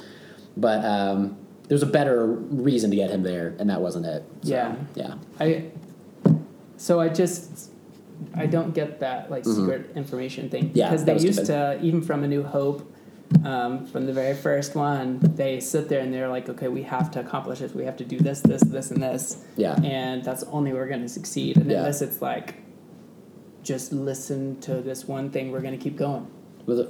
[0.57, 1.37] But um,
[1.69, 4.23] there's a better reason to get him there, and that wasn't it.
[4.43, 4.77] So, Yeah.
[4.95, 5.15] yeah.
[5.41, 5.71] I
[6.77, 7.71] so I just
[8.35, 10.79] I don't get that like secret information thing Mm-hmm.
[10.79, 11.79] Yeah, because they used stupid.
[11.81, 12.89] to even from A New Hope.
[13.45, 17.11] Um, from the very first one, they sit there and they're like, "Okay, we have
[17.13, 17.75] to accomplish this.
[17.75, 19.75] We have to do this, this, this, and this." Yeah.
[19.83, 21.57] and that's the only way we're going to succeed.
[21.57, 21.83] And Yeah.
[21.83, 22.55] this, it's like,
[23.63, 25.51] just listen to this one thing.
[25.53, 26.27] We're going to keep going.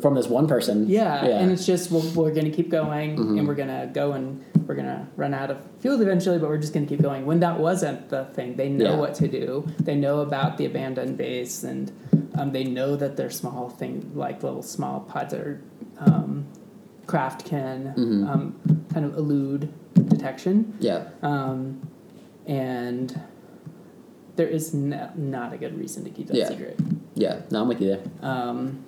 [0.03, 0.87] From this one person?
[0.87, 1.39] Yeah, yeah.
[1.39, 3.39] and it's just well, we're going to keep going, Mm-hmm.
[3.39, 6.51] and we're going to go, and we're going to run out of fuel eventually, but
[6.51, 7.25] we're just going to keep going.
[7.25, 8.97] When that wasn't the thing, they know Yeah.
[8.99, 9.65] what to do.
[9.81, 11.91] They know about the abandoned base, and
[12.35, 15.63] um, they know that their small thing, like little small pods, are
[16.07, 16.47] um,
[17.07, 18.27] craft can Mm-hmm.
[18.29, 19.73] um, kind of elude
[20.09, 21.09] detection, yeah.
[21.23, 21.87] um,
[22.47, 23.21] and
[24.37, 26.49] there is no, not a good reason to keep that Yeah.
[26.49, 26.79] secret.
[27.15, 27.41] Yeah.
[27.51, 28.03] No, I'm with you there.
[28.23, 28.85] Um,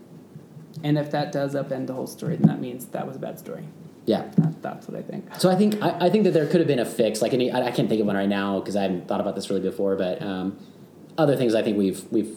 [0.82, 3.38] and if that does upend the whole story, then that means that was a bad
[3.38, 3.64] story.
[4.06, 4.30] Yeah.
[4.36, 5.26] That, that's what I think.
[5.38, 7.22] So I think I, I think that there could have been a fix.
[7.22, 9.34] Like any, I, I can't think of one right now because I haven't thought about
[9.34, 9.96] this really before.
[9.96, 10.58] But um,
[11.16, 12.36] other things I think we've we've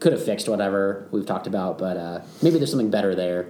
[0.00, 1.78] could have fixed whatever we've talked about.
[1.78, 3.48] But uh, maybe there's something better there.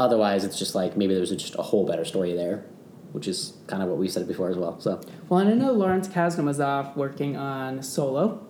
[0.00, 2.64] Otherwise, it's just like maybe there's just a whole better story there,
[3.12, 4.80] which is kind of what we said before as well.
[4.80, 8.40] So Well, and I know Lawrence Kasdan was off working on Solo.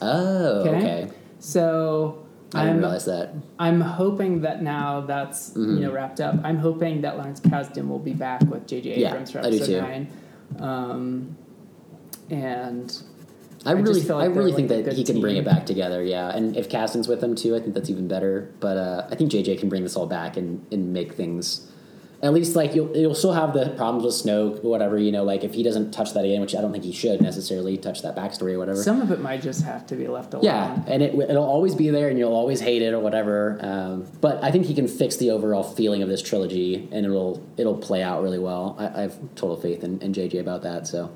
[0.00, 0.76] oh Okay.
[0.78, 1.10] okay,
[1.40, 2.24] So
[2.54, 3.34] I didn't I'm realize that.
[3.58, 5.76] I'm hoping that now that's Mm-hmm.
[5.76, 6.34] you know wrapped up.
[6.44, 8.98] I'm hoping that Lawrence Kasdan will be back with J.J.
[9.00, 9.80] Yeah, Abrams for I do episode too.
[9.80, 10.04] nine.
[10.60, 11.36] Um,
[12.30, 13.02] and
[13.64, 15.66] I I really, I like really they're, think like, that he can bring it back
[15.66, 16.02] together.
[16.02, 18.52] Yeah, and if Kasdan's with him too, I think that's even better.
[18.60, 21.68] But uh, I think JJ can bring this all back and, and make things.
[22.22, 25.24] At least like you'll you'll still have the problems with Snoke, whatever you know.
[25.24, 28.02] Like if he doesn't touch that again, which I don't think he should necessarily touch
[28.02, 28.80] that backstory or whatever.
[28.80, 30.44] some of it might just have to be left alone.
[30.44, 33.58] yeah, and it it'll always be there, and you'll always hate it or whatever.
[33.60, 37.44] Um, but I think he can fix the overall feeling of this trilogy, and it'll
[37.56, 38.76] it'll play out really well.
[38.78, 40.86] I, I have total faith in, in JJ about that.
[40.86, 41.12] So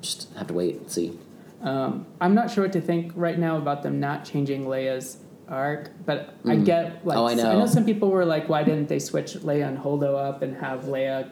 [0.00, 1.16] just have to wait and see.
[1.62, 5.18] Um, I'm not sure what to think right now about them not changing Leia's
[5.48, 7.58] arc, but I get like Oh, I I know.
[7.60, 10.84] know some people were like, why didn't they switch Leia and Holdo up and have
[10.84, 11.28] Leia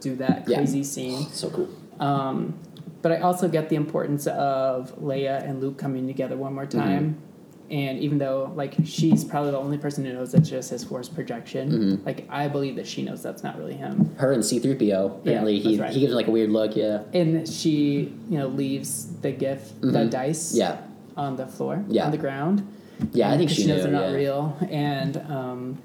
[0.00, 0.58] do that Yeah.
[0.58, 1.22] crazy scene?
[1.32, 1.68] So cool.
[1.98, 2.54] Um,
[3.02, 7.14] but I also get the importance of Leia and Luke coming together one more Mm-hmm.
[7.70, 11.08] And even though like she's probably the only person who knows that's just his force
[11.08, 12.06] projection, Mm-hmm.
[12.06, 14.14] like I believe that she knows that's not really him.
[14.16, 15.20] Her and C-3PO.
[15.20, 15.90] Apparently, Yeah, he right.
[15.90, 16.74] he gives like a weird look.
[16.76, 17.02] Yeah.
[17.12, 20.58] And she, you know, leaves the gift, the dice, Mm-hmm.
[20.58, 20.80] Yeah.
[21.16, 22.06] on the floor, Yeah.
[22.06, 22.66] on the ground.
[23.12, 24.16] Yeah, I think she she knows knew, they're not yeah.
[24.16, 25.78] real, and um,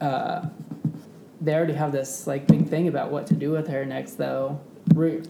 [0.00, 0.46] uh,
[1.40, 4.58] they already have this like big thing about what to do with her next, though.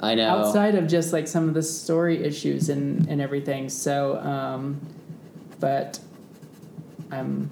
[0.01, 0.29] I know.
[0.29, 4.81] Outside of just like some of the story issues and and everything, so um,
[5.63, 6.01] but
[7.11, 7.49] I'm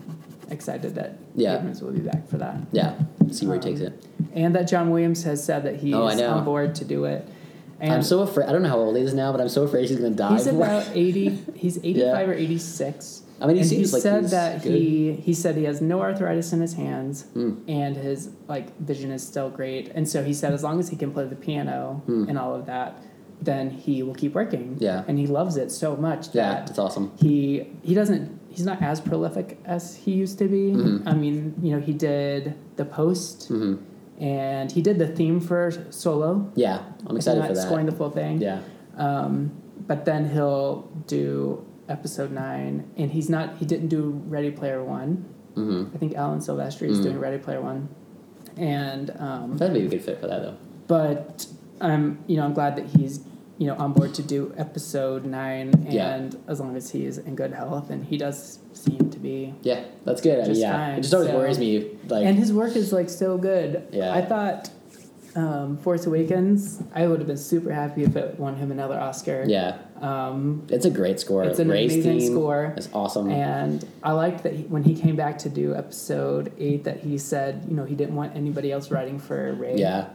[0.50, 1.56] excited that Yeah.
[1.58, 2.94] Abrams will be back for that, Yeah.
[3.30, 3.92] See where he Um, takes it.
[4.34, 7.24] and that John Williams has said that he's Oh, on board to do it.
[7.80, 8.48] And I'm so afraid.
[8.48, 10.32] I don't know how old he is now, but I'm so afraid he's gonna die.
[10.34, 11.38] He's before- about eighty.
[11.54, 13.22] He's eighty-five or eighty-six.
[13.40, 14.72] I mean, he he like said he's that good.
[14.72, 17.52] he he said he has no arthritis in his hands, Hmm.
[17.68, 19.92] and his like vision is still great.
[19.94, 22.66] And so he said as long as he can play the piano and all of
[22.66, 22.96] that,
[23.42, 24.76] then he will keep working.
[24.78, 25.04] Yeah.
[25.08, 27.10] and he loves it so much Yeah, that's awesome.
[27.18, 30.72] he he doesn't he's not as prolific as he used to be.
[30.72, 31.08] Mm-hmm.
[31.08, 33.48] I mean, you know, he did the post.
[33.48, 33.76] hmm
[34.20, 36.30] And he did the theme for Solo.
[36.54, 37.66] Yeah, I'm excited not for that.
[37.66, 38.34] scoring the full thing.
[38.42, 38.60] yeah.
[38.96, 39.50] Um,
[39.86, 43.56] but then he'll do episode nine, and he's not.
[43.60, 45.24] He didn't do Ready Player One.
[45.56, 47.04] hmm I think Alan Silvestri is Mm.
[47.06, 47.88] doing Ready Player One,
[48.58, 50.56] and um, That'd be a good fit for that though.
[50.86, 51.46] but
[51.80, 53.20] I'm you know I'm glad that he's
[53.60, 56.28] you know on board to do episode nine, and Yeah.
[56.48, 59.54] as long as he's in good health, and he does seem to be.
[59.62, 60.40] Yeah, that's good.
[60.42, 61.90] I mean, yeah, fine, it just always so- worries me.
[62.08, 63.82] Like, and his work is like so good.
[63.92, 64.14] Yeah.
[64.14, 64.70] I thought.
[65.36, 66.82] Um, Force Awakens.
[66.92, 69.44] I would have been super happy if it won him another Oscar.
[69.46, 71.44] yeah, Um, it's a great score.
[71.44, 72.74] It's an Rey's amazing theme score.
[72.76, 73.30] It's awesome.
[73.30, 77.16] And I liked that he, when he came back to do episode eight, that he
[77.16, 80.06] said, you know, he didn't want anybody else writing for Ray yeah,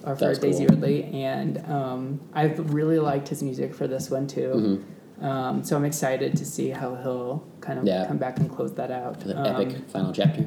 [0.00, 0.76] for that's Daisy cool.
[0.76, 1.04] Ridley.
[1.04, 4.84] And um, I've really liked his music for this one too.
[5.20, 8.00] Um, so I'm excited to see how he'll kind of Mm-hmm.
[8.02, 8.06] Yeah.
[8.08, 9.20] come back and close that out.
[9.22, 10.46] for the Um, epic final chapter.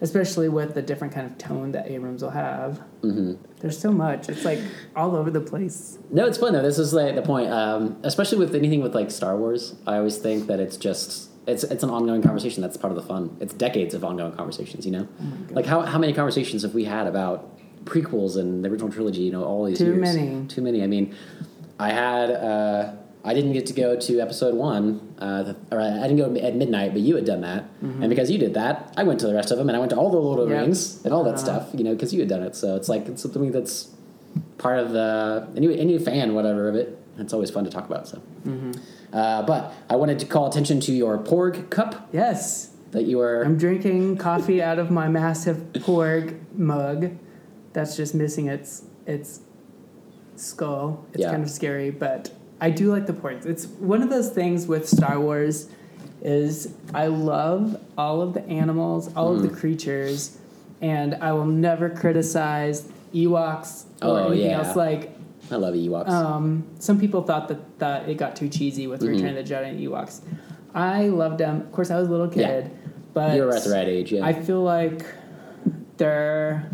[0.00, 2.78] especially with the different kind of tone that Abrams will have.
[3.02, 4.28] hmm There's so much.
[4.30, 4.60] It's like
[4.96, 5.98] all over the place.
[6.10, 6.62] No, it's fun though.
[6.62, 9.74] This is like the point, um, especially with anything with like Star Wars.
[9.86, 12.62] I always think that it's just it's it's an ongoing conversation.
[12.62, 13.36] That's part of the fun.
[13.40, 14.86] It's decades of ongoing conversations.
[14.86, 17.53] You know, Oh like how how many conversations have we had about
[17.84, 19.22] prequels and the original trilogy?
[19.22, 20.00] You know, all these Too years.
[20.16, 20.46] many.
[20.46, 20.82] Too many.
[20.82, 21.14] I mean,
[21.78, 22.30] I had.
[22.30, 22.92] Uh,
[23.26, 26.54] I didn't get to go to episode one, uh, the, or I didn't go at
[26.56, 29.32] midnight, but you had done that, and because you did that, I went to the
[29.32, 30.62] rest of them, and I went to all the Lord of the Yep.
[30.62, 31.44] Rings and all that Uh-huh.
[31.62, 32.54] stuff, you know, because you had done it.
[32.54, 33.88] So it's like it's something that's
[34.58, 36.98] part of the any any fan whatever of it.
[37.18, 38.06] It's always fun to talk about.
[38.08, 38.72] So, Mm-hmm.
[39.14, 42.72] uh, but I wanted to call attention to your Porg cup Yes.
[42.90, 43.40] that you are.
[43.42, 47.12] I'm drinking coffee out of my massive Porg mug.
[47.74, 49.40] That's just missing its its
[50.36, 51.04] skull.
[51.12, 51.30] It's Yeah.
[51.30, 52.30] kind of scary, but
[52.60, 53.44] I do like the points.
[53.46, 55.68] It's one of those things with Star Wars
[56.22, 59.56] is I love all of the animals, all of the Mm.
[59.56, 60.38] creatures,
[60.80, 64.58] and I will never criticize Ewoks or Oh, anything yeah.
[64.66, 65.10] else like
[65.50, 66.08] I love Ewoks.
[66.08, 69.10] um, some people thought that, that it got too cheesy with Mm-hmm.
[69.12, 70.20] Return of the Jedi and Ewoks.
[70.74, 71.60] I loved them.
[71.60, 72.90] Of course, I was a little kid, Yeah.
[73.12, 74.24] but you were at the right age, yeah.
[74.24, 75.04] I feel like
[75.98, 76.66] they're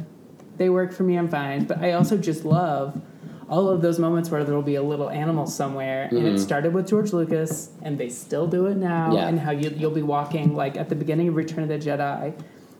[0.60, 1.16] they work for me.
[1.16, 3.00] I'm fine, but I also just love
[3.48, 6.86] all of those moments where there'll be a little animal somewhere, and it started with
[6.86, 9.06] George Lucas, and they still do it now.
[9.06, 9.16] Mm-hmm.
[9.16, 9.28] Yeah.
[9.28, 12.34] And how you you'll be walking like at the beginning of Return of the Jedi.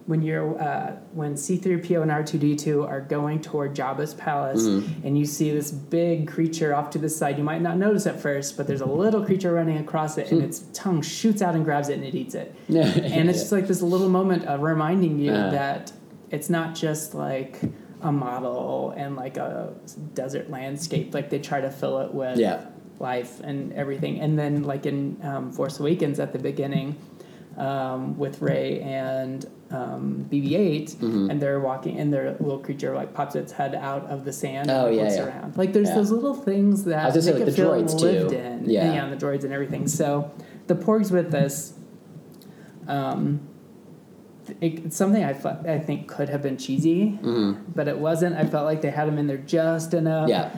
[0.07, 5.07] When you're uh, when C-3PO and R2D2 are going toward Jabba's palace, Mm-hmm.
[5.07, 8.21] and you see this big creature off to the side, you might not notice at
[8.21, 10.37] first, but there's a little creature running across it, Hmm.
[10.37, 13.53] and its tongue shoots out and grabs it, and it eats it and it's just
[13.53, 15.51] like this little moment of reminding you Uh-huh.
[15.53, 15.93] that
[16.31, 17.61] it's not just like
[18.03, 19.75] a model and like a
[20.15, 22.65] desert landscape like they try to fill it with Yeah.
[22.99, 26.97] life and everything and then like in um, force awakens at the beginning
[27.59, 31.31] um, with Rey and um, BB-8 Mm-hmm.
[31.31, 34.71] and they're walking and their little creature like pops its head out of the sand
[34.71, 35.25] Oh, and yeah, looks yeah.
[35.27, 35.97] around like there's Yeah.
[35.97, 38.05] those little things that I was say, make like, it the feel droids, too.
[38.07, 38.93] lived in Yeah.
[38.95, 40.31] yeah and the droids and everything so
[40.69, 41.75] the porgs with this
[42.89, 43.41] um,
[44.61, 45.31] it, it's something I,
[45.67, 47.59] I think could have been cheesy, Mhm.
[47.75, 48.37] but it wasn't.
[48.37, 50.29] I felt like they had them in there just enough.
[50.29, 50.51] Yeah.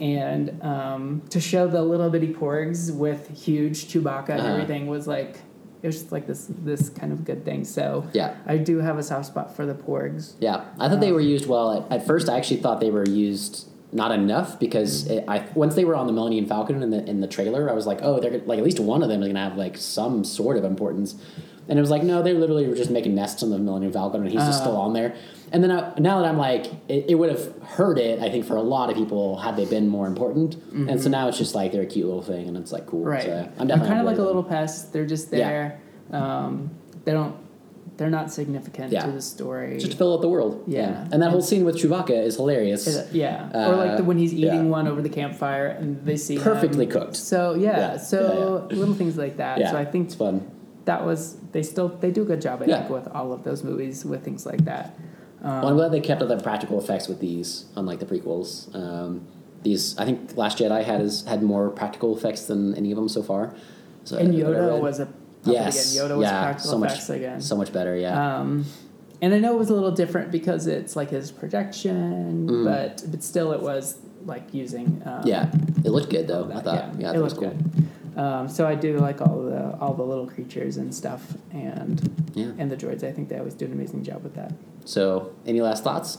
[0.00, 4.52] And um, to show the little bitty porgs with huge Chewbacca and Uh-huh.
[4.52, 5.40] everything was like,
[5.82, 7.64] it was just like this this kind of good thing.
[7.64, 8.34] So Yeah.
[8.46, 10.34] I do have a soft spot for the porgs.
[10.38, 11.72] Yeah, I thought they were used well.
[11.90, 15.74] At, at first, I actually thought they were used not enough because it, I once
[15.74, 18.20] they were on the Millennium Falcon in the in the trailer, I was like, oh,
[18.20, 21.14] they're like at least one of them is gonna have like some sort of importance.
[21.70, 24.20] And it was like, no, they literally were just making nests on the Millennium Falcon,
[24.22, 24.64] and he's just Uh.
[24.64, 25.14] still on there.
[25.52, 28.44] And then I, now that I'm like, it, it would have hurt it, I think,
[28.44, 30.56] for a lot of people had they been more important.
[30.72, 33.00] And so now it's just like they're a cute little thing, and it's like cool.
[33.00, 33.08] Mm-hmm.
[33.08, 33.22] Right.
[33.22, 34.92] So I'm I'm kind of like board a little pest.
[34.92, 35.48] They're just Yeah.
[35.48, 35.80] there.
[36.20, 36.70] Um,
[37.04, 37.36] they don't.
[37.96, 39.04] They're not significant Yeah.
[39.06, 39.76] to the story.
[39.78, 40.62] Just to fill out the world.
[40.66, 41.06] Yeah.
[41.12, 42.86] And that whole scene with Chewbacca is hilarious.
[42.86, 44.76] Is yeah, or like the, Uh, when he's eating yeah.
[44.78, 46.42] one over the campfire and they see him.
[46.42, 47.14] Perfectly cooked.
[47.16, 49.58] So yeah, Yeah, so little things like that.
[49.58, 49.70] Yeah.
[49.72, 50.40] So I think it's fun.
[50.90, 52.56] That was they still they do a good job.
[52.62, 52.78] I Yeah.
[52.78, 54.86] think with all of those movies with things like that.
[55.42, 58.50] well, I'm glad they kept up the practical effects with these, unlike the prequels.
[58.74, 59.12] Um,
[59.62, 63.08] these, I think, Last Jedi had is, had more practical effects than any of them
[63.08, 63.54] so far.
[64.04, 65.08] So And Yoda was a
[65.44, 66.08] yes, again.
[66.10, 67.40] Yoda was yeah, practical so much, effects again.
[67.40, 67.94] so much better.
[67.96, 68.64] Yeah, Um,
[69.22, 72.64] and I know it was a little different because it's like his projection, Mm.
[72.70, 73.84] but but still it was
[74.32, 75.50] like using um, yeah,
[75.86, 76.50] it looked good though.
[76.52, 77.48] I thought, yeah, yeah, it that was cool.
[77.50, 77.58] good.
[78.16, 82.00] Um, so I do like all the all the little creatures and stuff, and
[82.34, 82.50] Yeah.
[82.58, 83.04] and the droids.
[83.04, 84.52] I think they always do an amazing job with that.
[84.84, 86.18] So, any last thoughts?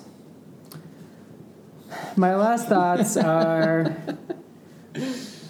[2.15, 3.95] My last thoughts are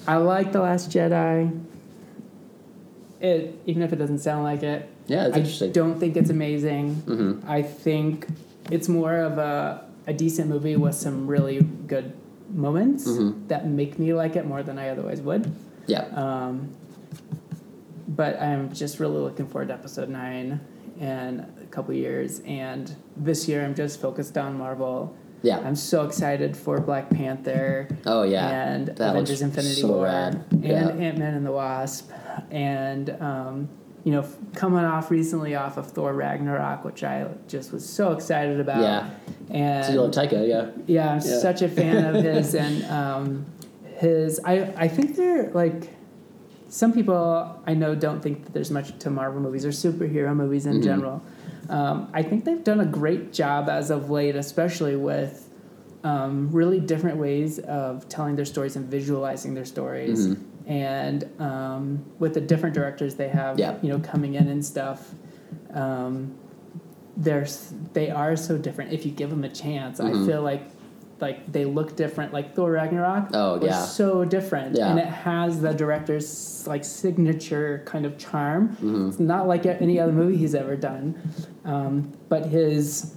[0.07, 1.59] I like The Last Jedi.
[3.19, 4.89] It even if it doesn't sound like it.
[5.07, 5.71] Yeah, it's I interesting.
[5.71, 6.95] don't think it's amazing.
[6.95, 8.27] hmm I think
[8.71, 12.13] it's more of a, a decent movie with some really good
[12.49, 13.47] moments Mhm.
[13.49, 15.51] that make me like it more than I otherwise would.
[15.87, 16.69] Yeah, Um,
[18.07, 20.59] but I'm just really looking forward to episode nine
[20.99, 22.41] in a couple years.
[22.45, 25.15] And this year I'm just focused on Marvel.
[25.43, 25.59] yeah.
[25.59, 30.43] I'm so excited for Black Panther Oh yeah, and that Avengers Infinity so War rad.
[30.51, 30.89] and Yeah.
[30.89, 32.11] Ant Man and the Wasp.
[32.51, 33.69] And, um,
[34.03, 38.11] you know, f- coming off recently off of Thor Ragnarok, which I just was so
[38.13, 38.81] excited about.
[38.81, 39.09] Yeah.
[39.49, 40.67] And So you love Taika, yeah.
[40.87, 41.37] yeah, I'm Yeah.
[41.39, 43.45] such a fan of his, and um,
[44.01, 44.39] his.
[44.43, 45.89] I I think they're like.
[46.69, 50.65] Some people I know don't think that there's much to Marvel movies or superhero movies
[50.65, 50.83] in Mhm.
[50.83, 51.21] general.
[51.69, 55.49] Um, I think they've done a great job as of late, especially with
[56.05, 60.29] um, really different ways of telling their stories and visualizing their stories.
[60.29, 60.37] Mhm.
[60.65, 63.75] And um, with the different directors they have, Yeah.
[63.81, 65.13] you know, coming in and stuff,
[65.73, 66.31] um,
[67.17, 67.45] they're
[67.93, 68.93] they are so different.
[68.93, 70.05] If you give them a chance, Mhm.
[70.23, 70.63] I feel like
[71.21, 72.33] like they look different.
[72.33, 73.81] Like Thor Ragnarok, Oh, was yeah.
[73.83, 74.89] so different, Yeah.
[74.89, 78.75] and it has the director's like signature kind of charm.
[78.81, 79.09] Mhm.
[79.09, 81.15] It's not like any other movie he's ever done,
[81.65, 83.15] um, but his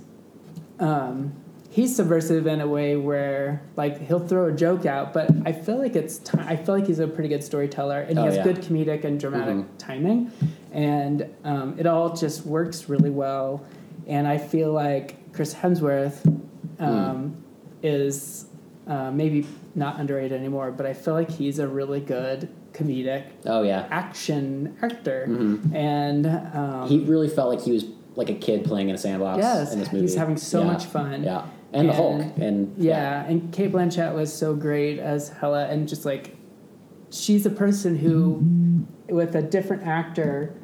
[0.81, 1.32] um,
[1.70, 5.78] he's subversive in a way where like he'll throw a joke out, but I feel
[5.78, 8.36] like it's ti I feel like he's a pretty good storyteller and he Oh, has
[8.36, 8.44] yeah.
[8.44, 9.64] good comedic and dramatic Mhm.
[9.78, 10.31] timing,
[10.72, 13.62] and um, it all just works really well.
[14.06, 16.22] And I feel like Chris Hemsworth
[16.78, 16.85] Hmm.
[16.85, 17.36] um,
[17.85, 18.47] is
[18.89, 23.62] uh, maybe not underrated anymore, but I feel like he's a really good comedic Oh
[23.62, 23.86] yeah.
[23.90, 25.74] action actor, Mhm.
[25.74, 27.85] and um, He really felt like he was
[28.16, 30.02] like a kid playing in a sandbox Yes, in this movie.
[30.02, 30.67] he's having so Yeah.
[30.67, 31.23] much fun.
[31.25, 35.67] Yeah, and, the Hulk, And- and yeah, and Cate Blanchett was so great as Hela,
[35.67, 36.36] and just like
[37.10, 38.42] she's a person who,
[39.08, 40.55] with a different actor,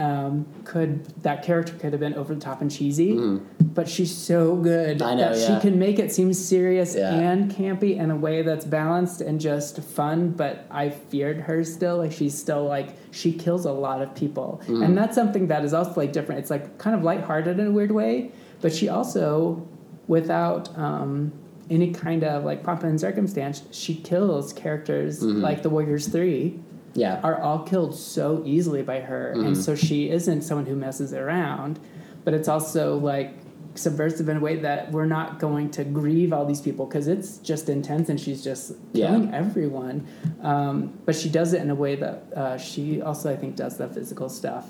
[0.00, 3.40] um, could that character could have been over the top and cheesy, Mhm.
[3.74, 5.54] but she's so good I know, that yeah.
[5.56, 7.14] she can make it seem serious Yeah.
[7.14, 10.30] and campy in a way that's balanced and just fun.
[10.36, 14.60] But I feared her still, like she's still like she kills a lot of people,
[14.64, 14.82] Mm-hmm.
[14.82, 16.40] and that's something that is also like different.
[16.40, 18.30] It's like kind of lighthearted in a weird way,
[18.62, 19.66] but she also,
[20.08, 21.32] without um,
[21.68, 25.40] any kind of like pomp and circumstance, she kills characters Mm-hmm.
[25.42, 26.58] like the Warriors Three
[26.94, 29.46] yeah, are all killed so easily by her Mm-hmm.
[29.46, 31.78] and so she isn't someone who messes around
[32.24, 33.32] but it's also like
[33.76, 37.38] subversive in a way that we're not going to grieve all these people because it's
[37.38, 39.06] just intense and she's just Yeah.
[39.06, 40.06] killing everyone
[40.42, 43.76] um, but she does it in a way that uh, she also i think does
[43.78, 44.66] the physical stuff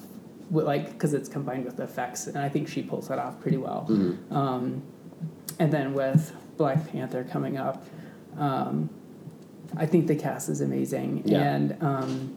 [0.51, 3.41] with, like because it's combined with the effects and i think she pulls that off
[3.41, 4.31] pretty well Mhm.
[4.31, 4.83] um,
[5.59, 7.83] and then with black panther coming up
[8.39, 8.91] um,
[9.77, 11.55] I think the cast is amazing, Yeah.
[11.55, 12.37] and um,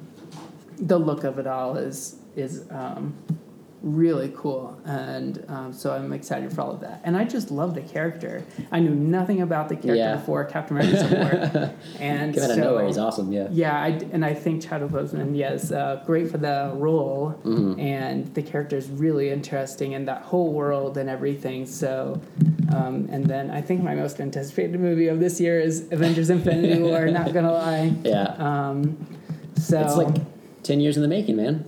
[0.77, 3.13] the look of it all is is um,
[3.83, 7.01] really cool, and um, so I'm excited for all of that.
[7.03, 8.43] And I just love the character.
[8.71, 10.15] I knew nothing about the character Yeah.
[10.15, 12.85] before Captain America: Civil War, and came out of so nowhere.
[12.87, 13.31] He's awesome.
[13.33, 17.79] Yeah, yeah, I, and I think Chadwick Boseman, yes, uh, great for the role, Mm-hmm.
[17.79, 21.65] and the character is really interesting, and that whole world and everything.
[21.65, 22.21] So,
[22.73, 26.81] um, and then I think my most anticipated movie of this year is Avengers: Infinity
[26.89, 27.05] War.
[27.07, 27.93] Not gonna lie.
[28.05, 28.35] yeah.
[28.37, 28.97] Um,
[29.57, 30.15] so it's like
[30.63, 31.65] ten years in the making, man,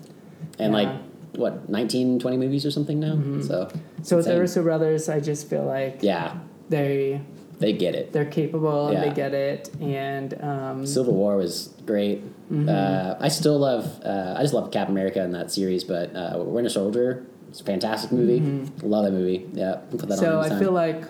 [0.60, 0.80] and Yeah.
[0.84, 1.05] like
[1.38, 3.18] what 19, 20 movies or something now.
[3.42, 3.70] So
[4.04, 4.40] so with the.
[4.40, 6.38] Russo brothers, I just feel like yeah,
[6.70, 7.22] they
[7.60, 8.12] they get it.
[8.14, 9.10] they're capable and Yeah.
[9.10, 12.24] they get it, and um, Civil War was great.
[12.52, 12.68] Mm-hmm.
[12.70, 14.02] Uh, I still love.
[14.04, 17.26] Uh, I just love Cap America in that series, but uh, Winter Soldier.
[17.50, 18.42] It's a fantastic movie.
[18.84, 19.48] Love that movie.
[19.54, 20.14] Yeah, that Mm-hmm.
[20.16, 20.42] so.
[20.42, 21.06] I feel like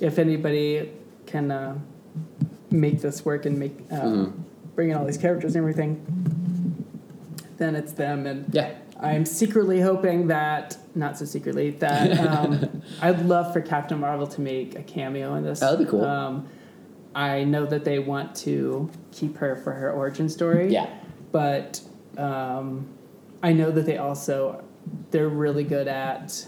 [0.00, 0.92] if anybody
[1.26, 1.76] can uh,
[2.70, 4.32] make this work and make uh, Mhm.
[4.76, 5.98] bring in all these characters and everything,
[7.56, 8.26] then it's them.
[8.26, 8.70] And Yeah.
[9.00, 14.40] I'm secretly hoping that, not so secretly, that um, I'd love for Captain Marvel to
[14.40, 15.60] make a cameo in this.
[15.60, 16.04] That'd be cool.
[16.04, 16.48] Um,
[17.14, 20.72] I know that they want to keep her for her origin story.
[20.72, 20.88] Yeah.
[21.32, 21.80] But
[22.16, 22.88] um,
[23.42, 24.64] I know that they also
[25.10, 26.46] they're really good at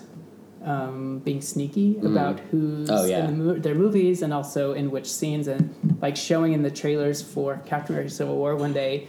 [0.65, 3.27] um, being sneaky about who's Oh, yeah.
[3.29, 6.71] in the mo- their movies and also in which scenes and like showing in the
[6.71, 9.07] trailers for Captain America: Civil War when they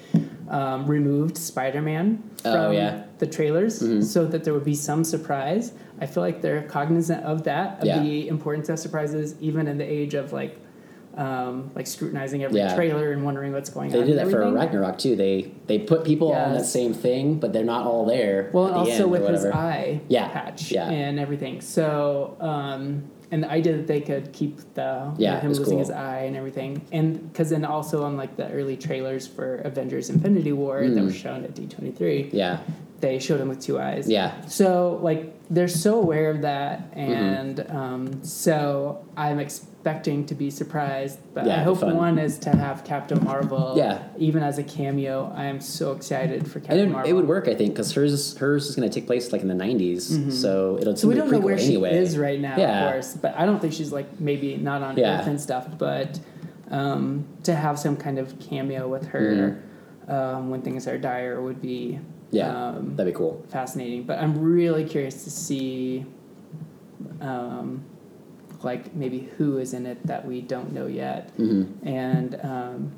[0.49, 2.91] um, removed Spider-Man from Oh, yeah.
[2.91, 3.01] Mm-hmm.
[3.19, 5.73] the trailers so that there would be some surprise.
[5.99, 8.01] I feel like they're cognizant of that, of Yeah.
[8.01, 10.57] the importance of surprises, even in the age of like.
[11.17, 12.73] Um, like scrutinizing every Yeah.
[12.73, 13.91] trailer and wondering what's going on.
[13.91, 14.05] They on.
[14.07, 14.49] did and that for.
[14.49, 15.17] Ragnarok too.
[15.17, 18.49] They they put people on that same thing, but they're not all there.
[18.53, 20.89] Well, also with his eye Yeah, patch yeah.
[20.89, 21.59] and everything.
[21.59, 25.79] So, um, and the idea that they could keep the Yeah, him losing cool.
[25.79, 30.09] his eye and everything, and because then also on like the early trailers for Avengers:
[30.09, 32.33] Infinity War that were shown at D twenty three, Mm.
[32.33, 32.59] Yeah,
[32.99, 34.07] they showed him with two eyes.
[34.09, 36.99] yeah, So like they're so aware of that, Mm-hmm.
[36.99, 39.39] and um, so I'm
[39.81, 41.17] expecting to be surprised.
[41.33, 41.97] But Yeah, I hope fun.
[41.97, 43.73] one is to have Captain Marvel.
[43.75, 44.03] Yeah.
[44.19, 47.09] Even as a cameo, I am so excited for Captain it, Marvel.
[47.09, 49.47] it would work, I think, because hers hers is going to take place like in
[49.47, 50.93] the '90s, so it'll.
[50.93, 50.97] Mm-hmm.
[50.99, 51.91] So we don't know where anyway.
[51.93, 52.85] she is right now, Yeah.
[52.85, 53.13] of course.
[53.15, 55.19] But I don't think she's like maybe not on Yeah.
[55.21, 55.67] Earth and stuff.
[55.79, 56.19] But
[56.69, 59.63] um, to have some kind of cameo with her
[60.07, 62.37] um, when things are dire would be Mm-hmm.
[62.37, 63.43] Yeah, um, that'd be cool.
[63.49, 64.03] fascinating.
[64.03, 66.05] But I'm really curious to see,
[67.19, 67.83] um,
[68.63, 71.35] like maybe who is in it that we don't know yet.
[71.37, 71.87] Mm-hmm.
[71.87, 72.91] And um,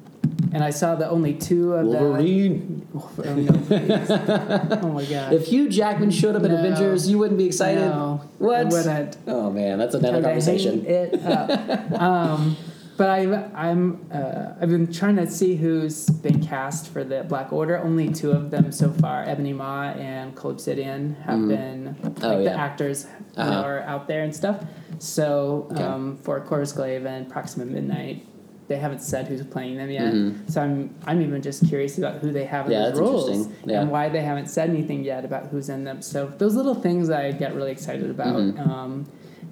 [0.54, 2.88] and I saw the only two of Wolverine.
[2.94, 3.00] the.
[3.26, 5.34] Oh, no, oh my god.
[5.34, 6.60] If Hugh Jackman showed up in No.
[6.60, 7.82] Avengers, you wouldn't be excited.
[7.82, 8.60] No, What?
[8.60, 9.18] I wouldn't.
[9.28, 10.86] Oh man, that's another conversation.
[10.86, 11.16] It
[11.96, 12.56] um,
[12.98, 17.52] but I've I'm uh, I've been trying to see who's been cast for the Black
[17.54, 17.78] Order.
[17.80, 22.44] Only two of them so far, Ebony Maw and Cull Obsidian, have been like Oh,
[22.44, 23.62] the actors Uh-huh.
[23.62, 24.64] are out there and stuff.
[25.00, 25.84] So Okay.
[25.84, 28.26] um, for Corvus Glaive and Proxima Midnight.
[28.70, 30.50] They haven't said who's playing them yet, Mhm.
[30.50, 33.50] so I'm I'm even just curious about who they have in Yeah, those roles.
[33.66, 33.82] Yeah.
[33.82, 36.02] and why they haven't said anything yet about who's in them.
[36.02, 38.60] So those little things I get really excited about, Mhm.
[38.66, 39.06] um,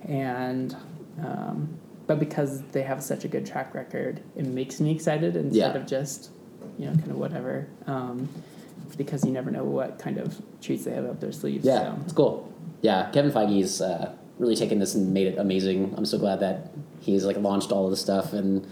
[0.07, 0.75] and
[1.23, 1.67] um,
[2.11, 5.81] but because they have such a good track record, it makes me excited instead Yeah.
[5.81, 6.29] of just
[6.77, 7.67] you know kind of whatever.
[7.87, 8.27] Um,
[8.97, 11.65] because you never know what kind of treats they have up their sleeves.
[11.65, 12.01] Yeah, so.
[12.03, 12.53] it's cool.
[12.81, 15.93] Yeah, Kevin Feige's uh, really taken this and made it amazing.
[15.95, 18.67] I'm so glad that he's like launched all of this stuff and.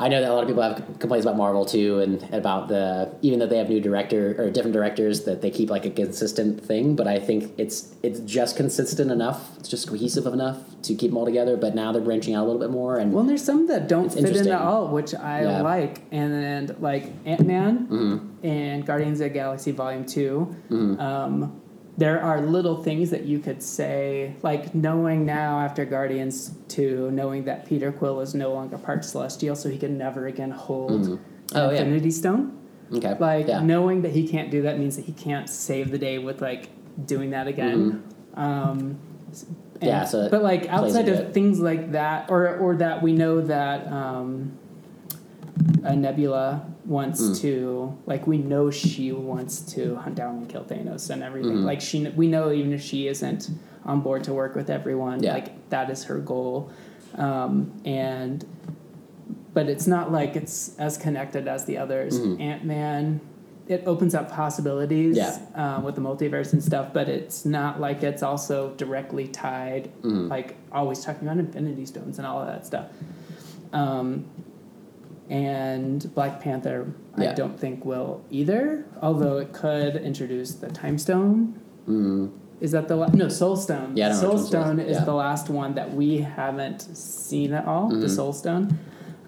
[0.00, 3.10] I know that a lot of people have complaints about Marvel too, and about the
[3.22, 6.64] even though they have new director or different directors that they keep like a consistent
[6.64, 6.94] thing.
[6.94, 11.16] But I think it's it's just consistent enough, it's just cohesive enough to keep them
[11.18, 11.56] all together.
[11.56, 14.12] But now they're branching out a little bit more, and Well, there's some that don't
[14.12, 15.62] fit in at all, which I Yeah.
[15.62, 16.02] like.
[16.12, 18.46] And then, like Ant Man Mm-hmm.
[18.46, 20.54] and Guardians of the Galaxy Volume 2,
[21.00, 21.60] um,
[21.98, 27.44] there are little things that you could say, like knowing now after Guardians 2, knowing
[27.44, 31.20] that Peter Quill is no longer part Celestial, so he can never again hold
[31.54, 31.80] Oh, an yeah.
[31.82, 32.56] Infinity Stone.
[32.94, 35.98] okay, Like, yeah, knowing that he can't do that means that he can't save the
[35.98, 36.68] day with, like,
[37.06, 38.02] doing that again.
[38.34, 38.98] Um,
[39.30, 39.86] s- Mm-hmm.
[39.86, 41.32] Yeah, so but like outside of it.
[41.34, 44.58] things like that, or or that we know that um,
[45.84, 47.32] a Nebula wants Hmm.
[47.34, 51.52] to, like we know she wants to hunt down and kill Thanos and everything.
[51.58, 51.64] Mm-hmm.
[51.66, 53.50] Like she, we know even if she isn't
[53.84, 55.34] on board to work with everyone, Yeah.
[55.34, 56.70] like that is her goal,
[57.16, 58.44] um, and
[59.54, 62.18] but it's not like it's as connected as the others.
[62.18, 63.20] Ant Man.
[63.66, 65.54] It opens up possibilities Mm-hmm.
[65.58, 65.76] Yeah.
[65.76, 70.28] um, with the multiverse and stuff, but it's not like it's also directly tied, Mm-hmm.
[70.28, 72.86] like always talking about Infinity Stones and all of that stuff.
[73.74, 74.24] Um,
[75.30, 81.60] and Black Panther, I don't think will either, although it could introduce the Time Stone.
[82.60, 83.96] Is that the la- no Soul Stone?
[83.96, 85.04] Yeah, I don't Soul Stone is Yeah.
[85.04, 87.88] the last one that we haven't seen at all.
[87.90, 88.00] Mm-hmm.
[88.00, 88.78] The Soul Stone.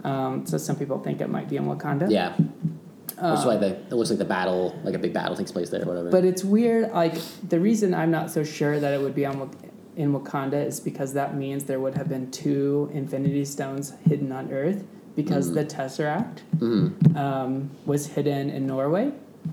[0.03, 2.11] Um, so some people think it might be in Wakanda.
[2.11, 2.35] yeah.
[2.37, 5.69] Which is why the, it looks like the battle, like a big battle, takes place
[5.69, 6.07] there, or whatever.
[6.07, 6.91] Um, But it's weird.
[6.93, 7.15] Like
[7.47, 9.51] the reason I'm not so sure that it would be on
[9.95, 14.51] in Wakanda is because that means there would have been two Infinity Stones hidden on
[14.51, 14.85] Earth
[15.17, 17.17] because the Tesseract Mhm.
[17.17, 19.13] um, was hidden in Norway,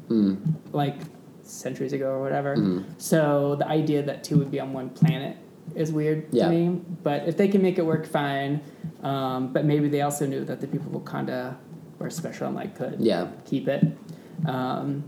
[0.10, 0.38] Mm.
[0.74, 0.95] like
[1.44, 2.56] centuries ago or whatever.
[2.98, 5.38] So the idea that two would be on one planet
[5.76, 6.45] is weird Yeah.
[6.45, 6.82] to me.
[7.03, 8.60] But if they can make it work, fine.
[9.03, 11.56] Um, but maybe they also knew that the people of Wakanda
[12.00, 13.27] were special and like could Yeah.
[13.45, 13.86] keep it.
[14.45, 15.03] Um,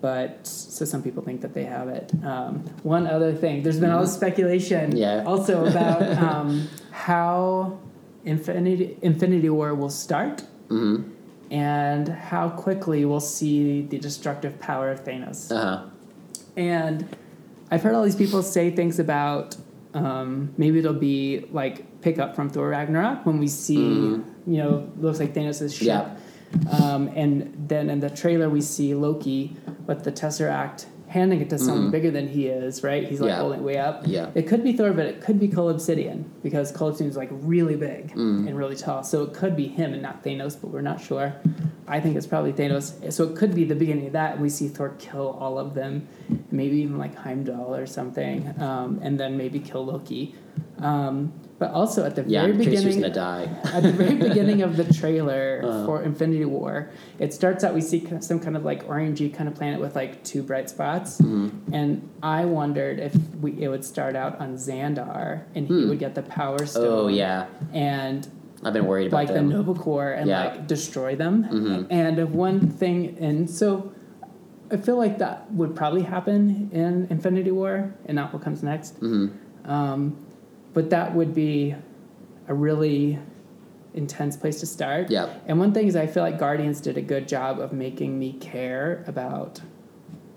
[0.00, 2.12] but so some people think that they have it.
[2.24, 5.24] Um, one other thing, there's been all this speculation Yeah.
[5.26, 7.78] also about um, how
[8.28, 11.02] Infinity Infinity War will start hmm
[11.50, 15.50] and how quickly we'll see the destructive power of Thanos.
[15.50, 15.86] Uh huh.
[16.56, 17.08] And
[17.70, 19.56] I've heard all these people say things about
[19.94, 24.90] um, maybe it'll be like pick up from Thor Ragnarok when we see, you know,
[24.98, 25.86] looks like Thanos' ship.
[25.86, 26.16] Yeah.
[26.70, 31.58] Um, and then in the trailer, we see Loki with the Tesseract handing it to
[31.58, 33.08] someone bigger than he is, right?
[33.08, 33.38] He's like Yeah.
[33.40, 34.02] holding it way up.
[34.06, 34.30] Yeah.
[34.34, 37.30] It could be Thor, but it could be Cull Obsidian because Cull Obsidian is like
[37.32, 39.02] really big and really tall.
[39.02, 41.34] So it could be him and not Thanos, but we're not sure.
[41.86, 43.10] I think it's probably Thanos.
[43.12, 44.34] So it could be the beginning of that.
[44.34, 46.06] And we see Thor kill all of them,
[46.50, 50.34] maybe even like Heimdall or something, um, and then maybe kill Loki.
[50.78, 53.04] Um, but also at the Yeah, very in case he's beginning,
[53.74, 55.86] at the very beginning of the trailer Uh-huh.
[55.86, 59.54] for Infinity War, it starts out we see some kind of like orangey kind of
[59.56, 61.74] planet with like two bright spots, Mm-hmm.
[61.74, 66.14] and I wondered if we it would start out on Xandar and he would get
[66.14, 66.84] the Power Stone.
[66.86, 66.92] Hmm.
[67.06, 68.26] Oh yeah, and
[68.64, 69.42] I've been worried about like the.
[69.42, 70.46] Nova Corps and Yeah.
[70.46, 70.58] Mm-hmm.
[70.58, 71.86] like destroy them.
[71.90, 73.92] And one thing, and so
[74.70, 79.00] I feel like that would probably happen in Infinity War and not what comes next.
[79.00, 79.70] Mm-hmm.
[79.70, 80.16] Um,
[80.78, 81.74] but that would be
[82.46, 83.18] a really
[83.94, 85.10] intense place to start.
[85.10, 85.28] Yeah.
[85.48, 88.34] And one thing is, I feel like Guardians did a good job of making me
[88.34, 89.60] care about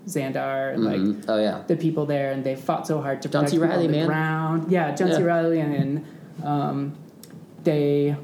[0.08, 1.24] Xandar and like Mhm.
[1.28, 3.72] oh yeah, the people there, and they fought so hard to John protect C.
[3.72, 4.06] on the man.
[4.08, 4.72] ground.
[4.72, 5.22] Yeah, John C.
[5.22, 6.04] Reilly, and, and
[6.44, 6.92] um,
[7.62, 8.16] they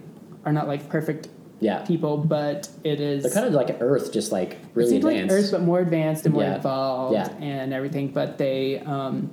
[0.44, 1.28] are not like perfect
[1.60, 1.84] yeah.
[1.84, 3.22] people, but it is.
[3.22, 5.36] They're kind of like Earth, just like really seems like advanced.
[5.36, 6.56] Earth, but more advanced and more Yeah.
[6.56, 7.28] involved Yeah.
[7.40, 8.08] and everything.
[8.08, 9.30] But they, um,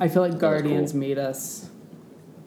[0.00, 1.00] I feel like Guardians cool.
[1.00, 1.68] made us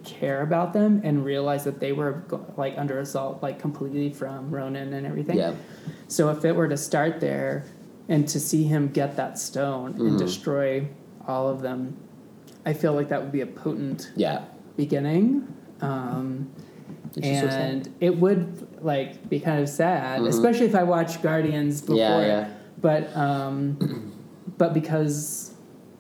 [0.08, 2.24] care about them and realize that they were
[2.56, 5.38] like under assault, like completely from Ronan and everything.
[5.38, 5.54] yeah,
[6.08, 7.66] So if it were to start there
[8.10, 10.08] and to see him get that stone Mm-hmm.
[10.08, 10.88] and destroy
[11.28, 11.98] all of them,
[12.66, 14.46] I feel like that would be a potent yeah.
[14.78, 15.48] beginning.
[15.82, 16.50] Um,
[17.14, 21.82] just so and it would like be kind of sad, especially if I watched Guardians
[21.82, 21.96] before.
[21.98, 22.22] Mm-hmm.
[22.22, 22.54] Yeah, yeah.
[22.80, 24.14] But um,
[24.58, 25.54] but because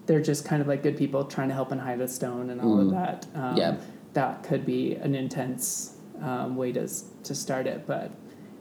[0.05, 2.61] they're just kind of like good people trying to help and hide a stone and
[2.61, 3.25] all of that.
[3.35, 3.57] Um, Mm.
[3.57, 3.75] Yeah.
[4.17, 6.87] That could be an intense um, way to
[7.23, 8.09] to start it, but.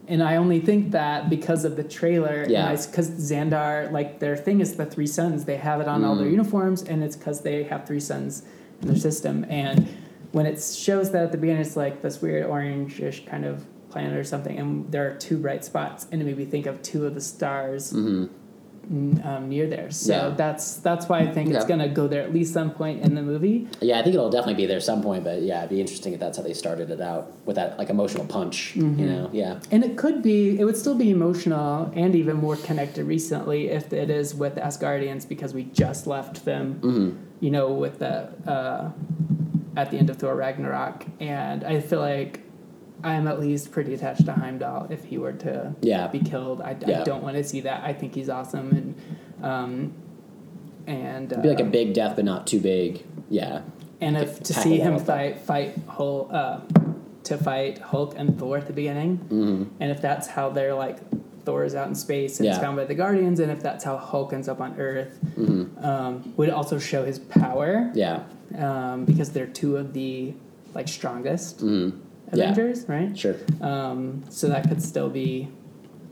[0.08, 2.70] And I only think that because of the trailer, Yeah.
[2.70, 5.46] because Xandar, like their thing is the three suns.
[5.46, 6.18] They have it on all Mm.
[6.20, 8.44] their uniforms, and it's because they have three suns
[8.80, 9.44] in their system.
[9.48, 9.88] And
[10.30, 14.16] when it shows that at the beginning, it's like this weird orange-ish kind of planet
[14.16, 17.04] or something, and there are two bright spots, and it made me think of two
[17.04, 18.30] of the stars n-
[18.90, 19.90] um, near there.
[19.90, 20.12] So.
[20.12, 20.28] Yeah.
[20.36, 23.22] that's that's why I think it's gonna go there at least some point in the
[23.22, 23.66] movie.
[23.80, 26.20] Yeah, I think it'll definitely be there some point, but yeah, it'd be interesting if
[26.20, 28.74] that's how they started it out with that like emotional punch.
[28.76, 29.00] Mm-hmm.
[29.00, 32.56] You know, yeah, And it could be, it would still be emotional and even more
[32.56, 37.16] connected recently if it is with Asgardians because we just left them, Mm-hmm.
[37.40, 38.90] you know, with the, uh,
[39.76, 41.04] at the end of Thor Ragnarok.
[41.20, 42.40] And I feel like
[43.06, 46.08] I'm at least pretty attached to Heimdall if he were to Yeah.
[46.08, 46.60] be killed.
[46.60, 47.84] I, I don't want to see that.
[47.84, 48.70] I think he's awesome.
[48.72, 49.92] And, um,
[50.88, 53.04] and, it'd be like a uh, big death, but not too big.
[53.30, 53.62] Yeah,
[54.00, 56.60] and if to see him fight fight Hulk, uh,
[57.24, 59.64] to fight Hulk and Thor at the beginning, Mm-hmm.
[59.80, 60.98] and if that's how they're like
[61.44, 62.60] Thor is out in space and is Yeah.
[62.62, 65.84] found by the Guardians, and if that's how Hulk ends up on Earth, Mm-hmm.
[65.84, 68.22] um, would also show his power yeah,
[68.56, 70.34] um, because they're two of the
[70.74, 71.98] like strongest Mm-hmm.
[72.32, 72.54] Yeah.
[72.88, 73.16] Right?
[73.18, 73.36] sure.
[73.60, 75.48] Um, so that could still be,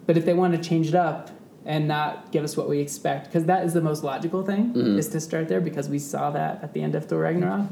[0.06, 1.30] but if they want to change it up
[1.66, 4.98] and not give us what we expect, because that is the most logical thing, Mm-hmm.
[4.98, 7.66] is to start there because we saw that at the end of Thor Ragnarok.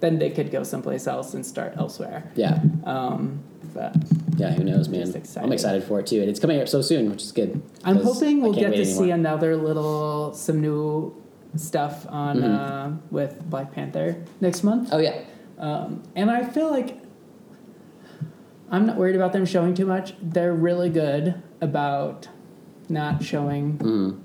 [0.00, 2.24] Then they could go someplace else and start elsewhere.
[2.34, 3.40] Yeah, Um,
[3.74, 3.94] but
[4.36, 4.52] yeah.
[4.52, 5.14] Who knows, man?
[5.14, 5.46] Excited.
[5.46, 7.62] I'm excited for it too, and it's coming out so soon, which is good.
[7.84, 11.14] I'm hoping we'll get to see another little some new
[11.56, 12.54] stuff on Mm-hmm.
[12.54, 14.88] uh, with Black Panther next month.
[14.92, 15.20] Oh yeah,
[15.58, 16.98] Um, and I feel like
[18.72, 20.14] I'm not worried about them showing too much.
[20.22, 22.28] They're really good about
[22.88, 24.16] not showing Mm.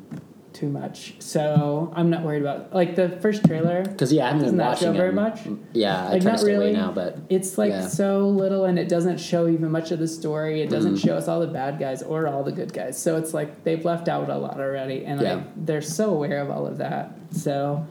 [0.53, 1.15] too much.
[1.19, 3.83] So I'm not worried about like the first trailer.
[3.83, 5.41] because yeah, I haven't been watching show very much?
[5.73, 6.77] Yeah, I Like, try not to stay away really.
[6.77, 7.81] now, but It's like Yeah.
[7.87, 10.61] so little, and it doesn't show even much of the story.
[10.61, 11.05] It doesn't Mm.
[11.05, 12.97] show us all the bad guys or all the good guys.
[12.97, 15.41] So it's like they've left out a lot already, and Yeah.
[15.57, 17.11] They're so aware of all of that.
[17.31, 17.85] So,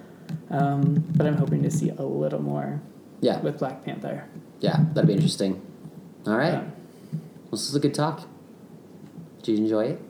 [0.50, 2.80] um, but I'm hoping to see a little more
[3.20, 4.24] yeah, with Black Panther.
[4.60, 5.60] yeah, that'd be interesting.
[6.26, 6.60] All right, Yeah.
[7.12, 8.22] well, this is a good talk.
[9.42, 10.00] Did you enjoy it?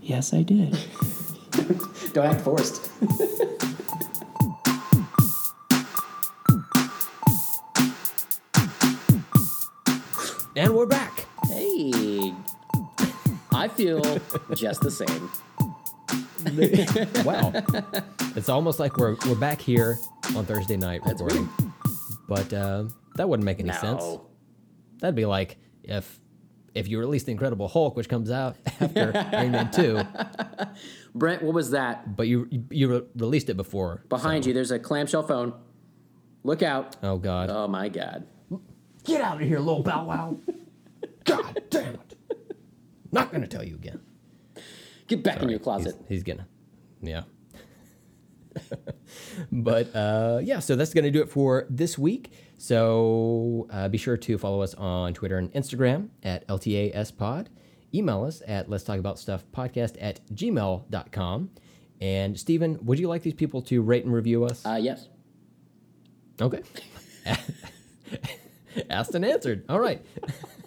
[0.00, 0.72] Yes, I did.
[2.14, 2.90] Don't act forced.
[10.56, 11.26] And we're back.
[11.48, 12.32] Hey,
[13.52, 14.00] I feel
[14.54, 15.30] just the same.
[17.24, 17.52] Wow.
[18.36, 19.98] it's almost like we're we're back here
[20.36, 21.48] on Thursday night That's recording.
[22.28, 22.84] But uh,
[23.14, 24.04] that wouldn't make any sense.
[24.98, 26.20] That'd be like if
[26.74, 30.00] if you release the Incredible Hulk, which comes out after Iron Man two,
[31.14, 32.16] Brent, what was that?
[32.16, 34.04] but you you re- released it before.
[34.08, 35.54] Behind you, there's a clamshell phone.
[36.42, 36.96] Look out.
[37.02, 37.50] Oh God!
[37.50, 38.26] Oh my god.
[39.04, 40.38] Get out of here, little Bow Wow!
[41.24, 42.16] God damn it!
[43.12, 44.00] Not gonna tell you again.
[45.06, 45.94] Get back in your He's, closet.
[46.08, 46.46] he's gonna,
[47.02, 47.22] yeah.
[49.52, 52.30] but uh, yeah, so that's gonna do it for this week.
[52.58, 57.48] So uh, be sure to follow us on Twitter and Instagram at LTASPod.
[57.94, 61.50] Email us at let's talk about stuff podcast at gmail.com.
[62.00, 64.64] And Stephen, would you like these people to rate and review us?
[64.66, 65.08] Uh, yes.
[66.40, 66.62] Okay.
[68.90, 69.64] Asked and answered.
[69.68, 70.04] All right.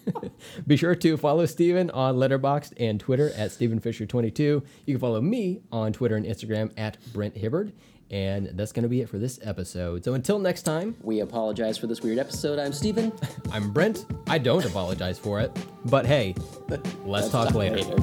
[0.67, 4.39] Be sure to follow Steven on Letterboxd and Twitter at StephenFisher22.
[4.39, 7.73] You can follow me on Twitter and Instagram at Brent Hibbard.
[8.09, 10.03] And that's going to be it for this episode.
[10.05, 12.57] So until next time, We apologize for this weird episode.
[12.57, 13.11] I'm Steven.
[13.51, 14.05] I'm Brent.
[14.27, 15.51] I don't apologize for it.
[15.85, 16.35] But hey,
[17.05, 17.95] let's, talk, later.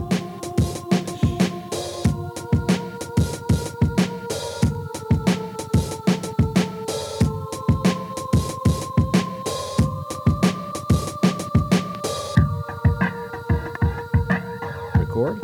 [14.99, 15.41] Record.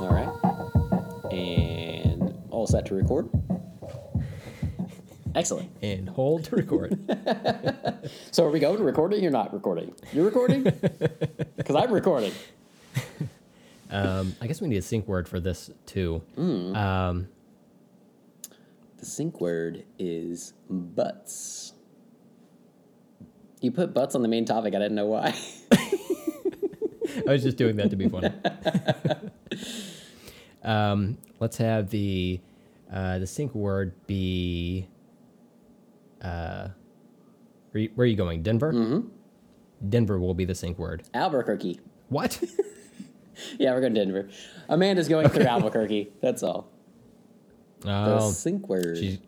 [0.00, 1.32] All right.
[1.32, 3.28] And all set to record.
[5.38, 5.70] Excellent.
[5.82, 6.98] And hold to record.
[8.30, 9.94] So are we going to recording or not recording?
[10.12, 10.62] You're recording?
[11.56, 12.32] Because I'm recording.
[13.90, 16.22] um, I guess we need a sync word for this too.
[16.36, 17.28] Um,
[18.98, 21.74] The sync word is butts.
[23.60, 24.74] You put butts on the main topic.
[24.74, 25.34] I didn't know why.
[25.72, 28.32] I was just doing that to be funny.
[30.62, 32.40] um, let's have the
[32.92, 34.88] uh, the sync word be.
[36.22, 36.68] Uh,
[37.72, 38.42] where, are you going?
[38.42, 38.72] Denver.
[38.72, 39.08] Mm-hmm.
[39.88, 41.04] Denver will be the sync word.
[41.14, 41.80] Albuquerque.
[42.08, 42.42] What?
[43.58, 44.28] Yeah, we're going to Denver.
[44.68, 46.10] Amanda's going through Albuquerque.
[46.20, 46.68] That's all.
[47.80, 48.98] The oh, sync word.
[48.98, 49.18] she's.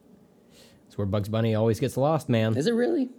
[0.87, 2.57] It's where Bugs Bunny always gets lost, man.
[2.57, 3.11] Is it really?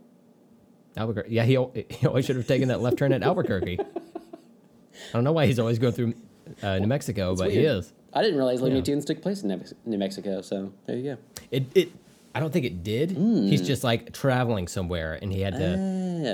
[0.97, 1.33] Albuquerque.
[1.33, 1.57] Yeah, he,
[1.89, 3.79] he always should have taken that left turn at Albuquerque.
[3.79, 6.13] I don't know why he's always going through
[6.61, 7.93] uh, New Mexico, but he is.
[8.13, 8.81] I didn't realize Looney Yeah.
[8.81, 11.17] Tunes took place in New- New Mexico, so there you go.
[11.49, 11.91] It it
[12.33, 13.11] I don't think it did.
[13.11, 13.65] He's mm.
[13.65, 15.77] just like traveling somewhere and he had to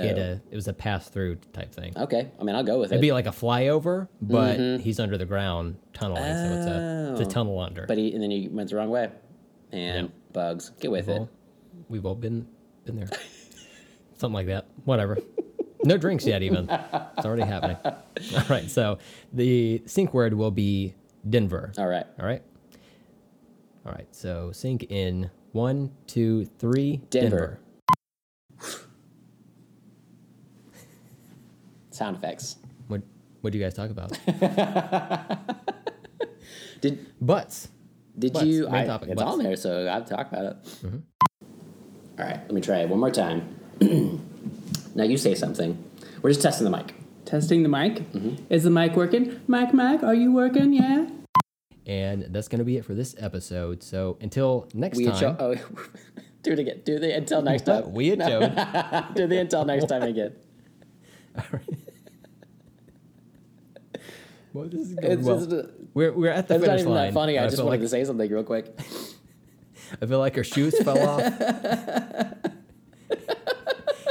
[0.00, 0.40] he had to oh.
[0.50, 1.92] it was a pass through type thing.
[1.96, 2.96] Okay, I mean, I'll go with It'd it.
[2.96, 4.82] Would be like a flyover, but mm-hmm.
[4.82, 7.30] he's under the ground tunneling, so it's a it's a Oh.
[7.30, 7.86] tunnel under.
[7.86, 9.10] But he and then he went the wrong way,
[9.72, 10.12] and Yeah.
[10.32, 10.70] bugs.
[10.80, 11.12] Get with it.
[11.12, 11.28] Well,
[11.88, 12.46] we've all been
[12.84, 13.08] been there.
[14.18, 14.66] Something like that.
[14.84, 15.18] Whatever.
[15.84, 16.68] No drinks yet even.
[16.68, 17.76] It's already happening.
[17.84, 18.98] All right, so
[19.32, 20.94] the sync word will be
[21.28, 21.72] Denver.
[21.78, 22.42] All right, All right.
[23.86, 24.08] All right.
[24.14, 26.98] So sync in one, two, three.
[27.10, 27.58] Denver.
[31.90, 32.56] sound effects.
[32.88, 33.02] What
[33.40, 34.16] What do you guys talk about?
[36.80, 37.68] Did Butts.
[38.16, 38.64] did Butts, you?
[38.68, 39.32] main I, topic, it's butts.
[39.32, 40.56] on there, so I've talked about it.
[40.84, 40.98] Mm-hmm.
[42.20, 43.48] All right, let me try it one more time.
[44.94, 45.76] now you say something.
[46.22, 46.94] We're just testing the mic.
[47.24, 47.94] Testing the mic.
[48.12, 48.44] Mm-hmm.
[48.48, 49.40] Is the mic working?
[49.48, 50.72] Mic, mic, are you working?
[50.72, 51.08] Yeah.
[51.88, 53.82] And that's going to be it for this episode.
[53.82, 55.54] So until next We time, cho- oh,
[56.42, 56.82] do it again.
[56.84, 57.92] Do the until next time.
[57.94, 58.40] we Joe.
[59.14, 60.34] do the until next time again.
[64.52, 65.42] well, this is It's, well.
[65.42, 67.06] it's, we're, we're at the it's not even line.
[67.06, 67.38] that funny.
[67.38, 68.66] I and just wanted like, to say something real quick.
[70.02, 71.22] I feel like our shoes fell off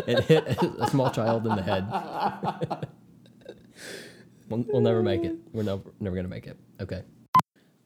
[0.07, 1.88] and hit a small child in the head.
[4.49, 5.35] we'll, we'll never make it.
[5.53, 6.57] We're never, never going to make it.
[6.81, 7.03] Okay.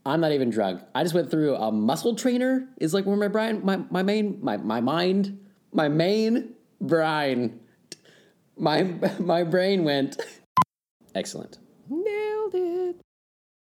[0.06, 0.82] I'm not even drunk.
[0.96, 2.68] I just went through a muscle trainer.
[2.80, 5.40] Is like where my brain, my my main, my my mind,
[5.72, 7.60] my main brain,
[8.58, 8.84] my
[9.20, 10.20] my brain went.
[11.14, 11.58] Excellent.
[11.90, 13.02] Nailed it.